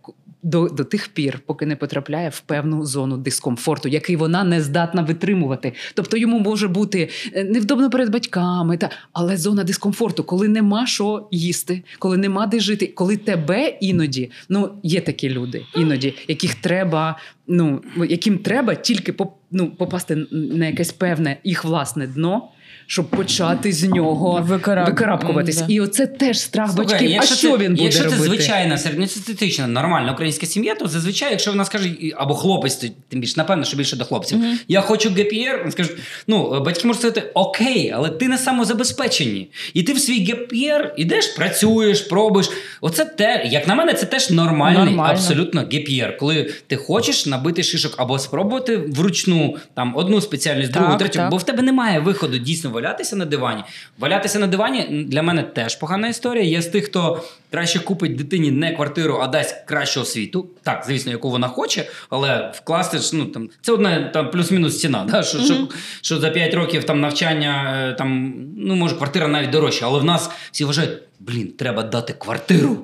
до, 0.44 0.70
до 0.70 0.84
тих 0.84 1.08
пір, 1.08 1.40
поки 1.46 1.66
не 1.66 1.76
потрапляє 1.76 2.30
в 2.30 2.40
певну 2.40 2.86
зону 2.86 3.18
дискомфорту, 3.18 3.90
який 3.90 4.16
вона 4.16 4.44
не 4.44 4.62
здатна 4.62 5.02
витримувати. 5.02 5.74
Тобто 5.94 6.18
йому 6.18 6.40
може 6.40 6.68
бути 6.68 7.10
е, 7.34 7.44
невдобно 7.44 7.90
перед 7.90 8.10
батьками, 8.10 8.78
та 8.78 8.90
але 9.14 9.38
зона 9.38 9.64
дискомфорту, 9.64 10.24
коли 10.24 10.48
нема 10.48 10.88
що 10.88 11.28
їсти, 11.32 11.84
коли 12.00 12.18
нема 12.18 12.48
де 12.48 12.60
жити, 12.60 12.88
коли 12.88 13.18
тебе 13.18 13.78
іноді 13.82 14.32
ну 14.50 14.70
є 14.84 15.02
такі 15.02 15.30
люди, 15.30 15.66
іноді, 15.76 16.14
яких 16.28 16.56
треба, 16.56 17.18
ну 17.48 17.82
яким 18.08 18.38
треба 18.38 18.76
тільки 18.76 19.16
ну, 19.52 19.72
попасти 19.72 20.16
на 20.32 20.68
якесь 20.68 20.92
певне 20.92 21.38
їх 21.44 21.66
власне 21.66 22.08
дно. 22.08 22.50
Щоб 22.92 23.06
почати 23.06 23.72
з 23.72 23.84
нього 23.84 24.46
Викараб- 24.50 24.86
викарабкуватись. 24.86 25.62
М, 25.62 25.68
да. 25.68 25.74
І 25.74 25.80
оце 25.80 26.08
теж 26.08 26.40
страх 26.40 26.68
Слухай, 26.72 26.86
батьків. 26.86 27.08
А 27.10 27.12
якщо 27.14 27.36
що 27.36 27.52
це, 27.52 27.58
він 27.58 27.72
буде 27.72 27.84
якщо 27.84 28.04
робити? 28.04 28.22
це 28.22 28.28
звичайна 28.28 28.78
середньостатистична 28.78 29.68
нормальна 29.68 30.12
українська 30.14 30.46
сім'я, 30.46 30.76
то 30.76 30.88
зазвичай, 30.88 31.32
якщо 31.32 31.52
вона 31.52 31.66
скаже, 31.66 31.90
або 32.16 32.36
хлопець, 32.36 32.76
то 32.76 32.88
тим 33.10 33.20
більше, 33.20 33.34
напевно, 33.38 33.64
що 33.64 33.78
більше 33.78 33.96
до 33.96 34.06
хлопців. 34.06 34.40
Я 34.68 34.82
хочу 34.82 35.10
ГПР, 35.10 35.62
він 35.64 35.72
скаже, 35.72 35.90
ну, 36.28 36.64
батьки 36.64 36.88
можуть 36.88 37.02
сказати, 37.02 37.24
окей, 37.34 37.92
але 37.96 38.10
ти 38.10 38.28
на 38.28 38.38
самозабезпеченні. 38.38 39.50
І 39.74 39.84
ти 39.84 39.94
в 39.94 40.00
свій 40.00 40.26
ГПР 40.26 40.94
ідеш, 40.98 41.28
працюєш, 41.28 42.02
пробуєш. 42.02 42.50
Оце 42.82 43.06
те, 43.06 43.44
як 43.46 43.68
на 43.68 43.76
мене, 43.76 43.94
це 43.94 44.06
теж 44.06 44.30
нормальний, 44.30 44.86
Нормально. 44.86 45.14
абсолютно 45.14 45.62
ГПР. 45.62 46.18
Коли 46.20 46.54
ти 46.68 46.76
хочеш 46.76 47.26
набити 47.26 47.64
шишок 47.64 47.94
або 47.98 48.20
спробувати 48.20 48.78
вручну 48.78 49.58
там 49.74 49.96
одну 49.96 50.22
спеціальність, 50.22 50.72
другу, 50.72 50.90
Так, 50.90 51.00
третю, 51.00 51.20
так. 51.20 51.30
бо 51.32 51.38
в 51.38 51.44
тебе 51.44 51.62
немає 51.64 52.00
виходу 52.00 52.38
дійсно 52.38 52.70
валятися 52.82 53.16
на 53.16 53.26
дивані. 53.26 53.64
Валятися 54.00 54.40
на 54.40 54.48
дивані 54.48 55.06
для 55.10 55.24
мене 55.24 55.44
теж 55.44 55.76
погана 55.76 56.08
історія. 56.08 56.44
Я 56.44 56.62
з 56.62 56.68
тих, 56.68 56.86
хто 56.86 57.24
краще 57.52 57.80
купить 57.80 58.16
дитині 58.16 58.52
не 58.52 58.72
квартиру, 58.72 59.20
а 59.22 59.28
дасть 59.28 59.56
кращу 59.66 60.02
освіту. 60.02 60.48
Так, 60.64 60.84
звісно, 60.88 61.12
яку 61.12 61.30
вона 61.30 61.48
хоче, 61.48 61.86
але 62.10 62.52
вкласти 62.56 62.98
ж, 62.98 63.16
ну 63.16 63.26
там 63.26 63.50
це 63.62 63.72
одна 63.72 64.04
там 64.04 64.32
плюс-мінус 64.32 64.80
ціна. 64.80 65.08
Да? 65.12 65.24
Що, 65.24 65.40
що, 65.40 65.68
що 66.02 66.20
за 66.20 66.30
5 66.30 66.54
років 66.54 66.84
там 66.84 67.02
навчання, 67.02 67.74
е, 67.90 67.94
там 67.94 68.34
ну 68.58 68.76
може 68.76 68.96
квартира 68.96 69.28
навіть 69.28 69.50
дорожча, 69.50 69.86
але 69.86 70.00
в 70.00 70.04
нас 70.04 70.30
всі 70.52 70.66
вважають. 70.66 71.00
Блін, 71.28 71.48
треба 71.58 71.84
дати 71.84 72.14
квартиру, 72.14 72.78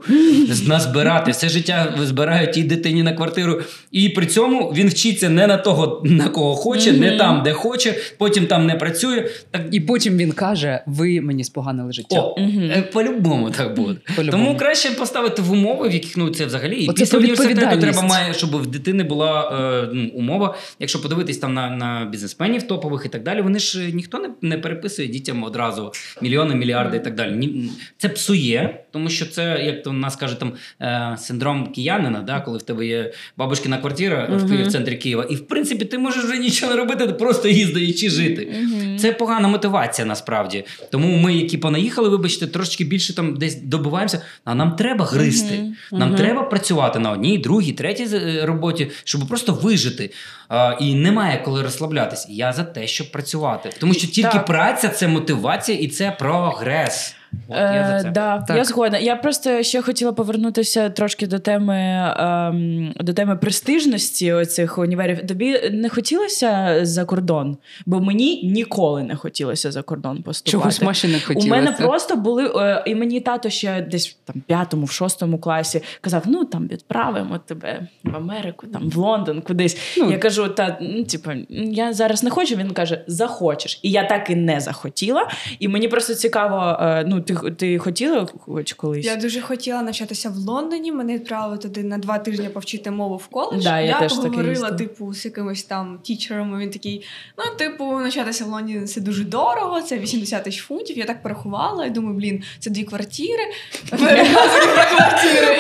назбирати. 0.68 1.31
Все 1.31 1.49
життя 1.49 1.94
збирають 2.03 2.52
тій 2.52 2.64
дитині 2.64 3.03
на 3.03 3.14
квартиру. 3.14 3.61
І 3.91 4.10
при 4.10 4.26
цьому 4.26 4.73
він 4.76 4.88
вчиться 4.88 5.30
не 5.30 5.48
на 5.48 5.57
того, 5.57 6.02
на 6.06 6.30
кого 6.30 6.56
хоче, 6.56 6.94
не 6.94 7.18
там, 7.18 7.44
де 7.44 7.53
хоче, 7.53 7.95
потім 8.18 8.48
там 8.48 8.65
не 8.65 8.76
працює. 8.76 9.30
Так 9.52 9.61
І 9.72 9.80
потім 9.80 10.18
він 10.18 10.31
каже: 10.31 10.84
ви 10.85 11.22
мені 11.22 11.44
споганили 11.44 11.91
життя. 11.91 12.22
о, 12.22 12.35
е, 12.39 12.89
по-любому 12.94 13.52
так 13.52 13.76
буде. 13.76 13.99
По-любому. 14.15 14.44
Тому 14.44 14.57
краще 14.58 14.92
поставити 14.92 15.42
в 15.42 15.52
умови, 15.52 15.90
в 15.90 15.94
яких 15.94 16.18
ну 16.18 16.30
це 16.30 16.46
взагалі 16.46 16.76
і 16.76 16.90
Оце 16.90 17.00
після 17.00 17.18
університету 17.18 17.80
треба 17.80 18.02
має, 18.02 18.34
щоб 18.34 18.62
в 18.62 18.66
дитини 18.66 19.04
була 19.04 19.52
е, 19.84 19.90
ну, 19.94 20.10
умова. 20.14 20.56
Якщо 20.80 21.02
подивитись 21.02 21.38
там 21.38 21.54
на, 21.54 21.70
на 21.70 22.06
бізнесменів 22.06 22.64
топових 22.64 23.06
і 23.06 23.10
так 23.10 23.24
далі, 23.24 23.42
вони 23.42 23.60
ж 23.60 23.88
е, 23.88 23.92
ніхто 23.92 24.20
не, 24.20 24.30
не 24.42 24.58
переписує 24.58 25.08
дітям 25.08 25.44
одразу 25.44 25.92
мільйони, 26.22 26.56
мільярди 26.56 26.98
і 26.98 27.00
так 27.00 27.16
далі. 27.16 27.36
Ні, 27.36 27.72
це 27.98 28.10
псує, 28.10 28.84
тому 28.92 29.10
що 29.10 29.26
це, 29.26 29.62
як 29.66 29.84
то 29.84 29.90
в 29.90 29.94
нас 29.94 30.16
каже, 30.16 30.40
там 30.40 30.54
е, 30.82 31.18
синдром 31.20 31.72
киянина, 31.72 32.22
да, 32.22 32.40
коли 32.40 32.58
в 32.58 32.62
тебе 32.62 32.86
є 32.86 33.14
бабушкина 33.38 33.78
квартира 33.78 34.30
в, 34.32 34.50
Ки- 34.50 34.64
в 34.64 34.72
центрі 34.72 34.96
Києва, 34.96 35.28
і 35.30 35.36
в 35.36 35.48
принципі 35.48 35.86
ти 35.86 35.98
можеш 35.98 36.24
вже 36.24 36.38
нічого 36.38 36.72
не 36.72 36.78
робити, 36.78 37.08
ти 37.08 37.14
просто 37.14 37.48
їздити 37.48 38.10
жити. 38.10 38.56
Це 38.99 39.11
погана 39.11 39.48
мотивація 39.48 40.06
насправді. 40.06 40.65
Тому 40.91 41.18
ми, 41.18 41.34
які 41.34 41.57
понаїхали, 41.57 42.10
вибачте, 42.10 42.48
трошечки 42.48 42.84
більше 42.84 43.15
там 43.15 43.38
десь 43.38 43.56
добиваємося. 43.56 44.22
А 44.45 44.56
нам 44.56 44.76
треба 44.76 45.06
гристи. 45.06 45.64
Нам 45.91 46.15
треба 46.15 46.44
працювати 46.44 46.99
на 46.99 47.11
одній, 47.11 47.38
другій, 47.38 47.72
третій 47.72 48.07
е, 48.15 48.45
роботі, 48.45 48.91
щоб 49.03 49.28
просто 49.28 49.53
вижити. 49.53 50.11
А, 50.49 50.78
і 50.82 50.95
немає 50.95 51.41
коли 51.45 51.64
розслаблятись. 51.64 52.26
Я 52.30 52.53
за 52.53 52.64
те, 52.64 52.88
щоб 52.88 53.11
працювати. 53.11 53.69
Тому 53.80 53.94
що 53.94 54.07
тільки 54.07 54.30
Так. 54.30 54.45
праця 54.45 54.90
це 54.90 55.07
мотивація 55.07 55.78
і 55.78 55.88
це 55.88 56.15
прогрес. 56.19 57.16
От 57.48 57.58
я 57.58 57.86
за 57.88 58.02
це. 58.02 58.08
Е, 58.08 58.12
да, 58.12 58.40
Так. 58.48 58.58
я 58.58 58.64
згодна. 58.64 58.98
Я 58.98 59.16
просто 59.16 59.64
ще 59.64 59.82
хотіла 59.82 60.14
повернутися 60.14 60.90
трошки 60.90 61.28
до 61.28 61.40
теми 61.40 62.14
ем, 62.18 62.94
до 62.99 63.14
теми 63.14 63.36
престижності 63.36 64.34
оцих 64.34 64.78
універів. 64.78 65.28
Тобі 65.28 65.70
не 65.72 65.90
хотілося 65.90 66.80
за 66.82 67.06
кордон? 67.06 67.58
Бо 67.86 67.99
мені 67.99 68.44
ніколи 68.44 69.04
не 69.04 69.16
хотілося 69.16 69.72
за 69.72 69.82
кордон 69.82 70.24
поступати. 70.24 70.52
Чогось 70.52 70.82
Маші 70.82 71.08
не 71.08 71.20
хотілося. 71.20 71.48
У 71.48 71.49
мене 71.49 71.72
просто 71.72 72.16
були, 72.16 72.52
е, 72.56 72.84
і 72.86 72.95
мені 72.95 73.22
тато 73.22 73.49
ще 73.49 73.82
десь 73.82 74.10
в 74.10 74.16
там 74.26 74.41
п'ятому, 74.48 74.86
в 74.86 74.91
шостому 74.91 75.40
класі 75.40 75.82
казав: 76.02 76.24
ну 76.26 76.45
там 76.45 76.68
відправимо 76.68 77.38
тебе 77.38 77.88
в 78.04 78.16
Америку, 78.16 78.68
там 78.68 78.90
в 78.90 78.98
Лондон, 78.98 79.41
кудись. 79.41 79.78
Ну. 79.98 80.12
я 80.12 80.18
кажу, 80.18 80.48
та 80.49 80.78
ну, 80.82 81.04
типу, 81.04 81.32
я 81.49 81.94
зараз 81.94 82.24
не 82.24 82.30
хочу. 82.30 82.56
Він 82.56 82.72
каже, 82.72 83.04
захочеш. 83.08 83.80
І 83.84 83.91
я 83.91 84.04
так 84.04 84.30
і 84.30 84.36
не 84.36 84.60
захотіла. 84.60 85.30
І 85.60 85.68
мені 85.68 85.88
просто 85.88 86.14
цікаво, 86.14 86.78
е, 86.82 87.04
ну 87.18 87.23
ти, 87.23 87.52
ти 87.52 87.77
хотіла 87.77 88.27
хоч 88.45 88.73
колись? 88.73 89.06
Я 89.06 89.15
дуже 89.15 89.41
хотіла 89.41 89.81
навчатися 89.81 90.30
в 90.30 90.35
Лондоні. 90.35 90.91
Мене 90.91 91.14
відправили 91.14 91.57
туди 91.57 91.84
на 91.84 91.98
два 91.98 92.18
тижні 92.18 92.49
повчити 92.49 92.91
мову 92.91 93.18
в 93.18 93.27
коледж. 93.27 93.64
Да, 93.64 93.80
я 93.80 93.99
теж 93.99 94.14
поговорила, 94.14 94.72
типу, 94.72 95.14
з 95.14 95.26
якимось 95.26 95.64
там 95.64 95.99
тічером. 96.03 96.60
Він 96.60 96.69
такий: 96.69 97.06
ну, 97.38 97.44
типу, 97.57 97.84
навчатися 97.84 98.45
в 98.45 98.48
Лондоні 98.48 98.85
це 98.88 99.02
дуже 99.02 99.23
дорого, 99.23 99.81
це 99.81 99.99
80 99.99 100.44
тисяч 100.44 100.61
фунтів. 100.61 100.98
Я 100.98 101.06
так 101.06 101.23
порахувала 101.23 101.85
і 101.85 101.89
думаю, 101.89 102.18
блін, 102.18 102.44
це 102.60 102.69
дві 102.69 102.84
квартири. 102.84 103.44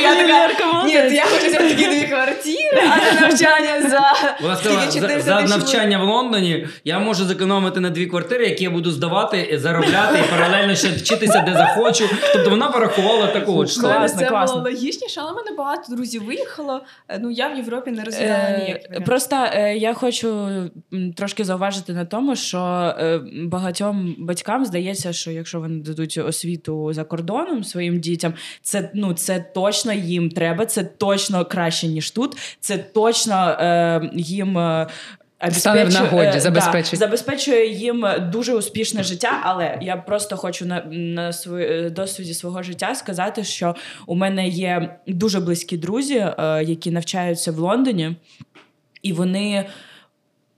Я 0.01 0.47
така, 0.47 0.83
ні, 0.85 0.93
я 0.93 1.25
хочу 1.25 1.47
взяти 1.47 1.69
такі 1.69 1.85
дві 1.85 2.07
квартири, 2.07 2.81
а 2.91 3.13
не 3.13 3.21
навчання 3.21 3.89
за 3.89 3.97
за, 4.41 4.55
400 4.55 5.21
за 5.21 5.41
тисяч 5.41 5.49
навчання 5.49 5.99
в 5.99 6.03
Лондоні 6.03 6.67
я 6.83 6.99
можу 6.99 7.25
зекономити 7.25 7.79
на 7.79 7.89
дві 7.89 8.05
квартири, 8.05 8.45
які 8.47 8.63
я 8.63 8.69
буду 8.69 8.91
здавати, 8.91 9.59
заробляти 9.61 10.19
і 10.19 10.31
паралельно 10.31 10.75
ще 10.75 10.87
вчитися, 10.87 11.41
де 11.51 11.57
захочу. 11.57 12.09
Тобто 12.33 12.49
вона 12.49 12.67
порахувала 12.71 13.27
такого 13.27 13.57
мене 13.57 13.81
Класно, 13.81 14.19
це 14.19 14.25
класно. 14.25 14.55
було 14.57 14.69
логічніше, 14.69 15.21
але 15.23 15.31
в 15.31 15.35
мене 15.35 15.57
багато 15.57 15.95
друзів 15.95 16.25
виїхало. 16.25 16.81
Е, 17.09 17.19
Ну 17.23 17.31
я 17.31 17.47
в 17.47 17.57
Європі 17.57 17.91
не 17.91 18.03
розглядала 18.03 18.39
Е, 18.39 18.63
ніяк. 18.63 19.05
Просто 19.05 19.35
е, 19.53 19.77
я 19.77 19.93
хочу 19.93 20.47
трошки 21.15 21.43
зауважити 21.43 21.93
на 21.93 22.05
тому, 22.05 22.35
що 22.35 22.59
е, 22.99 23.21
багатьом 23.43 24.15
батькам 24.19 24.65
здається, 24.65 25.13
що 25.13 25.31
якщо 25.31 25.59
вони 25.59 25.79
дадуть 25.83 26.17
освіту 26.17 26.93
за 26.93 27.03
кордоном 27.03 27.63
своїм 27.63 27.99
дітям, 27.99 28.33
це 28.61 28.89
ну 28.93 29.13
це 29.13 29.39
точно 29.39 29.93
їм 29.93 30.29
треба, 30.29 30.65
це 30.65 30.83
точно 30.83 31.45
краще 31.45 31.87
ніж 31.87 32.11
тут. 32.11 32.37
Це 32.59 32.77
точно 32.77 33.35
е, 33.59 34.09
їм. 34.13 34.57
Е, 35.43 35.51
Стане 35.51 35.83
в 35.83 35.93
нагоді, 35.93 36.37
е, 36.37 36.39
забезпечить. 36.39 36.99
Да, 36.99 37.05
забезпечує 37.05 37.73
їм 37.73 38.05
дуже 38.31 38.55
успішне 38.55 39.03
життя, 39.03 39.39
але 39.43 39.77
я 39.81 39.97
просто 39.97 40.37
хочу 40.37 40.65
на, 40.65 40.83
на 40.91 41.33
свої, 41.33 41.89
досвіді 41.89 42.33
свого 42.33 42.63
життя 42.63 42.95
сказати, 42.95 43.43
що 43.43 43.75
у 44.05 44.15
мене 44.15 44.47
є 44.47 44.99
дуже 45.07 45.39
близькі 45.39 45.77
друзі, 45.77 46.15
е, 46.15 46.63
які 46.63 46.91
навчаються 46.91 47.51
в 47.51 47.57
Лондоні, 47.57 48.15
і 49.01 49.13
вони. 49.13 49.65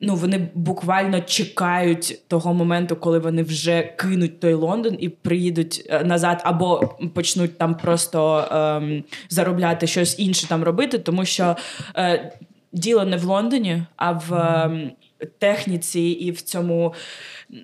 Ну, 0.01 0.15
вони 0.15 0.49
буквально 0.53 1.21
чекають 1.21 2.21
того 2.27 2.53
моменту, 2.53 2.95
коли 2.95 3.19
вони 3.19 3.43
вже 3.43 3.83
кинуть 3.83 4.39
той 4.39 4.53
Лондон 4.53 4.97
і 4.99 5.09
приїдуть 5.09 5.87
е, 5.89 6.03
назад, 6.03 6.41
або 6.45 6.95
почнуть 7.13 7.57
там 7.57 7.75
просто 7.75 8.47
ем, 8.51 9.03
заробляти 9.29 9.87
щось 9.87 10.19
інше 10.19 10.47
там 10.47 10.63
робити, 10.63 10.99
тому 10.99 11.25
що 11.25 11.55
е, 11.95 12.33
діло 12.71 13.05
не 13.05 13.17
в 13.17 13.23
Лондоні, 13.23 13.83
а 13.95 14.11
в 14.11 14.33
ем, 14.33 14.91
техніці 15.39 15.99
і 16.01 16.31
в 16.31 16.41
цьому. 16.41 16.93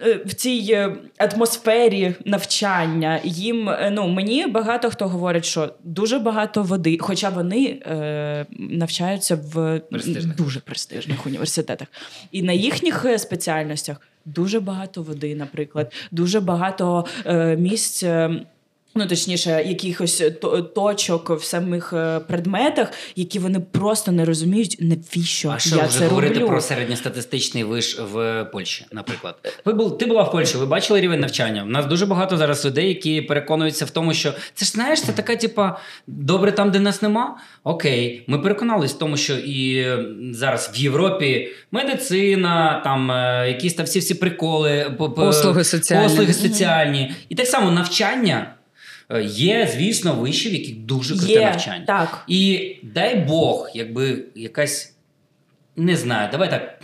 е, 0.01 0.19
В 0.25 0.33
цій 0.33 0.67
е, 0.71 0.95
атмосфері 1.17 2.13
навчання 2.25 3.19
їм 3.23 3.69
е, 3.69 3.89
ну 3.93 4.07
мені 4.07 4.47
багато 4.47 4.89
хто 4.89 5.07
говорить, 5.07 5.45
що 5.45 5.73
дуже 5.83 6.19
багато 6.19 6.63
води, 6.63 6.97
хоча 7.01 7.29
вони 7.29 7.65
е, 7.85 8.45
навчаються 8.59 9.35
в 9.35 9.79
Престижних. 9.79 10.35
дуже 10.35 10.59
престижних 10.59 11.25
університетах, 11.25 11.87
і 12.31 12.41
на 12.43 12.53
їхніх 12.53 13.05
спеціальностях 13.17 14.01
дуже 14.25 14.59
багато 14.59 15.01
води, 15.03 15.35
наприклад, 15.35 15.93
дуже 16.11 16.39
багато 16.39 17.05
е, 17.25 17.55
місць. 17.57 18.03
Е, 18.95 18.99
Ну, 18.99 19.07
точніше, 19.07 19.63
якихось 19.67 20.23
точок 20.75 21.29
в 21.29 21.43
самих 21.43 21.93
е, 21.93 22.19
предметах, 22.19 22.91
які 23.15 23.39
вони 23.39 23.59
просто 23.59 24.11
не 24.11 24.25
розуміють, 24.25 24.77
навіщо 24.79 25.49
А 25.49 25.59
що 25.59 25.75
я 25.75 25.83
вже 25.85 25.99
це 25.99 26.07
говорити 26.07 26.33
роблю. 26.33 26.47
про 26.47 26.61
середньостатистичний 26.61 27.63
виш 27.63 27.99
в 28.13 28.43
Польщі, 28.43 28.85
наприклад. 28.91 29.35
Ви 29.65 29.73
був, 29.73 29.97
ти 29.97 30.05
була 30.05 30.23
в 30.23 30.31
Польщі, 30.31 30.57
ви 30.57 30.65
бачили 30.65 31.01
рівень 31.01 31.19
навчання. 31.19 31.63
У 31.63 31.69
нас 31.69 31.85
дуже 31.85 32.05
багато 32.05 32.37
зараз 32.37 32.65
людей, 32.65 32.87
які 32.87 33.21
переконуються 33.21 33.85
в 33.85 33.89
тому, 33.89 34.13
що 34.13 34.33
це 34.53 34.65
ж 34.65 34.71
знаєш, 34.71 35.01
це 35.01 35.11
така, 35.11 35.35
типа, 35.35 35.79
добре 36.07 36.51
там, 36.51 36.71
де 36.71 36.79
нас 36.79 37.01
нема. 37.01 37.37
Окей, 37.63 38.23
ми 38.27 38.39
переконались 38.39 38.93
в 38.93 38.97
тому, 38.97 39.17
що 39.17 39.33
і 39.37 39.77
е, 39.77 40.05
зараз 40.31 40.71
в 40.75 40.77
Європі 40.77 41.47
медицина, 41.71 42.81
там 42.83 43.11
е, 43.11 43.45
якісь 43.47 43.73
там 43.73 43.85
всі 43.85 43.99
всі 43.99 44.13
приколи, 44.13 44.91
по- 44.97 45.09
по- 45.09 45.21
Послуги 45.25 45.63
соціальні. 45.63 46.03
послуги 46.07 46.33
соціальні. 46.33 47.11
І 47.29 47.35
так 47.35 47.47
само 47.47 47.71
навчання. 47.71 48.51
Е, 49.09 49.23
Є, 49.23 49.69
звісно, 49.73 50.13
виші, 50.15 50.49
в 50.49 50.53
яких 50.53 50.75
дуже 50.75 51.17
круте 51.17 51.33
Є, 51.33 51.41
навчання. 51.41 51.85
так. 51.85 52.23
І 52.27 52.75
дай 52.83 53.15
Бог, 53.15 53.69
якби 53.73 54.25
якась, 54.35 54.95
не 55.75 55.95
знаю, 55.95 56.29
давай 56.31 56.49
так. 56.49 56.81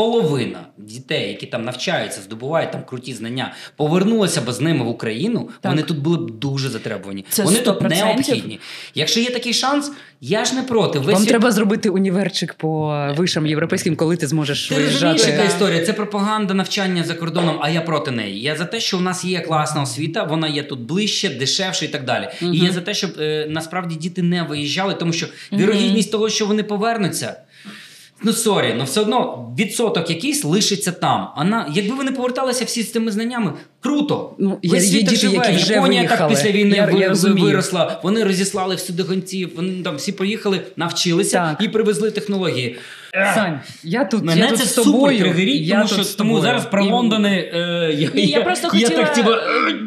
Половина 0.00 0.58
дітей, 0.78 1.28
які 1.28 1.46
там 1.46 1.64
навчаються, 1.64 2.20
здобувають 2.20 2.72
там 2.72 2.82
круті 2.84 3.14
знання, 3.14 3.52
повернулися 3.76 4.40
б 4.40 4.52
з 4.52 4.60
ними 4.60 4.84
в 4.84 4.88
Україну, 4.88 5.50
Так. 5.60 5.72
вони 5.72 5.82
тут 5.82 5.98
були 5.98 6.16
б 6.16 6.30
дуже 6.30 6.68
затребувані. 6.68 7.24
Це 7.28 7.42
вони 7.42 7.58
тут 7.58 7.80
100%. 7.82 7.88
необхідні. 7.88 8.60
Якщо 8.94 9.20
є 9.20 9.30
такий 9.30 9.52
шанс, 9.52 9.92
я 10.20 10.44
ж 10.44 10.54
не 10.54 10.62
проти. 10.62 10.98
Ви 10.98 11.12
Вам 11.12 11.22
світ- 11.22 11.28
треба 11.28 11.50
зробити 11.50 11.88
універчик 11.90 12.54
по 12.54 12.96
вишам 13.16 13.46
європейським, 13.46 13.96
коли 13.96 14.16
ти 14.16 14.26
зможеш 14.26 14.68
Ти 14.68 14.74
виїжджати. 14.74 15.30
яка 15.30 15.44
історія? 15.44 15.86
Це 15.86 15.92
пропаганда 15.92 16.54
навчання 16.54 17.04
за 17.04 17.14
кордоном, 17.14 17.58
а 17.62 17.70
я 17.70 17.80
проти 17.80 18.10
неї. 18.10 18.40
Я 18.40 18.56
за 18.56 18.64
те, 18.64 18.80
що 18.80 18.98
у 18.98 19.00
нас 19.00 19.24
є 19.24 19.40
класна 19.40 19.82
освіта, 19.82 20.22
вона 20.22 20.48
є 20.48 20.62
тут 20.62 20.80
ближче, 20.80 21.28
дешевше 21.28 21.84
і 21.84 21.88
так 21.88 22.04
далі. 22.04 22.28
І 22.42 22.58
я 22.58 22.72
за 22.72 22.80
те, 22.80 22.94
щоб 22.94 23.10
е, 23.20 23.46
насправді 23.50 23.94
діти 23.94 24.22
не 24.22 24.42
виїжджали, 24.42 24.94
тому 24.94 25.12
що 25.12 25.26
вірогідність 25.52 26.12
того, 26.12 26.28
що 26.28 26.46
вони 26.46 26.62
повернуться. 26.62 27.36
Ну, 28.22 28.32
sorry, 28.32 28.74
ну 28.78 28.84
все 28.84 29.00
одно 29.00 29.52
відсоток 29.58 30.10
якийсь 30.10 30.44
лишиться 30.44 30.92
там. 30.92 31.28
А 31.36 31.66
якби 31.72 31.94
вони 31.94 32.12
поверталися 32.12 32.64
всі 32.64 32.82
з 32.82 32.92
цими 32.92 33.12
знаннями, 33.12 33.52
круто. 33.80 34.34
Ну, 34.38 34.58
є- 34.62 34.80
світ 34.80 35.10
живе. 35.14 35.34
які 35.34 35.52
вже 35.56 35.72
Японія 35.72 36.08
так 36.08 36.28
після 36.28 36.50
війни 36.50 36.76
Я- 36.76 36.90
я 36.98 37.12
виросла. 37.12 38.00
Вони 38.02 38.24
розіслали 38.24 38.74
всюди 38.74 39.02
гонців. 39.02 39.50
Вони 39.56 39.82
там 39.82 39.96
всі 39.96 40.12
поїхали, 40.12 40.60
навчилися 40.76 41.38
Так. 41.38 41.66
і 41.66 41.68
привезли 41.68 42.10
технології. 42.10 42.76
Сань, 43.14 43.60
я 43.82 44.04
тут, 44.04 44.24
Мене 44.24 44.40
я 44.40 44.48
тут 44.48 44.58
це 44.58 44.64
з 44.64 44.74
супер 44.74 44.92
тобою. 44.92 45.18
тригерить, 45.18 45.60
я 45.62 45.76
тому 45.76 45.88
що 45.88 46.04
з 46.04 46.14
тому 46.14 46.28
тобою. 46.30 46.42
зараз 46.44 46.66
про 46.66 46.84
І- 46.84 46.90
Лондони. 46.90 47.50
Е, 47.54 47.58
я, 47.98 48.08
І 48.14 48.26
я 48.26 48.40
просто 48.42 48.68
хотіла, 48.68 48.90
так, 48.90 49.12
типу, 49.12 49.30
е, 49.30 49.38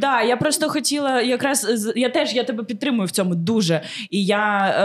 да, 0.01 0.21
я 0.21 0.37
просто 0.37 0.69
хотіла 0.69 1.21
якраз 1.21 1.67
з- 1.73 1.93
я 1.95 2.09
теж 2.09 2.33
я 2.33 2.43
тебе 2.43 2.63
підтримую 2.63 3.07
в 3.07 3.11
цьому 3.11 3.35
дуже. 3.35 3.81
І 4.09 4.25
я 4.25 4.75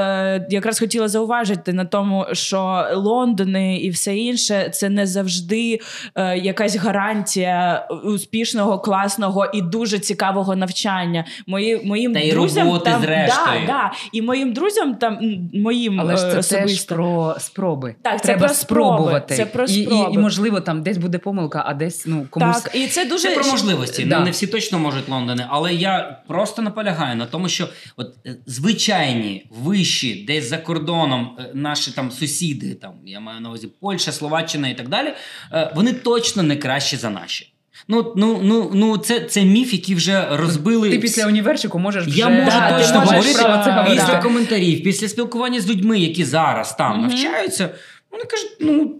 е, 0.40 0.46
якраз 0.50 0.78
хотіла 0.78 1.08
зауважити 1.08 1.72
на 1.72 1.84
тому, 1.84 2.26
що 2.32 2.86
Лондони 2.94 3.76
і 3.78 3.90
все 3.90 4.16
інше 4.16 4.68
це 4.72 4.88
не 4.88 5.06
завжди 5.06 5.80
е, 6.14 6.38
якась 6.38 6.76
гарантія 6.76 7.88
успішного, 8.04 8.78
класного 8.78 9.46
і 9.54 9.62
дуже 9.62 9.98
цікавого 9.98 10.56
навчання. 10.56 11.24
Мої, 11.46 11.80
моїм 11.84 12.12
Та 12.14 12.20
й 12.20 12.30
друзям 12.30 12.66
роботи, 12.66 12.90
там 12.90 13.02
зрештою. 13.02 13.60
Да, 13.66 13.72
да, 13.72 13.92
і 14.12 14.22
моїм 14.22 14.52
друзям 14.52 14.94
там 14.94 15.14
м, 15.14 15.50
моїм 15.54 16.00
Але 16.00 16.16
ж 16.16 16.26
е, 16.26 16.30
це 16.30 16.34
теж 16.36 16.64
особисто. 16.64 16.94
про 16.94 17.36
спроби. 17.38 17.94
Так, 18.02 18.20
Треба 18.32 18.46
про 18.46 18.54
спробувати. 18.54 19.36
Це 19.36 19.46
про 19.46 19.64
І, 19.64 19.74
і, 19.74 20.06
і, 20.12 20.18
можливо, 20.18 20.60
там 20.60 20.82
десь 20.82 20.98
буде 20.98 21.18
помилка, 21.18 21.62
а 21.66 21.74
десь 21.74 22.06
ну 22.06 22.26
комусь. 22.30 22.62
Так, 22.62 22.74
і 22.74 22.86
це 22.86 23.04
дуже 23.04 23.28
Це 23.28 23.34
про 23.34 23.44
можливості. 23.44 24.04
Да. 24.04 24.20
Не 24.20 24.30
всі 24.30 24.46
точно 24.46 24.78
можуть 24.78 25.08
Лондони, 25.08 25.46
але 25.48 25.74
я 25.74 26.22
просто 26.28 26.62
наполягаю 26.62 27.16
на 27.16 27.26
тому, 27.26 27.48
що 27.48 27.68
от 27.96 28.14
е, 28.26 28.36
звичайні 28.46 29.46
вищі, 29.50 30.24
десь 30.26 30.48
за 30.48 30.58
кордоном, 30.58 31.36
е, 31.38 31.50
наші 31.54 31.90
там 31.90 32.10
сусіди, 32.10 32.74
там 32.74 32.92
я 33.06 33.20
маю 33.20 33.40
на 33.40 33.48
увазі 33.48 33.68
Польща, 33.80 34.12
Словаччина 34.12 34.68
і 34.68 34.76
так 34.76 34.88
далі, 34.88 35.12
е, 35.52 35.72
вони 35.74 35.92
точно 35.92 36.42
не 36.42 36.56
кращі 36.56 36.96
за 36.96 37.10
наші. 37.10 37.52
Ну, 37.88 38.12
ну, 38.16 38.40
ну, 38.42 38.70
ну 38.74 38.96
це, 38.98 39.20
це 39.20 39.44
міф, 39.44 39.72
який 39.72 39.94
вже 39.94 40.28
розбили. 40.30 40.90
Ти 40.90 40.98
після 40.98 41.26
університету 41.26 41.78
можеш 41.78 42.04
Я 42.06 42.28
можу 42.28 42.58
Да, 42.58 42.78
точно 42.78 43.00
говорити 43.00 43.44
після 43.90 44.20
коментарів, 44.22 44.82
після 44.82 45.08
спілкування 45.08 45.60
з 45.60 45.70
людьми, 45.70 45.98
які 45.98 46.24
зараз 46.24 46.76
там 46.76 46.92
Мгм. 46.92 47.08
навчаються. 47.08 47.70
Вони 48.10 48.24
кажуть, 48.24 48.56
ну 48.60 48.94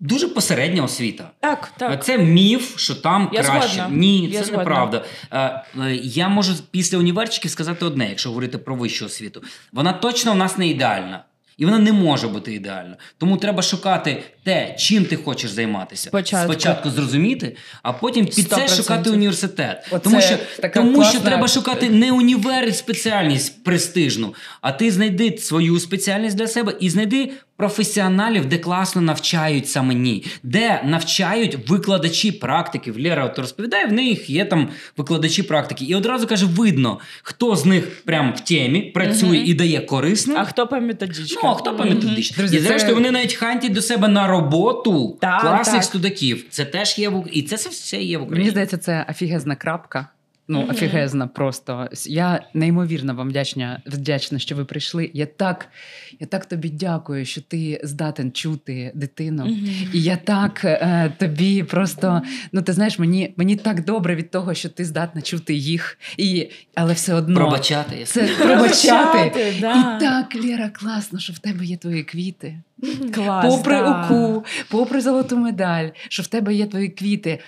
дуже 0.00 0.28
посередня 0.28 0.82
освіта. 0.82 1.30
так, 1.40 1.72
так. 1.76 2.04
Це 2.04 2.18
міф, 2.18 2.78
що 2.78 2.94
там 2.94 3.30
Я 3.32 3.42
краще. 3.42 3.68
згодна. 3.76 3.96
Ні, 3.96 4.26
Я 4.26 4.38
це 4.38 4.44
згодна. 4.44 4.58
неправда. 4.58 5.04
Е, 5.32 5.64
е, 5.80 5.94
Я 6.02 6.28
можу 6.28 6.54
після 6.70 6.98
універчиків 6.98 7.50
сказати 7.50 7.84
одне, 7.84 8.08
якщо 8.08 8.28
говорити 8.28 8.58
про 8.58 8.74
вищу 8.76 9.06
освіту. 9.06 9.42
Вона 9.72 9.92
точно 9.92 10.32
в 10.32 10.36
нас 10.36 10.58
не 10.58 10.68
ідеальна. 10.68 11.24
І 11.56 11.64
вона 11.64 11.78
не 11.78 11.92
може 11.92 12.28
бути 12.28 12.52
ідеальна. 12.54 12.96
Тому 13.18 13.36
треба 13.36 13.62
шукати 13.62 14.22
те, 14.44 14.74
чим 14.78 15.04
ти 15.04 15.16
хочеш 15.16 15.50
займатися. 15.50 16.08
Спочатку. 16.08 16.52
Спочатку 16.52 16.90
зрозуміти, 16.90 17.56
а 17.82 17.92
потім 17.92 18.26
під 18.26 18.48
це 18.48 18.56
100%. 18.56 18.76
шукати 18.76 19.10
університет. 19.10 19.88
Оце 19.90 20.04
тому 20.04 20.20
що, 20.20 20.36
тому 20.74 20.98
класна- 20.98 21.10
що 21.10 21.20
треба 21.20 21.48
шукати 21.48 21.90
не 21.90 22.12
універ 22.12 22.74
спеціальність 22.74 23.64
престижну, 23.64 24.34
а 24.60 24.72
ти 24.72 24.90
знайди 24.90 25.38
свою 25.38 25.80
спеціальність 25.80 26.36
для 26.36 26.46
себе 26.46 26.76
і 26.80 26.90
знайди 26.90 27.32
професіоналів, 27.56 28.46
де 28.46 28.58
класно 28.58 29.02
навчають 29.02 29.68
саме 29.68 29.94
де 30.42 30.80
навчають 30.84 31.68
викладачі 31.68 32.32
практиків. 32.32 33.00
Лера 33.00 33.24
от 33.24 33.38
розповідає, 33.38 33.86
в 33.86 33.92
них 33.92 34.30
є 34.30 34.44
там 34.44 34.68
викладачі 34.96 35.42
практики. 35.42 35.84
І 35.84 35.94
одразу 35.94 36.26
каже: 36.26 36.46
видно, 36.46 37.00
хто 37.22 37.56
з 37.56 37.66
них 37.66 38.04
прям 38.04 38.32
в 38.36 38.40
темі 38.40 38.82
працює 38.82 39.36
і 39.36 39.54
дає 39.54 39.80
корисне. 39.80 40.34
А 40.38 40.44
хто 40.44 40.66
по 40.66 40.80
методичкам? 40.80 41.40
Ну, 41.44 41.50
а 41.50 41.54
хто 41.54 41.76
по 41.76 41.84
методичному? 41.84 42.38
Друзі, 42.38 42.56
І 42.56 42.60
зрештою 42.60 42.94
вони 42.94 43.10
навіть 43.10 43.34
хантять 43.34 43.72
до 43.72 43.82
себе 43.82 44.08
на 44.08 44.26
роботу 44.40 45.18
Так, 45.20 45.40
класних 45.40 45.74
так. 45.76 45.84
студаків. 45.84 46.46
Це 46.50 46.64
теж 46.64 46.98
є 46.98 47.08
в 47.08 47.24
і 47.32 47.42
це 47.42 47.56
все- 47.56 47.68
все 47.68 47.96
є 48.02 48.18
в 48.18 48.22
Україні. 48.22 48.38
Мені 48.40 48.50
здається, 48.50 48.78
це 48.78 49.06
офігезна 49.10 49.56
крапка. 49.56 50.06
Ну, 50.48 50.66
офігезна 50.70 51.26
просто. 51.26 51.88
Я 52.06 52.40
неймовірно 52.54 53.14
вам 53.14 53.28
вдячна, 53.28 53.82
вдячна, 53.86 54.38
що 54.38 54.56
ви 54.56 54.64
прийшли. 54.64 55.10
Я 55.14 55.26
так, 55.26 55.68
я 56.20 56.26
так 56.26 56.46
тобі 56.46 56.68
дякую, 56.68 57.24
що 57.24 57.40
ти 57.40 57.80
здатен 57.84 58.32
чути 58.32 58.92
дитину. 58.94 59.46
І 59.92 60.02
я 60.02 60.16
так 60.16 60.64
е, 60.64 61.12
тобі 61.18 61.62
просто, 61.62 62.22
ну 62.52 62.62
ти 62.62 62.72
знаєш, 62.72 62.98
мені, 62.98 63.34
мені 63.36 63.56
так 63.56 63.84
добре 63.84 64.16
від 64.16 64.30
того, 64.30 64.54
що 64.54 64.68
ти 64.68 64.84
здатна 64.84 65.22
чути 65.22 65.54
їх. 65.54 65.98
І, 66.16 66.50
але 66.74 66.92
все 66.92 67.14
одно 67.14 67.36
Пробачати. 67.40 68.04
це 68.04 68.28
пробачати. 68.42 69.54
І 69.58 69.60
так, 70.00 70.36
Лєра, 70.44 70.68
класно, 70.68 71.18
що 71.18 71.32
в 71.32 71.38
тебе 71.38 71.64
є 71.64 71.76
твої 71.76 72.02
квіти. 72.02 72.60
Клас, 73.14 73.56
попри 73.56 73.74
да. 73.74 74.04
УКУ, 74.04 74.44
попри 74.68 75.00
золоту 75.00 75.36
медаль, 75.36 75.88
що 76.08 76.22
в 76.22 76.26
тебе 76.26 76.54
є 76.54 76.66
твої 76.66 76.88
квіти. 76.88 77.38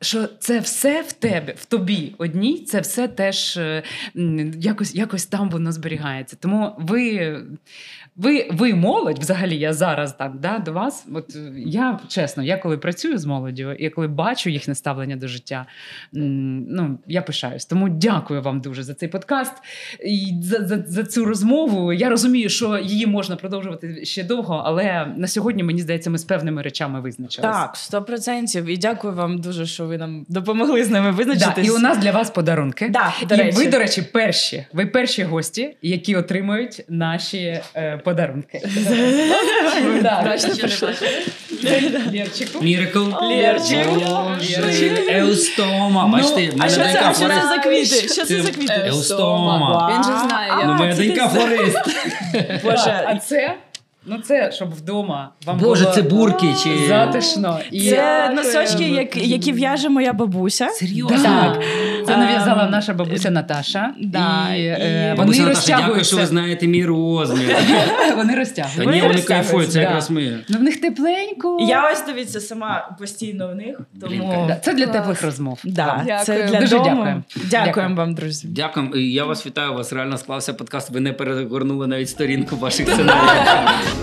Що 0.00 0.26
це 0.26 0.60
все 0.60 1.02
в 1.02 1.12
тебе, 1.12 1.54
в 1.58 1.64
тобі 1.64 2.14
одній, 2.18 2.64
це 2.64 2.80
все 2.80 3.08
теж 3.08 3.56
е, 3.56 3.82
якось, 4.58 4.94
якось 4.94 5.26
там 5.26 5.50
воно 5.50 5.72
зберігається. 5.72 6.36
Тому 6.40 6.74
ви, 6.78 7.42
ви, 8.16 8.48
ви 8.50 8.74
молодь, 8.74 9.18
взагалі, 9.18 9.56
я 9.58 9.72
зараз 9.72 10.12
там 10.12 10.38
да, 10.42 10.58
до 10.58 10.72
вас. 10.72 11.06
От 11.14 11.36
е, 11.36 11.52
я 11.56 12.00
чесно, 12.08 12.42
я 12.42 12.56
коли 12.56 12.78
працюю 12.78 13.18
з 13.18 13.24
молоддю, 13.24 13.72
і 13.72 13.90
коли 13.90 14.08
бачу 14.08 14.50
їхнє 14.50 14.74
ставлення 14.74 15.16
до 15.16 15.28
життя, 15.28 15.66
ну 16.12 16.98
я 17.06 17.22
пишаюсь. 17.22 17.64
Тому 17.64 17.88
дякую 17.88 18.42
вам 18.42 18.60
дуже 18.60 18.82
за 18.82 18.94
цей 18.94 19.08
подкаст 19.08 19.52
і 20.04 20.34
за, 20.42 20.66
за, 20.66 20.84
за 20.86 21.04
цю 21.04 21.24
розмову. 21.24 21.92
Я 21.92 22.08
розумію, 22.08 22.48
що 22.48 22.78
її 22.78 23.06
можна 23.06 23.36
продовжувати 23.36 24.04
ще 24.04 24.24
довго, 24.24 24.62
але 24.66 25.12
на 25.16 25.26
сьогодні 25.26 25.62
мені 25.62 25.80
здається, 25.80 26.10
ми 26.10 26.18
з 26.18 26.24
певними 26.24 26.62
речами 26.62 27.00
визначилися. 27.00 27.52
Так, 27.52 27.76
сто 27.76 28.02
процентів. 28.02 28.64
І 28.64 28.76
дякую 28.76 29.14
вам 29.14 29.38
дуже, 29.38 29.66
що 29.66 29.86
ви 29.86 29.98
нам 29.98 30.26
допомогли 30.28 30.84
з 30.84 30.90
ними 30.90 31.10
Да, 31.10 31.16
визначитись. 31.16 31.66
і 31.66 31.70
у 31.70 31.78
нас 31.78 31.98
для 31.98 32.10
вас 32.10 32.30
подарунки. 32.30 32.88
Да, 32.88 33.14
до 33.28 33.34
і 33.34 33.38
речі. 33.38 33.58
ви, 33.58 33.66
до 33.66 33.78
речі, 33.78 34.02
перші. 34.02 34.66
Ви 34.72 34.86
перші 34.86 35.22
гості, 35.22 35.76
які 35.82 36.16
отримують 36.16 36.84
наші 36.88 37.60
е, 37.76 38.00
подарунки. 38.06 38.60
Так. 40.02 40.24
Лєрчику. 42.12 42.64
Лерчик. 43.24 43.86
Лєрчик. 44.40 45.10
Еустома. 45.10 46.06
Бачите, 46.06 46.50
в 46.50 46.60
А 46.60 46.66
мене 46.66 46.76
донька 46.76 47.14
що 47.14 47.28
це 47.28 47.48
за 47.48 47.58
квіти? 47.58 48.08
Що 48.08 48.24
це 48.24 48.42
за 48.42 48.50
квіти? 48.50 48.72
Еустома. 48.86 49.92
Він 49.94 50.04
же 50.04 50.28
знає. 50.28 50.52
Ну, 50.66 50.74
моя 50.74 50.94
донька 50.94 51.28
флорист. 51.28 51.78
Боже. 52.64 53.04
а 53.06 53.16
це, 53.16 53.54
ну 54.06 54.18
це, 54.18 54.52
щоб 54.52 54.74
вдома 54.74 55.30
вам 55.46 55.58
Боже, 55.58 55.82
було 55.84 55.94
це 55.94 56.02
бурки 56.02 56.46
чи... 56.64 56.88
затишно. 56.88 57.58
І 57.70 57.90
це 57.90 57.96
Дякую. 57.96 58.36
носочки, 58.36 58.84
як- 58.88 59.16
які 59.16 59.52
в'яже 59.52 59.88
моя 59.88 60.12
бабуся. 60.12 60.68
Серйозно? 60.68 61.18
Так, 61.22 61.62
це 62.06 62.16
нав'язала 62.16 62.68
наша 62.68 62.94
бабуся 62.94 63.30
Наташа. 63.30 63.94
да, 64.00 64.54
і, 64.54 64.62
і- 64.62 64.66
е, 64.66 65.14
Бабуся 65.18 65.42
вони 65.42 65.54
Наташа, 65.54 65.76
дякую, 65.80 66.04
що 66.04 66.16
ви 66.16 66.26
знаєте 66.26 66.66
мій 66.66 66.84
розмір. 66.86 67.56
Вони 68.16 68.32
Та 68.32 68.38
розтягуються. 68.38 68.84
ні, 68.84 69.02
вони 69.02 69.20
кайфують, 69.22 69.68
це 69.72 69.74
да. 69.78 69.80
якраз 69.80 70.10
ми. 70.10 70.38
Ну 70.48 70.58
в 70.58 70.62
них 70.62 70.80
тепленько. 70.80 71.58
Я 71.60 71.90
ось 71.92 72.06
дивіться 72.06 72.40
сама 72.40 72.90
постійно 72.98 73.48
в 73.48 73.54
них. 73.54 73.80
Тому 74.00 74.44
Да, 74.48 74.56
Це 74.56 74.74
для 74.74 74.84
Клас. 74.84 74.96
теплих 74.96 75.22
розмов. 75.22 75.58
да, 75.64 76.02
Дякую. 76.06 76.24
це 76.24 76.42
для 76.46 76.60
Дуже 76.60 76.78
дякуємо. 76.78 77.22
Дякуємо 77.36 77.66
Дякую. 77.66 77.96
вам, 77.96 78.14
друзі. 78.14 78.48
Дякую. 78.50 79.10
Я 79.12 79.24
вас 79.24 79.46
вітаю. 79.46 79.72
У 79.72 79.74
вас 79.74 79.92
реально 79.92 80.18
склався 80.18 80.52
подкаст. 80.54 80.90
Ви 80.90 81.00
не 81.00 81.12
перегорнули 81.12 81.86
навіть 81.86 82.08
сторінку 82.08 82.56
ваших 82.56 82.88
сценаріїв. 82.88 83.95